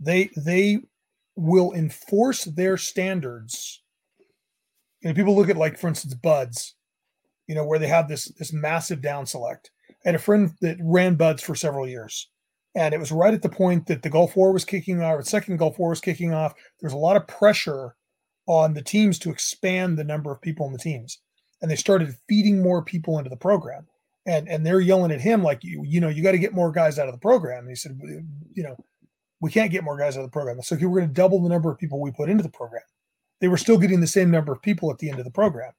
They 0.00 0.30
they 0.36 0.78
will 1.36 1.72
enforce 1.72 2.44
their 2.44 2.76
standards. 2.76 3.82
You 5.00 5.08
know, 5.08 5.14
people 5.14 5.36
look 5.36 5.50
at 5.50 5.56
like, 5.56 5.78
for 5.78 5.88
instance, 5.88 6.14
BUD/S, 6.14 6.74
you 7.46 7.54
know, 7.54 7.64
where 7.64 7.78
they 7.78 7.88
have 7.88 8.08
this 8.08 8.26
this 8.38 8.52
massive 8.52 9.00
down 9.02 9.26
select. 9.26 9.70
I 9.90 10.08
had 10.08 10.14
a 10.14 10.18
friend 10.18 10.52
that 10.60 10.78
ran 10.80 11.16
BUD/S 11.16 11.42
for 11.42 11.54
several 11.54 11.88
years. 11.88 12.28
And 12.76 12.92
it 12.92 13.00
was 13.00 13.10
right 13.10 13.32
at 13.32 13.40
the 13.40 13.48
point 13.48 13.86
that 13.86 14.02
the 14.02 14.10
Gulf 14.10 14.36
War 14.36 14.52
was 14.52 14.66
kicking 14.66 15.00
off, 15.00 15.18
the 15.18 15.24
second 15.24 15.56
Gulf 15.56 15.78
War 15.78 15.88
was 15.88 16.00
kicking 16.00 16.34
off. 16.34 16.52
There 16.78 16.86
was 16.86 16.92
a 16.92 16.98
lot 16.98 17.16
of 17.16 17.26
pressure 17.26 17.96
on 18.46 18.74
the 18.74 18.82
teams 18.82 19.18
to 19.20 19.30
expand 19.30 19.96
the 19.96 20.04
number 20.04 20.30
of 20.30 20.42
people 20.42 20.66
in 20.66 20.72
the 20.72 20.78
teams. 20.78 21.18
And 21.62 21.70
they 21.70 21.76
started 21.76 22.14
feeding 22.28 22.62
more 22.62 22.82
people 22.82 23.16
into 23.18 23.30
the 23.30 23.36
program. 23.36 23.86
And 24.26 24.46
and 24.48 24.66
they're 24.66 24.80
yelling 24.80 25.10
at 25.10 25.20
him 25.20 25.42
like 25.42 25.64
you, 25.64 25.84
you 25.86 26.00
know, 26.00 26.08
you 26.08 26.22
got 26.22 26.32
to 26.32 26.38
get 26.38 26.52
more 26.52 26.70
guys 26.70 26.98
out 26.98 27.08
of 27.08 27.14
the 27.14 27.20
program. 27.20 27.60
And 27.60 27.68
he 27.70 27.76
said, 27.76 27.98
you 28.52 28.62
know, 28.62 28.76
we 29.40 29.50
can't 29.50 29.70
get 29.70 29.84
more 29.84 29.98
guys 29.98 30.16
out 30.16 30.20
of 30.20 30.26
the 30.26 30.32
program. 30.32 30.60
So 30.62 30.76
we're 30.76 31.00
going 31.00 31.08
to 31.08 31.14
double 31.14 31.42
the 31.42 31.48
number 31.48 31.70
of 31.70 31.78
people 31.78 32.00
we 32.00 32.10
put 32.10 32.30
into 32.30 32.42
the 32.42 32.48
program. 32.48 32.82
They 33.40 33.48
were 33.48 33.58
still 33.58 33.78
getting 33.78 34.00
the 34.00 34.06
same 34.06 34.30
number 34.30 34.52
of 34.52 34.62
people 34.62 34.90
at 34.90 34.98
the 34.98 35.10
end 35.10 35.18
of 35.18 35.24
the 35.24 35.30
program. 35.30 35.72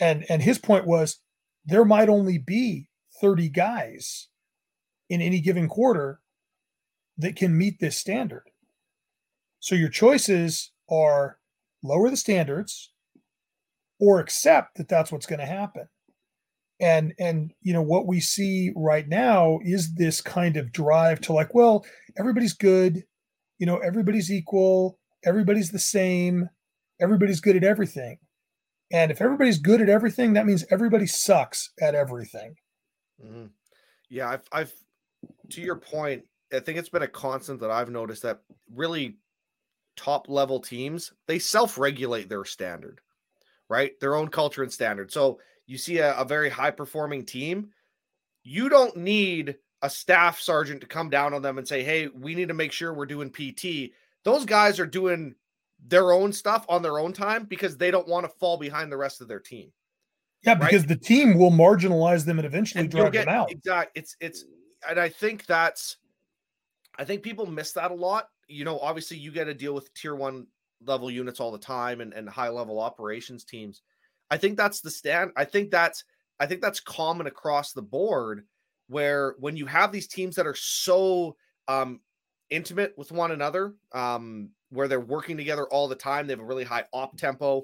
And 0.00 0.24
and 0.30 0.42
his 0.42 0.58
point 0.58 0.86
was 0.86 1.20
there 1.66 1.84
might 1.84 2.08
only 2.08 2.38
be 2.38 2.88
30 3.20 3.50
guys 3.50 4.28
in 5.10 5.20
any 5.20 5.40
given 5.40 5.68
quarter 5.68 6.20
that 7.18 7.36
can 7.36 7.56
meet 7.56 7.78
this 7.78 7.96
standard. 7.96 8.44
So 9.60 9.74
your 9.74 9.90
choices 9.90 10.72
are 10.90 11.38
lower 11.82 12.08
the 12.08 12.16
standards 12.16 12.92
or 14.00 14.18
accept 14.18 14.76
that 14.76 14.88
that's 14.88 15.12
what's 15.12 15.26
going 15.26 15.38
to 15.38 15.46
happen. 15.46 15.88
And 16.82 17.14
and 17.18 17.52
you 17.62 17.72
know 17.72 17.82
what 17.82 18.06
we 18.06 18.20
see 18.20 18.72
right 18.76 19.08
now 19.08 19.60
is 19.62 19.94
this 19.94 20.20
kind 20.20 20.56
of 20.56 20.72
drive 20.72 21.20
to 21.22 21.32
like 21.32 21.54
well 21.54 21.86
everybody's 22.18 22.54
good, 22.54 23.04
you 23.58 23.66
know 23.66 23.78
everybody's 23.78 24.30
equal, 24.30 24.98
everybody's 25.24 25.70
the 25.70 25.78
same, 25.78 26.48
everybody's 27.00 27.40
good 27.40 27.56
at 27.56 27.64
everything. 27.64 28.18
And 28.92 29.10
if 29.10 29.22
everybody's 29.22 29.58
good 29.58 29.80
at 29.80 29.88
everything, 29.88 30.34
that 30.34 30.44
means 30.44 30.64
everybody 30.70 31.06
sucks 31.06 31.70
at 31.80 31.94
everything. 31.94 32.56
Mm-hmm. 33.24 33.46
Yeah, 34.10 34.28
I've, 34.28 34.42
I've, 34.52 34.72
to 35.50 35.62
your 35.62 35.76
point, 35.76 36.24
I 36.52 36.60
think 36.60 36.78
it's 36.78 36.90
been 36.90 37.02
a 37.02 37.08
constant 37.08 37.60
that 37.60 37.70
I've 37.70 37.88
noticed 37.88 38.22
that 38.22 38.40
really 38.74 39.16
top 39.96 40.28
level 40.28 40.60
teams 40.60 41.12
they 41.26 41.38
self 41.38 41.78
regulate 41.78 42.28
their 42.28 42.44
standard, 42.44 43.00
right? 43.70 43.98
Their 44.00 44.14
own 44.14 44.28
culture 44.28 44.62
and 44.62 44.72
standard. 44.72 45.10
So 45.10 45.38
you 45.66 45.78
see 45.78 45.98
a, 45.98 46.14
a 46.16 46.24
very 46.24 46.50
high 46.50 46.70
performing 46.70 47.24
team, 47.24 47.70
you 48.42 48.68
don't 48.68 48.96
need 48.96 49.56
a 49.82 49.90
staff 49.90 50.40
sergeant 50.40 50.80
to 50.80 50.86
come 50.86 51.10
down 51.10 51.34
on 51.34 51.42
them 51.42 51.58
and 51.58 51.66
say, 51.66 51.82
"Hey, 51.82 52.08
we 52.08 52.34
need 52.34 52.48
to 52.48 52.54
make 52.54 52.72
sure 52.72 52.92
we're 52.92 53.06
doing 53.06 53.30
PT." 53.30 53.92
Those 54.24 54.44
guys 54.44 54.78
are 54.78 54.86
doing 54.86 55.34
their 55.84 56.12
own 56.12 56.32
stuff 56.32 56.64
on 56.68 56.82
their 56.82 56.98
own 56.98 57.12
time 57.12 57.44
because 57.44 57.76
they 57.76 57.90
don't 57.90 58.06
want 58.06 58.24
to 58.24 58.38
fall 58.38 58.56
behind 58.56 58.92
the 58.92 58.96
rest 58.96 59.20
of 59.20 59.28
their 59.28 59.40
team. 59.40 59.72
Yeah, 60.42 60.54
because 60.54 60.82
right? 60.82 60.88
the 60.88 60.96
team 60.96 61.38
will 61.38 61.50
marginalize 61.50 62.24
them 62.24 62.38
and 62.38 62.46
eventually 62.46 62.82
and 62.82 62.90
drag 62.90 63.12
get, 63.12 63.26
them 63.26 63.34
out. 63.34 63.50
Exactly. 63.50 64.00
It's 64.00 64.16
it's 64.20 64.44
and 64.88 64.98
I 64.98 65.08
think 65.08 65.46
that's 65.46 65.98
I 66.98 67.04
think 67.04 67.22
people 67.22 67.46
miss 67.46 67.72
that 67.72 67.90
a 67.90 67.94
lot. 67.94 68.28
You 68.48 68.64
know, 68.64 68.78
obviously 68.80 69.18
you 69.18 69.30
get 69.30 69.44
to 69.44 69.54
deal 69.54 69.74
with 69.74 69.92
tier 69.94 70.14
one 70.14 70.46
level 70.84 71.10
units 71.10 71.40
all 71.40 71.52
the 71.52 71.58
time 71.58 72.00
and, 72.00 72.12
and 72.12 72.28
high 72.28 72.48
level 72.48 72.80
operations 72.80 73.44
teams. 73.44 73.82
I 74.32 74.38
think 74.38 74.56
that's 74.56 74.80
the 74.80 74.90
stand. 74.90 75.30
I 75.36 75.44
think 75.44 75.70
that's 75.70 76.04
I 76.40 76.46
think 76.46 76.62
that's 76.62 76.80
common 76.80 77.26
across 77.26 77.72
the 77.72 77.82
board 77.82 78.46
where 78.88 79.34
when 79.38 79.58
you 79.58 79.66
have 79.66 79.92
these 79.92 80.08
teams 80.08 80.36
that 80.36 80.46
are 80.46 80.54
so 80.54 81.36
um 81.68 82.00
intimate 82.48 82.94
with 82.96 83.12
one 83.12 83.32
another, 83.32 83.74
um, 83.92 84.48
where 84.70 84.88
they're 84.88 85.00
working 85.00 85.36
together 85.36 85.66
all 85.68 85.86
the 85.86 85.94
time, 85.94 86.26
they 86.26 86.32
have 86.32 86.40
a 86.40 86.44
really 86.44 86.64
high 86.64 86.84
op 86.94 87.14
tempo, 87.18 87.62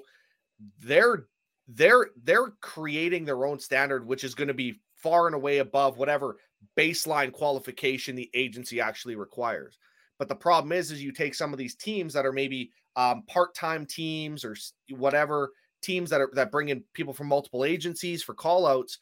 they're 0.79 1.25
they're 1.67 2.09
they're 2.23 2.51
creating 2.61 3.25
their 3.25 3.45
own 3.45 3.59
standard 3.59 4.05
which 4.05 4.23
is 4.23 4.35
going 4.35 4.47
to 4.47 4.53
be 4.53 4.79
far 4.95 5.25
and 5.25 5.35
away 5.35 5.59
above 5.59 5.97
whatever 5.97 6.37
baseline 6.77 7.31
qualification 7.31 8.15
the 8.15 8.29
agency 8.33 8.81
actually 8.81 9.15
requires 9.15 9.77
but 10.17 10.27
the 10.27 10.35
problem 10.35 10.71
is 10.71 10.91
is 10.91 11.01
you 11.03 11.11
take 11.11 11.35
some 11.35 11.53
of 11.53 11.59
these 11.59 11.75
teams 11.75 12.11
that 12.13 12.25
are 12.25 12.33
maybe 12.33 12.71
um, 12.95 13.23
part-time 13.27 13.85
teams 13.85 14.43
or 14.43 14.55
whatever 14.97 15.51
teams 15.81 16.09
that 16.09 16.21
are 16.21 16.29
that 16.33 16.51
bring 16.51 16.69
in 16.69 16.83
people 16.93 17.13
from 17.13 17.27
multiple 17.27 17.65
agencies 17.65 18.23
for 18.23 18.35
callouts. 18.35 18.97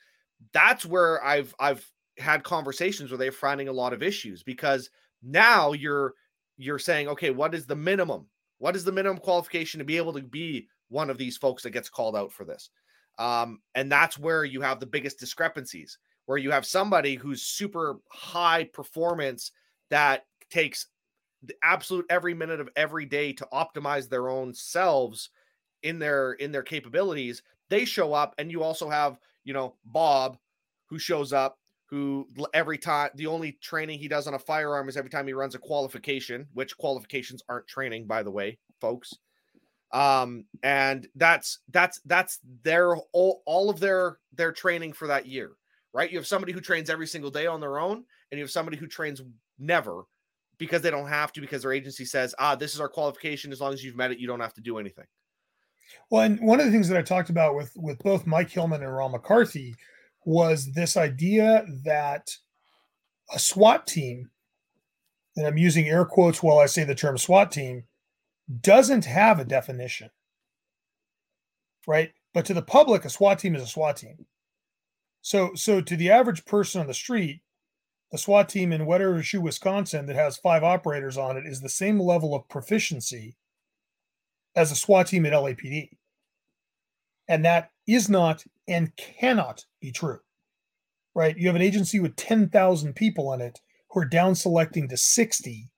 that's 0.54 0.86
where 0.86 1.24
i've 1.24 1.54
i've 1.60 1.90
had 2.18 2.44
conversations 2.44 3.12
where 3.12 3.18
they're 3.18 3.32
finding 3.32 3.68
a 3.68 3.74
lot 3.74 3.94
of 3.94 4.02
issues 4.04 4.44
because 4.44 4.90
now 5.24 5.72
you're 5.74 6.14
you're 6.58 6.80
saying 6.80 7.08
okay 7.08 7.30
what 7.30 7.54
is 7.54 7.66
the 7.66 7.76
minimum 7.76 8.26
what 8.60 8.76
is 8.76 8.84
the 8.84 8.92
minimum 8.92 9.20
qualification 9.20 9.80
to 9.80 9.86
be 9.86 9.98
able 9.98 10.14
to 10.14 10.22
be 10.22 10.68
one 10.90 11.10
of 11.10 11.18
these 11.18 11.38
folks 11.38 11.64
that 11.64 11.72
gets 11.72 11.90
called 11.90 12.16
out 12.16 12.32
for 12.32 12.46
this. 12.46 12.70
Um, 13.20 13.60
and 13.76 13.92
that's 13.92 14.18
where 14.18 14.46
you 14.46 14.62
have 14.62 14.80
the 14.80 14.86
biggest 14.86 15.20
discrepancies, 15.20 15.98
where 16.26 16.38
you 16.38 16.52
have 16.52 16.66
somebody 16.66 17.16
who's 17.16 17.44
super 17.44 17.98
high 18.10 18.66
performance 18.66 19.52
that 19.90 20.26
takes 20.50 20.88
the 21.44 21.56
absolute 21.64 22.06
every 22.10 22.34
minute 22.34 22.60
of 22.60 22.70
every 22.76 23.06
day 23.06 23.34
to 23.34 23.48
optimize 23.54 24.10
their 24.10 24.30
own 24.30 24.54
selves 24.54 25.30
in 25.84 26.00
their 26.00 26.34
in 26.34 26.52
their 26.52 26.64
capabilities 26.64 27.42
they 27.70 27.86
show 27.86 28.14
up 28.14 28.34
and 28.38 28.52
you 28.52 28.64
also 28.64 28.90
have 28.90 29.20
you 29.44 29.54
know 29.54 29.76
bob 29.86 30.38
who 30.88 30.98
shows 30.98 31.34
up 31.34 31.58
who 31.90 32.28
every 32.54 32.78
time 32.78 33.10
the 33.16 33.28
only 33.28 33.54
training 33.62 33.98
he 33.98 34.08
does 34.08 34.28
on 34.28 34.34
a 34.34 34.40
firearm 34.40 34.90
is 34.90 34.98
every 34.98 35.10
time 35.10 35.26
he 35.26 35.34
runs 35.34 35.56
a 35.56 35.60
qualification 35.60 36.46
which 36.54 36.78
qualifications 36.78 37.42
aren't 37.50 37.68
training 37.68 38.06
by 38.06 38.22
the 38.22 38.32
way 38.32 38.58
folks. 38.80 39.14
Um 39.94 40.46
and 40.64 41.08
that's 41.16 41.60
that's 41.72 42.02
that's 42.06 42.40
their 42.64 42.98
all, 43.14 43.42
all 43.46 43.70
of 43.70 43.80
their 43.80 44.20
their 44.34 44.52
training 44.52 44.94
for 44.94 45.08
that 45.08 45.28
year 45.28 45.52
right? 45.94 46.12
You 46.12 46.18
have 46.18 46.28
somebody 46.28 46.52
who 46.52 46.60
trains 46.60 46.90
every 46.90 47.08
single 47.08 47.32
day 47.32 47.48
on 47.48 47.62
their 47.62 47.80
own 47.80 48.04
and 48.32 48.38
you 48.38 48.44
have 48.44 48.52
somebody 48.52 48.78
who 48.78 48.86
trains 48.86 49.22
never 49.58 50.04
because 50.58 50.82
they 50.82 50.92
don't 50.92 51.08
have 51.08 51.32
to 51.34 51.42
because 51.42 51.62
their 51.62 51.72
agency 51.72 52.04
says 52.04 52.36
ah 52.38 52.56
this 52.56 52.74
is 52.74 52.82
our 52.82 52.90
qualification. 52.90 53.54
As 53.54 53.62
long 53.62 53.74
as 53.74 53.82
you've 53.82 53.96
met 53.96 54.12
it 54.12 54.20
you 54.20 54.28
don't 54.28 54.42
have 54.42 54.54
to 54.56 54.62
do 54.62 54.78
anything 54.78 55.06
well 56.10 56.24
and 56.24 56.40
one 56.42 56.60
of 56.60 56.66
the 56.66 56.72
things 56.72 56.88
that 56.88 56.98
i 56.98 57.02
talked 57.02 57.30
about 57.30 57.56
with 57.56 57.72
with 57.76 57.98
both 58.00 58.28
mike 58.28 58.50
hillmann 58.50 58.84
and 58.84 58.96
ron 58.96 59.12
mccarthy 59.12 59.76
was 60.26 60.72
this 60.74 60.98
idea 60.98 61.66
that 61.84 62.30
a 63.34 63.40
swat 63.40 63.86
team 63.88 64.30
and 65.36 65.46
i'm 65.46 65.58
using 65.58 65.88
air 65.88 66.06
quotes 66.06 66.42
while 66.42 66.60
i 66.60 66.66
say 66.66 66.84
the 66.84 66.96
term 66.96 67.18
swat 67.18 67.52
team 67.52 67.84
doesn't 68.62 69.06
have 69.06 69.40
a 69.40 69.46
definition, 69.46 70.10
right? 71.86 72.12
But 72.34 72.46
to 72.46 72.54
the 72.54 72.62
public, 72.62 73.06
a 73.06 73.10
SWAT 73.10 73.40
team 73.40 73.56
is 73.56 73.64
a 73.64 73.68
SWAT 73.68 73.98
team. 73.98 74.26
So, 75.22 75.52
so 75.56 75.82
to 75.82 75.96
the 75.96 76.12
average 76.12 76.46
person 76.46 76.80
on 76.80 76.88
the 76.88 76.94
street, 76.94 77.42
the 78.12 78.18
SWAT 78.18 78.48
team 78.48 78.72
in 78.72 78.86
Wet 78.86 79.02
Shoe, 79.26 79.42
Wisconsin, 79.42 80.06
that 80.06 80.16
has 80.16 80.38
five 80.38 80.64
operators 80.64 81.18
on 81.18 81.36
it, 81.36 81.46
is 81.46 81.60
the 81.60 81.70
same 81.70 82.00
level 82.00 82.34
of 82.34 82.48
proficiency 82.48 83.36
as 84.58 84.72
a 84.72 84.76
SWAT 84.76 85.08
team 85.08 85.26
at 85.26 85.32
LAPD, 85.32 85.90
and 87.30 87.46
that 87.46 87.72
is 87.88 88.10
not 88.10 88.44
and 88.68 88.94
cannot 88.98 89.66
be 89.80 89.92
true. 89.92 90.20
Right? 91.16 91.38
You 91.38 91.48
have 91.48 91.56
an 91.56 91.62
agency 91.62 92.00
with 92.00 92.18
ten 92.18 92.50
thousand 92.50 92.96
people 92.96 93.32
in 93.32 93.40
it 93.40 93.60
who 93.92 94.02
are 94.02 94.06
down 94.06 94.36
selecting 94.36 94.90
to 94.90 94.98
sixty 94.98 95.70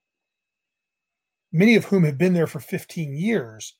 many 1.52 1.74
of 1.74 1.86
whom 1.86 2.04
have 2.04 2.18
been 2.18 2.32
there 2.32 2.46
for 2.46 2.60
15 2.60 3.14
years, 3.14 3.76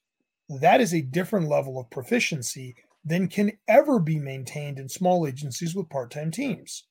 that 0.48 0.80
is 0.80 0.92
a 0.92 1.02
different 1.02 1.48
level 1.48 1.78
of 1.78 1.90
proficiency 1.90 2.74
than 3.04 3.28
can 3.28 3.52
ever 3.68 3.98
be 3.98 4.18
maintained 4.18 4.78
in 4.78 4.88
small 4.88 5.26
agencies 5.26 5.74
with 5.74 5.88
part 5.88 6.10
time 6.10 6.30
teams. 6.30 6.84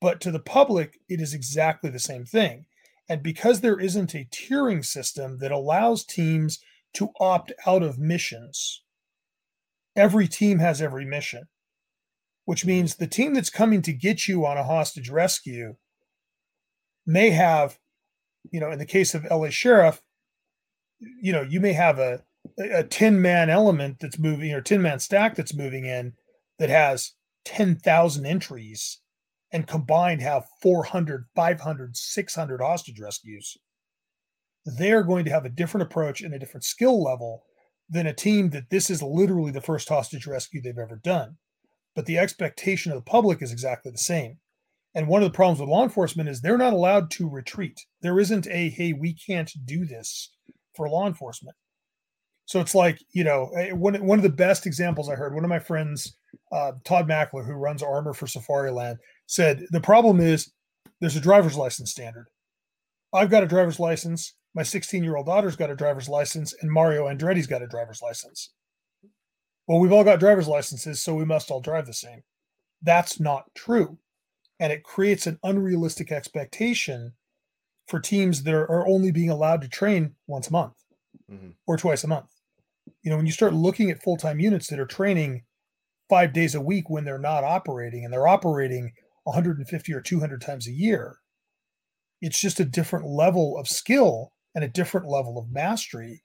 But 0.00 0.20
to 0.22 0.30
the 0.30 0.40
public, 0.40 0.98
it 1.08 1.20
is 1.20 1.34
exactly 1.34 1.90
the 1.90 1.98
same 1.98 2.24
thing. 2.24 2.66
And 3.08 3.22
because 3.22 3.60
there 3.60 3.78
isn't 3.78 4.14
a 4.14 4.26
tiering 4.26 4.84
system 4.84 5.38
that 5.38 5.52
allows 5.52 6.04
teams 6.04 6.58
to 6.94 7.10
opt 7.20 7.52
out 7.66 7.82
of 7.82 7.98
missions, 7.98 8.82
every 9.96 10.28
team 10.28 10.58
has 10.58 10.80
every 10.80 11.04
mission, 11.04 11.44
which 12.44 12.64
means 12.64 12.94
the 12.94 13.06
team 13.06 13.34
that's 13.34 13.50
coming 13.50 13.82
to 13.82 13.92
get 13.92 14.26
you 14.28 14.46
on 14.46 14.56
a 14.56 14.64
hostage 14.64 15.10
rescue 15.10 15.76
may 17.06 17.30
have, 17.30 17.78
you 18.50 18.60
know, 18.60 18.70
in 18.70 18.78
the 18.78 18.86
case 18.86 19.14
of 19.14 19.26
LA 19.30 19.50
Sheriff, 19.50 20.00
you 21.00 21.32
know, 21.32 21.42
you 21.42 21.60
may 21.60 21.72
have 21.72 21.98
a 21.98 22.22
a 22.58 22.84
10 22.84 23.20
man 23.20 23.50
element 23.50 23.98
that's 24.00 24.18
moving 24.18 24.52
or 24.52 24.60
10 24.60 24.82
man 24.82 25.00
stack 25.00 25.34
that's 25.34 25.54
moving 25.54 25.84
in 25.84 26.14
that 26.58 26.70
has 26.70 27.12
10,000 27.44 28.26
entries 28.26 29.00
and 29.52 29.66
combined 29.66 30.20
have 30.20 30.46
400, 30.62 31.26
500, 31.34 31.96
600 31.96 32.60
hostage 32.60 33.00
rescues. 33.00 33.56
They're 34.64 35.02
going 35.02 35.24
to 35.26 35.30
have 35.30 35.44
a 35.44 35.50
different 35.50 35.82
approach 35.82 36.20
and 36.22 36.34
a 36.34 36.38
different 36.38 36.64
skill 36.64 37.02
level 37.02 37.44
than 37.88 38.06
a 38.06 38.14
team 38.14 38.50
that 38.50 38.70
this 38.70 38.88
is 38.88 39.02
literally 39.02 39.50
the 39.50 39.60
first 39.60 39.88
hostage 39.88 40.26
rescue 40.26 40.62
they've 40.62 40.78
ever 40.78 41.00
done. 41.02 41.36
But 41.94 42.06
the 42.06 42.18
expectation 42.18 42.90
of 42.90 42.96
the 42.96 43.10
public 43.10 43.42
is 43.42 43.52
exactly 43.52 43.92
the 43.92 43.98
same. 43.98 44.38
And 44.94 45.08
one 45.08 45.22
of 45.22 45.30
the 45.30 45.36
problems 45.36 45.60
with 45.60 45.68
law 45.68 45.82
enforcement 45.82 46.28
is 46.28 46.40
they're 46.40 46.56
not 46.56 46.72
allowed 46.72 47.10
to 47.12 47.28
retreat. 47.28 47.84
There 48.00 48.18
isn't 48.18 48.46
a, 48.46 48.70
hey, 48.70 48.92
we 48.92 49.14
can't 49.14 49.52
do 49.64 49.84
this 49.84 50.32
for 50.74 50.88
law 50.88 51.06
enforcement. 51.06 51.56
So 52.46 52.60
it's 52.60 52.74
like, 52.74 52.98
you 53.12 53.24
know, 53.24 53.50
one, 53.72 53.94
one 54.06 54.18
of 54.18 54.22
the 54.22 54.28
best 54.28 54.66
examples 54.66 55.08
I 55.08 55.14
heard, 55.14 55.34
one 55.34 55.44
of 55.44 55.50
my 55.50 55.58
friends, 55.58 56.16
uh, 56.52 56.72
Todd 56.84 57.08
Mackler, 57.08 57.46
who 57.46 57.54
runs 57.54 57.82
Armor 57.82 58.12
for 58.12 58.26
Safariland, 58.26 58.96
said 59.26 59.64
the 59.70 59.80
problem 59.80 60.20
is 60.20 60.52
there's 61.00 61.16
a 61.16 61.20
driver's 61.20 61.56
license 61.56 61.90
standard. 61.90 62.26
I've 63.12 63.30
got 63.30 63.42
a 63.42 63.48
driver's 63.48 63.80
license. 63.80 64.34
My 64.54 64.62
16 64.62 65.02
year 65.02 65.16
old 65.16 65.26
daughter's 65.26 65.56
got 65.56 65.70
a 65.70 65.76
driver's 65.76 66.08
license, 66.08 66.54
and 66.60 66.70
Mario 66.70 67.06
Andretti's 67.06 67.46
got 67.46 67.62
a 67.62 67.66
driver's 67.66 68.00
license. 68.00 68.52
Well, 69.66 69.80
we've 69.80 69.92
all 69.92 70.04
got 70.04 70.20
driver's 70.20 70.48
licenses, 70.48 71.02
so 71.02 71.14
we 71.14 71.24
must 71.24 71.50
all 71.50 71.60
drive 71.60 71.86
the 71.86 71.94
same. 71.94 72.22
That's 72.82 73.18
not 73.18 73.46
true. 73.54 73.98
And 74.60 74.72
it 74.72 74.84
creates 74.84 75.26
an 75.26 75.38
unrealistic 75.42 76.12
expectation 76.12 77.14
for 77.88 77.98
teams 77.98 78.44
that 78.44 78.54
are, 78.54 78.86
only 78.86 79.10
being 79.10 79.30
allowed 79.30 79.62
to 79.62 79.68
train 79.68 80.14
once 80.26 80.48
a 80.48 80.52
month 80.52 80.74
mm-hmm. 81.30 81.50
or 81.66 81.76
twice 81.76 82.04
a 82.04 82.08
month. 82.08 82.30
You 83.02 83.10
know, 83.10 83.16
when 83.16 83.26
you 83.26 83.32
start 83.32 83.54
looking 83.54 83.90
at 83.90 84.02
full 84.02 84.16
time 84.16 84.40
units 84.40 84.68
that 84.68 84.78
are 84.78 84.86
training 84.86 85.42
five 86.08 86.32
days 86.32 86.54
a 86.54 86.60
week 86.60 86.88
when 86.88 87.04
they're 87.04 87.18
not 87.18 87.44
operating 87.44 88.04
and 88.04 88.12
they're 88.12 88.28
operating 88.28 88.92
150 89.24 89.92
or 89.92 90.00
200 90.00 90.40
times 90.40 90.68
a 90.68 90.72
year, 90.72 91.18
it's 92.20 92.40
just 92.40 92.60
a 92.60 92.64
different 92.64 93.06
level 93.06 93.58
of 93.58 93.68
skill 93.68 94.33
and 94.54 94.64
a 94.64 94.68
different 94.68 95.08
level 95.08 95.38
of 95.38 95.50
mastery. 95.50 96.22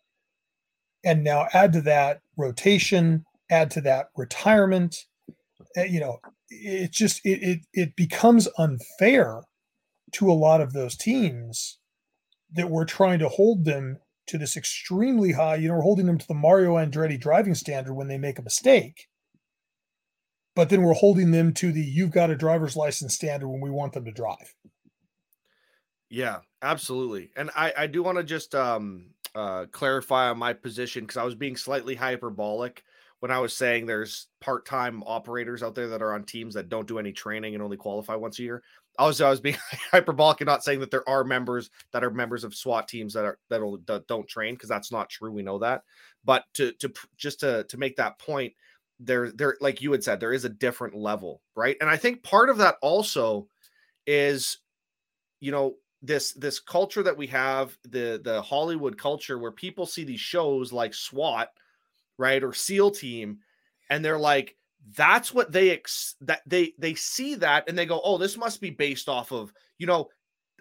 And 1.04 1.24
now 1.24 1.48
add 1.54 1.74
to 1.74 1.82
that 1.82 2.22
rotation, 2.38 3.26
add 3.50 3.72
to 3.72 3.82
that 3.82 4.08
retirement. 4.16 4.96
Eh, 5.76 5.86
you 5.86 6.00
know, 6.00 6.20
it 6.50 6.92
just 6.92 7.22
it 7.24 7.40
it, 7.42 7.60
it 7.74 7.96
becomes 7.96 8.48
unfair 8.58 9.44
to 10.14 10.30
a 10.30 10.34
lot 10.34 10.62
of 10.62 10.74
those 10.74 10.98
teams 10.98 11.80
that 12.52 12.70
we're 12.70 12.86
trying 12.86 13.20
to 13.20 13.30
hold 13.30 13.66
them 13.66 14.00
to 14.30 14.38
this 14.38 14.56
extremely 14.56 15.32
high, 15.32 15.56
you 15.56 15.68
know, 15.68 15.76
we're 15.76 15.82
holding 15.82 16.06
them 16.06 16.18
to 16.18 16.28
the 16.28 16.36
Mario 16.36 16.76
Andretti 16.76 17.20
driving 17.20 17.56
standard 17.56 17.94
when 17.94 18.08
they 18.08 18.18
make 18.18 18.38
a 18.38 18.44
mistake. 18.44 19.08
But 20.56 20.70
then 20.70 20.84
we're 20.84 20.94
holding 20.94 21.32
them 21.32 21.54
to 21.56 21.72
the 21.72 21.82
you've 21.82 22.12
got 22.12 22.30
a 22.30 22.36
driver's 22.36 22.76
license 22.76 23.16
standard 23.16 23.48
when 23.48 23.62
we 23.62 23.72
want 23.72 23.94
them 23.94 24.06
to 24.06 24.12
drive. 24.12 24.54
Yeah, 26.10 26.40
absolutely. 26.62 27.32
And 27.36 27.52
I, 27.56 27.74
I 27.78 27.88
do 27.88 28.02
want 28.02 28.18
to 28.18 28.24
just 28.24 28.56
um, 28.56 29.08
uh, 29.36 29.66
clarify 29.72 30.30
on 30.30 30.40
my 30.40 30.54
position 30.54 31.04
because 31.04 31.18
I 31.18 31.24
was 31.24 31.36
being 31.36 31.56
slightly 31.56 31.96
hyperbolic 31.96 32.84
when 33.20 33.32
I 33.32 33.40
was 33.40 33.56
saying 33.56 33.86
there's 33.86 34.28
part 34.42 34.66
time 34.66 35.04
operators 35.06 35.62
out 35.62 35.76
there 35.76 35.90
that 35.90 36.02
are 36.02 36.14
on 36.14 36.24
teams 36.24 36.54
that 36.56 36.70
don't 36.70 36.88
do 36.88 36.98
any 37.00 37.12
training 37.12 37.54
and 37.54 37.64
only 37.64 37.78
qualify 37.78 38.16
once 38.16 38.40
a 38.40 38.44
year. 38.44 38.64
Obviously, 38.98 39.26
I 39.26 39.30
was 39.30 39.40
being 39.42 39.58
hyperbolic 39.92 40.42
and 40.42 40.48
not 40.48 40.64
saying 40.64 40.80
that 40.80 40.90
there 40.92 41.08
are 41.08 41.24
members 41.24 41.70
that 41.94 42.04
are 42.04 42.10
members 42.12 42.44
of 42.44 42.56
SWAT 42.56 42.88
teams 42.88 43.14
that 43.14 43.26
are 43.26 43.38
that 43.50 43.62
that 43.88 44.08
don't 44.08 44.28
train 44.28 44.56
because 44.56 44.70
that's 44.70 44.92
not 44.92 45.10
true. 45.10 45.32
We 45.32 45.44
know 45.44 45.60
that, 45.60 45.84
but 46.26 46.46
to 46.56 46.72
to 46.74 46.92
just 47.18 47.42
to 47.42 47.66
to 47.66 47.78
make 47.78 47.98
that 47.98 48.18
point, 48.20 48.54
there 49.00 49.32
there 49.32 49.58
like 49.62 49.82
you 49.82 49.92
had 49.92 50.04
said, 50.04 50.20
there 50.20 50.34
is 50.34 50.46
a 50.46 50.50
different 50.50 50.96
level, 50.96 51.42
right? 51.56 51.78
And 51.82 51.90
I 51.90 51.98
think 51.98 52.24
part 52.24 52.50
of 52.50 52.58
that 52.58 52.76
also 52.82 53.48
is, 54.08 54.60
you 55.40 55.52
know, 55.52 55.76
this 56.02 56.34
this 56.34 56.60
culture 56.60 57.04
that 57.04 57.18
we 57.18 57.28
have 57.28 57.78
the 57.84 58.22
the 58.24 58.42
Hollywood 58.42 58.98
culture 58.98 59.38
where 59.38 59.52
people 59.52 59.86
see 59.86 60.04
these 60.04 60.20
shows 60.20 60.72
like 60.72 60.94
SWAT, 60.94 61.50
right, 62.18 62.44
or 62.44 62.54
SEAL 62.54 62.92
Team, 62.92 63.40
and 63.90 64.04
they're 64.04 64.20
like 64.20 64.56
that's 64.96 65.34
what 65.34 65.52
they 65.52 65.72
ex- 65.72 66.16
that 66.22 66.42
they 66.46 66.74
they 66.78 66.96
see 66.96 67.36
that 67.36 67.68
and 67.68 67.78
they 67.78 67.86
go 67.86 68.02
oh 68.04 68.18
this 68.18 68.38
must 68.38 68.62
be 68.62 68.70
based 68.70 69.10
off 69.10 69.32
of 69.32 69.52
you 69.78 69.86
know 69.86 70.08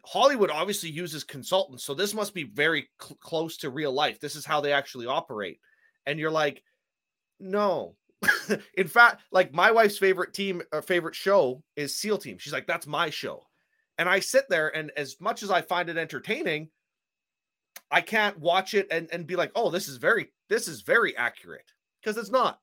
hollywood 0.05 0.51
obviously 0.51 0.91
uses 0.91 1.23
consultants 1.25 1.85
so 1.85 1.95
this 1.95 2.15
must 2.15 2.35
be 2.35 2.45
very 2.45 2.89
cl- 3.01 3.17
close 3.21 3.57
to 3.59 3.71
real 3.71 3.93
life. 3.93 4.21
This 4.21 4.37
is 4.37 4.45
how 4.45 4.61
they 4.61 4.73
actually 4.73 5.07
operate. 5.07 5.61
And 6.07 6.19
you're 6.19 6.31
like 6.31 6.63
no. 7.39 7.95
In 8.75 8.89
fact 8.89 9.23
like 9.31 9.53
my 9.53 9.71
wife's 9.71 9.99
favorite 9.99 10.35
team 10.35 10.63
or 10.73 10.79
uh, 10.79 10.83
favorite 10.83 11.15
show 11.15 11.63
is 11.77 11.97
seal 11.97 12.19
team. 12.19 12.39
She's 12.39 12.53
like 12.53 12.67
that's 12.67 12.87
my 12.87 13.11
show 13.11 13.48
and 13.99 14.09
i 14.09 14.19
sit 14.21 14.49
there 14.49 14.75
and 14.75 14.91
as 14.97 15.17
much 15.21 15.43
as 15.43 15.51
i 15.51 15.61
find 15.61 15.89
it 15.89 15.97
entertaining 15.97 16.69
i 17.91 18.01
can't 18.01 18.39
watch 18.39 18.75
it 18.75 18.87
and, 18.91 19.09
and 19.13 19.27
be 19.27 19.37
like 19.37 19.53
oh 19.55 19.71
this 19.71 19.89
is 19.89 19.97
very 19.97 20.33
this 20.49 20.69
is 20.69 20.83
very 20.83 21.17
accurate 21.17 21.73
because 22.01 22.17
it's 22.17 22.31
not 22.31 22.61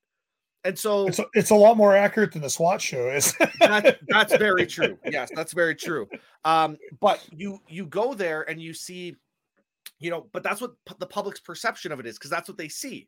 and 0.65 0.77
so 0.77 1.05
it's 1.05 1.19
a, 1.19 1.25
it's 1.35 1.51
a 1.51 1.55
lot 1.55 1.77
more 1.77 1.95
accurate 1.95 2.31
than 2.31 2.41
the 2.41 2.49
SWAT 2.49 2.81
show 2.81 3.09
is. 3.09 3.35
that's, 3.59 3.99
that's 4.07 4.35
very 4.35 4.65
true. 4.65 4.97
Yes, 5.05 5.29
that's 5.35 5.53
very 5.53 5.75
true. 5.75 6.09
Um, 6.43 6.75
but 6.99 7.23
you 7.31 7.59
you 7.67 7.85
go 7.85 8.15
there 8.15 8.49
and 8.49 8.59
you 8.59 8.73
see, 8.73 9.15
you 9.99 10.09
know, 10.09 10.25
but 10.33 10.41
that's 10.41 10.61
what 10.61 10.73
the 10.97 11.05
public's 11.05 11.39
perception 11.39 11.91
of 11.91 11.99
it 11.99 12.07
is 12.07 12.17
because 12.17 12.31
that's 12.31 12.49
what 12.49 12.57
they 12.57 12.67
see, 12.67 13.07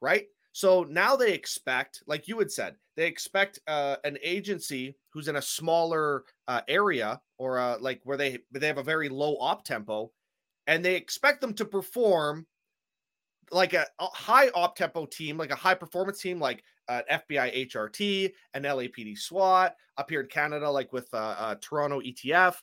right? 0.00 0.26
So 0.52 0.84
now 0.84 1.16
they 1.16 1.32
expect, 1.32 2.02
like 2.06 2.28
you 2.28 2.38
had 2.38 2.52
said, 2.52 2.76
they 2.96 3.06
expect 3.06 3.60
uh, 3.66 3.96
an 4.04 4.18
agency 4.22 4.96
who's 5.10 5.28
in 5.28 5.36
a 5.36 5.42
smaller 5.42 6.24
uh, 6.46 6.60
area 6.68 7.20
or 7.38 7.58
uh, 7.58 7.78
like 7.80 8.00
where 8.04 8.18
they 8.18 8.38
they 8.52 8.66
have 8.66 8.78
a 8.78 8.82
very 8.82 9.08
low 9.08 9.36
op 9.36 9.64
tempo 9.64 10.12
and 10.66 10.84
they 10.84 10.94
expect 10.94 11.40
them 11.40 11.54
to 11.54 11.64
perform 11.64 12.46
like 13.50 13.72
a, 13.74 13.86
a 13.98 14.06
high 14.06 14.48
op 14.50 14.76
tempo 14.76 15.06
team, 15.06 15.38
like 15.38 15.50
a 15.50 15.56
high 15.56 15.74
performance 15.74 16.20
team, 16.20 16.38
like 16.38 16.62
uh, 16.88 17.02
FBI 17.10 17.68
HRT 17.68 18.32
an 18.54 18.62
LAPD 18.64 19.18
SWAT 19.18 19.74
up 19.96 20.10
here 20.10 20.20
in 20.20 20.26
Canada, 20.26 20.70
like 20.70 20.92
with 20.92 21.08
uh, 21.14 21.34
uh, 21.38 21.54
Toronto 21.60 22.00
ETF. 22.00 22.56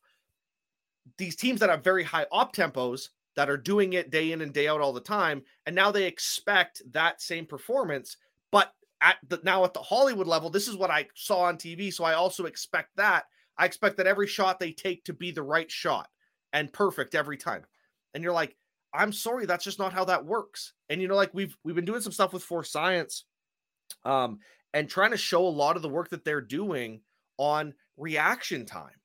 These 1.17 1.35
teams 1.35 1.59
that 1.59 1.69
have 1.69 1.83
very 1.83 2.03
high 2.03 2.27
op 2.31 2.55
tempos 2.55 3.09
that 3.39 3.49
are 3.49 3.55
doing 3.55 3.93
it 3.93 4.11
day 4.11 4.33
in 4.33 4.41
and 4.41 4.51
day 4.51 4.67
out 4.67 4.81
all 4.81 4.91
the 4.91 4.99
time, 4.99 5.41
and 5.65 5.73
now 5.73 5.93
they 5.93 6.03
expect 6.03 6.81
that 6.91 7.21
same 7.21 7.45
performance. 7.45 8.17
But 8.51 8.73
at 8.99 9.15
the 9.25 9.39
now 9.45 9.63
at 9.63 9.73
the 9.73 9.79
Hollywood 9.81 10.27
level, 10.27 10.49
this 10.49 10.67
is 10.67 10.75
what 10.75 10.91
I 10.91 11.07
saw 11.15 11.43
on 11.43 11.55
TV, 11.55 11.93
so 11.93 12.03
I 12.03 12.15
also 12.15 12.43
expect 12.43 12.97
that. 12.97 13.23
I 13.57 13.63
expect 13.65 13.95
that 13.95 14.07
every 14.07 14.27
shot 14.27 14.59
they 14.59 14.73
take 14.73 15.05
to 15.05 15.13
be 15.13 15.31
the 15.31 15.41
right 15.41 15.71
shot 15.71 16.09
and 16.51 16.73
perfect 16.73 17.15
every 17.15 17.37
time. 17.37 17.63
And 18.13 18.25
you're 18.25 18.33
like, 18.33 18.57
I'm 18.93 19.13
sorry, 19.13 19.45
that's 19.45 19.63
just 19.63 19.79
not 19.79 19.93
how 19.93 20.03
that 20.03 20.25
works. 20.25 20.73
And 20.89 21.01
you 21.01 21.07
know, 21.07 21.15
like 21.15 21.33
we've 21.33 21.55
we've 21.63 21.77
been 21.77 21.85
doing 21.85 22.01
some 22.01 22.11
stuff 22.11 22.33
with 22.33 22.43
Force 22.43 22.73
Science, 22.73 23.23
um, 24.03 24.39
and 24.73 24.89
trying 24.89 25.11
to 25.11 25.17
show 25.17 25.47
a 25.47 25.47
lot 25.47 25.77
of 25.77 25.81
the 25.81 25.87
work 25.87 26.09
that 26.09 26.25
they're 26.25 26.41
doing 26.41 26.99
on 27.37 27.73
reaction 27.95 28.65
time. 28.65 28.99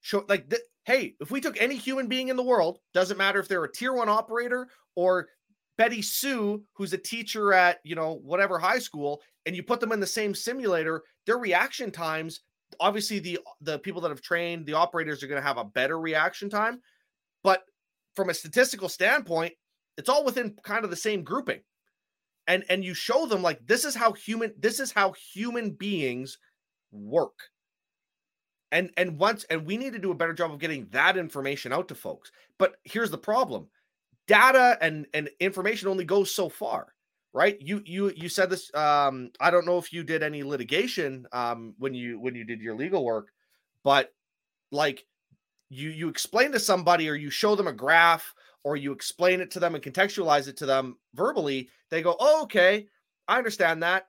Show 0.00 0.24
like 0.30 0.48
th- 0.48 0.62
hey, 0.86 1.16
if 1.20 1.30
we 1.30 1.40
took 1.40 1.60
any 1.60 1.76
human 1.76 2.06
being 2.06 2.28
in 2.28 2.36
the 2.36 2.42
world, 2.42 2.78
doesn't 2.94 3.18
matter 3.18 3.40
if 3.40 3.48
they're 3.48 3.64
a 3.64 3.72
tier 3.72 3.92
one 3.92 4.08
operator 4.08 4.68
or 4.94 5.26
Betty 5.76 6.00
Sue, 6.00 6.62
who's 6.74 6.92
a 6.92 6.98
teacher 6.98 7.52
at 7.52 7.80
you 7.84 7.94
know 7.94 8.20
whatever 8.24 8.58
high 8.58 8.78
school, 8.78 9.20
and 9.44 9.54
you 9.54 9.62
put 9.62 9.80
them 9.80 9.92
in 9.92 10.00
the 10.00 10.06
same 10.06 10.34
simulator, 10.34 11.02
their 11.26 11.38
reaction 11.38 11.90
times. 11.90 12.40
Obviously, 12.80 13.18
the 13.18 13.38
the 13.60 13.78
people 13.80 14.00
that 14.00 14.08
have 14.08 14.22
trained 14.22 14.64
the 14.64 14.72
operators 14.72 15.22
are 15.22 15.26
going 15.26 15.40
to 15.40 15.46
have 15.46 15.58
a 15.58 15.64
better 15.64 15.98
reaction 15.98 16.48
time, 16.48 16.80
but 17.42 17.62
from 18.14 18.30
a 18.30 18.34
statistical 18.34 18.88
standpoint, 18.88 19.52
it's 19.98 20.08
all 20.08 20.24
within 20.24 20.56
kind 20.62 20.84
of 20.84 20.90
the 20.90 20.96
same 20.96 21.22
grouping. 21.22 21.60
And 22.46 22.64
and 22.70 22.84
you 22.84 22.94
show 22.94 23.26
them 23.26 23.42
like 23.42 23.60
this 23.66 23.84
is 23.84 23.94
how 23.94 24.12
human 24.12 24.54
this 24.58 24.80
is 24.80 24.92
how 24.92 25.12
human 25.12 25.70
beings 25.70 26.38
work. 26.92 27.38
And 28.72 28.90
and 28.96 29.18
once 29.18 29.44
and 29.44 29.64
we 29.64 29.76
need 29.76 29.92
to 29.92 29.98
do 29.98 30.10
a 30.10 30.14
better 30.14 30.32
job 30.32 30.52
of 30.52 30.58
getting 30.58 30.88
that 30.90 31.16
information 31.16 31.72
out 31.72 31.88
to 31.88 31.94
folks. 31.94 32.32
But 32.58 32.76
here's 32.84 33.10
the 33.10 33.18
problem. 33.18 33.68
Data 34.26 34.76
and 34.80 35.06
and 35.14 35.30
information 35.38 35.88
only 35.88 36.04
goes 36.04 36.34
so 36.34 36.48
far, 36.48 36.88
right? 37.32 37.56
You 37.60 37.82
you 37.84 38.12
you 38.16 38.28
said 38.28 38.50
this 38.50 38.74
um 38.74 39.30
I 39.40 39.50
don't 39.50 39.66
know 39.66 39.78
if 39.78 39.92
you 39.92 40.02
did 40.02 40.22
any 40.22 40.42
litigation 40.42 41.26
um 41.32 41.74
when 41.78 41.94
you 41.94 42.18
when 42.18 42.34
you 42.34 42.44
did 42.44 42.60
your 42.60 42.74
legal 42.74 43.04
work, 43.04 43.28
but 43.84 44.12
like 44.72 45.06
you 45.68 45.90
you 45.90 46.08
explain 46.08 46.52
to 46.52 46.60
somebody 46.60 47.08
or 47.08 47.14
you 47.14 47.30
show 47.30 47.54
them 47.54 47.66
a 47.68 47.72
graph 47.72 48.34
or 48.64 48.76
you 48.76 48.92
explain 48.92 49.40
it 49.40 49.50
to 49.52 49.60
them 49.60 49.74
and 49.74 49.84
contextualize 49.84 50.48
it 50.48 50.56
to 50.56 50.66
them 50.66 50.96
verbally 51.14 51.68
they 51.90 52.02
go 52.02 52.16
oh, 52.20 52.42
okay 52.42 52.86
i 53.28 53.38
understand 53.38 53.82
that 53.82 54.08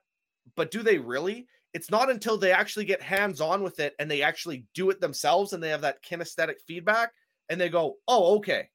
but 0.56 0.70
do 0.70 0.82
they 0.82 0.98
really 0.98 1.46
it's 1.74 1.90
not 1.90 2.10
until 2.10 2.36
they 2.36 2.52
actually 2.52 2.84
get 2.84 3.02
hands 3.02 3.40
on 3.40 3.62
with 3.62 3.80
it 3.80 3.94
and 3.98 4.10
they 4.10 4.22
actually 4.22 4.64
do 4.74 4.90
it 4.90 5.00
themselves 5.00 5.52
and 5.52 5.62
they 5.62 5.68
have 5.68 5.82
that 5.82 6.02
kinesthetic 6.02 6.56
feedback 6.66 7.10
and 7.48 7.60
they 7.60 7.68
go 7.68 7.94
oh 8.06 8.36
okay 8.36 8.68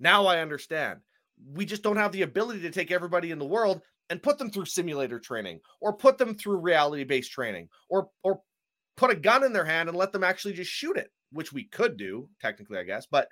now 0.00 0.26
i 0.26 0.40
understand 0.40 1.00
we 1.52 1.64
just 1.64 1.82
don't 1.82 1.96
have 1.96 2.12
the 2.12 2.22
ability 2.22 2.60
to 2.60 2.70
take 2.70 2.90
everybody 2.90 3.30
in 3.30 3.38
the 3.38 3.44
world 3.44 3.82
and 4.08 4.22
put 4.22 4.38
them 4.38 4.50
through 4.50 4.64
simulator 4.64 5.18
training 5.18 5.60
or 5.80 5.92
put 5.92 6.18
them 6.18 6.34
through 6.34 6.56
reality 6.56 7.04
based 7.04 7.32
training 7.32 7.68
or 7.90 8.08
or 8.22 8.40
put 8.96 9.10
a 9.10 9.16
gun 9.16 9.44
in 9.44 9.52
their 9.52 9.64
hand 9.64 9.88
and 9.88 9.98
let 9.98 10.12
them 10.12 10.24
actually 10.24 10.54
just 10.54 10.70
shoot 10.70 10.96
it 10.96 11.10
which 11.32 11.52
we 11.52 11.64
could 11.64 11.96
do 11.96 12.28
technically, 12.40 12.78
I 12.78 12.84
guess. 12.84 13.06
But 13.10 13.28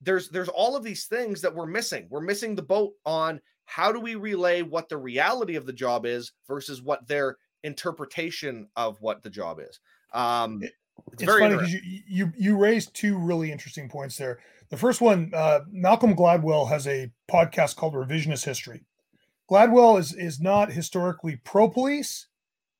there's 0.00 0.28
there's 0.28 0.48
all 0.48 0.76
of 0.76 0.82
these 0.82 1.06
things 1.06 1.40
that 1.42 1.54
we're 1.54 1.66
missing. 1.66 2.08
We're 2.10 2.20
missing 2.20 2.54
the 2.54 2.62
boat 2.62 2.92
on 3.04 3.40
how 3.66 3.92
do 3.92 4.00
we 4.00 4.16
relay 4.16 4.62
what 4.62 4.88
the 4.88 4.98
reality 4.98 5.56
of 5.56 5.66
the 5.66 5.72
job 5.72 6.04
is 6.04 6.32
versus 6.48 6.82
what 6.82 7.06
their 7.06 7.36
interpretation 7.64 8.68
of 8.76 9.00
what 9.00 9.22
the 9.22 9.30
job 9.30 9.58
is. 9.60 9.80
Um, 10.12 10.60
it's, 10.62 11.22
it's 11.22 11.24
funny 11.24 11.54
because 11.54 11.72
you, 11.72 12.02
you 12.06 12.32
you 12.36 12.56
raised 12.56 12.94
two 12.94 13.16
really 13.16 13.50
interesting 13.50 13.88
points 13.88 14.16
there. 14.16 14.40
The 14.68 14.76
first 14.76 15.00
one, 15.00 15.30
uh, 15.34 15.60
Malcolm 15.70 16.14
Gladwell 16.14 16.68
has 16.68 16.86
a 16.86 17.10
podcast 17.30 17.76
called 17.76 17.94
Revisionist 17.94 18.44
History. 18.44 18.84
Gladwell 19.50 19.98
is 19.98 20.14
is 20.14 20.40
not 20.40 20.72
historically 20.72 21.36
pro 21.44 21.68
police, 21.68 22.26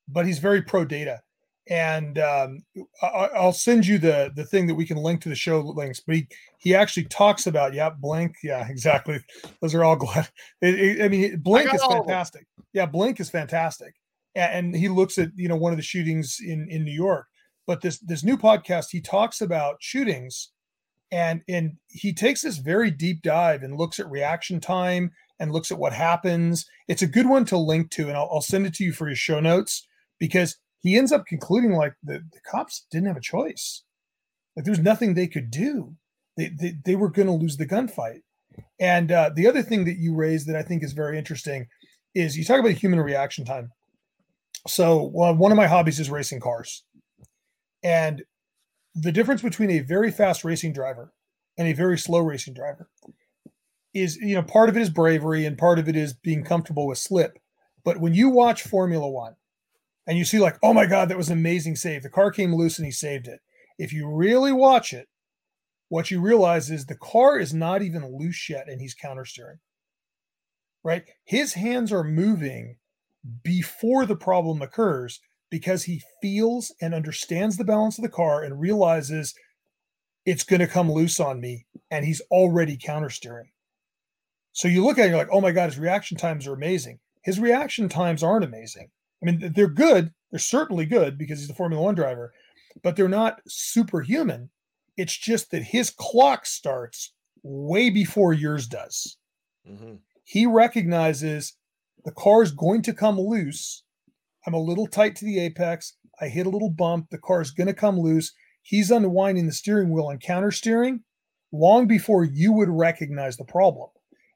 but 0.09 0.27
he's 0.27 0.39
very 0.39 0.63
pro 0.63 0.85
data 0.85 1.23
and 1.69 2.19
um, 2.19 2.65
I, 3.03 3.29
will 3.35 3.53
send 3.53 3.87
you 3.87 3.99
the 3.99 4.33
the 4.35 4.45
thing 4.45 4.67
that 4.67 4.75
we 4.75 4.85
can 4.85 4.97
link 4.97 5.21
to 5.23 5.29
the 5.29 5.35
show 5.35 5.61
links. 5.61 6.01
But 6.01 6.17
he 6.17 6.29
he 6.59 6.75
actually 6.75 7.05
talks 7.05 7.47
about 7.47 7.75
yeah, 7.75 7.91
Blink, 7.91 8.37
yeah, 8.43 8.67
exactly. 8.71 9.21
Those 9.61 9.75
are 9.75 9.85
all 9.85 9.97
glad. 9.97 10.29
It, 10.61 10.79
it, 10.79 11.05
I 11.05 11.09
mean, 11.09 11.39
Blink 11.39 11.73
I 11.73 11.77
is 11.77 11.85
fantastic. 11.85 12.47
Yeah, 12.73 12.87
Blink 12.87 13.21
is 13.21 13.31
fantastic, 13.31 13.95
and, 14.35 14.75
he 14.75 14.89
looks 14.89 15.19
at 15.19 15.31
you 15.37 15.49
know 15.49 15.57
one 15.57 15.73
of 15.73 15.79
the 15.79 15.83
shootings 15.83 16.39
in 16.41 16.67
in 16.71 16.85
New 16.85 16.93
York. 16.93 17.27
But 17.67 17.81
this 17.83 17.99
this 17.99 18.25
new 18.25 18.37
podcast, 18.37 18.87
he 18.91 19.01
talks 19.01 19.41
about 19.41 19.77
shootings, 19.81 20.51
and 21.11 21.43
and 21.49 21.75
he 21.89 22.13
takes 22.13 22.43
this 22.43 22.59
very 22.59 22.91
deep 22.91 23.23
dive 23.23 23.63
and 23.63 23.77
looks 23.77 24.01
at 24.01 24.11
reaction 24.11 24.61
time 24.61 25.13
and 25.39 25.53
looks 25.53 25.71
at 25.71 25.79
what 25.79 25.93
happens. 25.93 26.67
It's 26.89 27.03
a 27.03 27.07
good 27.07 27.27
one 27.27 27.45
to 27.47 27.59
link 27.59 27.91
to, 27.93 28.09
and 28.09 28.17
I'll, 28.17 28.29
I'll 28.33 28.41
send 28.41 28.67
it 28.67 28.75
to 28.75 28.85
you 28.85 28.93
for 28.93 29.09
your 29.09 29.17
show 29.17 29.41
notes 29.41 29.87
because 30.19 30.57
he 30.83 30.97
ends 30.97 31.13
up 31.13 31.27
concluding 31.27 31.73
like 31.73 31.95
the, 32.03 32.25
the 32.33 32.41
cops 32.49 32.87
didn't 32.91 33.09
have 33.09 33.17
a 33.17 33.21
choice. 33.21 33.83
Like 34.57 34.65
there's 34.65 34.79
nothing 34.79 35.15
they 35.15 35.29
could 35.29 35.51
do. 35.51 35.97
They, 36.37 36.51
they, 36.61 36.75
they 36.85 36.97
were 36.97 37.11
going 37.11 37.29
to 37.29 37.35
lose 37.35 37.57
the 37.57 37.67
gunfight. 37.67 38.21
And 38.81 39.11
uh, 39.11 39.31
the 39.35 39.47
other 39.47 39.63
thing 39.63 39.85
that 39.85 39.99
you 39.99 40.15
raised 40.15 40.47
that 40.49 40.57
I 40.57 40.63
think 40.63 40.83
is 40.83 40.93
very 40.93 41.19
interesting 41.19 41.67
is 42.15 42.37
you 42.37 42.45
talk 42.45 42.61
about 42.61 42.73
human 42.73 43.01
reaction 43.01 43.45
time. 43.45 43.71
So 44.67 45.11
well, 45.13 45.35
one 45.35 45.53
of 45.53 45.57
my 45.57 45.67
hobbies 45.67 46.01
is 46.01 46.11
racing 46.11 46.41
cars. 46.41 46.85
And 47.83 48.23
the 48.95 49.13
difference 49.13 49.43
between 49.43 49.71
a 49.71 49.81
very 49.81 50.11
fast 50.11 50.45
racing 50.45 50.73
driver 50.73 51.13
and 51.59 51.67
a 51.67 51.73
very 51.73 51.99
slow 51.99 52.21
racing 52.21 52.55
driver 52.55 52.89
is, 53.95 54.17
you 54.17 54.35
know, 54.35 54.43
part 54.43 54.69
of 54.69 54.77
it 54.77 54.81
is 54.81 54.91
bravery 54.91 55.45
and 55.45 55.59
part 55.59 55.79
of 55.79 55.89
it 55.89 55.97
is 55.97 56.15
being 56.15 56.45
comfortable 56.45 56.87
with 56.87 56.99
slip. 56.99 57.39
But 57.85 57.99
when 57.99 58.15
you 58.15 58.29
watch 58.29 58.63
Formula 58.63 59.09
One, 59.09 59.35
and 60.07 60.19
you 60.19 60.25
see 60.25 60.39
like, 60.39 60.59
oh 60.63 60.73
my 60.73 60.87
God, 60.87 61.09
that 61.09 61.17
was 61.17 61.29
an 61.29 61.39
amazing 61.39 61.77
save. 61.77 62.03
The 62.03 62.11
car 62.11 62.31
came 62.31 62.55
loose 62.55 62.79
and 62.79 62.87
he 62.87 62.93
saved 62.93 63.29
it. 63.29 63.41
If 63.79 63.93
you 63.93 64.09
really 64.09 64.53
watch 64.53 64.93
it, 64.93 65.09
what 65.89 66.11
you 66.11 66.21
realize 66.21 66.71
is 66.71 66.87
the 66.87 66.97
car 66.97 67.39
is 67.39 67.55
not 67.55 67.83
even 67.83 68.17
loose 68.17 68.49
yet 68.49 68.69
and 68.69 68.81
he's 68.81 68.95
counter 68.95 69.25
steering. 69.25 69.59
Right? 70.83 71.05
His 71.25 71.55
hands 71.55 71.93
are 71.93 72.03
moving 72.03 72.79
before 73.43 74.07
the 74.07 74.17
problem 74.17 74.63
occurs 74.63 75.21
because 75.51 75.85
he 75.85 76.03
feels 76.21 76.75
and 76.81 76.95
understands 76.95 77.57
the 77.57 77.65
balance 77.65 77.99
of 77.99 78.03
the 78.03 78.09
car 78.09 78.43
and 78.43 78.61
realizes 78.61 79.35
it's 80.25 80.45
going 80.45 80.61
to 80.61 80.67
come 80.67 80.91
loose 80.91 81.21
on 81.21 81.41
me 81.41 81.67
and 81.91 82.05
he's 82.05 82.23
already 82.31 82.79
counter 82.81 83.11
steering. 83.11 83.51
So 84.53 84.69
you 84.69 84.85
look 84.85 84.99
at 84.99 85.07
it, 85.07 85.09
you're 85.09 85.19
like, 85.19 85.29
oh 85.31 85.41
my 85.41 85.53
God, 85.53 85.67
his 85.67 85.79
reaction 85.79 86.17
times 86.17 86.47
are 86.47 86.55
amazing. 86.55 86.99
His 87.23 87.39
reaction 87.39 87.89
times 87.89 88.23
aren't 88.23 88.45
amazing. 88.45 88.89
I 89.23 89.27
mean, 89.27 89.53
they're 89.55 89.69
good. 89.69 90.13
They're 90.31 90.39
certainly 90.39 90.87
good 90.87 91.17
because 91.17 91.41
he's 91.41 91.51
a 91.51 91.55
Formula 91.55 91.83
One 91.83 91.95
driver, 91.95 92.33
but 92.83 92.97
they're 92.97 93.09
not 93.09 93.41
superhuman. 93.47 94.51
It's 94.97 95.17
just 95.17 95.51
that 95.51 95.63
his 95.63 95.91
clock 95.91 96.47
starts 96.47 97.13
way 97.43 97.91
before 97.91 98.33
yours 98.33 98.67
does. 98.67 99.17
Mm-hmm. 99.69 99.95
He 100.25 100.47
recognizes 100.47 101.57
the 102.05 102.13
car 102.13 102.43
is 102.43 102.53
going 102.53 102.83
to 102.83 102.93
come 102.93 103.19
loose. 103.19 103.85
I'm 104.47 104.55
a 104.55 104.61
little 104.61 104.87
tight 104.87 105.17
to 105.17 105.25
the 105.25 105.39
apex. 105.39 105.97
I 106.21 106.29
hit 106.29 106.47
a 106.47 106.51
little 106.51 106.71
bump. 106.71 107.11
The 107.11 107.19
car 107.19 107.41
is 107.41 107.51
going 107.51 107.69
to 107.69 107.75
come 107.75 107.99
loose. 107.99 108.33
He's 108.63 108.91
unwinding 108.91 109.47
the 109.47 109.53
steering 109.53 109.91
wheel 109.91 110.11
and 110.11 110.21
counter 110.21 110.51
steering 110.51 111.01
long 111.53 111.87
before 111.87 112.25
you 112.25 112.53
would 112.53 112.69
recognize 112.69 113.37
the 113.37 113.45
problem. 113.45 113.91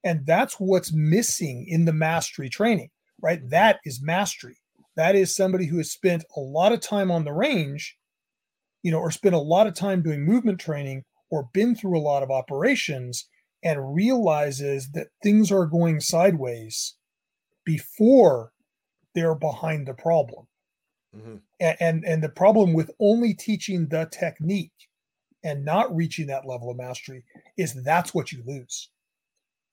And 0.05 0.27
that's 0.27 0.55
what's 0.55 0.93
missing 0.93 1.67
in 1.69 1.85
the 1.85 1.93
mastery 1.93 2.49
training, 2.49 2.91
right? 3.21 3.41
That 3.49 3.81
is 3.85 4.03
mastery. 4.03 4.59
That 4.95 5.17
is 5.17 5.35
somebody 5.35 5.67
who 5.67 5.79
has 5.79 5.91
spent 5.91 6.25
a 6.37 6.41
lot 6.41 6.73
of 6.73 6.81
time 6.81 7.11
on 7.11 7.25
the 7.25 7.33
range, 7.33 7.97
you 8.83 8.91
know, 8.91 8.99
or 8.99 9.11
spent 9.11 9.35
a 9.35 9.39
lot 9.39 9.67
of 9.67 9.75
time 9.75 10.03
doing 10.03 10.25
movement 10.25 10.61
training 10.61 11.03
or 11.31 11.49
been 11.53 11.75
through 11.75 11.99
a 11.99 12.01
lot 12.01 12.23
of 12.23 12.31
operations 12.31 13.29
and 13.63 13.95
realizes 13.95 14.91
that 14.93 15.09
things 15.23 15.51
are 15.51 15.67
going 15.67 16.01
sideways 16.01 16.95
before 17.67 18.53
they're 19.15 19.35
behind 19.35 19.87
the 19.87 19.93
problem. 19.93 20.47
Mm-hmm. 21.15 21.37
And, 21.61 21.77
and 21.81 22.05
and 22.05 22.23
the 22.23 22.31
problem 22.31 22.73
with 22.73 22.91
only 22.99 23.35
teaching 23.35 23.89
the 23.89 24.09
technique 24.11 24.89
and 25.45 25.65
not 25.65 25.95
reaching 25.95 26.27
that 26.29 26.47
level 26.47 26.71
of 26.71 26.77
mastery 26.77 27.25
is 27.57 27.75
that's 27.85 28.15
what 28.15 28.33
you 28.33 28.43
lose. 28.47 28.91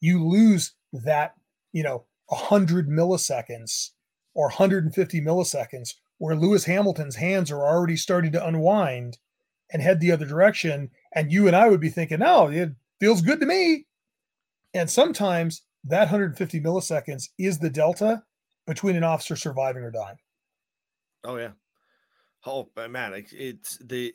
You 0.02 0.26
lose 0.26 0.74
that, 0.92 1.36
you 1.72 1.84
know, 1.84 2.06
100 2.28 2.90
milliseconds 2.90 3.92
or 4.34 4.48
150 4.48 5.22
milliseconds 5.22 5.96
where 6.18 6.36
Lewis 6.36 6.66
Hamilton's 6.66 7.16
hands 7.16 7.52
are 7.52 7.66
already 7.66 7.98
starting 7.98 8.32
to 8.34 8.46
unwind 8.46 9.18
and 9.72 9.82
head 9.82 10.00
the 10.00 10.12
other 10.12 10.26
direction. 10.26 10.90
And 11.14 11.32
you 11.32 11.48
and 11.48 11.56
I 11.56 11.68
would 11.68 11.82
be 11.82 11.90
thinking, 11.90 12.22
oh, 12.22 12.48
it 12.48 12.72
feels 13.00 13.22
good 13.22 13.40
to 13.40 13.46
me. 13.46 13.88
And 14.74 14.90
sometimes 14.90 15.64
that 15.86 16.02
150 16.02 16.62
milliseconds 16.62 17.30
is 17.38 17.60
the 17.60 17.70
delta 17.70 18.24
between 18.66 18.96
an 18.96 19.04
officer 19.04 19.36
surviving 19.36 19.84
or 19.84 19.92
dying. 19.92 20.18
Oh 21.24 21.38
yeah. 21.38 21.52
Oh 22.46 22.70
man, 22.90 23.26
it's 23.32 23.78
the 23.78 24.14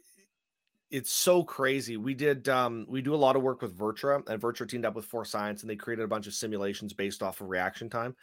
it's 0.90 1.12
so 1.12 1.42
crazy. 1.42 1.96
We 1.96 2.14
did 2.14 2.48
um 2.48 2.86
we 2.88 3.02
do 3.02 3.14
a 3.14 3.16
lot 3.16 3.36
of 3.36 3.42
work 3.42 3.62
with 3.62 3.76
Virtra 3.76 4.22
and 4.28 4.40
Virtra 4.40 4.68
teamed 4.68 4.84
up 4.84 4.94
with 4.94 5.04
Force 5.04 5.30
Science 5.30 5.62
and 5.62 5.70
they 5.70 5.76
created 5.76 6.04
a 6.04 6.08
bunch 6.08 6.26
of 6.26 6.34
simulations 6.34 6.92
based 6.92 7.22
off 7.22 7.40
of 7.40 7.48
reaction 7.48 7.90
time. 7.90 8.16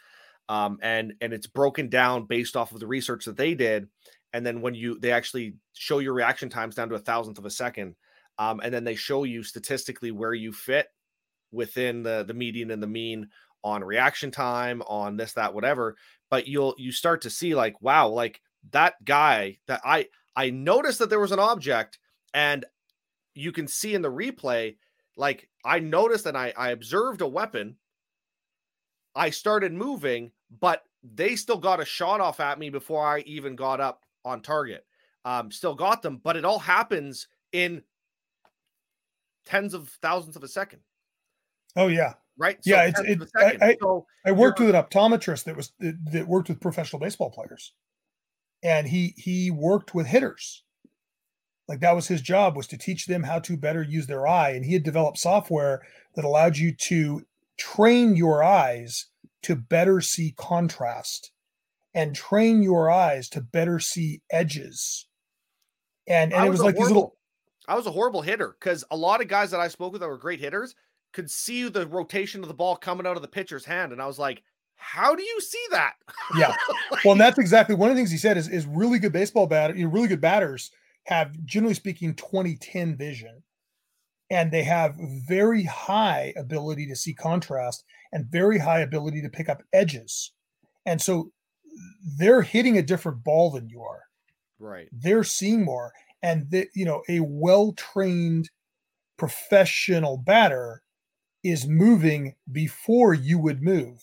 Um 0.48 0.78
and 0.82 1.14
and 1.20 1.32
it's 1.32 1.46
broken 1.46 1.88
down 1.88 2.26
based 2.26 2.56
off 2.56 2.72
of 2.72 2.80
the 2.80 2.86
research 2.86 3.24
that 3.24 3.36
they 3.36 3.54
did. 3.54 3.88
And 4.32 4.44
then 4.44 4.60
when 4.60 4.74
you 4.74 4.98
they 4.98 5.12
actually 5.12 5.54
show 5.72 5.98
your 5.98 6.14
reaction 6.14 6.48
times 6.48 6.74
down 6.74 6.88
to 6.88 6.94
a 6.96 7.00
thousandth 7.00 7.38
of 7.38 7.46
a 7.46 7.50
second. 7.50 7.94
Um, 8.38 8.60
and 8.62 8.72
then 8.72 8.84
they 8.84 8.96
show 8.96 9.24
you 9.24 9.42
statistically 9.42 10.10
where 10.10 10.34
you 10.34 10.52
fit 10.52 10.88
within 11.52 12.02
the 12.02 12.24
the 12.26 12.34
median 12.34 12.70
and 12.70 12.82
the 12.82 12.86
mean 12.86 13.28
on 13.64 13.82
reaction 13.82 14.30
time, 14.30 14.82
on 14.82 15.16
this, 15.16 15.32
that, 15.32 15.52
whatever. 15.52 15.96
But 16.30 16.46
you'll 16.46 16.74
you 16.78 16.92
start 16.92 17.22
to 17.22 17.30
see 17.30 17.54
like, 17.54 17.80
wow, 17.82 18.08
like 18.08 18.40
that 18.70 19.04
guy 19.04 19.58
that 19.66 19.80
I 19.84 20.06
I 20.34 20.50
noticed 20.50 20.98
that 21.00 21.10
there 21.10 21.20
was 21.20 21.32
an 21.32 21.38
object 21.38 21.98
and 22.34 22.64
you 23.34 23.52
can 23.52 23.68
see 23.68 23.94
in 23.94 24.02
the 24.02 24.10
replay, 24.10 24.76
like 25.16 25.48
I 25.64 25.78
noticed 25.78 26.26
and 26.26 26.36
I, 26.36 26.52
I 26.56 26.70
observed 26.70 27.20
a 27.20 27.28
weapon. 27.28 27.76
I 29.14 29.30
started 29.30 29.72
moving, 29.72 30.32
but 30.60 30.82
they 31.02 31.36
still 31.36 31.58
got 31.58 31.80
a 31.80 31.84
shot 31.84 32.20
off 32.20 32.40
at 32.40 32.58
me 32.58 32.70
before 32.70 33.06
I 33.06 33.20
even 33.20 33.56
got 33.56 33.80
up 33.80 34.04
on 34.24 34.42
target. 34.42 34.84
Um, 35.24 35.50
still 35.50 35.74
got 35.74 36.02
them, 36.02 36.20
but 36.22 36.36
it 36.36 36.44
all 36.44 36.58
happens 36.58 37.28
in 37.52 37.82
tens 39.44 39.74
of 39.74 39.88
thousands 40.02 40.36
of 40.36 40.44
a 40.44 40.48
second. 40.48 40.80
Oh 41.76 41.88
yeah, 41.88 42.14
right. 42.38 42.56
So 42.64 42.70
yeah, 42.70 42.84
it's, 42.84 43.00
it's 43.00 43.32
I, 43.36 43.56
I, 43.60 43.76
so 43.80 44.06
I 44.24 44.32
worked 44.32 44.58
with 44.58 44.74
an 44.74 44.82
optometrist 44.82 45.44
that 45.44 45.56
was 45.56 45.72
that, 45.80 45.96
that 46.12 46.26
worked 46.26 46.48
with 46.48 46.60
professional 46.60 47.00
baseball 47.00 47.30
players, 47.30 47.72
and 48.62 48.88
he 48.88 49.14
he 49.16 49.50
worked 49.50 49.94
with 49.94 50.06
hitters. 50.06 50.62
Like 51.68 51.80
that 51.80 51.94
was 51.94 52.08
his 52.08 52.22
job 52.22 52.56
was 52.56 52.66
to 52.68 52.78
teach 52.78 53.06
them 53.06 53.24
how 53.24 53.40
to 53.40 53.56
better 53.56 53.82
use 53.82 54.06
their 54.06 54.26
eye. 54.26 54.50
And 54.50 54.64
he 54.64 54.72
had 54.72 54.84
developed 54.84 55.18
software 55.18 55.82
that 56.14 56.24
allowed 56.24 56.56
you 56.56 56.72
to 56.72 57.22
train 57.58 58.14
your 58.14 58.44
eyes 58.44 59.06
to 59.42 59.56
better 59.56 60.00
see 60.00 60.32
contrast 60.36 61.32
and 61.92 62.14
train 62.14 62.62
your 62.62 62.90
eyes 62.90 63.28
to 63.30 63.40
better 63.40 63.80
see 63.80 64.22
edges. 64.30 65.08
And 66.06 66.32
and 66.32 66.46
it 66.46 66.50
was, 66.50 66.60
was 66.60 66.66
like 66.66 66.76
horrible, 66.76 66.88
these 66.88 66.94
little 66.94 67.16
i 67.68 67.74
was 67.74 67.86
a 67.86 67.90
horrible 67.90 68.22
hitter 68.22 68.56
because 68.60 68.84
a 68.92 68.96
lot 68.96 69.20
of 69.20 69.26
guys 69.26 69.50
that 69.50 69.58
i 69.58 69.66
spoke 69.66 69.92
with 69.92 70.00
that 70.00 70.08
were 70.08 70.18
great 70.18 70.38
hitters 70.38 70.76
could 71.16 71.30
see 71.30 71.68
the 71.68 71.86
rotation 71.86 72.42
of 72.42 72.48
the 72.48 72.54
ball 72.54 72.76
coming 72.76 73.06
out 73.06 73.16
of 73.16 73.22
the 73.22 73.28
pitcher's 73.28 73.64
hand 73.64 73.92
and 73.92 74.00
i 74.00 74.06
was 74.06 74.18
like 74.18 74.42
how 74.76 75.14
do 75.14 75.22
you 75.22 75.40
see 75.40 75.64
that 75.70 75.94
yeah 76.38 76.54
like, 76.90 77.04
well 77.04 77.12
and 77.12 77.20
that's 77.20 77.38
exactly 77.38 77.74
one 77.74 77.90
of 77.90 77.96
the 77.96 78.00
things 78.00 78.10
he 78.10 78.18
said 78.18 78.36
is, 78.36 78.48
is 78.48 78.66
really 78.66 78.98
good 78.98 79.12
baseball 79.12 79.46
batter 79.46 79.74
you 79.74 79.84
know, 79.84 79.90
really 79.90 80.08
good 80.08 80.20
batters 80.20 80.70
have, 81.06 81.32
generally 81.44 81.74
speaking, 81.74 82.14
2010 82.14 82.96
vision. 82.96 83.42
And 84.28 84.50
they 84.50 84.64
have 84.64 84.96
very 85.28 85.62
high 85.62 86.34
ability 86.36 86.86
to 86.88 86.96
see 86.96 87.14
contrast 87.14 87.84
and 88.12 88.26
very 88.26 88.58
high 88.58 88.80
ability 88.80 89.22
to 89.22 89.28
pick 89.28 89.48
up 89.48 89.62
edges. 89.72 90.32
And 90.84 91.00
so 91.00 91.30
they're 92.18 92.42
hitting 92.42 92.76
a 92.76 92.82
different 92.82 93.22
ball 93.22 93.50
than 93.50 93.68
you 93.68 93.82
are. 93.82 94.02
Right. 94.58 94.88
They're 94.90 95.24
seeing 95.24 95.64
more. 95.64 95.92
And, 96.22 96.50
the, 96.50 96.66
you 96.74 96.84
know, 96.84 97.02
a 97.08 97.20
well 97.20 97.72
trained 97.72 98.50
professional 99.16 100.16
batter 100.16 100.82
is 101.50 101.66
moving 101.66 102.34
before 102.50 103.14
you 103.14 103.38
would 103.38 103.62
move 103.62 104.02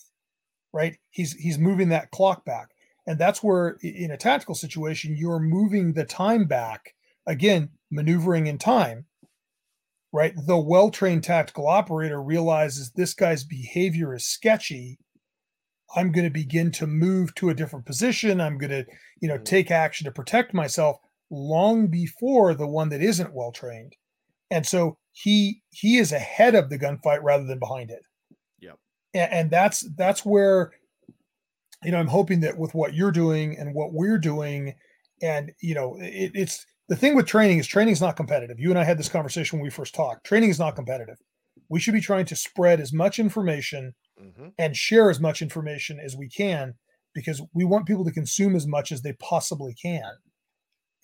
right 0.71 0.97
he's 1.09 1.33
he's 1.33 1.57
moving 1.57 1.89
that 1.89 2.11
clock 2.11 2.45
back 2.45 2.69
and 3.05 3.19
that's 3.19 3.43
where, 3.43 3.77
in 3.81 4.11
a 4.11 4.17
tactical 4.17 4.55
situation, 4.55 5.17
you're 5.17 5.39
moving 5.39 5.93
the 5.93 6.05
time 6.05 6.45
back. 6.45 6.95
Again, 7.27 7.69
maneuvering 7.91 8.47
in 8.47 8.57
time, 8.57 9.05
right? 10.11 10.33
The 10.35 10.57
well 10.57 10.89
trained 10.89 11.23
tactical 11.23 11.67
operator 11.67 12.21
realizes 12.21 12.91
this 12.91 13.13
guy's 13.13 13.43
behavior 13.43 14.13
is 14.15 14.25
sketchy. 14.25 14.99
I'm 15.95 16.11
going 16.11 16.25
to 16.25 16.31
begin 16.31 16.71
to 16.73 16.87
move 16.87 17.35
to 17.35 17.49
a 17.49 17.53
different 17.53 17.85
position. 17.85 18.41
I'm 18.41 18.57
going 18.57 18.71
to, 18.71 18.85
you 19.21 19.27
know, 19.27 19.37
mm. 19.37 19.45
take 19.45 19.69
action 19.69 20.05
to 20.05 20.11
protect 20.11 20.53
myself 20.53 20.97
long 21.29 21.87
before 21.87 22.53
the 22.53 22.67
one 22.67 22.89
that 22.89 23.01
isn't 23.01 23.33
well 23.33 23.51
trained. 23.51 23.95
And 24.49 24.65
so 24.65 24.97
he 25.13 25.61
he 25.71 25.97
is 25.97 26.11
ahead 26.11 26.55
of 26.55 26.69
the 26.69 26.77
gunfight 26.77 27.23
rather 27.23 27.45
than 27.45 27.59
behind 27.59 27.89
it. 27.91 28.01
Yep. 28.59 28.77
And, 29.13 29.31
and 29.31 29.51
that's 29.51 29.87
that's 29.95 30.25
where 30.25 30.71
you 31.83 31.91
know, 31.91 31.99
I'm 31.99 32.07
hoping 32.07 32.39
that 32.41 32.57
with 32.57 32.73
what 32.73 32.93
you're 32.93 33.11
doing 33.11 33.57
and 33.57 33.73
what 33.73 33.93
we're 33.93 34.17
doing, 34.17 34.73
and 35.21 35.51
you 35.61 35.75
know, 35.75 35.97
it, 35.99 36.31
it's 36.33 36.65
the 36.89 36.95
thing 36.95 37.15
with 37.15 37.25
training 37.25 37.59
is 37.59 37.67
training 37.67 37.93
is 37.93 38.01
not 38.01 38.15
competitive. 38.15 38.59
You 38.59 38.69
and 38.69 38.79
I 38.79 38.83
had 38.83 38.97
this 38.97 39.09
conversation 39.09 39.59
when 39.59 39.63
we 39.63 39.69
first 39.69 39.95
talked. 39.95 40.25
Training 40.25 40.49
is 40.49 40.59
not 40.59 40.75
competitive. 40.75 41.17
We 41.69 41.79
should 41.79 41.93
be 41.93 42.01
trying 42.01 42.25
to 42.25 42.35
spread 42.35 42.79
as 42.79 42.93
much 42.93 43.19
information 43.19 43.93
mm-hmm. 44.21 44.49
and 44.57 44.75
share 44.75 45.09
as 45.09 45.19
much 45.19 45.41
information 45.41 45.99
as 45.99 46.15
we 46.15 46.29
can 46.29 46.73
because 47.13 47.41
we 47.53 47.63
want 47.63 47.85
people 47.85 48.05
to 48.05 48.11
consume 48.11 48.55
as 48.55 48.67
much 48.67 48.91
as 48.91 49.01
they 49.01 49.13
possibly 49.13 49.73
can. 49.81 50.11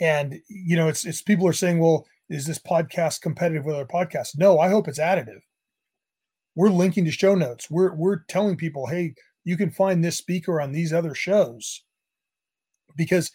And 0.01 0.35
you 0.47 0.75
know, 0.75 0.87
it's 0.87 1.05
it's 1.05 1.21
people 1.21 1.47
are 1.47 1.53
saying, 1.53 1.79
well, 1.79 2.05
is 2.29 2.45
this 2.45 2.59
podcast 2.59 3.21
competitive 3.21 3.65
with 3.65 3.75
other 3.75 3.85
podcasts? 3.85 4.37
No, 4.37 4.59
I 4.59 4.69
hope 4.69 4.87
it's 4.87 4.99
additive. 4.99 5.41
We're 6.55 6.69
linking 6.69 7.05
to 7.05 7.11
show 7.11 7.35
notes. 7.35 7.69
We're 7.69 7.93
we're 7.95 8.23
telling 8.27 8.57
people, 8.57 8.87
hey, 8.87 9.13
you 9.43 9.57
can 9.57 9.71
find 9.71 10.03
this 10.03 10.17
speaker 10.17 10.61
on 10.61 10.71
these 10.71 10.93
other 10.93 11.15
shows 11.15 11.83
because 12.95 13.31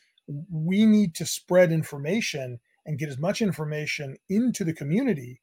we 0.51 0.87
need 0.87 1.15
to 1.17 1.27
spread 1.27 1.73
information 1.73 2.61
and 2.87 2.99
get 2.99 3.09
as 3.09 3.19
much 3.19 3.43
information 3.43 4.17
into 4.29 4.65
the 4.65 4.73
community 4.73 5.41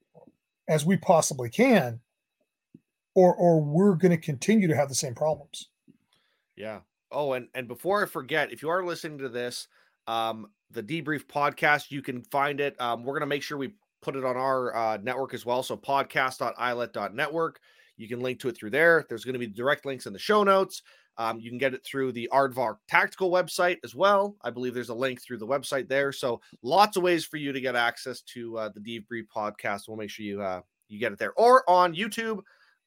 as 0.67 0.85
we 0.85 0.97
possibly 0.97 1.49
can 1.49 1.99
or 3.15 3.35
or 3.35 3.61
we're 3.61 3.95
going 3.95 4.11
to 4.11 4.17
continue 4.17 4.67
to 4.67 4.75
have 4.75 4.89
the 4.89 4.95
same 4.95 5.15
problems 5.15 5.69
yeah 6.55 6.79
oh 7.11 7.33
and 7.33 7.47
and 7.53 7.67
before 7.67 8.03
i 8.03 8.05
forget 8.05 8.51
if 8.51 8.61
you 8.61 8.69
are 8.69 8.85
listening 8.85 9.17
to 9.17 9.29
this 9.29 9.67
um 10.07 10.47
the 10.71 10.83
debrief 10.83 11.25
podcast 11.25 11.91
you 11.91 12.01
can 12.01 12.21
find 12.23 12.59
it 12.59 12.79
um 12.79 13.03
we're 13.03 13.13
going 13.13 13.21
to 13.21 13.25
make 13.25 13.43
sure 13.43 13.57
we 13.57 13.73
put 14.01 14.15
it 14.15 14.25
on 14.25 14.35
our 14.35 14.75
uh, 14.75 14.97
network 15.03 15.33
as 15.33 15.45
well 15.45 15.61
so 15.61 15.77
podcast.ilet.network 15.77 17.59
you 18.01 18.07
can 18.07 18.19
link 18.19 18.39
to 18.39 18.49
it 18.49 18.57
through 18.57 18.71
there. 18.71 19.05
There's 19.07 19.23
going 19.23 19.33
to 19.33 19.39
be 19.39 19.47
direct 19.47 19.85
links 19.85 20.07
in 20.07 20.13
the 20.13 20.19
show 20.19 20.43
notes. 20.43 20.81
Um, 21.17 21.39
you 21.39 21.51
can 21.51 21.59
get 21.59 21.75
it 21.75 21.85
through 21.85 22.13
the 22.13 22.27
Aardvark 22.33 22.77
Tactical 22.87 23.29
website 23.29 23.77
as 23.83 23.93
well. 23.93 24.35
I 24.41 24.49
believe 24.49 24.73
there's 24.73 24.89
a 24.89 24.95
link 24.95 25.21
through 25.21 25.37
the 25.37 25.47
website 25.47 25.87
there. 25.87 26.11
So 26.11 26.41
lots 26.63 26.97
of 26.97 27.03
ways 27.03 27.25
for 27.25 27.37
you 27.37 27.53
to 27.53 27.61
get 27.61 27.75
access 27.75 28.21
to 28.21 28.57
uh, 28.57 28.69
the 28.73 28.79
Debrief 28.79 29.25
podcast. 29.35 29.87
We'll 29.87 29.97
make 29.97 30.09
sure 30.09 30.25
you 30.25 30.41
uh, 30.41 30.61
you 30.87 30.99
get 30.99 31.11
it 31.11 31.19
there 31.19 31.33
or 31.33 31.69
on 31.69 31.93
YouTube 31.93 32.39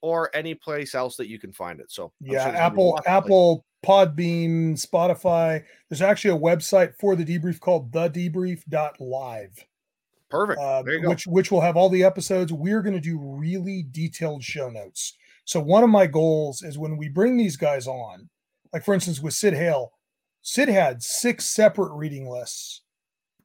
or 0.04 0.28
any 0.34 0.54
place 0.54 0.94
else 0.94 1.16
that 1.16 1.28
you 1.28 1.38
can 1.38 1.50
find 1.50 1.80
it. 1.80 1.90
So 1.90 2.12
I'm 2.22 2.32
yeah, 2.34 2.44
sure 2.44 2.56
Apple, 2.56 3.00
Apple, 3.06 3.64
Podbean, 3.82 4.74
Spotify. 4.74 5.64
There's 5.88 6.02
actually 6.02 6.36
a 6.36 6.38
website 6.38 6.92
for 7.00 7.16
the 7.16 7.24
debrief 7.24 7.58
called 7.58 7.90
thedebrief.live. 7.90 9.64
Perfect. 10.28 10.60
Uh, 10.60 10.82
which 11.04 11.26
which 11.26 11.50
will 11.50 11.62
have 11.62 11.78
all 11.78 11.88
the 11.88 12.04
episodes. 12.04 12.52
We're 12.52 12.82
going 12.82 12.94
to 12.94 13.00
do 13.00 13.18
really 13.18 13.86
detailed 13.90 14.44
show 14.44 14.68
notes. 14.68 15.16
So 15.46 15.58
one 15.58 15.82
of 15.82 15.88
my 15.88 16.06
goals 16.06 16.62
is 16.62 16.76
when 16.76 16.98
we 16.98 17.08
bring 17.08 17.38
these 17.38 17.56
guys 17.56 17.86
on, 17.86 18.28
like 18.74 18.84
for 18.84 18.92
instance 18.92 19.22
with 19.22 19.32
Sid 19.32 19.54
Heal, 19.54 19.90
Sid 20.42 20.68
had 20.68 21.02
six 21.02 21.46
separate 21.46 21.94
reading 21.94 22.28
lists 22.28 22.82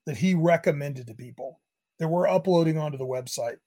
that 0.06 0.18
he 0.18 0.36
recommended 0.36 1.08
to 1.08 1.14
people 1.14 1.62
that 2.00 2.10
we're 2.10 2.28
uploading 2.28 2.78
onto 2.78 2.98
the 2.98 3.06
website. 3.06 3.58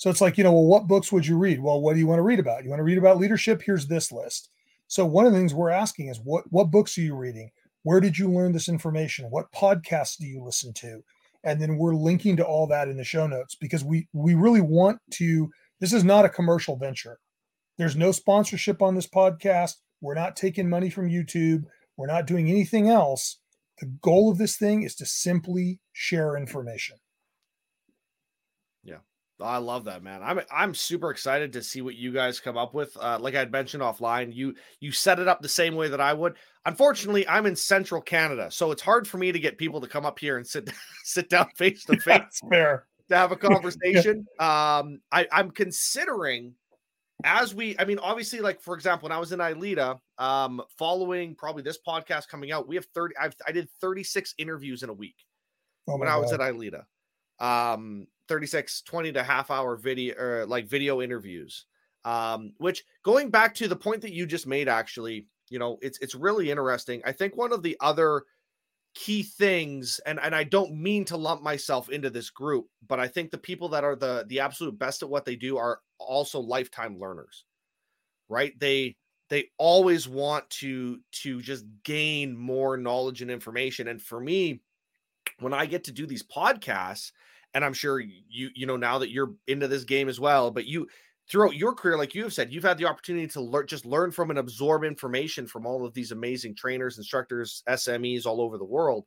So 0.00 0.08
it's 0.08 0.20
like, 0.20 0.38
you 0.38 0.44
know, 0.44 0.52
well, 0.52 0.64
what 0.64 0.86
books 0.86 1.12
would 1.12 1.26
you 1.26 1.36
read? 1.36 1.60
Well, 1.60 1.80
what 1.80 1.92
do 1.92 1.98
you 1.98 2.06
want 2.06 2.20
to 2.20 2.24
read 2.24 2.38
about? 2.38 2.64
You 2.64 2.70
want 2.70 2.80
to 2.80 2.84
read 2.84 2.98
about 2.98 3.18
leadership? 3.18 3.60
Here's 3.62 3.86
this 3.86 4.10
list. 4.10 4.48
So 4.88 5.04
one 5.04 5.26
of 5.26 5.32
the 5.32 5.38
things 5.38 5.52
we're 5.54 5.70
asking 5.70 6.08
is 6.08 6.20
what 6.22 6.44
what 6.50 6.70
books 6.70 6.96
are 6.96 7.02
you 7.02 7.14
reading? 7.14 7.50
Where 7.82 8.00
did 8.00 8.18
you 8.18 8.30
learn 8.30 8.52
this 8.52 8.68
information? 8.68 9.30
What 9.30 9.52
podcasts 9.52 10.18
do 10.18 10.26
you 10.26 10.42
listen 10.42 10.72
to? 10.74 11.02
and 11.44 11.60
then 11.60 11.76
we're 11.76 11.94
linking 11.94 12.36
to 12.36 12.44
all 12.44 12.66
that 12.66 12.88
in 12.88 12.96
the 12.96 13.04
show 13.04 13.26
notes 13.26 13.54
because 13.54 13.84
we 13.84 14.08
we 14.12 14.34
really 14.34 14.60
want 14.60 14.98
to 15.10 15.50
this 15.80 15.92
is 15.92 16.04
not 16.04 16.24
a 16.24 16.30
commercial 16.30 16.76
venture 16.76 17.18
there's 17.78 17.96
no 17.96 18.12
sponsorship 18.12 18.82
on 18.82 18.94
this 18.94 19.06
podcast 19.06 19.76
we're 20.00 20.14
not 20.14 20.36
taking 20.36 20.68
money 20.68 20.90
from 20.90 21.08
youtube 21.08 21.64
we're 21.96 22.06
not 22.06 22.26
doing 22.26 22.48
anything 22.48 22.88
else 22.88 23.38
the 23.80 23.86
goal 24.02 24.30
of 24.30 24.38
this 24.38 24.56
thing 24.56 24.82
is 24.82 24.94
to 24.94 25.06
simply 25.06 25.80
share 25.92 26.36
information 26.36 26.96
I 29.42 29.58
love 29.58 29.84
that, 29.84 30.02
man. 30.02 30.22
I'm 30.22 30.40
I'm 30.50 30.74
super 30.74 31.10
excited 31.10 31.52
to 31.54 31.62
see 31.62 31.82
what 31.82 31.94
you 31.94 32.12
guys 32.12 32.40
come 32.40 32.56
up 32.56 32.74
with. 32.74 32.96
Uh, 32.96 33.18
like 33.20 33.34
I 33.34 33.38
had 33.38 33.52
mentioned 33.52 33.82
offline, 33.82 34.34
you 34.34 34.54
you 34.80 34.92
set 34.92 35.18
it 35.18 35.28
up 35.28 35.42
the 35.42 35.48
same 35.48 35.74
way 35.74 35.88
that 35.88 36.00
I 36.00 36.12
would. 36.12 36.34
Unfortunately, 36.66 37.26
I'm 37.26 37.46
in 37.46 37.56
Central 37.56 38.00
Canada, 38.00 38.50
so 38.50 38.70
it's 38.70 38.82
hard 38.82 39.08
for 39.08 39.18
me 39.18 39.32
to 39.32 39.38
get 39.38 39.58
people 39.58 39.80
to 39.80 39.88
come 39.88 40.04
up 40.04 40.18
here 40.18 40.36
and 40.36 40.46
sit 40.46 40.70
sit 41.04 41.28
down 41.28 41.48
face 41.56 41.84
to 41.84 41.96
face. 42.00 42.40
Fair 42.48 42.86
to 43.10 43.16
have 43.16 43.32
a 43.32 43.36
conversation. 43.50 44.26
um, 44.38 45.00
I, 45.12 45.26
I'm 45.30 45.50
considering 45.50 46.54
as 47.22 47.54
we, 47.54 47.76
I 47.78 47.84
mean, 47.84 47.98
obviously, 47.98 48.40
like 48.40 48.62
for 48.62 48.74
example, 48.74 49.08
when 49.08 49.12
I 49.14 49.20
was 49.20 49.32
in 49.32 49.40
ILEETA, 49.40 49.98
um, 50.16 50.62
following 50.78 51.34
probably 51.34 51.62
this 51.62 51.78
podcast 51.86 52.28
coming 52.28 52.50
out, 52.50 52.66
we 52.66 52.76
have 52.76 52.86
30, 52.94 53.14
I've, 53.20 53.34
I 53.46 53.52
did 53.52 53.68
36 53.80 54.34
interviews 54.38 54.82
in 54.82 54.88
a 54.88 54.94
week 54.94 55.16
oh 55.88 55.98
when 55.98 56.08
I 56.08 56.16
was 56.16 56.32
at 56.32 56.40
ILEETA. 56.40 56.84
Um, 57.38 58.06
36, 58.30 58.82
20 58.82 59.12
to 59.12 59.24
half 59.24 59.50
hour 59.50 59.76
video 59.76 60.14
or 60.16 60.46
like 60.46 60.68
video 60.68 61.02
interviews. 61.02 61.66
Um, 62.04 62.54
which 62.58 62.84
going 63.02 63.28
back 63.28 63.54
to 63.56 63.68
the 63.68 63.76
point 63.76 64.00
that 64.02 64.14
you 64.14 64.24
just 64.24 64.46
made, 64.46 64.68
actually, 64.68 65.26
you 65.50 65.58
know, 65.58 65.78
it's 65.82 65.98
it's 65.98 66.14
really 66.14 66.50
interesting. 66.50 67.02
I 67.04 67.12
think 67.12 67.36
one 67.36 67.52
of 67.52 67.62
the 67.62 67.76
other 67.80 68.22
key 68.94 69.24
things 69.24 70.00
and 70.06 70.18
and 70.20 70.34
I 70.34 70.44
don't 70.44 70.74
mean 70.74 71.04
to 71.06 71.16
lump 71.16 71.42
myself 71.42 71.90
into 71.90 72.10
this 72.10 72.28
group 72.28 72.66
but 72.88 72.98
I 72.98 73.06
think 73.06 73.30
the 73.30 73.38
people 73.38 73.68
that 73.68 73.84
are 73.84 73.94
the 73.94 74.24
the 74.26 74.40
absolute 74.40 74.76
best 74.76 75.04
at 75.04 75.08
what 75.08 75.24
they 75.24 75.36
do 75.36 75.58
are 75.58 75.78
also 75.98 76.40
lifetime 76.40 76.98
learners 76.98 77.44
right 78.28 78.52
they 78.58 78.96
they 79.28 79.44
always 79.58 80.08
want 80.08 80.50
to 80.50 80.98
to 81.22 81.40
just 81.40 81.64
gain 81.84 82.36
more 82.36 82.76
knowledge 82.76 83.22
and 83.22 83.30
information 83.30 83.86
and 83.86 84.02
for 84.02 84.20
me 84.20 84.60
when 85.38 85.54
I 85.54 85.66
get 85.66 85.84
to 85.84 85.92
do 85.92 86.04
these 86.04 86.24
podcasts 86.24 87.12
and 87.54 87.64
I'm 87.64 87.74
sure 87.74 88.00
you 88.00 88.50
you 88.54 88.66
know 88.66 88.76
now 88.76 88.98
that 88.98 89.10
you're 89.10 89.34
into 89.46 89.68
this 89.68 89.84
game 89.84 90.08
as 90.08 90.20
well 90.20 90.50
but 90.50 90.66
you 90.66 90.86
throughout 91.30 91.54
your 91.54 91.74
career, 91.74 91.96
like 91.96 92.14
you 92.14 92.24
have 92.24 92.32
said, 92.32 92.52
you've 92.52 92.64
had 92.64 92.76
the 92.76 92.86
opportunity 92.86 93.26
to 93.28 93.40
learn, 93.40 93.66
just 93.66 93.86
learn 93.86 94.10
from 94.10 94.30
and 94.30 94.38
absorb 94.38 94.82
information 94.82 95.46
from 95.46 95.64
all 95.64 95.86
of 95.86 95.94
these 95.94 96.10
amazing 96.10 96.56
trainers, 96.56 96.98
instructors, 96.98 97.62
SMEs 97.68 98.26
all 98.26 98.40
over 98.40 98.58
the 98.58 98.64
world. 98.64 99.06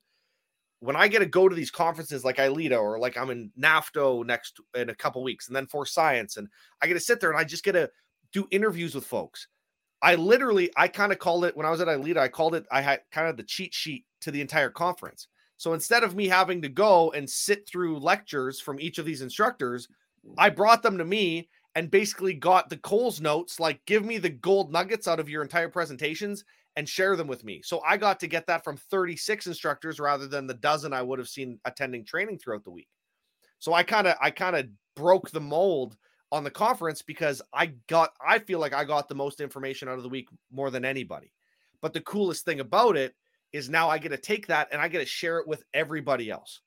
When 0.80 0.96
I 0.96 1.08
get 1.08 1.20
to 1.20 1.26
go 1.26 1.50
to 1.50 1.56
these 1.56 1.72
conferences 1.72 2.24
like 2.24 2.38
ILEETA 2.38 2.80
or 2.80 2.98
like 2.98 3.18
I'm 3.18 3.30
in 3.30 3.52
NAFTO 3.60 4.26
next 4.26 4.60
in 4.76 4.90
a 4.90 4.96
couple 4.96 5.24
weeks 5.24 5.48
and 5.48 5.56
then 5.56 5.68
Force 5.68 5.94
Science, 5.94 6.38
and 6.38 6.48
I 6.82 6.88
get 6.88 6.94
to 6.94 7.00
sit 7.00 7.20
there 7.20 7.30
and 7.30 7.40
I 7.40 7.44
just 7.44 7.64
get 7.64 7.74
to 7.74 7.90
do 8.32 8.48
interviews 8.52 8.96
with 8.96 9.06
folks. 9.06 9.48
I 10.02 10.16
literally, 10.16 10.72
I 10.76 10.90
kind 10.90 11.12
of 11.12 11.20
called 11.20 11.46
it 11.46 11.56
when 11.56 11.66
I 11.66 11.72
was 11.72 11.82
at 11.82 11.88
ILEETA, 11.88 12.18
I 12.18 12.28
called 12.28 12.56
it, 12.56 12.66
I 12.72 12.82
had 12.82 13.02
kind 13.12 13.28
of 13.28 13.38
the 13.38 13.44
cheat 13.44 13.74
sheet 13.74 14.06
to 14.22 14.32
the 14.32 14.42
entire 14.42 14.70
conference. 14.70 15.28
So 15.58 15.74
instead 15.74 16.04
of 16.04 16.16
me 16.16 16.28
having 16.28 16.62
to 16.62 16.70
go 16.70 17.12
and 17.12 17.30
sit 17.30 17.68
through 17.68 18.00
lectures 18.00 18.60
from 18.60 18.80
each 18.80 18.98
of 18.98 19.06
these 19.06 19.22
instructors, 19.22 19.88
mm. 20.28 20.34
I 20.38 20.50
brought 20.50 20.84
them 20.84 20.98
to 20.98 21.06
me 21.06 21.50
and 21.76 21.90
basically 21.90 22.34
got 22.34 22.70
the 22.70 22.78
Coles 22.78 23.22
notes 23.22 23.60
like, 23.60 23.84
give 23.86 24.06
me 24.06 24.18
the 24.18 24.30
gold 24.30 24.72
nuggets 24.72 25.08
out 25.08 25.20
of 25.20 25.30
your 25.30 25.42
entire 25.42 25.70
presentations 25.70 26.44
and 26.76 26.90
share 26.90 27.16
them 27.16 27.28
with 27.28 27.44
me. 27.44 27.62
So 27.64 27.82
I 27.88 27.98
got 27.98 28.20
to 28.22 28.28
get 28.28 28.48
that 28.48 28.64
from 28.64 28.78
36 28.78 29.48
instructors 29.48 30.00
rather 30.00 30.28
than 30.28 30.48
the 30.48 30.54
dozen 30.56 30.94
I 30.94 31.02
would 31.02 31.20
have 31.20 31.30
seen 31.30 31.60
attending 31.66 32.06
training 32.06 32.40
throughout 32.40 32.64
the 32.64 32.72
week. 32.72 32.88
So 33.60 33.74
I 33.74 33.84
kind 33.84 34.08
of 34.08 34.16
I 34.20 34.30
kind 34.32 34.56
of 34.56 34.68
broke 34.96 35.32
the 35.32 35.40
mold 35.40 35.96
on 36.32 36.44
the 36.44 36.52
conference 36.52 37.02
because 37.02 37.42
I 37.54 37.68
got 37.88 38.12
I 38.26 38.40
feel 38.40 38.60
like 38.60 38.74
I 38.74 38.84
got 38.84 39.08
the 39.08 39.16
most 39.16 39.40
information 39.40 39.88
out 39.88 39.98
of 39.98 40.04
the 40.04 40.10
week 40.10 40.28
more 40.52 40.70
than 40.72 40.84
anybody. 40.84 41.32
But 41.82 41.94
the 41.94 42.02
coolest 42.02 42.44
thing 42.44 42.60
about 42.60 42.98
it 42.98 43.16
is 43.54 43.70
now 43.70 43.90
I 43.90 44.00
get 44.00 44.10
to 44.10 44.18
take 44.18 44.48
that 44.48 44.68
and 44.72 44.82
I 44.82 44.88
get 44.88 45.00
to 45.00 45.06
share 45.06 45.38
it 45.38 45.48
with 45.48 45.64
everybody 45.74 46.30
else. 46.30 46.62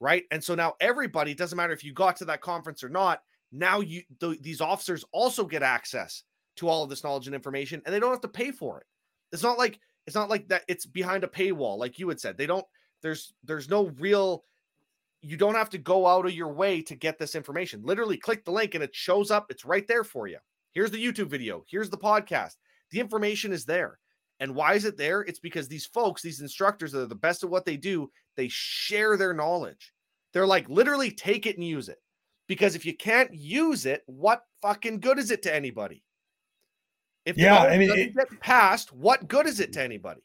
Right? 0.00 0.24
And 0.30 0.42
so 0.42 0.54
now 0.54 0.74
everybody 0.80 1.34
doesn't 1.34 1.56
matter 1.56 1.72
if 1.72 1.84
you 1.84 1.92
got 1.92 2.16
to 2.16 2.24
that 2.26 2.40
conference 2.40 2.82
or 2.82 2.88
not, 2.88 3.20
now 3.52 3.80
you 3.80 4.02
th- 4.20 4.40
these 4.42 4.60
officers 4.60 5.04
also 5.12 5.44
get 5.44 5.62
access 5.62 6.22
to 6.56 6.68
all 6.68 6.82
of 6.82 6.90
this 6.90 7.04
knowledge 7.04 7.26
and 7.26 7.34
information 7.34 7.82
and 7.84 7.94
they 7.94 8.00
don't 8.00 8.10
have 8.10 8.20
to 8.22 8.28
pay 8.28 8.50
for 8.50 8.80
it. 8.80 8.86
It's 9.32 9.42
not 9.42 9.58
like 9.58 9.78
it's 10.06 10.14
not 10.14 10.28
like 10.30 10.48
that 10.48 10.62
it's 10.68 10.86
behind 10.86 11.24
a 11.24 11.28
paywall 11.28 11.78
like 11.78 11.98
you 11.98 12.08
had 12.08 12.20
said. 12.20 12.36
They 12.36 12.46
don't 12.46 12.66
there's 13.02 13.34
there's 13.44 13.68
no 13.68 13.86
real 13.98 14.44
you 15.22 15.36
don't 15.36 15.54
have 15.54 15.70
to 15.70 15.78
go 15.78 16.06
out 16.06 16.26
of 16.26 16.32
your 16.32 16.52
way 16.52 16.82
to 16.82 16.94
get 16.94 17.18
this 17.18 17.34
information. 17.34 17.82
Literally 17.82 18.18
click 18.18 18.44
the 18.44 18.52
link 18.52 18.74
and 18.74 18.84
it 18.84 18.94
shows 18.94 19.30
up. 19.30 19.46
It's 19.50 19.64
right 19.64 19.86
there 19.88 20.04
for 20.04 20.26
you. 20.26 20.38
Here's 20.72 20.90
the 20.90 21.04
youtube 21.04 21.28
video. 21.28 21.64
Here's 21.68 21.90
the 21.90 21.96
podcast. 21.96 22.56
The 22.90 23.00
information 23.00 23.52
is 23.52 23.64
there 23.64 23.98
and 24.40 24.54
why 24.54 24.74
is 24.74 24.84
it 24.84 24.96
there 24.96 25.22
it's 25.22 25.38
because 25.38 25.68
these 25.68 25.86
folks 25.86 26.22
these 26.22 26.40
instructors 26.40 26.92
that 26.92 27.02
are 27.02 27.06
the 27.06 27.14
best 27.14 27.44
at 27.44 27.50
what 27.50 27.64
they 27.64 27.76
do 27.76 28.10
they 28.36 28.48
share 28.48 29.16
their 29.16 29.34
knowledge 29.34 29.92
they're 30.32 30.46
like 30.46 30.68
literally 30.68 31.10
take 31.10 31.46
it 31.46 31.56
and 31.56 31.66
use 31.66 31.88
it 31.88 31.98
because 32.46 32.74
if 32.74 32.84
you 32.84 32.96
can't 32.96 33.32
use 33.32 33.86
it, 33.86 34.02
what 34.06 34.42
fucking 34.62 35.00
good 35.00 35.18
is 35.18 35.30
it 35.30 35.42
to 35.42 35.54
anybody? 35.54 36.02
If 37.24 37.38
yeah, 37.38 37.62
I 37.62 37.78
mean, 37.78 37.90
it, 37.90 38.14
get 38.14 38.40
past, 38.40 38.92
what 38.92 39.28
good 39.28 39.46
is 39.46 39.60
it 39.60 39.72
to 39.74 39.82
anybody? 39.82 40.20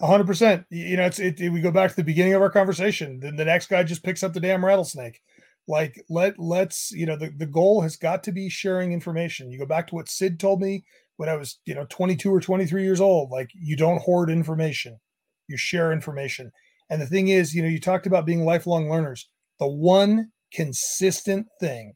hundred 0.00 0.26
percent. 0.26 0.64
You 0.70 0.96
know, 0.96 1.06
it's 1.06 1.18
it, 1.18 1.40
it, 1.40 1.50
We 1.50 1.60
go 1.60 1.72
back 1.72 1.90
to 1.90 1.96
the 1.96 2.04
beginning 2.04 2.34
of 2.34 2.42
our 2.42 2.50
conversation. 2.50 3.18
Then 3.18 3.34
the 3.34 3.44
next 3.44 3.66
guy 3.66 3.82
just 3.82 4.04
picks 4.04 4.22
up 4.22 4.32
the 4.32 4.40
damn 4.40 4.64
rattlesnake. 4.64 5.20
Like 5.66 6.04
let 6.08 6.38
let's 6.38 6.92
you 6.92 7.06
know 7.06 7.16
the 7.16 7.30
the 7.30 7.46
goal 7.46 7.80
has 7.80 7.96
got 7.96 8.22
to 8.24 8.32
be 8.32 8.48
sharing 8.48 8.92
information. 8.92 9.50
You 9.50 9.58
go 9.58 9.66
back 9.66 9.88
to 9.88 9.94
what 9.96 10.08
Sid 10.08 10.38
told 10.38 10.60
me 10.60 10.84
when 11.16 11.28
I 11.28 11.36
was 11.36 11.60
you 11.64 11.74
know 11.74 11.86
22 11.88 12.32
or 12.32 12.40
23 12.40 12.82
years 12.82 13.00
old. 13.00 13.30
Like 13.30 13.50
you 13.54 13.76
don't 13.76 14.02
hoard 14.02 14.30
information, 14.30 14.98
you 15.48 15.56
share 15.56 15.92
information. 15.92 16.52
And 16.90 17.00
the 17.00 17.06
thing 17.06 17.28
is, 17.28 17.54
you 17.54 17.62
know, 17.62 17.68
you 17.68 17.80
talked 17.80 18.06
about 18.06 18.26
being 18.26 18.44
lifelong 18.44 18.90
learners. 18.90 19.28
The 19.58 19.68
one 19.68 20.30
consistent 20.52 21.46
thing 21.58 21.94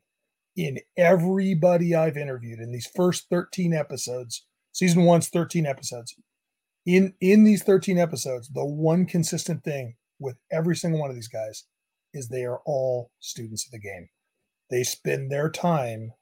in 0.56 0.78
everybody 0.96 1.94
I've 1.94 2.16
interviewed 2.16 2.58
in 2.58 2.72
these 2.72 2.90
first 2.96 3.26
13 3.30 3.72
episodes. 3.72 4.44
Season 4.72 5.04
one's 5.04 5.28
13 5.28 5.66
episodes. 5.66 6.14
In 6.86 7.14
in 7.20 7.44
these 7.44 7.62
13 7.62 7.98
episodes, 7.98 8.48
the 8.48 8.64
one 8.64 9.06
consistent 9.06 9.62
thing 9.62 9.94
with 10.18 10.36
every 10.50 10.74
single 10.74 11.00
one 11.00 11.10
of 11.10 11.16
these 11.16 11.28
guys 11.28 11.64
is 12.14 12.28
they 12.28 12.44
are 12.44 12.60
all 12.66 13.10
students 13.20 13.66
of 13.66 13.72
the 13.72 13.78
game. 13.78 14.08
They 14.70 14.82
spend 14.82 15.30
their 15.30 15.50
time 15.50 16.12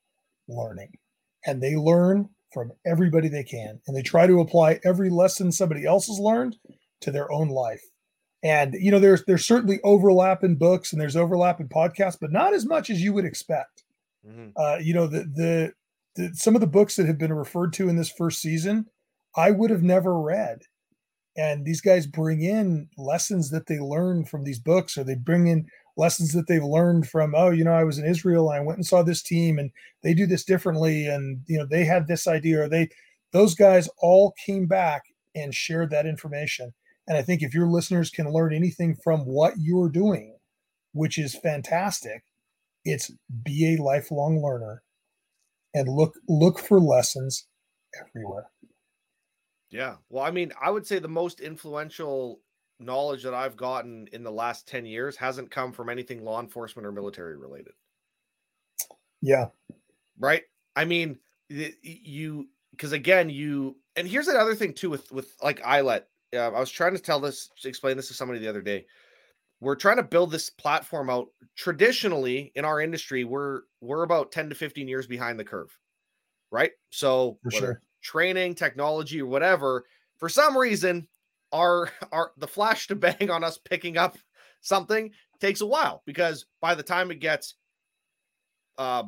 learning 0.48 0.92
and 1.46 1.62
they 1.62 1.76
learn 1.76 2.30
from 2.56 2.72
everybody 2.86 3.28
they 3.28 3.44
can 3.44 3.78
and 3.86 3.94
they 3.94 4.00
try 4.00 4.26
to 4.26 4.40
apply 4.40 4.80
every 4.82 5.10
lesson 5.10 5.52
somebody 5.52 5.84
else 5.84 6.06
has 6.06 6.18
learned 6.18 6.56
to 7.02 7.10
their 7.10 7.30
own 7.30 7.50
life. 7.50 7.82
And 8.42 8.72
you 8.80 8.90
know, 8.90 8.98
there's 8.98 9.22
there's 9.26 9.44
certainly 9.44 9.78
overlap 9.84 10.42
in 10.42 10.56
books 10.56 10.90
and 10.90 10.98
there's 10.98 11.16
overlap 11.16 11.60
in 11.60 11.68
podcasts, 11.68 12.16
but 12.18 12.32
not 12.32 12.54
as 12.54 12.64
much 12.64 12.88
as 12.88 13.02
you 13.02 13.12
would 13.12 13.26
expect. 13.26 13.84
Mm-hmm. 14.26 14.48
Uh, 14.56 14.78
you 14.78 14.94
know, 14.94 15.06
the, 15.06 15.24
the 15.34 15.72
the 16.14 16.34
some 16.34 16.54
of 16.54 16.62
the 16.62 16.66
books 16.66 16.96
that 16.96 17.04
have 17.06 17.18
been 17.18 17.34
referred 17.34 17.74
to 17.74 17.90
in 17.90 17.96
this 17.96 18.10
first 18.10 18.40
season, 18.40 18.86
I 19.36 19.50
would 19.50 19.68
have 19.68 19.82
never 19.82 20.18
read. 20.18 20.60
And 21.36 21.66
these 21.66 21.82
guys 21.82 22.06
bring 22.06 22.40
in 22.40 22.88
lessons 22.96 23.50
that 23.50 23.66
they 23.66 23.78
learn 23.78 24.24
from 24.24 24.44
these 24.44 24.60
books, 24.60 24.96
or 24.96 25.04
they 25.04 25.14
bring 25.14 25.46
in 25.46 25.66
lessons 25.96 26.32
that 26.32 26.46
they've 26.46 26.62
learned 26.64 27.08
from, 27.08 27.34
oh, 27.34 27.50
you 27.50 27.64
know, 27.64 27.72
I 27.72 27.84
was 27.84 27.98
in 27.98 28.04
Israel 28.04 28.50
and 28.50 28.60
I 28.60 28.64
went 28.64 28.78
and 28.78 28.86
saw 28.86 29.02
this 29.02 29.22
team 29.22 29.58
and 29.58 29.70
they 30.02 30.14
do 30.14 30.26
this 30.26 30.44
differently. 30.44 31.06
And, 31.06 31.40
you 31.46 31.58
know, 31.58 31.66
they 31.66 31.84
had 31.84 32.06
this 32.06 32.26
idea, 32.26 32.62
or 32.62 32.68
they, 32.68 32.88
those 33.32 33.54
guys 33.54 33.88
all 33.98 34.34
came 34.44 34.66
back 34.66 35.04
and 35.34 35.54
shared 35.54 35.90
that 35.90 36.06
information. 36.06 36.72
And 37.08 37.16
I 37.16 37.22
think 37.22 37.42
if 37.42 37.54
your 37.54 37.68
listeners 37.68 38.10
can 38.10 38.32
learn 38.32 38.52
anything 38.54 38.96
from 39.02 39.20
what 39.20 39.54
you're 39.58 39.88
doing, 39.88 40.36
which 40.92 41.18
is 41.18 41.34
fantastic, 41.34 42.24
it's 42.84 43.10
be 43.44 43.74
a 43.74 43.82
lifelong 43.82 44.42
learner 44.42 44.82
and 45.74 45.88
look 45.88 46.14
look 46.28 46.58
for 46.58 46.80
lessons 46.80 47.46
everywhere. 48.00 48.50
Yeah. 49.70 49.96
Well, 50.08 50.24
I 50.24 50.30
mean, 50.30 50.52
I 50.60 50.70
would 50.70 50.86
say 50.86 50.98
the 50.98 51.08
most 51.08 51.40
influential 51.40 52.40
knowledge 52.78 53.22
that 53.22 53.34
I've 53.34 53.56
gotten 53.56 54.08
in 54.12 54.22
the 54.22 54.30
last 54.30 54.68
10 54.68 54.86
years 54.86 55.16
hasn't 55.16 55.50
come 55.50 55.72
from 55.72 55.88
anything 55.88 56.24
law 56.24 56.40
enforcement 56.40 56.86
or 56.86 56.92
military 56.92 57.36
related. 57.36 57.72
Yeah. 59.22 59.46
Right? 60.18 60.42
I 60.74 60.84
mean, 60.84 61.18
you 61.48 62.48
because 62.72 62.92
again, 62.92 63.30
you 63.30 63.76
and 63.96 64.06
here's 64.06 64.28
another 64.28 64.54
thing 64.54 64.74
too 64.74 64.90
with 64.90 65.10
with 65.10 65.34
like 65.42 65.62
ILET 65.62 66.02
yeah, 66.32 66.46
um, 66.46 66.54
I 66.54 66.60
was 66.60 66.70
trying 66.70 66.94
to 66.94 67.00
tell 67.00 67.20
this, 67.20 67.50
explain 67.64 67.96
this 67.96 68.08
to 68.08 68.14
somebody 68.14 68.40
the 68.40 68.48
other 68.48 68.62
day. 68.62 68.86
We're 69.60 69.76
trying 69.76 69.96
to 69.96 70.02
build 70.02 70.30
this 70.30 70.50
platform 70.50 71.08
out. 71.08 71.28
Traditionally, 71.56 72.52
in 72.56 72.64
our 72.66 72.80
industry, 72.80 73.24
we're 73.24 73.62
we're 73.80 74.02
about 74.02 74.32
10 74.32 74.50
to 74.50 74.54
15 74.54 74.86
years 74.86 75.06
behind 75.06 75.40
the 75.40 75.44
curve, 75.44 75.74
right? 76.50 76.72
So, 76.90 77.38
for 77.42 77.50
sure. 77.50 77.82
training, 78.02 78.54
technology, 78.54 79.22
or 79.22 79.26
whatever, 79.26 79.86
for 80.18 80.28
some 80.28 80.58
reason, 80.58 81.08
our 81.52 81.90
our 82.12 82.32
the 82.36 82.48
flash 82.48 82.86
to 82.88 82.96
bang 82.96 83.30
on 83.30 83.44
us 83.44 83.58
picking 83.58 83.96
up 83.96 84.18
something 84.60 85.10
takes 85.40 85.60
a 85.60 85.66
while 85.66 86.02
because 86.06 86.46
by 86.60 86.74
the 86.74 86.82
time 86.82 87.10
it 87.10 87.20
gets, 87.20 87.54
uh, 88.78 89.04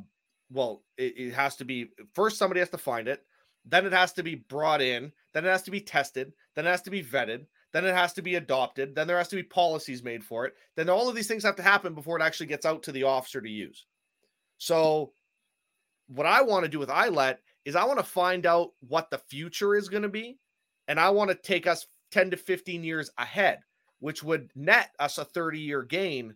well, 0.51 0.82
it, 0.97 1.15
it 1.16 1.35
has 1.35 1.56
to 1.56 1.65
be 1.65 1.89
first 2.15 2.39
somebody 2.39 2.60
has 2.60 2.70
to 2.70 2.78
find 2.78 3.09
it, 3.09 3.24
then 3.65 3.86
it 3.86 3.93
has 3.93 4.12
to 4.15 4.23
be 4.23 4.35
brought 4.35 4.81
in, 4.81 5.12
then 5.35 5.44
it 5.44 5.48
has 5.48 5.62
to 5.62 5.70
be 5.70 5.81
tested, 5.81 6.32
then 6.55 6.66
it 6.66 6.70
has 6.70 6.82
to 6.82 6.90
be 6.90 7.02
vetted, 7.02 7.47
then 7.73 7.85
it 7.85 7.94
has 7.94 8.12
to 8.15 8.23
be 8.23 8.36
adopted, 8.36 8.94
then 8.94 9.06
there 9.06 9.19
has 9.19 9.28
to 9.28 9.36
be 9.36 9.43
policies 9.43 10.02
made 10.02 10.24
for 10.24 10.47
it. 10.47 10.55
Then 10.77 10.89
all 10.89 11.09
of 11.09 11.15
these 11.15 11.28
things 11.28 11.43
have 11.44 11.56
to 11.56 11.62
happen 11.62 11.94
before 11.94 12.19
it 12.19 12.23
actually 12.23 12.47
gets 12.47 12.66
out 12.66 12.82
to 12.85 12.93
the 12.93 13.02
officer 13.02 13.40
to 13.40 13.48
use. 13.48 13.85
So, 14.59 15.12
what 16.09 16.27
I 16.27 16.43
want 16.43 16.65
to 16.65 16.70
do 16.70 16.78
with 16.78 16.89
ILET 16.89 17.36
is 17.65 17.77
I 17.77 17.85
want 17.85 17.98
to 17.98 18.05
find 18.05 18.47
out 18.47 18.70
what 18.81 19.10
the 19.10 19.19
future 19.19 19.77
is 19.77 19.90
going 19.90 20.02
to 20.02 20.09
be, 20.09 20.39
and 20.89 20.98
I 20.98 21.10
want 21.10 21.31
to 21.31 21.36
take 21.36 21.66
us 21.66 21.86
10 22.10 22.30
to 22.30 22.36
15 22.36 22.85
years 22.85 23.10
ahead, 23.18 23.60
which 24.01 24.22
would 24.22 24.51
net 24.55 24.90
us 24.98 25.18
a 25.18 25.24
30 25.24 25.60
year 25.60 25.82
gain 25.82 26.35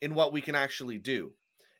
in 0.00 0.14
what 0.14 0.32
we 0.32 0.40
can 0.40 0.54
actually 0.54 0.98
do. 0.98 1.32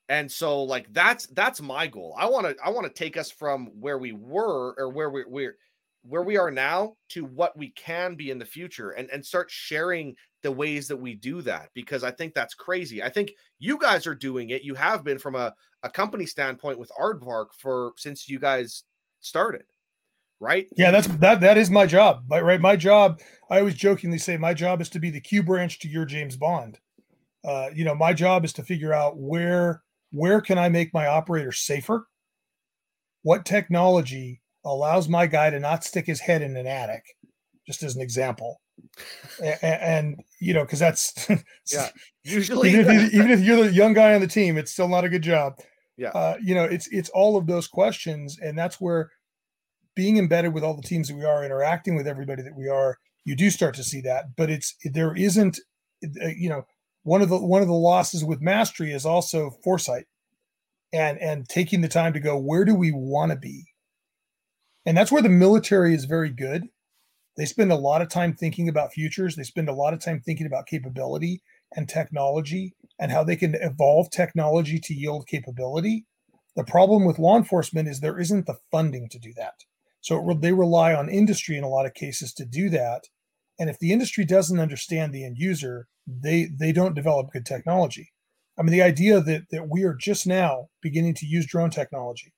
And 0.08 0.30
so 0.30 0.62
like 0.62 0.92
that's 0.92 1.26
that's 1.28 1.62
my 1.62 1.86
goal. 1.86 2.14
I 2.18 2.26
want 2.26 2.46
to 2.46 2.56
I 2.62 2.70
want 2.70 2.86
to 2.86 2.92
take 2.92 3.16
us 3.16 3.30
from 3.30 3.68
where 3.80 3.98
we 3.98 4.12
were 4.12 4.74
or 4.78 4.90
where 4.90 5.10
we, 5.10 5.24
we're 5.26 5.56
where 6.02 6.22
we 6.22 6.36
are 6.36 6.50
now 6.50 6.94
to 7.08 7.24
what 7.24 7.56
we 7.56 7.70
can 7.70 8.14
be 8.14 8.30
in 8.30 8.38
the 8.38 8.44
future 8.44 8.90
and 8.90 9.08
and 9.10 9.24
start 9.24 9.50
sharing 9.50 10.14
the 10.42 10.52
ways 10.52 10.86
that 10.88 10.96
we 10.96 11.14
do 11.14 11.40
that 11.40 11.70
because 11.72 12.04
I 12.04 12.10
think 12.10 12.34
that's 12.34 12.54
crazy. 12.54 13.02
I 13.02 13.08
think 13.08 13.32
you 13.58 13.78
guys 13.78 14.06
are 14.06 14.14
doing 14.14 14.50
it. 14.50 14.62
You 14.62 14.74
have 14.74 15.02
been 15.02 15.18
from 15.18 15.34
a, 15.34 15.54
a 15.82 15.88
company 15.88 16.26
standpoint 16.26 16.78
with 16.78 16.92
Aardvark 17.00 17.46
for 17.58 17.92
since 17.96 18.28
you 18.28 18.38
guys 18.38 18.84
started, 19.20 19.64
right? 20.40 20.66
Yeah, 20.76 20.90
that's 20.90 21.06
that 21.06 21.40
that 21.40 21.56
is 21.56 21.70
my 21.70 21.86
job. 21.86 22.24
Right, 22.28 22.60
my 22.60 22.76
job. 22.76 23.20
I 23.50 23.58
always 23.58 23.74
jokingly 23.74 24.18
say 24.18 24.36
my 24.36 24.54
job 24.54 24.80
is 24.80 24.88
to 24.90 24.98
be 24.98 25.10
the 25.10 25.20
Q 25.20 25.42
branch 25.42 25.78
to 25.80 25.88
your 25.88 26.04
James 26.04 26.36
Bond. 26.36 26.78
Uh, 27.44 27.68
you 27.74 27.84
know, 27.84 27.94
my 27.94 28.12
job 28.12 28.44
is 28.44 28.52
to 28.54 28.62
figure 28.62 28.92
out 28.92 29.16
where 29.16 29.82
where 30.12 30.40
can 30.40 30.58
I 30.58 30.68
make 30.68 30.94
my 30.94 31.06
operator 31.06 31.52
safer? 31.52 32.06
What 33.22 33.44
technology 33.44 34.40
allows 34.64 35.08
my 35.08 35.26
guy 35.26 35.50
to 35.50 35.60
not 35.60 35.84
stick 35.84 36.06
his 36.06 36.20
head 36.20 36.42
in 36.42 36.56
an 36.56 36.66
attic, 36.66 37.04
just 37.66 37.82
as 37.82 37.96
an 37.96 38.02
example. 38.02 38.60
and, 39.42 39.58
and 39.62 40.24
you 40.40 40.54
know, 40.54 40.64
because 40.64 40.78
that's 40.78 41.28
yeah, 41.72 41.88
usually 42.22 42.70
even 42.70 42.90
if, 42.90 43.14
even 43.14 43.30
if 43.30 43.40
you're 43.40 43.64
the 43.64 43.72
young 43.72 43.92
guy 43.92 44.14
on 44.14 44.20
the 44.20 44.26
team, 44.26 44.56
it's 44.56 44.72
still 44.72 44.88
not 44.88 45.04
a 45.04 45.08
good 45.08 45.22
job. 45.22 45.54
Yeah, 45.96 46.10
uh, 46.10 46.36
you 46.42 46.54
know, 46.54 46.64
it's 46.64 46.88
it's 46.88 47.08
all 47.10 47.36
of 47.36 47.46
those 47.46 47.68
questions, 47.68 48.38
and 48.40 48.58
that's 48.58 48.80
where 48.80 49.10
being 49.94 50.16
embedded 50.16 50.52
with 50.52 50.64
all 50.64 50.74
the 50.74 50.82
teams 50.82 51.08
that 51.08 51.16
we 51.16 51.24
are, 51.24 51.44
interacting 51.44 51.94
with 51.96 52.06
everybody 52.06 52.42
that 52.42 52.56
we 52.56 52.68
are, 52.68 52.98
you 53.24 53.36
do 53.36 53.50
start 53.50 53.74
to 53.76 53.84
see 53.84 54.00
that. 54.02 54.36
But 54.36 54.50
it's 54.50 54.74
there 54.84 55.16
isn't, 55.16 55.58
uh, 56.04 56.28
you 56.36 56.48
know, 56.48 56.66
one 57.02 57.22
of 57.22 57.28
the 57.28 57.38
one 57.38 57.62
of 57.62 57.68
the 57.68 57.74
losses 57.74 58.24
with 58.24 58.40
mastery 58.40 58.92
is 58.92 59.06
also 59.06 59.50
foresight, 59.62 60.06
and 60.92 61.18
and 61.18 61.48
taking 61.48 61.80
the 61.80 61.88
time 61.88 62.12
to 62.12 62.20
go, 62.20 62.38
where 62.38 62.64
do 62.64 62.74
we 62.74 62.92
want 62.92 63.32
to 63.32 63.36
be? 63.36 63.64
And 64.86 64.96
that's 64.96 65.12
where 65.12 65.22
the 65.22 65.28
military 65.28 65.94
is 65.94 66.04
very 66.04 66.30
good. 66.30 66.68
They 67.36 67.46
spend 67.46 67.72
a 67.72 67.76
lot 67.76 68.02
of 68.02 68.08
time 68.08 68.34
thinking 68.34 68.68
about 68.68 68.92
futures. 68.92 69.34
They 69.34 69.42
spend 69.42 69.68
a 69.68 69.74
lot 69.74 69.92
of 69.92 70.00
time 70.00 70.20
thinking 70.20 70.46
about 70.46 70.66
capability 70.66 71.42
and 71.74 71.88
technology 71.88 72.74
and 72.98 73.10
how 73.10 73.24
they 73.24 73.36
can 73.36 73.56
evolve 73.56 74.10
technology 74.10 74.78
to 74.78 74.94
yield 74.94 75.26
capability. 75.26 76.06
The 76.54 76.64
problem 76.64 77.04
with 77.04 77.18
law 77.18 77.36
enforcement 77.36 77.88
is 77.88 78.00
there 78.00 78.20
isn't 78.20 78.46
the 78.46 78.58
funding 78.70 79.08
to 79.08 79.18
do 79.18 79.32
that. 79.36 79.54
So 80.04 80.30
it, 80.30 80.42
they 80.42 80.52
rely 80.52 80.92
on 80.94 81.08
industry 81.08 81.56
in 81.56 81.64
a 81.64 81.68
lot 81.68 81.86
of 81.86 81.94
cases 81.94 82.34
to 82.34 82.44
do 82.44 82.68
that. 82.68 83.04
And 83.58 83.70
if 83.70 83.78
the 83.78 83.90
industry 83.90 84.26
doesn't 84.26 84.60
understand 84.60 85.14
the 85.14 85.24
end 85.24 85.38
user, 85.38 85.88
they 86.06 86.44
they 86.44 86.72
don't 86.72 86.94
develop 86.94 87.32
good 87.32 87.46
technology. 87.46 88.12
I 88.58 88.62
mean, 88.62 88.72
the 88.72 88.82
idea 88.82 89.22
that 89.22 89.44
that 89.50 89.70
we 89.70 89.82
are 89.84 89.94
just 89.94 90.26
now 90.26 90.68
beginning 90.82 91.14
to 91.14 91.26
use 91.26 91.46
drone 91.46 91.70
technology 91.70 92.34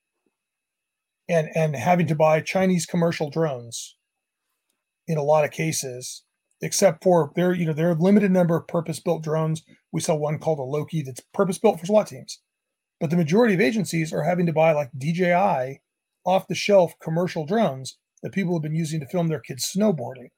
and 1.28 1.48
and 1.56 1.74
having 1.74 2.06
to 2.06 2.14
buy 2.14 2.40
Chinese 2.40 2.86
commercial 2.86 3.30
drones 3.30 3.96
in 5.08 5.18
a 5.18 5.24
lot 5.24 5.44
of 5.44 5.50
cases, 5.50 6.22
except 6.62 7.02
for 7.02 7.32
there, 7.34 7.52
you 7.52 7.66
know, 7.66 7.72
there 7.72 7.88
are 7.88 7.96
a 7.96 8.00
limited 8.00 8.30
number 8.30 8.56
of 8.56 8.68
purpose-built 8.68 9.24
drones. 9.24 9.64
We 9.90 10.00
sell 10.00 10.20
one 10.20 10.38
called 10.38 10.60
a 10.60 10.62
Loki 10.62 11.02
that's 11.02 11.20
purpose-built 11.34 11.80
for 11.80 11.86
SWAT 11.86 12.06
teams. 12.06 12.40
But 13.00 13.10
the 13.10 13.16
majority 13.16 13.54
of 13.54 13.60
agencies 13.60 14.12
are 14.12 14.22
having 14.22 14.46
to 14.46 14.52
buy 14.52 14.72
like 14.72 14.90
DJI 14.96 15.80
off-the-shelf 16.26 16.94
commercial 17.00 17.46
drones 17.46 17.98
that 18.22 18.32
people 18.32 18.54
have 18.54 18.62
been 18.62 18.74
using 18.74 19.00
to 19.00 19.06
film 19.06 19.28
their 19.28 19.40
kids 19.40 19.72
snowboarding. 19.76 20.28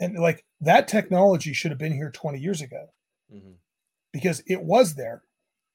And 0.00 0.18
like 0.18 0.44
that 0.60 0.86
technology 0.86 1.52
should 1.52 1.70
have 1.70 1.78
been 1.78 1.94
here 1.94 2.10
20 2.10 2.38
years 2.38 2.60
ago 2.60 2.88
mm-hmm. 3.32 3.52
because 4.12 4.42
it 4.46 4.62
was 4.62 4.94
there. 4.94 5.22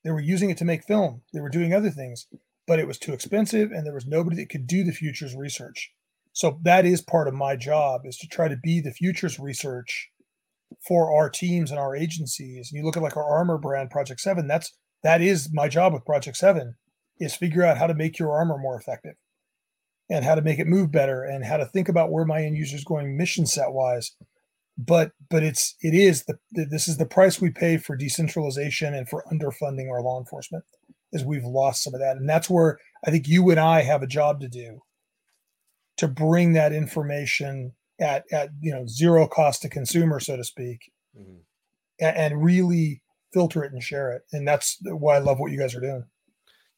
They 0.03 0.11
were 0.11 0.21
using 0.21 0.49
it 0.49 0.57
to 0.57 0.65
make 0.65 0.83
film. 0.83 1.21
They 1.33 1.41
were 1.41 1.49
doing 1.49 1.73
other 1.73 1.89
things 1.89 2.27
but 2.67 2.79
it 2.79 2.87
was 2.87 2.97
too 2.97 3.13
expensive 3.13 3.71
and 3.71 3.85
there 3.85 3.93
was 3.93 4.05
nobody 4.05 4.37
that 4.37 4.49
could 4.49 4.67
do 4.67 4.83
the 4.83 4.91
futures 4.91 5.35
research. 5.35 5.91
So 6.31 6.59
that 6.63 6.85
is 6.85 7.01
part 7.01 7.27
of 7.27 7.33
my 7.33 7.55
job 7.55 8.01
is 8.05 8.17
to 8.17 8.27
try 8.27 8.47
to 8.47 8.57
be 8.57 8.79
the 8.81 8.91
futures 8.91 9.39
research 9.39 10.09
for 10.87 11.15
our 11.15 11.29
teams 11.29 11.69
and 11.69 11.79
our 11.79 11.95
agencies. 11.95 12.71
And 12.71 12.79
you 12.79 12.85
look 12.85 12.97
at 12.97 13.03
like 13.03 13.17
our 13.17 13.37
armor 13.37 13.57
brand 13.57 13.91
Project 13.91 14.21
7, 14.21 14.47
that's 14.47 14.73
that 15.03 15.21
is 15.21 15.53
my 15.53 15.67
job 15.67 15.93
with 15.93 16.05
Project 16.05 16.37
7 16.37 16.75
is 17.19 17.35
figure 17.35 17.63
out 17.63 17.77
how 17.77 17.87
to 17.87 17.93
make 17.93 18.19
your 18.19 18.31
armor 18.31 18.57
more 18.57 18.77
effective 18.77 19.15
and 20.09 20.25
how 20.25 20.35
to 20.35 20.41
make 20.41 20.59
it 20.59 20.67
move 20.67 20.91
better 20.91 21.23
and 21.23 21.45
how 21.45 21.57
to 21.57 21.65
think 21.65 21.89
about 21.89 22.11
where 22.11 22.25
my 22.25 22.43
end 22.43 22.57
user 22.57 22.75
is 22.75 22.83
going 22.83 23.17
mission 23.17 23.45
set 23.45 23.71
wise 23.71 24.11
but 24.77 25.11
but 25.29 25.43
it's 25.43 25.75
it 25.81 25.93
is 25.93 26.25
the 26.25 26.37
this 26.51 26.87
is 26.87 26.97
the 26.97 27.05
price 27.05 27.39
we 27.39 27.51
pay 27.51 27.77
for 27.77 27.95
decentralization 27.95 28.93
and 28.93 29.07
for 29.07 29.23
underfunding 29.31 29.89
our 29.89 30.01
law 30.01 30.19
enforcement 30.19 30.63
is 31.13 31.23
we've 31.23 31.45
lost 31.45 31.83
some 31.83 31.93
of 31.93 32.01
that. 32.01 32.17
And 32.17 32.27
that's 32.27 32.49
where 32.49 32.79
I 33.05 33.11
think 33.11 33.27
you 33.27 33.49
and 33.51 33.59
I 33.59 33.83
have 33.83 34.01
a 34.01 34.07
job 34.07 34.41
to 34.41 34.49
do 34.49 34.81
to 35.97 36.07
bring 36.07 36.53
that 36.53 36.73
information 36.73 37.73
at, 38.01 38.25
at 38.31 38.49
you 38.59 38.73
know 38.73 38.85
zero 38.87 39.27
cost 39.27 39.61
to 39.61 39.69
consumer, 39.69 40.19
so 40.19 40.35
to 40.35 40.43
speak, 40.43 40.91
mm-hmm. 41.17 41.37
and, 42.01 42.17
and 42.17 42.43
really 42.43 43.03
filter 43.31 43.63
it 43.63 43.71
and 43.71 43.81
share 43.81 44.11
it. 44.11 44.23
And 44.31 44.47
that's 44.47 44.77
why 44.83 45.15
I 45.15 45.19
love 45.19 45.39
what 45.39 45.51
you 45.51 45.59
guys 45.59 45.75
are 45.75 45.81
doing. 45.81 46.03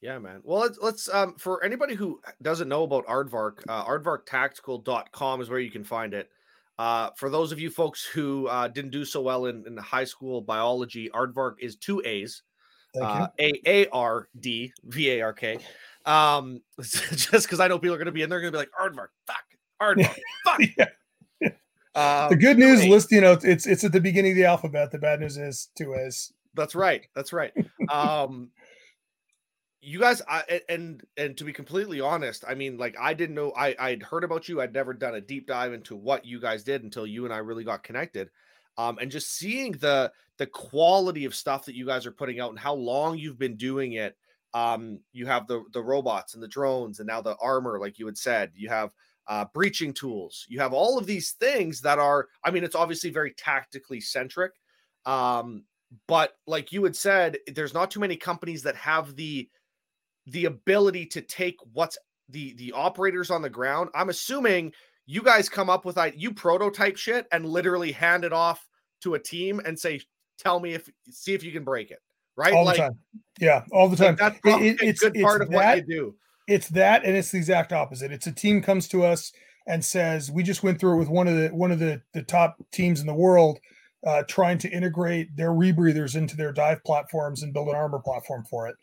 Yeah, 0.06 0.20
man. 0.20 0.42
Well, 0.44 0.60
let's, 0.60 0.78
let's 0.80 1.10
um 1.10 1.34
for 1.40 1.64
anybody 1.64 1.96
who 1.96 2.22
doesn't 2.40 2.70
know 2.70 2.84
about 2.84 3.08
Aardvark, 3.08 3.64
uh, 3.68 3.86
aardvarktactical.com 3.86 5.42
is 5.42 5.50
where 5.50 5.60
you 5.60 5.72
can 5.72 5.84
find 5.84 6.14
it. 6.14 6.30
Uh, 6.78 7.10
for 7.16 7.28
those 7.28 7.52
of 7.52 7.60
you 7.60 7.72
folks 7.72 8.06
who 8.06 8.48
uh, 8.48 8.68
didn't 8.68 8.92
do 8.92 9.04
so 9.04 9.20
well 9.20 9.48
in, 9.48 9.64
in 9.66 9.76
high 9.78 10.04
school 10.04 10.42
biology, 10.42 11.10
Aardvark 11.12 11.54
is 11.60 11.76
two 11.76 12.04
A's. 12.06 12.44
Uh, 13.02 13.28
A 13.40 13.52
A 13.66 13.88
R 13.90 14.30
D 14.40 14.72
V 14.84 15.10
A 15.10 15.22
R 15.22 15.34
K. 15.34 15.58
Um, 16.06 16.62
just 16.80 17.48
because 17.48 17.60
I 17.60 17.68
know 17.68 17.80
people 17.80 17.96
are 17.96 17.98
going 17.98 18.06
to 18.06 18.12
be 18.12 18.22
in 18.22 18.30
there, 18.30 18.40
going 18.40 18.54
to 18.54 18.60
be 18.60 18.60
like 18.60 18.70
Aardvark, 18.80 19.08
fuck, 19.26 19.44
Aardvark, 19.82 20.20
fuck. 20.46 20.62
yeah. 20.78 21.50
Um, 21.96 22.30
the 22.30 22.38
good 22.40 22.60
news 22.60 22.86
list, 22.86 23.12
you 23.12 23.22
know, 23.22 23.40
it's 23.42 23.66
it's 23.66 23.84
at 23.84 23.92
the 23.92 24.00
beginning 24.00 24.34
of 24.34 24.38
the 24.38 24.46
alphabet. 24.46 24.92
The 24.92 25.00
bad 25.00 25.22
news 25.22 25.38
is 25.38 25.70
two 25.76 25.96
A's. 25.96 26.32
That's 26.54 26.76
right. 26.76 27.08
That's 27.16 27.34
right. 27.34 27.54
um, 27.90 28.52
you 29.86 30.00
guys, 30.00 30.22
I, 30.28 30.62
and 30.68 31.04
and 31.16 31.38
to 31.38 31.44
be 31.44 31.54
completely 31.54 32.02
honest, 32.02 32.44
I 32.48 32.56
mean, 32.56 32.78
like 32.78 32.96
I 33.00 33.14
didn't 33.14 33.36
know. 33.36 33.54
I 33.56 33.76
I'd 33.78 34.04
heard 34.04 34.24
about 34.24 34.50
you. 34.50 34.60
I'd 34.60 34.74
never 34.74 34.94
done 34.94 35.16
a 35.16 35.22
deep 35.22 35.48
dive 35.48 35.74
into 35.74 35.96
what 35.96 36.26
you 36.26 36.42
guys 36.42 36.64
did 36.64 36.84
until 36.84 37.06
you 37.06 37.26
and 37.26 37.34
I 37.34 37.38
really 37.38 37.64
got 37.64 37.84
connected 37.84 38.30
um, 38.78 38.98
and 39.00 39.12
just 39.12 39.34
seeing 39.34 39.74
the 39.74 40.12
the 40.38 40.48
quality 40.48 41.26
of 41.26 41.34
stuff 41.34 41.66
that 41.66 41.76
you 41.76 41.86
guys 41.86 42.06
are 42.06 42.12
putting 42.12 42.40
out 42.40 42.50
and 42.50 42.60
how 42.60 42.74
long 42.74 43.18
you've 43.18 43.40
been 43.40 43.56
doing 43.56 43.94
it. 43.94 44.18
Um, 44.54 45.00
you 45.14 45.26
have 45.26 45.48
the 45.48 45.64
the 45.74 45.82
robots 45.82 46.34
and 46.34 46.44
the 46.44 46.48
drones, 46.48 47.00
and 47.00 47.08
now 47.08 47.22
the 47.22 47.38
armor, 47.42 47.80
like 47.80 48.00
you 48.00 48.06
had 48.06 48.18
said. 48.18 48.52
You 48.56 48.70
have 48.70 48.92
uh, 49.28 49.46
breaching 49.54 49.94
tools. 49.94 50.46
You 50.50 50.60
have 50.60 50.74
all 50.74 50.98
of 50.98 51.06
these 51.06 51.32
things 51.34 51.82
that 51.82 52.00
are. 52.00 52.28
I 52.44 52.52
mean, 52.52 52.64
it's 52.64 52.76
obviously 52.76 53.10
very 53.12 53.34
tactically 53.34 54.02
centric. 54.02 54.54
Um, 55.06 55.64
but 56.08 56.34
like 56.48 56.72
you 56.72 56.84
had 56.84 56.96
said, 56.96 57.38
there's 57.54 57.74
not 57.74 57.92
too 57.92 58.00
many 58.00 58.16
companies 58.16 58.64
that 58.64 58.76
have 58.76 59.16
the 59.16 59.50
the 60.28 60.46
ability 60.46 61.06
to 61.08 61.22
take 61.22 61.58
what's 61.74 61.98
the 62.30 62.54
the 62.56 62.72
operators 62.72 63.30
on 63.30 63.42
the 63.42 63.50
ground. 63.50 63.90
I'm 63.94 64.10
assuming 64.10 64.74
you 65.06 65.22
guys 65.22 65.50
come 65.50 65.70
up 65.70 65.86
with 65.86 65.98
you 66.16 66.34
prototype 66.34 66.98
shit 66.98 67.28
and 67.32 67.46
literally 67.46 67.92
hand 67.92 68.24
it 68.24 68.34
off 68.34 68.68
to 69.02 69.14
a 69.14 69.20
team 69.20 69.62
and 69.66 69.80
say, 69.80 70.02
"Tell 70.40 70.60
me 70.60 70.74
if 70.74 70.90
see 71.10 71.34
if 71.34 71.44
you 71.44 71.52
can 71.52 71.64
break 71.64 71.92
it." 71.92 72.00
Right? 72.36 72.54
All 72.54 72.66
like, 72.66 72.78
the 72.78 72.84
time. 72.84 73.00
Yeah, 73.40 73.64
all 73.72 73.88
the 73.88 73.96
time. 73.96 74.18
Like 74.20 74.42
that's 74.42 74.62
it, 74.62 74.82
it's, 74.82 75.04
a 75.04 75.12
good 75.12 75.24
part 75.24 75.42
of 75.42 75.50
what 75.50 75.78
you 75.78 75.84
do. 75.84 76.16
It's 76.48 76.70
that, 76.70 77.06
and 77.06 77.16
it's 77.16 77.32
the 77.32 77.38
exact 77.38 77.74
opposite. 77.74 78.12
It's 78.12 78.28
a 78.28 78.32
team 78.32 78.62
comes 78.62 78.88
to 78.90 79.04
us 79.04 79.32
and 79.68 79.84
says, 79.84 80.32
"We 80.32 80.44
just 80.44 80.64
went 80.64 80.80
through 80.80 80.96
it 80.96 81.00
with 81.00 81.10
one 81.10 81.28
of 81.28 81.36
the 81.36 81.50
one 81.50 81.72
of 81.72 81.80
the 81.80 82.02
the 82.14 82.24
top 82.24 82.58
teams 82.72 83.00
in 83.02 83.08
the 83.08 83.14
world." 83.14 83.60
Uh, 84.06 84.22
trying 84.28 84.56
to 84.56 84.70
integrate 84.70 85.36
their 85.36 85.50
rebreathers 85.50 86.16
into 86.16 86.38
their 86.38 86.54
dive 86.54 86.78
platforms 86.84 87.42
and 87.42 87.52
build 87.52 87.70
an 87.70 87.76
armor 87.76 87.98
platform 87.98 88.46
for 88.48 88.68
it. 88.68 88.76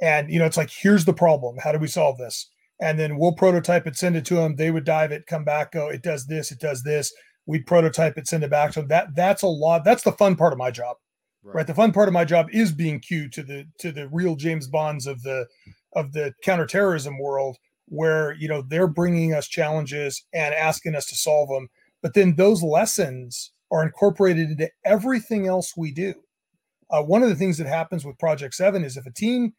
And 0.00 0.30
you 0.30 0.38
know, 0.38 0.46
it's 0.46 0.56
like, 0.56 0.70
here's 0.70 1.04
the 1.04 1.12
problem. 1.12 1.56
How 1.62 1.72
do 1.72 1.78
we 1.78 1.88
solve 1.88 2.18
this? 2.18 2.48
and 2.80 2.98
then 2.98 3.18
we'll 3.18 3.32
prototype 3.32 3.86
it, 3.86 3.96
send 3.96 4.16
it 4.16 4.24
to 4.26 4.36
them. 4.36 4.56
They 4.56 4.70
would 4.70 4.84
dive 4.84 5.12
it, 5.12 5.26
come 5.26 5.44
back, 5.44 5.72
go, 5.72 5.88
it 5.88 6.02
does 6.02 6.26
this, 6.26 6.52
it 6.52 6.60
does 6.60 6.82
this. 6.82 7.12
We'd 7.46 7.66
prototype 7.66 8.18
it, 8.18 8.28
send 8.28 8.44
it 8.44 8.50
back 8.50 8.72
to 8.72 8.80
them. 8.80 8.88
That 8.88 9.14
that's 9.14 9.42
a 9.42 9.48
lot. 9.48 9.84
That's 9.84 10.02
the 10.02 10.12
fun 10.12 10.36
part 10.36 10.52
of 10.52 10.58
my 10.58 10.70
job, 10.70 10.96
right? 11.42 11.56
right? 11.56 11.66
The 11.66 11.74
fun 11.74 11.92
part 11.92 12.08
of 12.08 12.14
my 12.14 12.24
job 12.24 12.46
is 12.52 12.72
being 12.72 13.00
cued 13.00 13.32
to 13.32 13.42
the 13.42 13.66
to 13.78 13.90
the 13.90 14.08
real 14.08 14.36
James 14.36 14.68
Bonds 14.68 15.06
of 15.06 15.22
the 15.22 15.46
of 15.94 16.12
the 16.12 16.34
counterterrorism 16.44 17.18
world, 17.18 17.56
where 17.86 18.34
you 18.34 18.48
know 18.48 18.62
they're 18.62 18.86
bringing 18.86 19.32
us 19.32 19.48
challenges 19.48 20.22
and 20.34 20.54
asking 20.54 20.94
us 20.94 21.06
to 21.06 21.16
solve 21.16 21.48
them. 21.48 21.68
But 22.02 22.12
then 22.12 22.36
those 22.36 22.62
lessons 22.62 23.50
are 23.72 23.82
incorporated 23.82 24.50
into 24.50 24.70
everything 24.84 25.46
else 25.46 25.74
we 25.74 25.90
do. 25.90 26.14
Uh, 26.90 27.02
one 27.02 27.22
of 27.22 27.30
the 27.30 27.34
things 27.34 27.56
that 27.58 27.66
happens 27.66 28.04
with 28.04 28.18
Project 28.18 28.54
Seven 28.54 28.84
is 28.84 28.98
if 28.98 29.06
a 29.06 29.12
team 29.12 29.54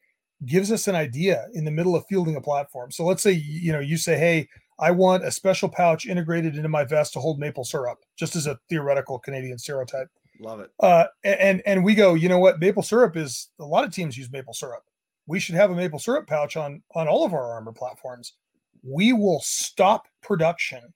gives 0.45 0.71
us 0.71 0.87
an 0.87 0.95
idea 0.95 1.47
in 1.53 1.65
the 1.65 1.71
middle 1.71 1.95
of 1.95 2.05
fielding 2.07 2.35
a 2.35 2.41
platform. 2.41 2.91
So 2.91 3.05
let's 3.05 3.23
say 3.23 3.31
you 3.31 3.71
know 3.71 3.79
you 3.79 3.97
say, 3.97 4.17
"Hey, 4.17 4.47
I 4.79 4.91
want 4.91 5.25
a 5.25 5.31
special 5.31 5.69
pouch 5.69 6.05
integrated 6.05 6.55
into 6.55 6.69
my 6.69 6.83
vest 6.83 7.13
to 7.13 7.19
hold 7.19 7.39
maple 7.39 7.63
syrup," 7.65 7.99
just 8.17 8.35
as 8.35 8.47
a 8.47 8.59
theoretical 8.69 9.19
Canadian 9.19 9.57
stereotype. 9.57 10.07
Love 10.39 10.61
it. 10.61 10.71
Uh, 10.79 11.05
and 11.23 11.61
and 11.65 11.83
we 11.83 11.95
go, 11.95 12.13
you 12.13 12.29
know 12.29 12.39
what? 12.39 12.59
Maple 12.59 12.83
syrup 12.83 13.17
is 13.17 13.49
a 13.59 13.65
lot 13.65 13.83
of 13.83 13.93
teams 13.93 14.17
use 14.17 14.31
maple 14.31 14.53
syrup. 14.53 14.83
We 15.27 15.39
should 15.39 15.55
have 15.55 15.69
a 15.69 15.75
maple 15.75 15.99
syrup 15.99 16.27
pouch 16.27 16.55
on 16.55 16.81
on 16.95 17.07
all 17.07 17.25
of 17.25 17.33
our 17.33 17.51
armor 17.51 17.73
platforms. 17.73 18.33
We 18.81 19.11
will 19.11 19.41
stop 19.41 20.07
production 20.21 20.93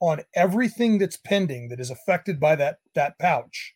on 0.00 0.22
everything 0.34 0.98
that's 0.98 1.18
pending 1.18 1.68
that 1.68 1.78
is 1.78 1.90
affected 1.90 2.40
by 2.40 2.56
that 2.56 2.78
that 2.94 3.18
pouch 3.18 3.74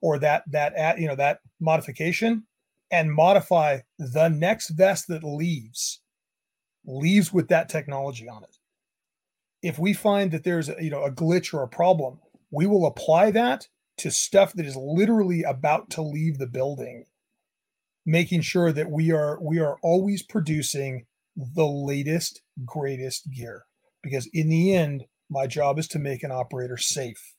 or 0.00 0.18
that 0.18 0.42
that 0.48 0.74
at 0.74 0.98
you 0.98 1.06
know 1.06 1.16
that 1.16 1.40
modification 1.60 2.44
and 2.90 3.12
modify 3.12 3.80
the 3.98 4.28
next 4.28 4.70
vest 4.70 5.08
that 5.08 5.24
leaves 5.24 6.00
leaves 6.86 7.32
with 7.32 7.48
that 7.48 7.68
technology 7.68 8.28
on 8.28 8.42
it. 8.42 8.56
If 9.62 9.78
we 9.78 9.92
find 9.92 10.30
that 10.30 10.44
there's 10.44 10.68
a, 10.68 10.76
you 10.80 10.90
know 10.90 11.04
a 11.04 11.10
glitch 11.10 11.52
or 11.52 11.62
a 11.62 11.68
problem 11.68 12.18
we 12.50 12.66
will 12.66 12.86
apply 12.86 13.30
that 13.32 13.68
to 13.98 14.10
stuff 14.10 14.52
that 14.54 14.66
is 14.66 14.76
literally 14.76 15.42
about 15.42 15.90
to 15.90 16.02
leave 16.02 16.38
the 16.38 16.46
building 16.46 17.04
making 18.06 18.40
sure 18.40 18.72
that 18.72 18.90
we 18.90 19.10
are 19.12 19.38
we 19.42 19.58
are 19.58 19.76
always 19.82 20.22
producing 20.22 21.04
the 21.36 21.66
latest 21.66 22.42
greatest 22.64 23.30
gear 23.30 23.64
because 24.02 24.26
in 24.32 24.48
the 24.48 24.74
end 24.74 25.04
my 25.30 25.46
job 25.46 25.78
is 25.78 25.86
to 25.86 25.98
make 25.98 26.22
an 26.22 26.32
operator 26.32 26.78
safe. 26.78 27.34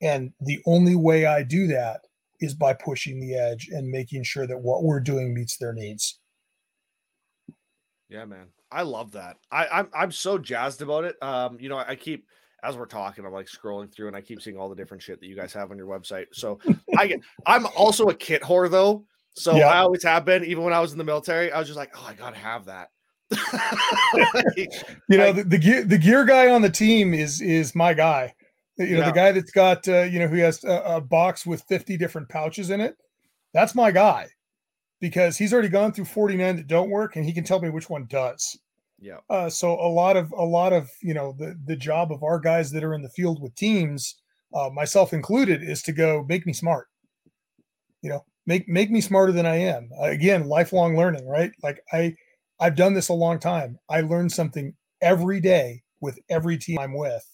And 0.00 0.32
the 0.40 0.60
only 0.64 0.96
way 0.96 1.26
i 1.26 1.42
do 1.42 1.66
that 1.66 2.02
is 2.40 2.54
by 2.54 2.72
pushing 2.72 3.20
the 3.20 3.34
edge 3.34 3.68
and 3.72 3.88
making 3.88 4.22
sure 4.22 4.46
that 4.46 4.58
what 4.58 4.82
we're 4.82 5.00
doing 5.00 5.34
meets 5.34 5.56
their 5.56 5.72
needs 5.72 6.20
yeah 8.08 8.24
man 8.24 8.46
i 8.70 8.82
love 8.82 9.12
that 9.12 9.36
i 9.50 9.66
i'm, 9.66 9.88
I'm 9.94 10.12
so 10.12 10.38
jazzed 10.38 10.82
about 10.82 11.04
it 11.04 11.22
um 11.22 11.58
you 11.60 11.68
know 11.68 11.78
i 11.78 11.94
keep 11.94 12.26
as 12.62 12.76
we're 12.76 12.86
talking, 12.86 13.24
I'm 13.24 13.32
like 13.32 13.46
scrolling 13.46 13.92
through 13.92 14.08
and 14.08 14.16
I 14.16 14.20
keep 14.20 14.42
seeing 14.42 14.56
all 14.56 14.68
the 14.68 14.74
different 14.74 15.02
shit 15.02 15.20
that 15.20 15.26
you 15.26 15.36
guys 15.36 15.52
have 15.52 15.70
on 15.70 15.76
your 15.76 15.86
website. 15.86 16.26
So 16.32 16.58
I 16.96 17.06
get, 17.06 17.20
I'm 17.46 17.66
also 17.66 18.06
a 18.06 18.14
kit 18.14 18.42
whore 18.42 18.70
though. 18.70 19.04
So 19.36 19.54
yeah. 19.56 19.68
I 19.68 19.78
always 19.78 20.02
have 20.02 20.24
been, 20.24 20.44
even 20.44 20.64
when 20.64 20.72
I 20.72 20.80
was 20.80 20.92
in 20.92 20.98
the 20.98 21.04
military, 21.04 21.52
I 21.52 21.58
was 21.58 21.68
just 21.68 21.76
like, 21.76 21.90
oh, 21.96 22.06
I 22.08 22.14
gotta 22.14 22.36
have 22.36 22.64
that. 22.64 22.90
like, 24.34 24.72
you 25.08 25.18
know, 25.18 25.32
the, 25.32 25.44
the, 25.44 25.58
gear 25.58 25.84
the 25.84 25.98
gear 25.98 26.24
guy 26.24 26.48
on 26.50 26.62
the 26.62 26.70
team 26.70 27.12
is 27.12 27.42
is 27.42 27.74
my 27.74 27.92
guy. 27.92 28.34
You 28.78 28.94
know, 28.94 28.98
yeah. 29.00 29.06
the 29.06 29.12
guy 29.12 29.32
that's 29.32 29.50
got 29.50 29.88
uh, 29.88 30.02
you 30.02 30.18
know 30.18 30.28
who 30.28 30.36
has 30.36 30.62
a, 30.64 30.82
a 30.84 31.00
box 31.00 31.44
with 31.44 31.62
50 31.62 31.96
different 31.96 32.28
pouches 32.28 32.70
in 32.70 32.80
it. 32.80 32.96
That's 33.52 33.74
my 33.74 33.90
guy 33.90 34.28
because 35.00 35.36
he's 35.36 35.52
already 35.52 35.68
gone 35.68 35.92
through 35.92 36.04
49 36.04 36.56
that 36.56 36.66
don't 36.66 36.90
work 36.90 37.16
and 37.16 37.24
he 37.24 37.32
can 37.32 37.44
tell 37.44 37.60
me 37.60 37.70
which 37.70 37.90
one 37.90 38.06
does. 38.06 38.58
Yeah. 39.00 39.18
Uh, 39.30 39.48
so 39.48 39.74
a 39.74 39.88
lot 39.88 40.16
of 40.16 40.32
a 40.32 40.44
lot 40.44 40.72
of 40.72 40.90
you 41.00 41.14
know 41.14 41.34
the 41.38 41.58
the 41.66 41.76
job 41.76 42.12
of 42.12 42.22
our 42.22 42.40
guys 42.40 42.70
that 42.72 42.84
are 42.84 42.94
in 42.94 43.02
the 43.02 43.08
field 43.08 43.40
with 43.40 43.54
teams, 43.54 44.16
uh, 44.54 44.70
myself 44.70 45.12
included, 45.12 45.62
is 45.62 45.82
to 45.82 45.92
go 45.92 46.24
make 46.28 46.46
me 46.46 46.52
smart. 46.52 46.88
You 48.02 48.10
know, 48.10 48.24
make 48.46 48.68
make 48.68 48.90
me 48.90 49.00
smarter 49.00 49.32
than 49.32 49.46
I 49.46 49.56
am. 49.56 49.90
Uh, 50.00 50.06
again, 50.06 50.48
lifelong 50.48 50.96
learning, 50.96 51.28
right? 51.28 51.52
Like 51.62 51.80
I 51.92 52.14
I've 52.58 52.74
done 52.74 52.94
this 52.94 53.08
a 53.08 53.14
long 53.14 53.38
time. 53.38 53.78
I 53.88 54.00
learn 54.00 54.28
something 54.28 54.74
every 55.00 55.40
day 55.40 55.82
with 56.00 56.18
every 56.28 56.58
team 56.58 56.78
I'm 56.80 56.96
with. 56.96 57.24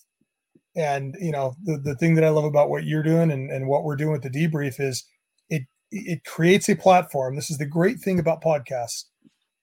And 0.77 1.17
you 1.21 1.31
know, 1.31 1.55
the, 1.63 1.79
the 1.79 1.95
thing 1.95 2.15
that 2.15 2.25
I 2.25 2.31
love 2.31 2.45
about 2.45 2.71
what 2.71 2.85
you're 2.85 3.03
doing 3.03 3.31
and, 3.31 3.51
and 3.51 3.69
what 3.69 3.85
we're 3.85 3.97
doing 3.97 4.13
with 4.13 4.23
the 4.23 4.31
debrief 4.31 4.81
is 4.81 5.05
it 5.49 5.63
it 5.91 6.25
creates 6.25 6.69
a 6.69 6.77
platform. 6.77 7.37
This 7.37 7.51
is 7.51 7.59
the 7.59 7.67
great 7.67 8.01
thing 8.01 8.19
about 8.19 8.43
podcasts. 8.43 9.05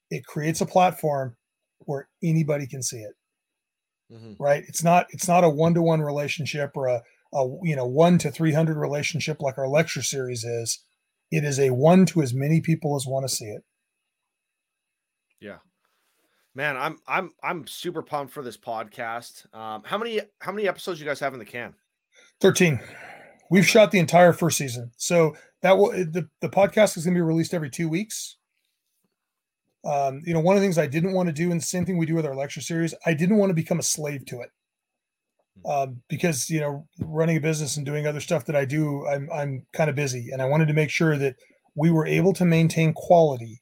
It 0.09 0.25
creates 0.25 0.61
a 0.61 0.65
platform 0.65 1.35
where 1.79 2.07
anybody 2.23 2.67
can 2.67 2.81
see 2.81 2.99
it. 2.99 3.13
Mm-hmm. 4.11 4.41
Right? 4.41 4.63
It's 4.67 4.83
not 4.83 5.07
it's 5.09 5.27
not 5.27 5.43
a 5.43 5.49
one-to-one 5.49 6.01
relationship 6.01 6.71
or 6.75 6.87
a, 6.87 7.01
a 7.33 7.45
you 7.63 7.75
know 7.75 7.85
one 7.85 8.17
to 8.19 8.31
300 8.31 8.77
relationship 8.77 9.41
like 9.41 9.57
our 9.57 9.67
lecture 9.67 10.03
series 10.03 10.43
is. 10.43 10.83
It 11.31 11.45
is 11.45 11.59
a 11.59 11.69
one 11.69 12.05
to 12.07 12.21
as 12.21 12.33
many 12.33 12.59
people 12.59 12.95
as 12.97 13.05
want 13.07 13.27
to 13.27 13.33
see 13.33 13.45
it. 13.45 13.63
Yeah. 15.39 15.57
Man, 16.53 16.75
I'm 16.75 16.97
I'm 17.07 17.31
I'm 17.41 17.65
super 17.65 18.01
pumped 18.01 18.33
for 18.33 18.43
this 18.43 18.57
podcast. 18.57 19.53
Um, 19.55 19.83
how 19.85 19.97
many 19.97 20.19
how 20.39 20.51
many 20.51 20.67
episodes 20.67 20.99
you 20.99 21.05
guys 21.05 21.19
have 21.21 21.33
in 21.33 21.39
the 21.39 21.45
can? 21.45 21.73
13. 22.41 22.79
We've 23.49 23.67
shot 23.67 23.91
the 23.91 23.99
entire 23.99 24.33
first 24.33 24.57
season. 24.57 24.91
So 24.97 25.35
that 25.61 25.77
will 25.77 25.91
the, 25.91 26.27
the 26.41 26.49
podcast 26.49 26.97
is 26.97 27.05
going 27.05 27.13
to 27.13 27.19
be 27.19 27.21
released 27.21 27.53
every 27.53 27.69
2 27.69 27.87
weeks. 27.87 28.37
Um, 29.85 30.21
you 30.25 30.33
know, 30.33 30.41
one 30.41 30.55
of 30.55 30.61
the 30.61 30.65
things 30.65 30.77
I 30.77 30.87
didn't 30.87 31.13
want 31.13 31.27
to 31.27 31.33
do, 31.33 31.51
and 31.51 31.59
the 31.59 31.65
same 31.65 31.85
thing 31.85 31.97
we 31.97 32.05
do 32.05 32.15
with 32.15 32.25
our 32.25 32.35
lecture 32.35 32.61
series, 32.61 32.93
I 33.05 33.13
didn't 33.13 33.37
want 33.37 33.49
to 33.49 33.55
become 33.55 33.79
a 33.79 33.83
slave 33.83 34.25
to 34.27 34.41
it. 34.41 34.49
Um, 35.65 36.01
because 36.09 36.49
you 36.49 36.59
know, 36.59 36.87
running 36.99 37.37
a 37.37 37.41
business 37.41 37.77
and 37.77 37.85
doing 37.85 38.07
other 38.07 38.19
stuff 38.19 38.45
that 38.45 38.55
I 38.57 38.65
do, 38.65 39.07
I'm 39.07 39.29
I'm 39.33 39.65
kind 39.71 39.89
of 39.89 39.95
busy, 39.95 40.29
and 40.31 40.41
I 40.41 40.45
wanted 40.45 40.67
to 40.67 40.73
make 40.73 40.89
sure 40.89 41.17
that 41.17 41.35
we 41.75 41.91
were 41.91 42.05
able 42.05 42.33
to 42.33 42.45
maintain 42.45 42.93
quality 42.93 43.60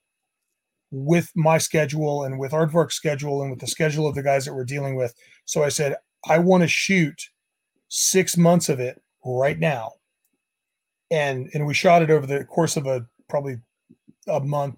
with 0.92 1.32
my 1.36 1.58
schedule 1.58 2.24
and 2.24 2.40
with 2.40 2.52
Aardvark's 2.52 2.96
schedule 2.96 3.42
and 3.42 3.52
with 3.52 3.60
the 3.60 3.68
schedule 3.68 4.08
of 4.08 4.16
the 4.16 4.24
guys 4.24 4.46
that 4.46 4.54
we're 4.54 4.66
dealing 4.66 4.96
with. 4.96 5.14
So 5.46 5.64
I 5.64 5.70
said, 5.70 5.96
I 6.28 6.40
want 6.40 6.62
to 6.64 6.68
shoot 6.68 7.30
six 7.90 8.38
months 8.38 8.70
of 8.70 8.80
it 8.80 9.02
right 9.24 9.60
now. 9.60 9.92
And 11.12 11.50
and 11.54 11.66
we 11.66 11.74
shot 11.74 12.02
it 12.02 12.12
over 12.12 12.26
the 12.26 12.46
course 12.46 12.78
of 12.78 12.86
a 12.86 13.06
probably 13.28 13.58
a 14.28 14.40
month 14.40 14.78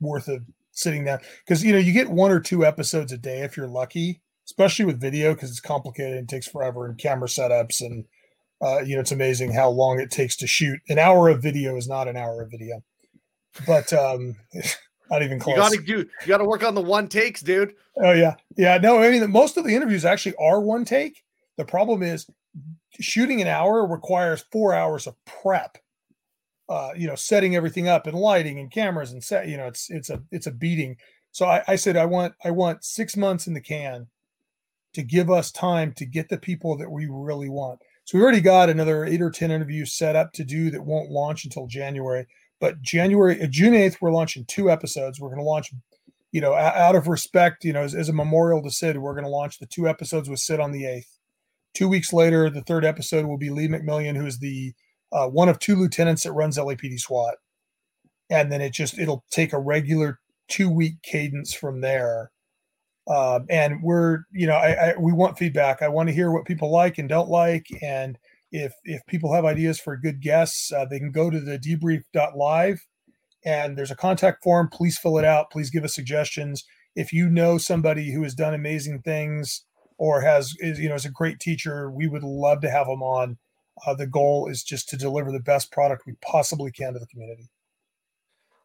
worth 0.00 0.28
of 0.28 0.42
sitting 0.72 1.04
down. 1.04 1.20
Because 1.44 1.62
you 1.62 1.72
know, 1.72 1.78
you 1.78 1.92
get 1.92 2.10
one 2.10 2.30
or 2.30 2.40
two 2.40 2.64
episodes 2.64 3.12
a 3.12 3.18
day 3.18 3.40
if 3.40 3.56
you're 3.56 3.68
lucky, 3.68 4.22
especially 4.46 4.86
with 4.86 5.00
video, 5.00 5.34
because 5.34 5.50
it's 5.50 5.60
complicated 5.60 6.16
and 6.16 6.28
takes 6.28 6.48
forever 6.48 6.86
and 6.86 6.98
camera 6.98 7.28
setups 7.28 7.80
and 7.80 8.04
uh, 8.62 8.78
you 8.78 8.94
know, 8.94 9.00
it's 9.00 9.12
amazing 9.12 9.52
how 9.52 9.68
long 9.68 9.98
it 9.98 10.10
takes 10.10 10.36
to 10.36 10.46
shoot. 10.46 10.78
An 10.88 10.98
hour 10.98 11.28
of 11.28 11.42
video 11.42 11.76
is 11.76 11.88
not 11.88 12.06
an 12.06 12.16
hour 12.16 12.42
of 12.42 12.50
video. 12.50 12.82
But 13.66 13.92
um 13.92 14.36
Not 15.12 15.22
even 15.22 15.38
close. 15.38 15.56
You 15.56 15.62
gotta 15.62 15.82
do. 15.82 15.98
You 15.98 16.26
gotta 16.26 16.44
work 16.44 16.64
on 16.64 16.74
the 16.74 16.80
one 16.80 17.06
takes, 17.06 17.42
dude. 17.42 17.74
Oh 18.02 18.12
yeah, 18.12 18.34
yeah. 18.56 18.78
No, 18.78 18.98
I 18.98 19.10
mean 19.10 19.30
most 19.30 19.58
of 19.58 19.64
the 19.64 19.74
interviews 19.76 20.06
actually 20.06 20.34
are 20.36 20.58
one 20.58 20.86
take. 20.86 21.22
The 21.58 21.66
problem 21.66 22.02
is 22.02 22.26
shooting 22.98 23.42
an 23.42 23.46
hour 23.46 23.86
requires 23.86 24.46
four 24.50 24.72
hours 24.72 25.06
of 25.06 25.14
prep. 25.26 25.76
Uh, 26.66 26.92
you 26.96 27.06
know, 27.06 27.14
setting 27.14 27.54
everything 27.54 27.88
up 27.88 28.06
and 28.06 28.16
lighting 28.16 28.58
and 28.58 28.70
cameras 28.70 29.12
and 29.12 29.22
set. 29.22 29.48
You 29.48 29.58
know, 29.58 29.66
it's 29.66 29.90
it's 29.90 30.08
a 30.08 30.22
it's 30.30 30.46
a 30.46 30.50
beating. 30.50 30.96
So 31.30 31.44
I, 31.44 31.62
I 31.68 31.76
said 31.76 31.98
I 31.98 32.06
want 32.06 32.32
I 32.42 32.50
want 32.50 32.82
six 32.82 33.14
months 33.14 33.46
in 33.46 33.52
the 33.52 33.60
can 33.60 34.06
to 34.94 35.02
give 35.02 35.30
us 35.30 35.52
time 35.52 35.92
to 35.94 36.06
get 36.06 36.30
the 36.30 36.38
people 36.38 36.78
that 36.78 36.90
we 36.90 37.06
really 37.10 37.50
want. 37.50 37.80
So 38.04 38.16
we 38.16 38.24
already 38.24 38.40
got 38.40 38.70
another 38.70 39.04
eight 39.04 39.20
or 39.20 39.30
ten 39.30 39.50
interviews 39.50 39.92
set 39.92 40.16
up 40.16 40.32
to 40.32 40.44
do 40.44 40.70
that 40.70 40.82
won't 40.82 41.10
launch 41.10 41.44
until 41.44 41.66
January. 41.66 42.26
But 42.62 42.80
January, 42.80 43.42
uh, 43.42 43.48
June 43.48 43.74
8th, 43.74 43.96
we're 44.00 44.12
launching 44.12 44.44
two 44.44 44.70
episodes. 44.70 45.20
We're 45.20 45.30
going 45.30 45.40
to 45.40 45.44
launch, 45.44 45.72
you 46.30 46.40
know, 46.40 46.54
out 46.54 46.94
of 46.94 47.08
respect, 47.08 47.64
you 47.64 47.72
know, 47.72 47.82
as, 47.82 47.92
as 47.92 48.08
a 48.08 48.12
memorial 48.12 48.62
to 48.62 48.70
Sid, 48.70 48.98
we're 48.98 49.14
going 49.14 49.24
to 49.24 49.30
launch 49.30 49.58
the 49.58 49.66
two 49.66 49.88
episodes 49.88 50.30
with 50.30 50.38
Sid 50.38 50.60
on 50.60 50.70
the 50.70 50.84
8th. 50.84 51.18
Two 51.74 51.88
weeks 51.88 52.12
later, 52.12 52.48
the 52.48 52.62
third 52.62 52.84
episode 52.84 53.26
will 53.26 53.36
be 53.36 53.50
Lee 53.50 53.66
McMillian, 53.66 54.16
who 54.16 54.26
is 54.26 54.38
the 54.38 54.74
uh, 55.10 55.26
one 55.26 55.48
of 55.48 55.58
two 55.58 55.74
lieutenants 55.74 56.22
that 56.22 56.34
runs 56.34 56.56
LAPD 56.56 57.00
SWAT. 57.00 57.34
And 58.30 58.52
then 58.52 58.60
it 58.60 58.72
just, 58.72 58.96
it'll 58.96 59.24
take 59.32 59.52
a 59.52 59.58
regular 59.58 60.20
two 60.46 60.70
week 60.70 61.02
cadence 61.02 61.52
from 61.52 61.80
there. 61.80 62.30
Um, 63.08 63.46
and 63.50 63.82
we're, 63.82 64.20
you 64.30 64.46
know, 64.46 64.54
I, 64.54 64.90
I, 64.90 64.94
we 65.00 65.12
want 65.12 65.36
feedback. 65.36 65.82
I 65.82 65.88
want 65.88 66.10
to 66.10 66.14
hear 66.14 66.30
what 66.30 66.44
people 66.44 66.70
like 66.70 66.98
and 66.98 67.08
don't 67.08 67.28
like. 67.28 67.66
And, 67.82 68.16
if 68.52 68.74
if 68.84 69.04
people 69.06 69.32
have 69.32 69.44
ideas 69.44 69.80
for 69.80 69.96
good 69.96 70.20
guests, 70.20 70.70
uh, 70.70 70.84
they 70.84 70.98
can 70.98 71.10
go 71.10 71.30
to 71.30 71.40
the 71.40 71.58
debrief.live 71.58 72.86
and 73.44 73.76
there's 73.76 73.90
a 73.90 73.96
contact 73.96 74.42
form. 74.42 74.68
Please 74.68 74.98
fill 74.98 75.18
it 75.18 75.24
out. 75.24 75.50
Please 75.50 75.70
give 75.70 75.84
us 75.84 75.94
suggestions. 75.94 76.64
If 76.94 77.12
you 77.12 77.28
know 77.28 77.58
somebody 77.58 78.12
who 78.12 78.22
has 78.22 78.34
done 78.34 78.54
amazing 78.54 79.00
things 79.00 79.64
or 79.96 80.20
has 80.20 80.54
is 80.58 80.78
you 80.78 80.88
know 80.88 80.94
is 80.94 81.06
a 81.06 81.10
great 81.10 81.40
teacher, 81.40 81.90
we 81.90 82.06
would 82.06 82.22
love 82.22 82.60
to 82.60 82.70
have 82.70 82.86
them 82.86 83.02
on. 83.02 83.38
Uh, 83.86 83.94
the 83.94 84.06
goal 84.06 84.48
is 84.48 84.62
just 84.62 84.88
to 84.90 84.96
deliver 84.96 85.32
the 85.32 85.40
best 85.40 85.72
product 85.72 86.04
we 86.06 86.12
possibly 86.20 86.70
can 86.70 86.92
to 86.92 86.98
the 86.98 87.06
community. 87.06 87.48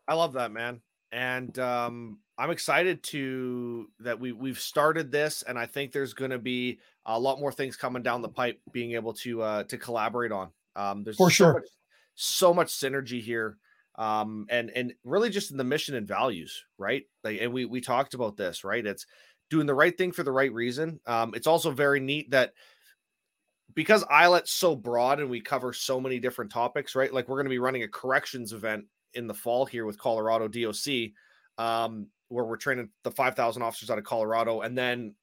I 0.08 0.16
love 0.16 0.34
that, 0.34 0.52
man. 0.52 0.82
And 1.14 1.58
um, 1.60 2.20
I'm 2.38 2.52
excited 2.52 3.02
to 3.04 3.90
that 4.00 4.20
we 4.20 4.32
we've 4.32 4.60
started 4.60 5.12
this, 5.12 5.44
and 5.44 5.58
I 5.58 5.66
think 5.66 5.92
there's 5.92 6.14
going 6.14 6.32
to 6.32 6.40
be 6.40 6.80
a 7.06 7.20
lot 7.20 7.40
more 7.40 7.52
things 7.52 7.76
coming 7.76 8.04
down 8.04 8.22
the 8.22 8.30
pipe, 8.30 8.60
being 8.72 8.94
able 8.94 9.14
to 9.14 9.42
uh, 9.42 9.64
to 9.64 9.78
collaborate 9.78 10.32
on. 10.32 10.50
Um, 10.76 11.04
there's 11.04 11.18
for 11.18 11.30
so 11.30 11.34
sure 11.34 11.54
much, 11.54 11.70
so 12.16 12.54
much 12.54 12.68
synergy 12.68 13.22
here, 13.22 13.58
um, 13.96 14.46
and 14.50 14.70
and 14.70 14.94
really 15.04 15.30
just 15.30 15.52
in 15.52 15.58
the 15.58 15.64
mission 15.64 15.96
and 15.96 16.08
values, 16.08 16.64
right? 16.78 17.04
Like, 17.24 17.40
and 17.42 17.52
we 17.52 17.66
we 17.66 17.82
talked 17.82 18.14
about 18.14 18.38
this, 18.38 18.64
right? 18.64 18.86
It's 18.86 19.08
doing 19.50 19.66
the 19.66 19.74
right 19.74 19.98
thing 19.98 20.12
for 20.12 20.24
the 20.24 20.32
right 20.32 20.54
reason. 20.54 21.00
Um, 21.08 21.34
it's 21.34 21.48
also 21.48 21.72
very 21.72 22.00
neat 22.00 22.32
that 22.32 22.54
because 23.74 24.04
ILET's 24.06 24.52
so 24.52 24.76
broad 24.76 25.20
and 25.20 25.30
we 25.30 25.42
cover 25.42 25.74
so 25.74 26.00
many 26.00 26.20
different 26.20 26.52
topics, 26.52 26.96
right? 26.96 27.14
Like 27.14 27.28
we're 27.28 27.38
going 27.38 27.46
to 27.46 27.50
be 27.50 27.60
running 27.60 27.84
a 27.84 27.88
corrections 27.88 28.54
event 28.54 28.86
in 29.14 29.28
the 29.28 29.34
fall 29.34 29.66
here 29.66 29.86
with 29.86 30.00
Colorado 30.00 30.48
DOC. 30.48 31.12
Um, 31.58 32.08
where 32.30 32.46
we're 32.46 32.58
training 32.58 32.90
the 33.04 33.12
5,000 33.12 33.62
officers 33.62 33.90
out 33.90 33.98
of 33.98 34.04
Colorado 34.04 34.62
and 34.62 34.78
then 34.78 35.16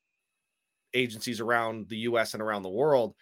agencies 0.94 1.40
around 1.40 1.89
the 1.89 1.98
US 1.98 2.35
and 2.35 2.43
around 2.43 2.62
the 2.62 2.68
world 2.68 3.14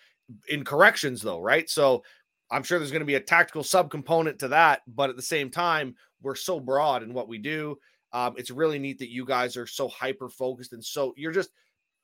in 0.49 0.65
corrections, 0.65 1.23
though, 1.23 1.41
right? 1.41 1.69
So 1.69 2.05
I'm 2.51 2.63
sure 2.63 2.79
there's 2.79 2.91
going 2.91 3.01
to 3.01 3.07
be 3.07 3.15
a 3.15 3.21
tactical 3.21 3.63
subcomponent 3.63 4.39
to 4.41 4.49
that, 4.49 4.83
but 4.87 5.11
at 5.11 5.17
the 5.17 5.23
same 5.23 5.51
time, 5.51 5.95
we're 6.21 6.35
so 6.35 6.61
broad 6.61 7.03
in 7.03 7.15
what 7.15 7.29
we 7.29 7.39
do. 7.39 7.77
Um, 8.13 8.35
it's 8.37 8.51
really 8.51 8.79
neat 8.79 8.99
that 8.99 9.11
you 9.11 9.25
guys 9.25 9.57
are 9.57 9.67
so 9.67 9.89
hyper 9.89 10.29
focused 10.29 10.75
and 10.75 10.85
so 10.85 11.15
you're 11.17 11.33
just 11.33 11.51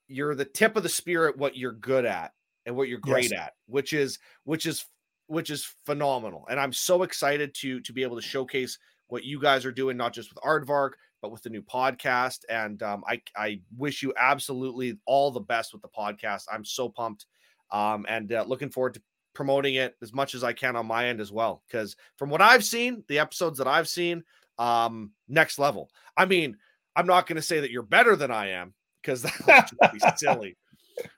you're 0.09 0.35
the 0.35 0.47
tip 0.47 0.75
of 0.75 0.83
the 0.83 0.89
spear 0.89 1.29
at 1.29 1.37
what 1.37 1.55
you're 1.55 1.73
good 1.73 2.07
at 2.07 2.33
and 2.65 2.75
what 2.75 2.89
you're 2.89 2.99
great 2.99 3.31
yes. 3.31 3.41
at, 3.41 3.53
which 3.67 3.93
is 3.93 4.19
which 4.45 4.65
is 4.65 4.87
which 5.27 5.51
is 5.51 5.71
phenomenal. 5.85 6.47
And 6.51 6.59
I'm 6.59 6.73
so 6.73 7.03
excited 7.03 7.55
to 7.57 7.81
to 7.81 7.93
be 7.93 8.03
able 8.03 8.17
to 8.17 8.23
showcase 8.23 8.79
what 9.09 9.25
you 9.25 9.41
guys 9.41 9.65
are 9.65 9.73
doing, 9.73 9.97
not 9.97 10.15
just 10.15 10.35
with 10.35 10.43
Aardvark, 10.43 10.93
but 11.21 11.33
with 11.33 11.43
the 11.43 11.51
new 11.51 11.63
podcast. 11.63 12.41
And 12.49 12.83
um, 12.83 13.03
I 13.07 13.21
I 13.37 13.61
wish 13.77 14.03
you 14.03 14.13
absolutely 14.17 14.99
all 15.07 15.31
the 15.31 15.41
best 15.41 15.73
with 15.73 15.83
the 15.83 15.89
podcast. 15.89 16.45
I'm 16.53 16.65
so 16.65 16.89
pumped, 16.89 17.27
um, 17.71 18.07
and 18.09 18.33
uh, 18.33 18.45
looking 18.47 18.71
forward 18.71 18.95
to 18.95 19.03
promoting 19.35 19.77
it 19.77 19.97
as 20.03 20.13
much 20.13 20.35
as 20.35 20.43
I 20.43 20.53
can 20.53 20.75
on 20.75 20.87
my 20.87 21.07
end 21.07 21.21
as 21.21 21.31
well. 21.31 21.63
Because 21.69 21.97
from 22.17 22.31
what 22.31 22.43
I've 22.43 22.65
seen, 22.65 23.05
the 23.09 23.21
episodes 23.21 23.59
that 23.59 23.69
I've 23.69 23.89
seen, 23.89 24.25
um, 24.59 25.13
next 25.29 25.59
level. 25.59 25.91
I 26.17 26.25
mean, 26.25 26.57
I'm 26.97 27.07
not 27.07 27.27
going 27.27 27.37
to 27.37 27.43
say 27.43 27.61
that 27.61 27.71
you're 27.71 27.83
better 27.83 28.17
than 28.17 28.31
I 28.31 28.49
am 28.49 28.75
because 29.01 29.23
that 29.47 29.71
would 29.81 29.93
be 29.93 30.01
silly. 30.17 30.57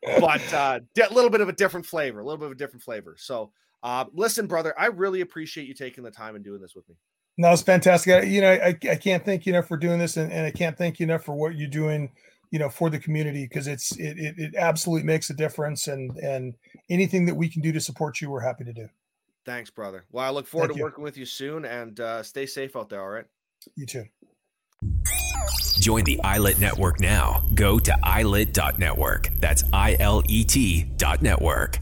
But 0.02 0.52
uh, 0.52 0.80
a 0.98 1.14
little 1.14 1.30
bit 1.30 1.40
of 1.40 1.48
a 1.48 1.52
different 1.54 1.86
flavor, 1.86 2.20
a 2.20 2.24
little 2.24 2.38
bit 2.38 2.46
of 2.46 2.52
a 2.52 2.56
different 2.56 2.82
flavor. 2.82 3.16
So, 3.18 3.52
uh, 3.82 4.04
listen, 4.12 4.46
brother, 4.46 4.74
I 4.78 4.86
really 4.86 5.22
appreciate 5.22 5.66
you 5.66 5.74
taking 5.74 6.04
the 6.04 6.10
time 6.10 6.34
and 6.34 6.44
doing 6.44 6.60
this 6.60 6.74
with 6.74 6.88
me. 6.88 6.96
No, 7.40 7.50
it's 7.52 7.62
fantastic. 7.62 8.12
I, 8.12 8.20
you 8.26 8.42
know, 8.42 8.52
I, 8.52 8.76
I 8.90 8.96
can't 8.96 9.24
thank 9.24 9.46
you 9.46 9.54
enough 9.54 9.66
for 9.66 9.78
doing 9.78 9.98
this, 9.98 10.18
and, 10.18 10.30
and 10.30 10.44
I 10.44 10.50
can't 10.50 10.76
thank 10.76 11.00
you 11.00 11.04
enough 11.04 11.24
for 11.24 11.32
what 11.32 11.56
you're 11.56 11.70
doing 11.70 12.10
you 12.50 12.58
know 12.58 12.68
for 12.68 12.90
the 12.90 12.98
community 12.98 13.44
because 13.44 13.66
it's 13.66 13.92
it, 13.96 14.18
it, 14.18 14.34
it 14.36 14.54
absolutely 14.56 15.06
makes 15.06 15.30
a 15.30 15.34
difference 15.34 15.86
and 15.86 16.16
and 16.18 16.54
anything 16.90 17.24
that 17.24 17.34
we 17.34 17.48
can 17.48 17.62
do 17.62 17.72
to 17.72 17.80
support 17.80 18.20
you 18.20 18.30
we're 18.30 18.40
happy 18.40 18.64
to 18.64 18.72
do. 18.72 18.88
Thanks 19.46 19.70
brother. 19.70 20.04
Well 20.10 20.26
i 20.26 20.30
look 20.30 20.46
forward 20.46 20.68
Thank 20.68 20.74
to 20.74 20.78
you. 20.78 20.84
working 20.84 21.04
with 21.04 21.16
you 21.16 21.24
soon 21.24 21.64
and 21.64 21.98
uh, 21.98 22.22
stay 22.22 22.44
safe 22.44 22.76
out 22.76 22.88
there 22.90 23.00
all 23.00 23.08
right? 23.08 23.26
You 23.76 23.86
too. 23.86 24.04
Join 25.78 26.04
the 26.04 26.20
ilet 26.22 26.58
network 26.58 27.00
now. 27.00 27.42
Go 27.54 27.78
to 27.78 27.96
ilet.network 28.02 29.30
that's 29.38 29.64
i-l-e-t 29.72 30.82
dot 30.96 31.22
network 31.22 31.78